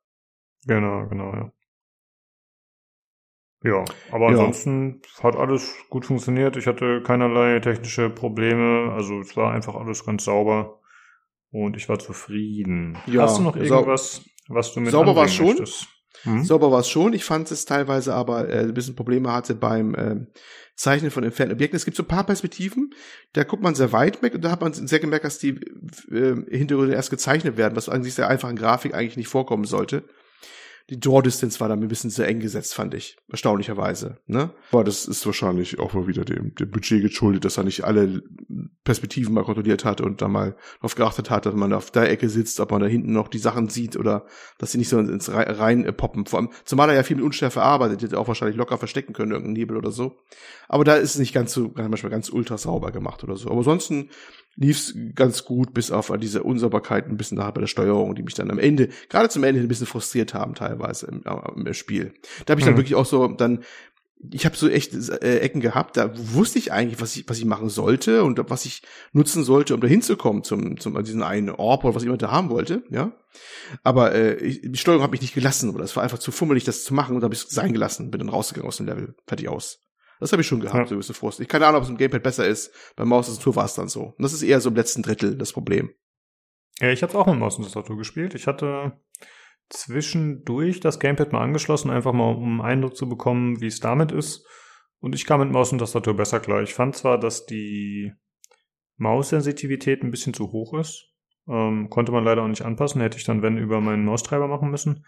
Genau, 0.66 1.06
genau, 1.08 1.32
ja. 1.32 1.52
Ja, 3.64 3.82
aber 4.12 4.26
ja. 4.26 4.32
ansonsten 4.32 5.00
hat 5.22 5.36
alles 5.36 5.74
gut 5.88 6.04
funktioniert. 6.04 6.56
Ich 6.58 6.66
hatte 6.66 7.02
keinerlei 7.02 7.58
technische 7.60 8.10
Probleme. 8.10 8.92
Also 8.92 9.20
es 9.20 9.34
war 9.38 9.52
einfach 9.54 9.74
alles 9.74 10.04
ganz 10.04 10.24
sauber 10.24 10.80
und 11.50 11.74
ich 11.74 11.88
war 11.88 11.98
zufrieden. 11.98 12.98
Ja, 13.06 13.22
Hast 13.22 13.38
du 13.38 13.42
noch 13.42 13.56
irgendwas, 13.56 14.22
was 14.48 14.74
du 14.74 14.80
mit 14.80 14.92
Sauber 14.92 15.16
war 15.16 15.24
es 15.24 15.34
schon. 15.34 15.64
Hm? 16.24 16.44
Sauber 16.44 16.70
war 16.70 16.80
es 16.80 16.90
schon. 16.90 17.14
Ich 17.14 17.24
fand 17.24 17.50
es 17.50 17.64
teilweise 17.64 18.14
aber 18.14 18.50
äh, 18.50 18.60
ein 18.60 18.74
bisschen 18.74 18.96
Probleme 18.96 19.32
hatte 19.32 19.54
beim 19.54 19.94
äh, 19.94 20.26
Zeichnen 20.76 21.10
von 21.10 21.24
entfernten 21.24 21.54
Objekten. 21.54 21.76
Es 21.76 21.86
gibt 21.86 21.96
so 21.96 22.02
ein 22.02 22.08
paar 22.08 22.24
Perspektiven, 22.24 22.92
da 23.32 23.44
guckt 23.44 23.62
man 23.62 23.74
sehr 23.74 23.92
weit 23.92 24.22
weg 24.22 24.34
und 24.34 24.44
da 24.44 24.50
hat 24.50 24.60
man 24.60 24.74
sehr 24.74 25.00
gemerkt, 25.00 25.24
dass 25.24 25.38
die 25.38 25.58
äh, 26.10 26.36
Hintergründe 26.50 26.94
erst 26.94 27.10
gezeichnet 27.10 27.56
werden, 27.56 27.76
was 27.76 27.88
eigentlich 27.88 28.12
sehr 28.12 28.28
einfachen 28.28 28.56
Grafik 28.56 28.94
eigentlich 28.94 29.16
nicht 29.16 29.28
vorkommen 29.28 29.64
sollte 29.64 30.04
die 30.90 31.00
Draw 31.00 31.22
Distance 31.22 31.60
war 31.60 31.68
da 31.68 31.74
ein 31.74 31.88
bisschen 31.88 32.10
zu 32.10 32.26
eng 32.26 32.40
gesetzt, 32.40 32.74
fand 32.74 32.92
ich. 32.92 33.16
Erstaunlicherweise, 33.30 34.18
ne? 34.26 34.50
Aber 34.70 34.84
das 34.84 35.06
ist 35.06 35.24
wahrscheinlich 35.24 35.78
auch 35.78 35.94
mal 35.94 36.06
wieder 36.06 36.26
dem, 36.26 36.54
dem 36.54 36.70
Budget 36.70 37.00
geschuldet, 37.00 37.46
dass 37.46 37.56
er 37.56 37.64
nicht 37.64 37.84
alle 37.84 38.22
Perspektiven 38.84 39.32
mal 39.32 39.44
kontrolliert 39.44 39.86
hat 39.86 40.02
und 40.02 40.20
da 40.20 40.28
mal 40.28 40.56
darauf 40.76 40.94
geachtet 40.94 41.30
hat, 41.30 41.46
dass 41.46 41.54
man 41.54 41.72
auf 41.72 41.90
der 41.90 42.10
Ecke 42.10 42.28
sitzt, 42.28 42.60
ob 42.60 42.70
man 42.70 42.82
da 42.82 42.86
hinten 42.86 43.12
noch 43.12 43.28
die 43.28 43.38
Sachen 43.38 43.70
sieht 43.70 43.96
oder 43.96 44.26
dass 44.58 44.72
sie 44.72 44.78
nicht 44.78 44.90
so 44.90 44.98
ins 44.98 45.30
rein 45.32 45.90
poppen. 45.96 46.26
Vor 46.26 46.38
allem, 46.38 46.50
zumal 46.66 46.90
er 46.90 46.96
ja 46.96 47.02
viel 47.02 47.16
mit 47.16 47.24
Unschärfe 47.24 47.62
arbeitet, 47.62 48.02
hätte 48.02 48.18
auch 48.18 48.28
wahrscheinlich 48.28 48.56
locker 48.56 48.76
verstecken 48.76 49.14
können, 49.14 49.32
irgendeinen 49.32 49.54
Nebel 49.54 49.78
oder 49.78 49.90
so. 49.90 50.18
Aber 50.68 50.84
da 50.84 50.96
ist 50.96 51.14
es 51.14 51.18
nicht 51.18 51.32
ganz 51.32 51.54
so, 51.54 51.72
manchmal 51.74 52.10
ganz 52.10 52.28
ultra 52.28 52.58
sauber 52.58 52.92
gemacht 52.92 53.24
oder 53.24 53.36
so. 53.36 53.48
Aber 53.48 53.58
ansonsten 53.58 54.10
lief's 54.56 54.94
ganz 55.14 55.44
gut, 55.44 55.74
bis 55.74 55.90
auf 55.90 56.12
diese 56.18 56.42
Unsauberkeiten 56.42 57.12
ein 57.12 57.16
bisschen 57.16 57.38
nachher 57.38 57.52
bei 57.52 57.60
der 57.60 57.68
Steuerung, 57.68 58.14
die 58.14 58.22
mich 58.22 58.34
dann 58.34 58.50
am 58.50 58.58
Ende, 58.58 58.88
gerade 59.08 59.28
zum 59.28 59.44
Ende 59.44 59.60
ein 59.60 59.68
bisschen 59.68 59.86
frustriert 59.86 60.34
haben 60.34 60.54
teilweise 60.54 61.06
im, 61.06 61.24
im 61.56 61.74
Spiel. 61.74 62.14
Da 62.46 62.52
habe 62.52 62.60
ich 62.60 62.64
dann 62.64 62.74
mhm. 62.74 62.78
wirklich 62.78 62.94
auch 62.94 63.06
so 63.06 63.26
dann 63.28 63.64
ich 64.32 64.46
habe 64.46 64.56
so 64.56 64.68
echt 64.68 64.94
äh, 64.94 65.38
Ecken 65.40 65.60
gehabt, 65.60 65.96
da 65.96 66.10
wusste 66.14 66.58
ich 66.58 66.72
eigentlich, 66.72 67.00
was 67.00 67.16
ich, 67.16 67.28
was 67.28 67.38
ich 67.38 67.44
machen 67.44 67.68
sollte 67.68 68.22
und 68.22 68.40
was 68.48 68.64
ich 68.64 68.82
nutzen 69.12 69.44
sollte, 69.44 69.74
um 69.74 69.80
da 69.80 69.86
hinzukommen 69.86 70.44
zum, 70.44 70.78
zum 70.78 71.02
diesen 71.04 71.22
einen 71.22 71.50
Orb 71.50 71.84
oder 71.84 71.94
was 71.94 72.02
ich 72.02 72.08
immer 72.08 72.16
da 72.16 72.30
haben 72.30 72.48
wollte, 72.48 72.82
ja. 72.90 73.12
Aber 73.82 74.14
äh, 74.14 74.36
ich, 74.36 74.62
die 74.62 74.78
Steuerung 74.78 75.02
hat 75.02 75.10
mich 75.10 75.20
nicht 75.20 75.34
gelassen, 75.34 75.74
oder 75.74 75.84
es 75.84 75.96
war 75.96 76.02
einfach 76.02 76.18
zu 76.18 76.32
fummelig, 76.32 76.64
das 76.64 76.84
zu 76.84 76.94
machen 76.94 77.14
und 77.14 77.20
da 77.20 77.26
habe 77.26 77.34
ich 77.34 77.44
es 77.44 77.50
sein 77.50 77.72
gelassen, 77.72 78.10
bin 78.10 78.20
dann 78.20 78.28
rausgegangen 78.28 78.68
aus 78.68 78.78
dem 78.78 78.86
Level, 78.86 79.14
fertig 79.26 79.48
aus. 79.48 79.83
Das 80.24 80.32
habe 80.32 80.40
ich 80.40 80.48
schon 80.48 80.60
gehabt, 80.60 80.78
ja. 80.78 80.86
so 80.86 80.94
gewisse 80.94 81.12
Frust. 81.12 81.38
Ich 81.40 81.48
keine 81.48 81.66
Ahnung, 81.66 81.80
ob 81.80 81.84
es 81.84 81.90
im 81.90 81.98
Gamepad 81.98 82.22
besser 82.22 82.46
ist. 82.46 82.72
Beim 82.96 83.08
Maustastatur 83.08 83.56
war 83.56 83.66
es 83.66 83.74
dann 83.74 83.88
so. 83.88 84.04
Und 84.04 84.22
das 84.22 84.32
ist 84.32 84.42
eher 84.42 84.58
so 84.58 84.70
im 84.70 84.74
letzten 84.74 85.02
Drittel 85.02 85.36
das 85.36 85.52
Problem. 85.52 85.90
Ja, 86.80 86.88
ich 86.88 87.02
habe 87.02 87.14
auch 87.18 87.26
mit 87.26 87.38
Maus 87.38 87.58
und 87.58 87.64
Tastatur 87.64 87.98
gespielt. 87.98 88.34
Ich 88.34 88.46
hatte 88.46 88.98
zwischendurch 89.68 90.80
das 90.80 90.98
Gamepad 90.98 91.34
mal 91.34 91.42
angeschlossen, 91.42 91.90
einfach 91.90 92.14
mal 92.14 92.36
um 92.36 92.42
einen 92.42 92.60
Eindruck 92.62 92.96
zu 92.96 93.06
bekommen, 93.06 93.60
wie 93.60 93.66
es 93.66 93.80
damit 93.80 94.12
ist. 94.12 94.46
Und 94.98 95.14
ich 95.14 95.26
kam 95.26 95.40
mit 95.40 95.50
Maus 95.50 95.72
und 95.72 95.80
Tastatur 95.80 96.16
besser 96.16 96.40
klar. 96.40 96.62
Ich 96.62 96.72
fand 96.72 96.96
zwar, 96.96 97.20
dass 97.20 97.44
die 97.44 98.10
Maussensitivität 98.96 100.02
ein 100.02 100.10
bisschen 100.10 100.32
zu 100.32 100.52
hoch 100.52 100.72
ist. 100.72 101.12
Ähm, 101.46 101.90
konnte 101.90 102.12
man 102.12 102.24
leider 102.24 102.44
auch 102.44 102.48
nicht 102.48 102.64
anpassen. 102.64 103.02
Hätte 103.02 103.18
ich 103.18 103.24
dann, 103.24 103.42
wenn, 103.42 103.58
über 103.58 103.82
meinen 103.82 104.06
Maustreiber 104.06 104.48
machen 104.48 104.70
müssen. 104.70 105.04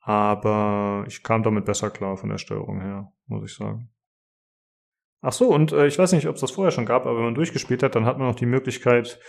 Aber 0.00 1.04
ich 1.08 1.22
kam 1.22 1.42
damit 1.42 1.66
besser 1.66 1.90
klar 1.90 2.16
von 2.16 2.30
der 2.30 2.38
Steuerung 2.38 2.80
her, 2.80 3.12
muss 3.26 3.44
ich 3.44 3.54
sagen. 3.54 3.90
Ach 5.22 5.32
so, 5.32 5.48
und 5.48 5.72
äh, 5.72 5.86
ich 5.86 5.98
weiß 5.98 6.12
nicht, 6.12 6.26
ob 6.26 6.36
es 6.36 6.40
das 6.40 6.50
vorher 6.50 6.70
schon 6.70 6.86
gab, 6.86 7.04
aber 7.04 7.16
wenn 7.16 7.24
man 7.24 7.34
durchgespielt 7.34 7.82
hat, 7.82 7.94
dann 7.94 8.06
hat 8.06 8.18
man 8.18 8.28
auch 8.28 8.34
die 8.34 8.46
Möglichkeit 8.46 9.20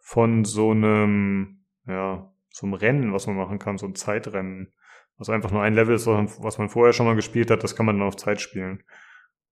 von 0.00 0.44
so 0.44 0.70
einem, 0.70 1.64
ja, 1.86 2.30
so 2.50 2.66
einem 2.66 2.74
Rennen, 2.74 3.12
was 3.12 3.26
man 3.26 3.36
machen 3.36 3.58
kann, 3.58 3.78
so 3.78 3.86
ein 3.86 3.94
Zeitrennen, 3.94 4.72
was 5.18 5.28
einfach 5.28 5.50
nur 5.50 5.62
ein 5.62 5.74
Level 5.74 5.94
ist, 5.94 6.06
was 6.06 6.58
man 6.58 6.68
vorher 6.68 6.92
schon 6.92 7.06
mal 7.06 7.16
gespielt 7.16 7.50
hat, 7.50 7.62
das 7.62 7.76
kann 7.76 7.86
man 7.86 7.98
dann 7.98 8.08
auf 8.08 8.16
Zeit 8.16 8.40
spielen. 8.40 8.82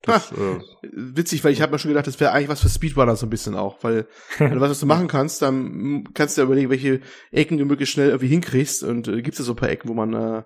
Das, 0.03 0.33
ha, 0.33 0.37
äh, 0.37 0.61
witzig, 0.93 1.45
weil 1.45 1.53
ich 1.53 1.63
habe 1.63 1.73
mir 1.73 1.79
schon 1.79 1.91
gedacht, 1.91 2.09
das 2.09 2.19
wäre 2.19 2.33
eigentlich 2.33 2.49
was 2.49 2.61
für 2.61 2.69
Speedrunner 2.69 3.15
so 3.15 3.27
ein 3.27 3.31
bisschen 3.31 3.55
auch, 3.55 3.85
weil 3.85 4.09
wenn 4.39 4.55
du 4.55 4.61
was, 4.61 4.71
was 4.71 4.81
du 4.81 4.87
machen 4.87 5.09
kannst, 5.09 5.43
dann 5.43 6.09
kannst 6.15 6.37
du 6.37 6.41
ja 6.41 6.47
überlegen, 6.47 6.71
welche 6.71 7.01
Ecken 7.31 7.59
du 7.59 7.65
möglichst 7.65 7.95
schnell 7.95 8.09
irgendwie 8.09 8.29
hinkriegst 8.29 8.83
und 8.83 9.09
äh, 9.09 9.23
gibt 9.23 9.35
es 9.35 9.39
ja 9.39 9.45
so 9.45 9.53
ein 9.53 9.57
paar 9.57 9.71
Ecken, 9.71 9.89
wo 9.89 9.95
man 9.95 10.13
äh, 10.15 10.43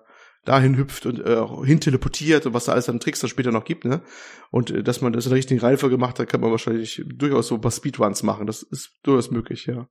dahin 0.47 0.77
hüpft 0.77 1.05
und 1.05 1.19
äh, 1.19 1.45
hin 1.65 1.79
teleportiert 1.79 2.45
und 2.45 2.53
was 2.53 2.65
da 2.65 2.71
alles 2.73 2.89
an 2.89 2.99
Tricks 2.99 3.19
dann 3.19 3.29
später 3.29 3.51
noch 3.51 3.65
gibt, 3.65 3.85
ne? 3.85 4.01
Und 4.51 4.71
äh, 4.71 4.83
dass 4.83 5.01
man 5.01 5.13
das 5.13 5.25
in 5.25 5.31
der 5.31 5.37
richtigen 5.37 5.59
Reihenfolge 5.59 5.97
macht, 5.97 6.19
da 6.19 6.25
kann 6.25 6.41
man 6.41 6.51
wahrscheinlich 6.51 7.03
durchaus 7.05 7.47
so 7.47 7.55
ein 7.55 7.61
paar 7.61 7.71
Speedruns 7.71 8.23
machen. 8.23 8.47
Das 8.47 8.63
ist 8.63 8.99
durchaus 9.03 9.31
möglich, 9.31 9.65
ja. 9.65 9.87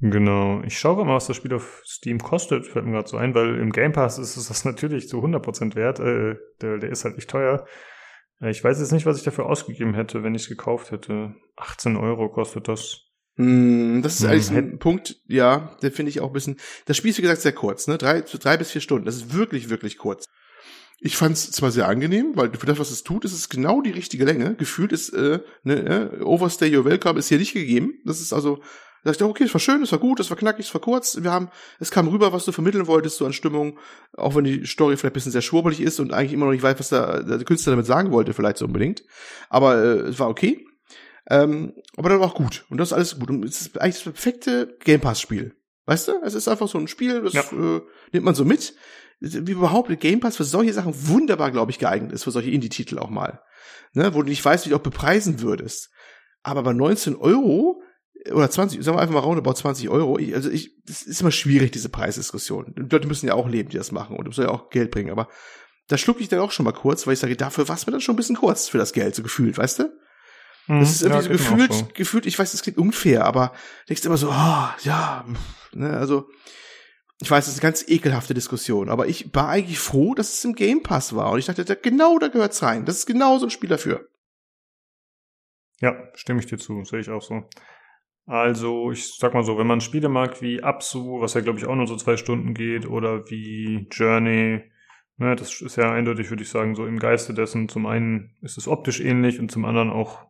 Genau. 0.00 0.62
Ich 0.62 0.78
schaue 0.78 1.04
mal, 1.04 1.16
was 1.16 1.26
das 1.26 1.36
Spiel 1.36 1.54
auf 1.54 1.82
Steam 1.84 2.18
kostet, 2.18 2.66
fällt 2.66 2.84
mir 2.84 2.92
gerade 2.92 3.08
so 3.08 3.16
ein, 3.16 3.34
weil 3.34 3.58
im 3.58 3.72
Game 3.72 3.92
Pass 3.92 4.18
ist 4.18 4.36
es 4.36 4.48
das 4.48 4.64
natürlich 4.66 5.08
zu 5.08 5.18
100% 5.18 5.74
wert. 5.74 5.98
Äh, 6.00 6.36
der, 6.60 6.78
der 6.78 6.90
ist 6.90 7.04
halt 7.04 7.16
nicht 7.16 7.30
teuer. 7.30 7.66
Äh, 8.40 8.50
ich 8.50 8.62
weiß 8.62 8.78
jetzt 8.78 8.92
nicht, 8.92 9.06
was 9.06 9.18
ich 9.18 9.24
dafür 9.24 9.46
ausgegeben 9.46 9.94
hätte, 9.94 10.22
wenn 10.22 10.34
ich 10.34 10.42
es 10.42 10.48
gekauft 10.48 10.90
hätte. 10.90 11.34
18 11.56 11.96
Euro 11.96 12.28
kostet 12.28 12.68
das. 12.68 13.07
Mm, 13.38 14.02
das 14.02 14.16
ist 14.16 14.22
hm, 14.22 14.30
eigentlich 14.30 14.50
ein 14.50 14.78
Punkt, 14.80 15.16
ja, 15.28 15.76
der 15.80 15.92
finde 15.92 16.10
ich 16.10 16.20
auch 16.20 16.26
ein 16.26 16.32
bisschen. 16.32 16.56
Das 16.86 16.96
Spiel 16.96 17.12
ist 17.12 17.18
wie 17.18 17.22
gesagt 17.22 17.40
sehr 17.40 17.52
kurz, 17.52 17.86
ne? 17.86 17.96
Drei, 17.96 18.20
drei 18.20 18.56
bis 18.56 18.72
vier 18.72 18.80
Stunden. 18.80 19.06
Das 19.06 19.14
ist 19.14 19.32
wirklich, 19.32 19.70
wirklich 19.70 19.96
kurz. 19.96 20.24
Ich 21.00 21.16
fand 21.16 21.36
es 21.36 21.52
zwar 21.52 21.70
sehr 21.70 21.86
angenehm, 21.86 22.32
weil 22.34 22.50
für 22.52 22.66
das, 22.66 22.80
was 22.80 22.90
es 22.90 23.04
tut, 23.04 23.24
ist 23.24 23.32
es 23.32 23.48
genau 23.48 23.80
die 23.80 23.92
richtige 23.92 24.24
Länge. 24.24 24.56
Gefühlt 24.56 24.90
ist, 24.90 25.10
äh, 25.10 25.38
ne, 25.62 26.10
äh, 26.18 26.22
Overstay 26.22 26.76
Your 26.76 26.84
Welcome 26.84 27.20
ist 27.20 27.28
hier 27.28 27.38
nicht 27.38 27.54
gegeben. 27.54 28.00
Das 28.04 28.20
ist 28.20 28.32
also, 28.32 28.56
da 29.04 29.12
dachte 29.12 29.22
ich, 29.22 29.30
okay, 29.30 29.44
es 29.44 29.54
war 29.54 29.60
schön, 29.60 29.82
es 29.84 29.92
war 29.92 30.00
gut, 30.00 30.18
es 30.18 30.30
war 30.30 30.36
knackig, 30.36 30.66
es 30.66 30.74
war 30.74 30.80
kurz. 30.80 31.22
Wir 31.22 31.30
haben, 31.30 31.50
es 31.78 31.92
kam 31.92 32.08
rüber, 32.08 32.32
was 32.32 32.44
du 32.44 32.50
vermitteln 32.50 32.88
wolltest, 32.88 33.18
so 33.18 33.26
an 33.26 33.32
Stimmung, 33.32 33.78
auch 34.16 34.34
wenn 34.34 34.42
die 34.42 34.66
Story 34.66 34.96
vielleicht 34.96 35.12
ein 35.12 35.14
bisschen 35.14 35.30
sehr 35.30 35.42
schwurbelig 35.42 35.80
ist 35.80 36.00
und 36.00 36.12
eigentlich 36.12 36.32
immer 36.32 36.46
noch 36.46 36.52
nicht 36.52 36.64
weiß, 36.64 36.80
was 36.80 36.88
der, 36.88 37.22
der 37.22 37.44
Künstler 37.44 37.70
damit 37.74 37.86
sagen 37.86 38.10
wollte, 38.10 38.34
vielleicht 38.34 38.58
so 38.58 38.64
unbedingt. 38.64 39.04
Aber 39.48 39.76
äh, 39.76 39.98
es 40.08 40.18
war 40.18 40.28
okay. 40.28 40.66
Ähm, 41.30 41.74
aber 41.96 42.08
dann 42.08 42.20
war 42.20 42.28
auch 42.28 42.34
gut. 42.34 42.64
Und 42.70 42.78
das 42.78 42.88
ist 42.88 42.92
alles 42.92 43.18
gut. 43.18 43.30
Und 43.30 43.44
es 43.44 43.60
ist 43.60 43.80
eigentlich 43.80 44.02
das 44.02 44.04
perfekte 44.04 44.76
Game 44.80 45.00
Pass-Spiel. 45.00 45.54
Weißt 45.86 46.08
du? 46.08 46.20
Es 46.22 46.34
ist 46.34 46.48
einfach 46.48 46.68
so 46.68 46.78
ein 46.78 46.88
Spiel, 46.88 47.22
das 47.22 47.32
ja. 47.32 47.42
äh, 47.52 47.80
nimmt 48.12 48.24
man 48.24 48.34
so 48.34 48.44
mit. 48.44 48.74
Wie 49.20 49.52
überhaupt 49.52 49.88
Game 50.00 50.20
Pass 50.20 50.36
für 50.36 50.44
solche 50.44 50.72
Sachen 50.72 51.08
wunderbar, 51.08 51.50
glaube 51.50 51.70
ich, 51.70 51.78
geeignet 51.78 52.12
ist, 52.12 52.24
für 52.24 52.30
solche 52.30 52.50
Indie-Titel 52.50 52.98
auch 52.98 53.10
mal. 53.10 53.42
Ne? 53.92 54.14
Wo 54.14 54.22
du 54.22 54.28
nicht 54.28 54.44
weißt, 54.44 54.66
wie 54.66 54.70
du 54.70 54.76
auch 54.76 54.80
bepreisen 54.80 55.40
würdest. 55.40 55.90
Aber 56.42 56.62
bei 56.62 56.72
19 56.72 57.16
Euro 57.16 57.82
oder 58.32 58.50
20, 58.50 58.82
sagen 58.82 58.96
wir 58.96 59.02
einfach 59.02 59.14
mal 59.14 59.20
roundabout 59.20 59.54
20 59.54 59.88
Euro. 59.88 60.18
Ich, 60.18 60.34
also 60.34 60.50
ich, 60.50 60.82
das 60.84 61.02
ist 61.02 61.20
immer 61.20 61.30
schwierig, 61.30 61.72
diese 61.72 61.88
Preisdiskussion. 61.88 62.74
Die 62.76 62.82
Leute 62.82 63.08
müssen 63.08 63.26
ja 63.26 63.34
auch 63.34 63.48
leben, 63.48 63.70
die 63.70 63.78
das 63.78 63.92
machen 63.92 64.16
und 64.16 64.26
müssen 64.26 64.44
ja 64.44 64.50
auch 64.50 64.70
Geld 64.70 64.90
bringen. 64.90 65.10
Aber 65.10 65.28
da 65.88 65.98
schluck 65.98 66.20
ich 66.20 66.28
dann 66.28 66.40
auch 66.40 66.52
schon 66.52 66.64
mal 66.64 66.72
kurz, 66.72 67.06
weil 67.06 67.14
ich 67.14 67.20
sage, 67.20 67.36
dafür 67.36 67.68
war 67.68 67.76
es 67.76 67.86
mir 67.86 67.92
dann 67.92 68.00
schon 68.00 68.14
ein 68.14 68.16
bisschen 68.16 68.36
kurz 68.36 68.68
für 68.68 68.78
das 68.78 68.92
Geld, 68.92 69.14
so 69.14 69.22
gefühlt, 69.22 69.58
weißt 69.58 69.80
du? 69.80 69.98
Mhm, 70.68 70.80
das 70.80 70.90
ist 70.90 71.02
irgendwie 71.02 71.22
ja, 71.22 71.22
so 71.22 71.30
gefühlt, 71.30 71.72
so. 71.72 71.88
gefühlt, 71.94 72.26
ich 72.26 72.38
weiß, 72.38 72.52
das 72.52 72.62
klingt 72.62 72.78
unfair, 72.78 73.24
aber 73.24 73.52
denkst 73.88 74.04
immer 74.04 74.16
so, 74.16 74.28
oh, 74.28 74.68
ja, 74.82 75.24
ne, 75.72 75.96
also, 75.96 76.28
ich 77.20 77.30
weiß, 77.30 77.46
das 77.46 77.54
ist 77.54 77.60
eine 77.60 77.70
ganz 77.70 77.88
ekelhafte 77.88 78.34
Diskussion, 78.34 78.90
aber 78.90 79.08
ich 79.08 79.34
war 79.34 79.48
eigentlich 79.48 79.80
froh, 79.80 80.14
dass 80.14 80.32
es 80.32 80.44
im 80.44 80.54
Game 80.54 80.82
Pass 80.82 81.16
war 81.16 81.32
und 81.32 81.38
ich 81.40 81.46
dachte, 81.46 81.76
genau 81.76 82.18
da 82.18 82.28
gehört's 82.28 82.62
rein. 82.62 82.84
Das 82.84 82.98
ist 82.98 83.06
genau 83.06 83.38
so 83.38 83.46
ein 83.46 83.50
Spiel 83.50 83.68
dafür. 83.68 84.08
Ja, 85.80 85.96
stimme 86.14 86.40
ich 86.40 86.46
dir 86.46 86.58
zu, 86.58 86.84
sehe 86.84 87.00
ich 87.00 87.10
auch 87.10 87.22
so. 87.22 87.42
Also, 88.26 88.92
ich 88.92 89.16
sag 89.16 89.32
mal 89.32 89.42
so, 89.42 89.56
wenn 89.56 89.66
man 89.66 89.80
Spiele 89.80 90.10
mag 90.10 90.42
wie 90.42 90.62
Absu, 90.62 91.20
was 91.20 91.34
ja 91.34 91.40
glaube 91.40 91.58
ich 91.58 91.66
auch 91.66 91.74
nur 91.74 91.86
so 91.86 91.96
zwei 91.96 92.18
Stunden 92.18 92.52
geht, 92.52 92.86
oder 92.86 93.30
wie 93.30 93.88
Journey, 93.90 94.70
ne, 95.16 95.34
das 95.34 95.62
ist 95.62 95.76
ja 95.76 95.90
eindeutig, 95.90 96.28
würde 96.28 96.42
ich 96.42 96.50
sagen, 96.50 96.74
so 96.74 96.86
im 96.86 96.98
Geiste 96.98 97.32
dessen. 97.32 97.68
Zum 97.68 97.86
einen 97.86 98.36
ist 98.42 98.58
es 98.58 98.68
optisch 98.68 99.00
ähnlich 99.00 99.40
und 99.40 99.50
zum 99.50 99.64
anderen 99.64 99.88
auch 99.90 100.26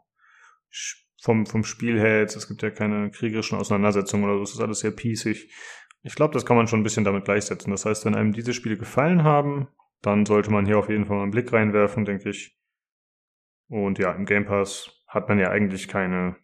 vom, 1.20 1.46
vom 1.46 1.64
Spiel 1.64 1.98
her 1.98 2.20
jetzt, 2.20 2.36
es 2.36 2.48
gibt 2.48 2.62
ja 2.62 2.70
keine 2.70 3.10
kriegerischen 3.10 3.58
Auseinandersetzungen 3.58 4.24
oder 4.24 4.36
so, 4.36 4.42
es 4.42 4.52
ist 4.52 4.60
alles 4.60 4.80
sehr 4.80 4.92
pießig. 4.92 5.52
Ich 6.02 6.14
glaube, 6.14 6.32
das 6.32 6.46
kann 6.46 6.56
man 6.56 6.68
schon 6.68 6.80
ein 6.80 6.84
bisschen 6.84 7.04
damit 7.04 7.24
gleichsetzen. 7.24 7.70
Das 7.72 7.84
heißt, 7.84 8.04
wenn 8.04 8.14
einem 8.14 8.32
diese 8.32 8.54
Spiele 8.54 8.76
gefallen 8.76 9.24
haben, 9.24 9.68
dann 10.00 10.26
sollte 10.26 10.50
man 10.50 10.64
hier 10.64 10.78
auf 10.78 10.88
jeden 10.88 11.06
Fall 11.06 11.16
mal 11.16 11.22
einen 11.24 11.32
Blick 11.32 11.52
reinwerfen, 11.52 12.04
denke 12.04 12.30
ich. 12.30 12.56
Und 13.68 13.98
ja, 13.98 14.12
im 14.12 14.24
Game 14.24 14.46
Pass 14.46 15.02
hat 15.06 15.28
man 15.28 15.38
ja 15.38 15.50
eigentlich 15.50 15.88
keine, 15.88 16.36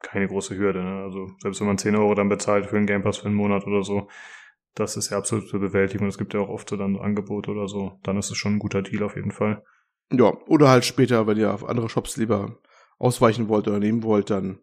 keine 0.00 0.28
große 0.28 0.56
Hürde. 0.56 0.82
Ne? 0.82 1.02
Also 1.02 1.26
selbst 1.40 1.60
wenn 1.60 1.66
man 1.66 1.78
10 1.78 1.96
Euro 1.96 2.14
dann 2.14 2.28
bezahlt 2.28 2.66
für 2.66 2.76
einen 2.76 2.86
Game 2.86 3.02
Pass 3.02 3.18
für 3.18 3.26
einen 3.26 3.34
Monat 3.34 3.66
oder 3.66 3.82
so, 3.82 4.08
das 4.74 4.96
ist 4.96 5.10
ja 5.10 5.18
absolut 5.18 5.48
zu 5.48 5.58
bewältigen. 5.58 6.06
Es 6.06 6.18
gibt 6.18 6.32
ja 6.34 6.40
auch 6.40 6.48
oft 6.48 6.68
so 6.68 6.76
dann 6.76 6.96
Angebote 6.96 7.50
oder 7.50 7.66
so. 7.66 7.98
Dann 8.04 8.16
ist 8.16 8.30
es 8.30 8.36
schon 8.36 8.54
ein 8.54 8.58
guter 8.60 8.82
Deal 8.82 9.02
auf 9.02 9.16
jeden 9.16 9.32
Fall. 9.32 9.64
Ja, 10.12 10.32
oder 10.46 10.68
halt 10.68 10.84
später, 10.84 11.26
wenn 11.26 11.36
ihr 11.36 11.52
auf 11.52 11.64
andere 11.64 11.88
Shops 11.88 12.16
lieber 12.16 12.58
ausweichen 12.98 13.48
wollt 13.48 13.68
oder 13.68 13.78
nehmen 13.78 14.02
wollt, 14.02 14.30
dann 14.30 14.60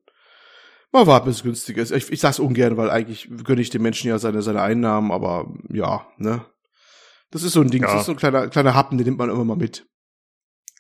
mal 0.92 1.08
warten, 1.08 1.28
bis 1.28 1.38
es 1.38 1.44
günstiger 1.44 1.82
ist. 1.82 1.92
Ich, 1.92 2.12
ich 2.12 2.20
sag's 2.20 2.40
ungern, 2.40 2.78
weil 2.78 2.90
eigentlich 2.90 3.30
gönne 3.44 3.62
ich 3.62 3.70
dem 3.70 3.82
Menschen 3.82 4.10
ja 4.10 4.18
seine, 4.18 4.42
seine 4.42 4.62
Einnahmen, 4.62 5.12
aber 5.12 5.54
ja, 5.70 6.08
ne. 6.18 6.46
Das 7.32 7.44
ist 7.44 7.54
so 7.54 7.62
ein 7.62 7.70
Ding, 7.70 7.82
ja. 7.82 7.90
das 7.90 8.02
ist 8.02 8.06
so 8.06 8.14
ein 8.14 8.18
kleiner, 8.18 8.48
kleiner 8.48 8.76
Happen, 8.76 8.98
den 8.98 9.06
nimmt 9.06 9.18
man 9.18 9.30
immer 9.30 9.44
mal 9.44 9.58
mit. 9.58 9.86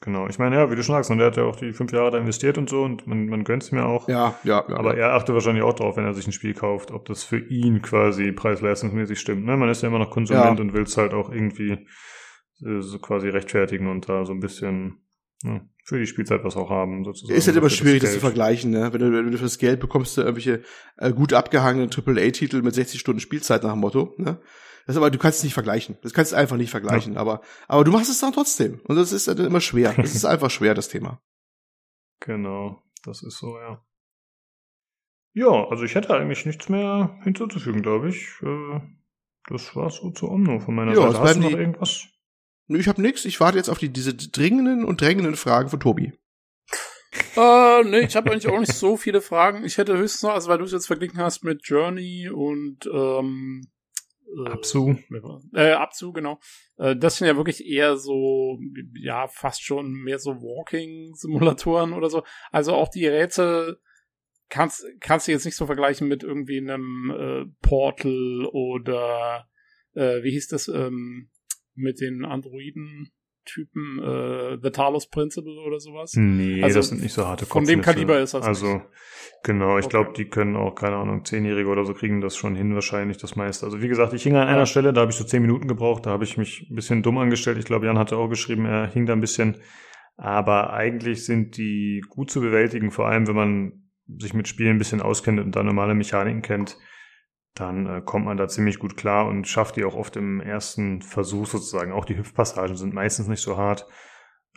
Genau, 0.02 0.27
ich 0.27 0.38
meine, 0.38 0.56
ja, 0.56 0.69
wie 0.69 0.76
du 0.76 0.84
schon 0.84 0.95
sagst, 0.95 1.10
und 1.10 1.18
der 1.18 1.27
hat 1.27 1.38
ja 1.38 1.44
auch 1.44 1.56
die 1.56 1.73
fünf 1.73 1.91
Jahre 1.91 2.11
da 2.11 2.18
investiert 2.18 2.57
und 2.57 2.69
so 2.69 2.84
und 2.84 3.07
man, 3.07 3.27
man 3.27 3.44
gönnt's 3.44 3.72
mir 3.72 3.86
auch. 3.86 4.07
Ja, 4.07 4.36
ja, 4.44 4.64
ja. 4.68 4.76
Aber 4.76 4.95
ja. 4.98 5.07
er 5.07 5.14
achtet 5.14 5.34
wahrscheinlich 5.34 5.64
auch 5.64 5.73
drauf, 5.73 5.98
wenn 5.98 6.06
er 6.06 6.14
sich 6.14 6.27
ein 6.27 6.34
Spiel 6.34 6.53
kauft, 6.53 6.91
ob 6.91 7.06
das 7.06 7.23
für 7.23 7.40
ihn 7.40 7.82
quasi 7.82 8.32
preis-leistungsmäßig 8.32 9.19
stimmt. 9.19 9.45
Ne? 9.45 9.57
Man 9.57 9.69
ist 9.69 9.82
ja 9.82 9.88
immer 9.88 9.99
noch 9.99 10.11
Konsument 10.11 10.60
ja. 10.60 10.64
und 10.64 10.73
will's 10.73 10.98
halt 10.98 11.14
auch 11.14 11.32
irgendwie 11.32 11.88
äh, 12.64 12.82
so 12.82 12.99
quasi 12.99 13.30
rechtfertigen 13.30 13.90
und 13.90 14.07
da 14.07 14.26
so 14.26 14.34
ein 14.34 14.41
bisschen 14.41 15.05
für 15.84 15.99
die 15.99 16.07
Spielzeit 16.07 16.44
was 16.44 16.56
auch 16.56 16.70
haben, 16.70 17.03
sozusagen. 17.03 17.38
Ist 17.38 17.48
halt 17.48 17.57
immer 17.57 17.70
schwierig, 17.70 18.02
das, 18.02 18.12
das, 18.12 18.20
zu 18.20 18.26
vergleichen, 18.26 18.72
ne? 18.72 18.91
Wenn 18.91 18.99
du, 18.99 19.12
wenn 19.12 19.32
du 19.32 19.38
fürs 19.38 19.60
Geld 19.60 19.80
bekommst 19.80 20.18
du 20.18 20.22
irgendwelche 20.22 20.64
äh, 20.98 21.12
gut 21.12 21.34
abgehangenen 21.34 21.90
AAA-Titel 21.91 22.62
mit 22.62 22.74
60 22.74 22.99
Stunden 22.99 23.20
Spielzeit 23.20 23.64
nach 23.64 23.74
dem 23.74 23.80
Motto, 23.80 24.16
ne? 24.18 24.41
Das 24.86 24.95
ist 24.95 24.98
aber, 24.98 25.10
du 25.10 25.18
kannst 25.18 25.40
es 25.40 25.44
nicht 25.44 25.56
vergleichen. 25.56 25.98
Das 26.03 26.14
kannst 26.14 26.32
du 26.32 26.36
einfach 26.36 26.57
nicht 26.57 26.70
vergleichen. 26.70 27.14
Ja. 27.14 27.20
Aber, 27.20 27.41
aber 27.68 27.84
du 27.84 27.91
machst 27.91 28.10
es 28.10 28.20
dann 28.20 28.34
trotzdem. 28.34 28.82
Und 28.84 28.95
das 28.95 29.12
ist 29.12 29.28
dann 29.28 29.38
immer 29.40 29.62
schwer. 29.62 29.94
Das 29.95 30.14
ist 30.14 30.26
einfach 30.26 30.52
schwer, 30.52 30.76
das 30.76 30.90
Thema. 30.90 31.22
Genau. 32.20 32.84
Das 33.03 33.24
ist 33.24 33.38
so, 33.38 33.57
ja. 33.57 33.84
Ja, 35.34 35.68
also 35.70 35.84
ich 35.84 35.95
hätte 35.95 36.14
eigentlich 36.14 36.45
nichts 36.45 36.70
mehr 36.70 37.20
hinzuzufügen, 37.24 37.82
glaube 37.82 38.10
ich. 38.10 38.28
Äh, 38.41 38.80
das 39.49 39.76
war 39.76 39.90
so 39.90 40.12
zu 40.12 40.30
Omno 40.30 40.60
von 40.60 40.76
meiner 40.76 40.94
ja, 40.94 41.12
Seite. 41.12 41.20
Hast 41.20 41.36
du 41.36 41.41
noch 41.41 41.49
die, 41.49 42.14
irgendwas? 42.67 42.81
Ich 42.81 42.87
habe 42.87 43.01
nichts. 43.01 43.25
Ich 43.25 43.39
warte 43.39 43.57
jetzt 43.57 43.69
auf 43.69 43.79
die 43.79 43.89
diese 43.89 44.13
dringenden 44.13 44.85
und 44.85 45.01
drängenden 45.01 45.35
Fragen 45.35 45.69
von 45.69 45.79
Tobi. 45.79 46.13
äh, 47.35 47.83
nee, 47.83 48.01
ich 48.01 48.15
habe 48.15 48.31
eigentlich 48.31 48.47
auch 48.47 48.59
nicht 48.59 48.73
so 48.73 48.97
viele 48.97 49.21
Fragen. 49.21 49.63
Ich 49.63 49.77
hätte 49.77 49.97
höchstens 49.97 50.23
noch, 50.23 50.33
also 50.33 50.49
weil 50.49 50.57
du 50.57 50.65
es 50.65 50.71
jetzt 50.71 50.87
verglichen 50.87 51.19
hast 51.19 51.43
mit 51.43 51.61
Journey 51.67 52.29
und 52.29 52.85
ähm, 52.91 53.67
äh, 54.35 54.49
Abzu. 54.49 54.97
Äh, 55.53 55.71
Abzu, 55.71 56.13
genau. 56.13 56.39
Äh, 56.77 56.95
das 56.95 57.17
sind 57.17 57.27
ja 57.27 57.37
wirklich 57.37 57.65
eher 57.65 57.97
so, 57.97 58.59
ja, 58.95 59.27
fast 59.27 59.63
schon 59.63 59.93
mehr 59.93 60.19
so 60.19 60.41
Walking-Simulatoren 60.41 61.93
oder 61.93 62.09
so. 62.09 62.23
Also 62.51 62.73
auch 62.73 62.89
die 62.89 63.07
Rätsel 63.07 63.79
kannst, 64.49 64.85
kannst 64.99 65.27
du 65.27 65.31
jetzt 65.31 65.45
nicht 65.45 65.55
so 65.55 65.65
vergleichen 65.65 66.07
mit 66.07 66.23
irgendwie 66.23 66.57
einem 66.57 67.11
äh, 67.11 67.45
Portal 67.61 68.45
oder 68.51 69.47
äh, 69.93 70.23
wie 70.23 70.31
hieß 70.31 70.47
das, 70.47 70.67
ähm, 70.67 71.29
mit 71.76 72.02
den 72.02 72.26
Androiden. 72.26 73.11
Typen, 73.47 73.99
äh, 74.02 74.57
The 74.60 74.72
Talos 74.72 75.07
Principle 75.07 75.61
oder 75.68 75.80
sowas. 75.80 76.14
Nee, 76.15 76.64
Also, 76.64 76.80
das 76.80 76.89
sind 76.89 77.03
nicht 77.03 77.14
so 77.14 77.27
harte 77.27 77.45
von 77.45 77.64
dem. 77.64 77.81
Kaliber 77.81 78.19
ist 78.19 78.34
das 78.34 78.43
Also, 78.43 78.73
nicht. 78.73 78.85
genau, 79.43 79.77
ich 79.77 79.85
Okay. 79.85 79.91
glaube, 79.91 80.14
die 80.18 80.26
können 80.26 80.56
auch, 80.56 80.73
keine 80.73 80.95
Ahnung, 80.95 81.23
Zehnjährige 81.26 81.69
oder 81.69 81.85
so 81.85 81.93
kriegen 81.93 82.22
das 82.22 82.35
schon 82.35 82.56
hin, 82.56 82.73
wahrscheinlich 82.73 83.18
das 83.18 83.35
meiste. 83.35 83.68
Also, 83.68 83.84
wie 83.84 83.88
gesagt, 83.88 84.14
ich 84.14 84.23
hing 84.23 84.35
an 84.35 84.47
einer. 84.47 84.65
Stelle, 84.65 84.93
da 84.93 85.02
habe 85.02 85.11
ich 85.11 85.18
so 85.18 85.23
zehn 85.26 85.43
Minuten 85.43 85.68
gebraucht, 85.68 86.07
da 86.07 86.10
habe 86.10 86.23
ich 86.23 86.38
mich 86.38 86.68
ein 86.72 86.76
bisschen 86.76 87.03
dumm 87.03 87.19
angestellt. 87.19 87.60
Ich 87.60 87.65
glaube, 87.65 87.85
Jan 87.85 87.99
hatte 87.99 88.18
auch 88.18 88.30
geschrieben, 88.30 88.65
er 88.65 88.88
hing 88.88 89.06
da 89.06 89.14
ein 89.14 89.22
bisschen. 89.22 89.57
Aber 90.18 90.73
eigentlich 90.73 91.23
sind 91.23 91.57
die 91.57 92.02
gut 92.10 92.31
zu 92.31 92.41
bewältigen, 92.41 92.89
vor 92.89 93.07
allem 93.10 93.27
wenn 93.27 93.35
man 93.35 93.84
sich 94.07 94.34
mit 94.34 94.47
Spielen 94.47 94.72
ein 94.72 94.80
bisschen 94.80 95.02
auskennt 95.03 95.39
und 95.39 95.56
da 95.56 95.61
normale 95.61 95.93
Mechaniken 95.93 96.41
kennt, 96.41 96.77
dann 97.56 97.88
äh, 97.88 98.02
kommt 98.02 98.26
man 98.26 98.38
da 98.38 98.48
ziemlich 98.48 98.80
gut 98.80 98.98
klar 98.98 99.27
und 99.27 99.48
schafft 99.48 99.77
die 99.77 99.86
auch 99.86 99.95
oft 99.95 100.18
im 100.18 100.41
ersten 100.41 101.02
Versuch 101.02 101.48
sozusagen. 101.48 101.94
Auch 101.94 102.06
die 102.06 102.18
Hüpfpassagen 102.18 102.76
sind 102.76 102.94
meistens 102.94 103.27
nicht 103.27 103.41
so 103.41 103.57
hart. 103.57 103.88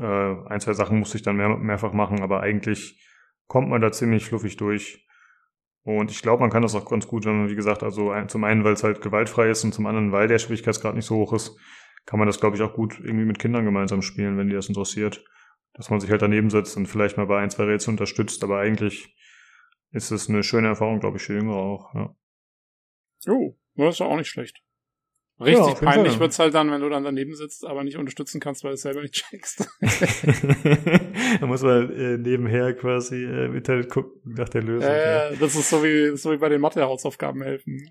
Äh, 0.00 0.04
ein, 0.04 0.60
zwei 0.60 0.74
Sachen 0.74 0.98
musste 0.98 1.16
ich 1.16 1.22
dann 1.22 1.36
mehr, 1.36 1.56
mehrfach 1.56 1.92
machen, 1.92 2.22
aber 2.22 2.40
eigentlich 2.40 3.00
kommt 3.46 3.68
man 3.68 3.80
da 3.80 3.92
ziemlich 3.92 4.26
fluffig 4.26 4.56
durch. 4.56 5.06
Und 5.84 6.10
ich 6.10 6.22
glaube, 6.22 6.40
man 6.40 6.50
kann 6.50 6.62
das 6.62 6.74
auch 6.74 6.90
ganz 6.90 7.06
gut, 7.06 7.24
wenn 7.24 7.38
man, 7.38 7.48
wie 7.48 7.54
gesagt, 7.54 7.82
also 7.82 8.12
zum 8.26 8.44
einen, 8.44 8.64
weil 8.64 8.74
es 8.74 8.84
halt 8.84 9.00
gewaltfrei 9.00 9.48
ist 9.48 9.64
und 9.64 9.72
zum 9.72 9.86
anderen, 9.86 10.12
weil 10.12 10.28
der 10.28 10.38
Schwierigkeitsgrad 10.38 10.94
nicht 10.94 11.06
so 11.06 11.16
hoch 11.16 11.32
ist, 11.32 11.56
kann 12.04 12.18
man 12.18 12.26
das, 12.26 12.40
glaube 12.40 12.56
ich, 12.56 12.62
auch 12.62 12.74
gut 12.74 12.98
irgendwie 12.98 13.24
mit 13.24 13.38
Kindern 13.38 13.64
gemeinsam 13.64 14.02
spielen, 14.02 14.36
wenn 14.36 14.48
die 14.48 14.54
das 14.54 14.68
interessiert. 14.68 15.24
Dass 15.72 15.88
man 15.88 16.00
sich 16.00 16.10
halt 16.10 16.22
daneben 16.22 16.50
setzt 16.50 16.76
und 16.76 16.86
vielleicht 16.86 17.16
mal 17.16 17.26
bei 17.26 17.38
ein, 17.38 17.50
zwei 17.50 17.64
Rätseln 17.64 17.94
unterstützt, 17.94 18.42
aber 18.42 18.58
eigentlich 18.58 19.16
ist 19.92 20.10
es 20.10 20.28
eine 20.28 20.42
schöne 20.42 20.68
Erfahrung, 20.68 21.00
glaube 21.00 21.18
ich, 21.18 21.22
für 21.22 21.34
Jüngere 21.34 21.56
auch. 21.56 21.94
Ja. 21.94 22.14
Oh, 23.26 23.54
das 23.74 23.96
ist 23.96 24.00
auch 24.00 24.16
nicht 24.16 24.28
schlecht. 24.28 24.62
Ja, 25.40 25.46
Richtig 25.46 25.66
jeden 25.66 25.84
peinlich 25.84 26.18
wird's 26.18 26.38
halt 26.38 26.54
dann, 26.54 26.70
wenn 26.70 26.80
du 26.80 26.88
dann 26.88 27.04
daneben 27.04 27.34
sitzt, 27.34 27.64
aber 27.64 27.84
nicht 27.84 27.96
unterstützen 27.96 28.40
kannst, 28.40 28.64
weil 28.64 28.70
du 28.70 28.74
es 28.74 28.82
selber 28.82 29.02
nicht 29.02 29.14
checkst. 29.14 29.68
da 31.40 31.46
muss 31.46 31.62
man 31.62 31.90
äh, 31.92 32.18
nebenher 32.18 32.74
quasi 32.74 33.24
äh, 33.24 33.46
im 33.46 33.54
Internet 33.54 33.88
gucken 33.88 34.20
nach 34.24 34.48
der 34.48 34.62
Lösung. 34.62 34.88
äh, 34.88 35.36
das 35.38 35.54
ist 35.54 35.70
so 35.70 35.82
wie, 35.84 36.16
so 36.16 36.32
wie 36.32 36.38
bei 36.38 36.48
den 36.48 36.60
Mathe-Hausaufgaben 36.60 37.42
helfen. 37.42 37.88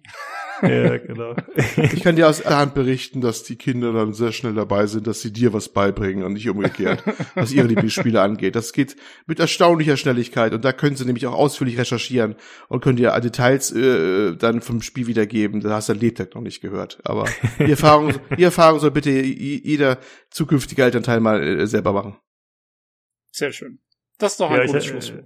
ja. 0.62 0.70
ja, 0.70 0.98
genau. 0.98 1.36
Ich 1.78 2.04
kann 2.04 2.16
dir 2.16 2.28
aus 2.28 2.42
der 2.42 2.58
Hand 2.58 2.74
berichten, 2.74 3.22
dass 3.22 3.44
die 3.44 3.56
Kinder 3.56 3.94
dann 3.94 4.14
sehr 4.14 4.32
schnell 4.34 4.54
dabei 4.54 4.88
sind, 4.88 5.08
dass 5.08 5.22
sie 5.22 5.32
dir 5.32 5.54
was 5.54 5.70
beibringen 5.70 6.24
und 6.24 6.34
nicht 6.34 6.50
umgekehrt, 6.50 7.04
was 7.36 7.54
ihre 7.54 7.68
Lieblingsspiele 7.68 8.22
angeht. 8.22 8.56
Das 8.56 8.74
geht 8.74 8.96
mit 9.26 9.40
erstaunlicher 9.40 9.96
Schnelligkeit 9.96 10.54
und 10.54 10.66
da 10.66 10.74
können 10.74 10.96
sie 10.96 11.06
nämlich 11.06 11.26
auch 11.28 11.34
ausführlich 11.34 11.78
recherchieren 11.78 12.36
und 12.68 12.82
können 12.82 12.98
dir 12.98 13.18
Details 13.20 13.72
äh, 13.72 14.36
dann 14.36 14.62
vom 14.62 14.82
Spiel 14.82 15.08
wiedergeben. 15.08 15.62
Da 15.62 15.72
hast 15.72 15.90
du 15.90 15.94
Lebtag 15.94 16.36
noch 16.36 16.42
nicht 16.42 16.62
gehört. 16.62 17.00
Aber 17.04 17.26
die 17.60 17.72
Erfahrung, 17.72 18.14
die 18.38 18.44
Erfahrung 18.44 18.80
soll 18.80 18.92
bitte 18.92 19.10
jeder 19.12 20.00
zukünftige 20.30 20.84
Elternteil 20.84 21.20
mal 21.20 21.42
äh, 21.42 21.68
selber 21.68 21.94
machen. 21.94 22.18
Sehr 23.32 23.52
schön. 23.52 23.80
Das 24.18 24.34
ist 24.34 24.40
doch 24.40 24.50
ein 24.50 24.58
Ja, 24.58 24.66
gutes 24.66 24.84
ich, 24.86 24.90
Schlusswort. 24.90 25.26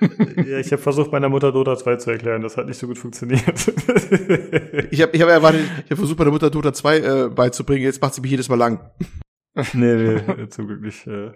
äh, 0.00 0.50
ja, 0.50 0.58
ich 0.58 0.70
habe 0.72 0.82
versucht, 0.82 1.12
meiner 1.12 1.28
Mutter 1.28 1.52
Dota 1.52 1.76
2 1.76 1.96
zu 1.96 2.10
erklären. 2.10 2.42
Das 2.42 2.56
hat 2.56 2.66
nicht 2.66 2.78
so 2.78 2.86
gut 2.86 2.98
funktioniert. 2.98 3.42
Ich 4.90 5.02
habe 5.02 5.16
ich 5.16 5.22
hab 5.22 5.28
erwartet, 5.28 5.62
ich 5.84 5.90
habe 5.90 5.96
versucht, 5.96 6.18
meiner 6.18 6.30
Mutter 6.30 6.50
Dota 6.50 6.72
2 6.72 6.98
äh, 6.98 7.28
beizubringen, 7.28 7.82
jetzt 7.84 8.00
macht 8.00 8.14
sie 8.14 8.20
mich 8.20 8.30
jedes 8.30 8.48
Mal 8.48 8.56
lang. 8.56 8.90
nee, 9.72 9.94
nee, 9.94 10.48
zum 10.48 10.66
Glück 10.66 10.80
nicht. 10.82 11.06
Äh. 11.06 11.32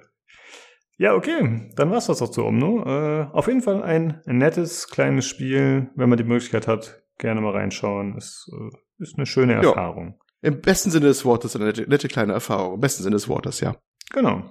Ja, 0.98 1.14
okay, 1.14 1.70
dann 1.76 1.90
war's 1.90 2.06
das 2.06 2.20
auch 2.22 2.30
zu 2.30 2.44
Omno. 2.44 2.84
Äh, 2.84 3.26
auf 3.32 3.46
jeden 3.46 3.62
Fall 3.62 3.82
ein 3.82 4.20
nettes, 4.26 4.88
kleines 4.88 5.26
Spiel. 5.26 5.90
Wenn 5.96 6.08
man 6.10 6.18
die 6.18 6.24
Möglichkeit 6.24 6.68
hat, 6.68 7.02
gerne 7.18 7.40
mal 7.40 7.52
reinschauen. 7.52 8.16
Ist, 8.16 8.50
äh, 8.52 8.76
ist 9.00 9.16
eine 9.16 9.26
schöne 9.26 9.54
Ja. 9.54 9.62
Erfahrung. 9.62 10.18
Im 10.42 10.60
besten 10.60 10.90
Sinne 10.90 11.06
des 11.06 11.24
Wortes 11.24 11.54
eine 11.56 11.66
nette, 11.66 11.88
nette 11.88 12.08
kleine 12.08 12.32
Erfahrung. 12.32 12.74
Im 12.74 12.80
besten 12.80 13.02
Sinne 13.02 13.16
des 13.16 13.28
Wortes, 13.28 13.60
ja. 13.60 13.76
Genau. 14.12 14.42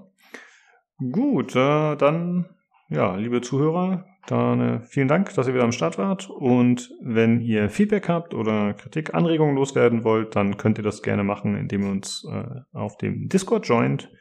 Gut, 1.11 1.55
äh, 1.55 1.95
dann, 1.95 2.49
ja, 2.89 3.15
liebe 3.15 3.41
Zuhörer, 3.41 4.05
dann 4.27 4.61
äh, 4.61 4.80
vielen 4.81 5.07
Dank, 5.07 5.34
dass 5.34 5.47
ihr 5.47 5.53
wieder 5.53 5.63
am 5.63 5.71
Start 5.71 5.97
wart. 5.97 6.30
Und 6.30 6.91
wenn 7.01 7.41
ihr 7.41 7.69
Feedback 7.69 8.09
habt 8.09 8.34
oder 8.34 8.73
Kritik, 8.73 9.13
Anregungen 9.15 9.55
loswerden 9.55 10.03
wollt, 10.03 10.35
dann 10.35 10.57
könnt 10.57 10.77
ihr 10.77 10.84
das 10.84 11.01
gerne 11.01 11.23
machen, 11.23 11.55
indem 11.55 11.84
ihr 11.84 11.89
uns 11.91 12.27
äh, 12.31 12.61
auf 12.73 12.97
dem 12.97 13.27
Discord 13.30 13.67
joint. 13.67 14.11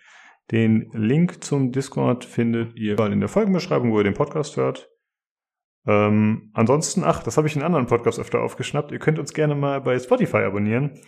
Den 0.50 0.90
Link 0.94 1.44
zum 1.44 1.72
Discord 1.72 2.24
findet 2.24 2.74
ihr 2.76 2.98
in 2.98 3.20
der 3.20 3.28
Folgenbeschreibung, 3.28 3.92
wo 3.92 3.98
ihr 3.98 4.04
den 4.04 4.14
Podcast 4.14 4.56
hört. 4.56 4.88
Ähm, 5.88 6.50
ansonsten, 6.52 7.02
ach, 7.02 7.22
das 7.22 7.38
habe 7.38 7.48
ich 7.48 7.56
in 7.56 7.62
anderen 7.62 7.86
Podcasts 7.86 8.20
öfter 8.20 8.42
aufgeschnappt. 8.42 8.92
Ihr 8.92 8.98
könnt 8.98 9.18
uns 9.18 9.32
gerne 9.32 9.54
mal 9.54 9.80
bei 9.80 9.98
Spotify 9.98 10.38
abonnieren. 10.38 11.00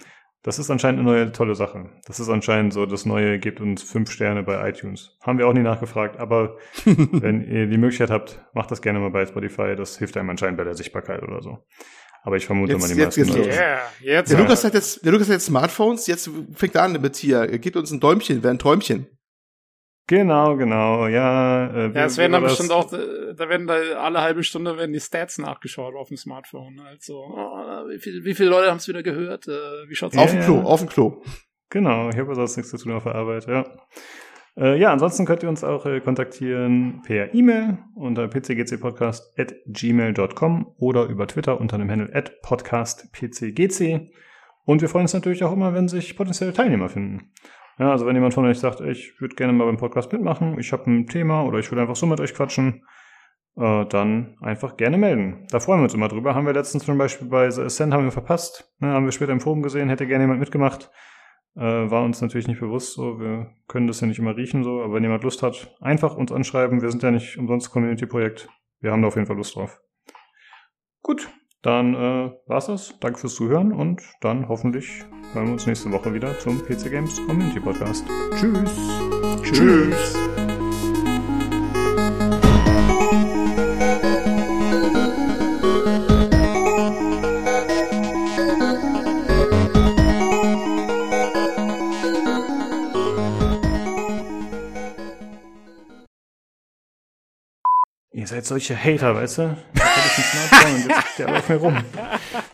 Das 0.42 0.58
ist 0.58 0.70
anscheinend 0.70 1.00
eine 1.00 1.10
neue 1.10 1.32
tolle 1.32 1.54
Sache. 1.54 1.90
Das 2.06 2.18
ist 2.18 2.30
anscheinend 2.30 2.72
so 2.72 2.86
das 2.86 3.04
neue, 3.04 3.38
gebt 3.38 3.60
uns 3.60 3.82
fünf 3.82 4.10
Sterne 4.10 4.42
bei 4.42 4.70
iTunes. 4.70 5.18
Haben 5.22 5.38
wir 5.38 5.46
auch 5.46 5.52
nie 5.52 5.60
nachgefragt, 5.60 6.18
aber 6.18 6.56
wenn 6.86 7.42
ihr 7.42 7.66
die 7.66 7.76
Möglichkeit 7.76 8.10
habt, 8.10 8.42
macht 8.54 8.70
das 8.70 8.80
gerne 8.80 9.00
mal 9.00 9.10
bei 9.10 9.26
Spotify. 9.26 9.76
Das 9.76 9.98
hilft 9.98 10.16
einem 10.16 10.30
anscheinend 10.30 10.56
bei 10.56 10.64
der 10.64 10.74
Sichtbarkeit 10.74 11.22
oder 11.22 11.42
so. 11.42 11.58
Aber 12.22 12.36
ich 12.36 12.46
vermute 12.46 12.72
Jetzt- 12.72 12.82
mal, 12.82 12.88
die 12.94 13.00
jetzt 13.00 13.18
meisten 13.18 13.36
los. 13.36 13.46
Yeah, 13.46 13.80
jetzt. 14.00 14.30
Der 14.30 14.38
ja. 14.38 14.44
Lukas 14.44 14.64
hat 14.64 14.72
jetzt, 14.72 15.04
der 15.04 15.12
Lukas 15.12 15.28
hat 15.28 15.34
jetzt 15.34 15.46
Smartphones, 15.46 16.06
jetzt 16.06 16.30
fängt 16.54 16.74
er 16.74 16.84
an 16.84 16.92
mit 17.00 17.16
hier, 17.16 17.40
er 17.40 17.58
gibt 17.58 17.76
uns 17.76 17.90
ein 17.90 18.00
Däumchen, 18.00 18.42
wäre 18.42 18.54
ein 18.54 18.58
Träumchen. 18.58 19.06
Genau, 20.10 20.56
genau, 20.56 21.06
ja. 21.06 21.68
Äh, 21.68 21.92
Ja, 21.94 22.06
es 22.06 22.18
werden 22.18 22.32
dann 22.32 22.42
bestimmt 22.42 22.72
auch, 22.72 22.92
äh, 22.92 23.32
da 23.32 23.48
werden 23.48 23.68
da 23.68 23.74
alle 23.74 24.20
halbe 24.20 24.42
Stunde 24.42 24.76
werden 24.76 24.92
die 24.92 24.98
Stats 24.98 25.38
nachgeschaut 25.38 25.94
auf 25.94 26.08
dem 26.08 26.16
Smartphone. 26.16 26.80
Also, 26.80 27.14
oh, 27.14 27.86
wie, 27.88 28.00
viel, 28.00 28.24
wie 28.24 28.34
viele 28.34 28.48
Leute 28.48 28.70
haben 28.70 28.78
es 28.78 28.88
wieder 28.88 29.04
gehört? 29.04 29.46
Äh, 29.46 29.52
wie 29.86 29.94
schaut's 29.94 30.16
Ja, 30.16 30.22
auf 30.22 30.32
dem. 30.32 30.40
Klo, 30.40 30.62
auf 30.62 30.80
dem 30.80 30.88
Klo. 30.88 31.22
Genau, 31.68 32.08
ich 32.08 32.16
habe 32.16 32.34
sonst 32.34 32.56
nichts 32.56 32.72
zu 32.72 32.78
tun 32.78 32.90
auf 32.90 33.04
der 33.04 33.14
Arbeit, 33.14 33.46
ja. 33.46 33.64
Äh, 34.56 34.80
ja, 34.80 34.90
ansonsten 34.90 35.26
könnt 35.26 35.44
ihr 35.44 35.48
uns 35.48 35.62
auch 35.62 35.86
äh, 35.86 36.00
kontaktieren 36.00 37.02
per 37.06 37.32
E-Mail 37.32 37.78
unter 37.94 38.26
pcgcpodcast.gmail.com 38.26 40.74
oder 40.76 41.04
über 41.04 41.28
Twitter 41.28 41.60
unter 41.60 41.78
dem 41.78 41.88
Handle 41.88 42.12
at 42.12 42.42
podcastpcgc. 42.42 44.10
Und 44.64 44.82
wir 44.82 44.88
freuen 44.88 45.04
uns 45.04 45.14
natürlich 45.14 45.44
auch 45.44 45.52
immer, 45.52 45.72
wenn 45.72 45.86
sich 45.86 46.16
potenzielle 46.16 46.52
Teilnehmer 46.52 46.88
finden. 46.88 47.30
Ja, 47.78 47.90
also 47.90 48.06
wenn 48.06 48.14
jemand 48.14 48.34
von 48.34 48.44
euch 48.44 48.58
sagt, 48.58 48.80
ich 48.80 49.20
würde 49.20 49.34
gerne 49.34 49.52
mal 49.52 49.64
beim 49.64 49.78
Podcast 49.78 50.12
mitmachen, 50.12 50.58
ich 50.58 50.72
habe 50.72 50.90
ein 50.90 51.06
Thema 51.06 51.44
oder 51.44 51.58
ich 51.58 51.70
will 51.70 51.78
einfach 51.78 51.96
so 51.96 52.06
mit 52.06 52.20
euch 52.20 52.34
quatschen, 52.34 52.84
äh, 53.56 53.86
dann 53.86 54.36
einfach 54.40 54.76
gerne 54.76 54.98
melden. 54.98 55.46
Da 55.50 55.60
freuen 55.60 55.80
wir 55.80 55.84
uns 55.84 55.94
immer 55.94 56.08
drüber. 56.08 56.34
Haben 56.34 56.46
wir 56.46 56.52
letztens 56.52 56.84
zum 56.84 56.98
Beispiel 56.98 57.28
bei 57.28 57.50
The 57.50 57.62
Ascent 57.62 57.92
haben 57.92 58.04
wir 58.04 58.12
verpasst. 58.12 58.72
Ne, 58.80 58.88
haben 58.88 59.04
wir 59.04 59.12
später 59.12 59.32
im 59.32 59.40
Forum 59.40 59.62
gesehen, 59.62 59.88
hätte 59.88 60.06
gerne 60.06 60.24
jemand 60.24 60.40
mitgemacht. 60.40 60.90
Äh, 61.56 61.90
war 61.90 62.04
uns 62.04 62.20
natürlich 62.20 62.48
nicht 62.48 62.60
bewusst 62.60 62.94
so. 62.94 63.18
Wir 63.18 63.50
können 63.66 63.86
das 63.86 64.00
ja 64.00 64.06
nicht 64.06 64.18
immer 64.18 64.36
riechen 64.36 64.62
so. 64.62 64.82
Aber 64.82 64.94
wenn 64.94 65.02
jemand 65.02 65.24
Lust 65.24 65.42
hat, 65.42 65.74
einfach 65.80 66.16
uns 66.16 66.32
anschreiben. 66.32 66.80
Wir 66.80 66.90
sind 66.90 67.02
ja 67.02 67.10
nicht 67.10 67.38
umsonst 67.38 67.70
Community-Projekt. 67.70 68.48
Wir 68.80 68.92
haben 68.92 69.02
da 69.02 69.08
auf 69.08 69.16
jeden 69.16 69.26
Fall 69.26 69.36
Lust 69.36 69.56
drauf. 69.56 69.80
Gut, 71.02 71.28
dann 71.62 71.94
äh, 71.94 72.32
war's 72.46 72.66
das. 72.66 72.94
Danke 73.00 73.18
fürs 73.18 73.34
Zuhören 73.34 73.72
und 73.72 74.02
dann 74.20 74.48
hoffentlich 74.48 75.04
hören 75.32 75.46
wir 75.46 75.52
uns 75.52 75.66
nächste 75.66 75.92
Woche 75.92 76.12
wieder 76.14 76.38
zum 76.38 76.58
PC 76.64 76.90
Games 76.90 77.16
Community 77.26 77.60
Podcast. 77.60 78.04
Tschüss. 78.36 78.90
Tschüss. 79.42 80.14
Ihr 80.14 80.29
seid 98.30 98.46
solche 98.46 98.76
Hater, 98.76 99.14
weißt 99.14 99.38
du? 99.38 99.56
Jetzt 99.74 99.84
hab 99.84 100.06
ich 100.06 100.18
ein 100.18 100.48
Smartphone 100.48 100.74
und 100.82 100.88
jetzt 100.88 101.18
der 101.18 101.36
auf 101.36 101.48
mir 101.48 101.56
rum. 101.56 101.84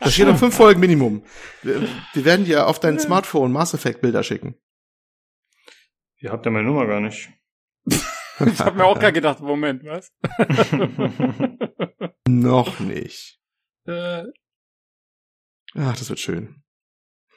Da 0.01 0.11
stehen 0.11 0.29
noch 0.29 0.39
fünf 0.39 0.57
Folgen 0.57 0.81
Minimum. 0.81 1.23
Wir, 1.63 1.87
wir 2.15 2.25
werden 2.25 2.45
dir 2.47 2.67
auf 2.67 2.81
dein 2.81 2.99
Smartphone 2.99 3.53
Mass 3.53 3.75
Effect 3.75 4.01
Bilder 4.01 4.23
schicken. 4.23 4.57
Ihr 6.19 6.33
habt 6.33 6.45
ja 6.47 6.51
meine 6.51 6.67
Nummer 6.67 6.87
gar 6.87 7.01
nicht. 7.01 7.31
Ich 7.87 8.59
habe 8.61 8.77
mir 8.77 8.85
auch 8.85 8.99
gerade 8.99 9.13
gedacht, 9.13 9.41
Moment, 9.41 9.83
was? 9.85 10.13
Noch 12.29 12.81
nicht. 12.81 13.39
äh, 13.87 14.25
Ach, 15.75 15.97
das 15.97 16.09
wird 16.09 16.19
schön. 16.21 16.63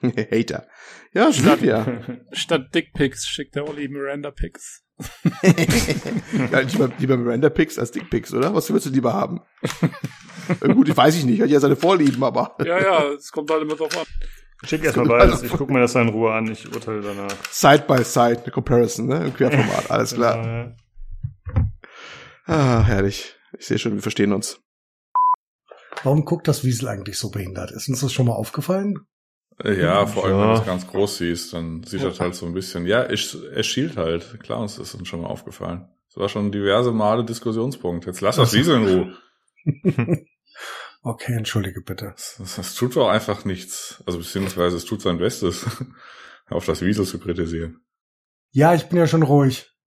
Hater. 0.31 0.67
Ja, 1.13 1.31
stimmt 1.33 1.61
ja. 1.63 2.01
statt 2.31 2.73
Dickpics 2.73 3.25
schickt 3.27 3.55
der 3.55 3.67
Olli 3.67 3.87
Miranda 3.87 4.31
Pics. 4.31 4.83
ja 6.51 6.59
lieber, 6.59 6.91
lieber 6.99 7.17
Miranda 7.17 7.49
Picks 7.49 7.79
als 7.79 7.91
Dick 7.91 8.09
Picks, 8.09 8.33
oder? 8.33 8.53
Was 8.53 8.69
würdest 8.69 8.87
du 8.87 8.89
lieber 8.91 9.13
haben? 9.13 9.39
Gut, 10.59 10.89
ich 10.89 10.97
weiß 10.97 11.15
ich 11.15 11.23
nicht. 11.25 11.41
Hat 11.41 11.49
ja 11.49 11.59
seine 11.59 11.77
Vorlieben, 11.77 12.21
aber 12.23 12.55
Ja, 12.65 12.81
ja, 12.81 13.03
es 13.13 13.31
kommt 13.31 13.49
halt 13.49 13.61
immer 13.61 13.75
drauf 13.75 13.97
an. 13.97 14.05
Schick 14.67 14.83
erstmal 14.83 15.07
beides. 15.07 15.41
Ich 15.43 15.51
gucke 15.53 15.71
mir 15.71 15.79
das 15.79 15.93
dann 15.93 16.09
in 16.09 16.13
Ruhe 16.13 16.33
an. 16.33 16.51
Ich 16.51 16.67
urteile 16.73 16.99
danach. 16.99 17.31
Side 17.49 17.85
by 17.87 18.03
Side, 18.03 18.41
eine 18.43 18.51
Comparison, 18.51 19.07
ne? 19.07 19.23
Im 19.25 19.33
Querformat, 19.33 19.89
alles 19.89 20.13
klar. 20.13 20.65
Äh, 20.65 20.75
Ah, 22.49 22.83
herrlich. 22.83 23.35
Ich 23.59 23.67
sehe 23.67 23.77
schon, 23.77 23.93
wir 23.93 24.01
verstehen 24.01 24.33
uns. 24.33 24.59
Warum 26.03 26.25
guckt 26.25 26.47
das 26.47 26.63
Wiesel 26.63 26.87
eigentlich 26.87 27.19
so 27.19 27.29
behindert? 27.29 27.69
Ist 27.69 27.87
uns 27.89 28.01
das 28.01 28.11
schon 28.11 28.25
mal 28.25 28.33
aufgefallen? 28.33 28.95
Ja, 29.63 30.05
vor 30.07 30.25
allem, 30.25 30.35
Ja. 30.37 30.41
wenn 30.41 30.53
du 30.53 30.59
es 30.61 30.65
ganz 30.65 30.87
groß 30.87 31.17
siehst, 31.17 31.53
dann 31.53 31.83
sieht 31.83 32.03
das 32.03 32.19
halt 32.19 32.33
so 32.35 32.45
ein 32.45 32.53
bisschen, 32.53 32.85
ja, 32.85 33.09
ich, 33.09 33.35
es 33.53 33.65
schielt 33.67 33.97
halt. 33.97 34.39
Klar, 34.41 34.59
uns 34.61 34.77
ist 34.77 34.93
uns 34.95 35.07
schon 35.07 35.21
mal 35.21 35.27
aufgefallen. 35.27 35.89
Das 36.07 36.17
war 36.17 36.29
schon 36.29 36.51
diverse 36.51 36.91
Male 36.91 37.25
Diskussionspunkt. 37.25 38.05
Jetzt 38.05 38.21
lass 38.21 38.37
das 38.37 38.53
Wiesel 38.53 38.77
in 38.77 38.87
Ruhe. 38.87 40.25
Okay, 41.01 41.33
entschuldige 41.33 41.79
bitte. 41.81 42.13
Das 42.37 42.75
tut 42.75 42.97
doch 42.97 43.07
einfach 43.07 43.45
nichts. 43.45 44.03
Also 44.05 44.17
beziehungsweise 44.19 44.75
es 44.75 44.83
tut 44.83 45.01
sein 45.01 45.17
Bestes, 45.17 45.65
auf 46.49 46.65
das 46.65 46.81
Wiesel 46.81 47.05
zu 47.05 47.19
kritisieren. 47.19 47.79
Ja, 48.51 48.73
ich 48.73 48.89
bin 48.89 48.97
ja 48.97 49.07
schon 49.07 49.23
ruhig. 49.23 49.71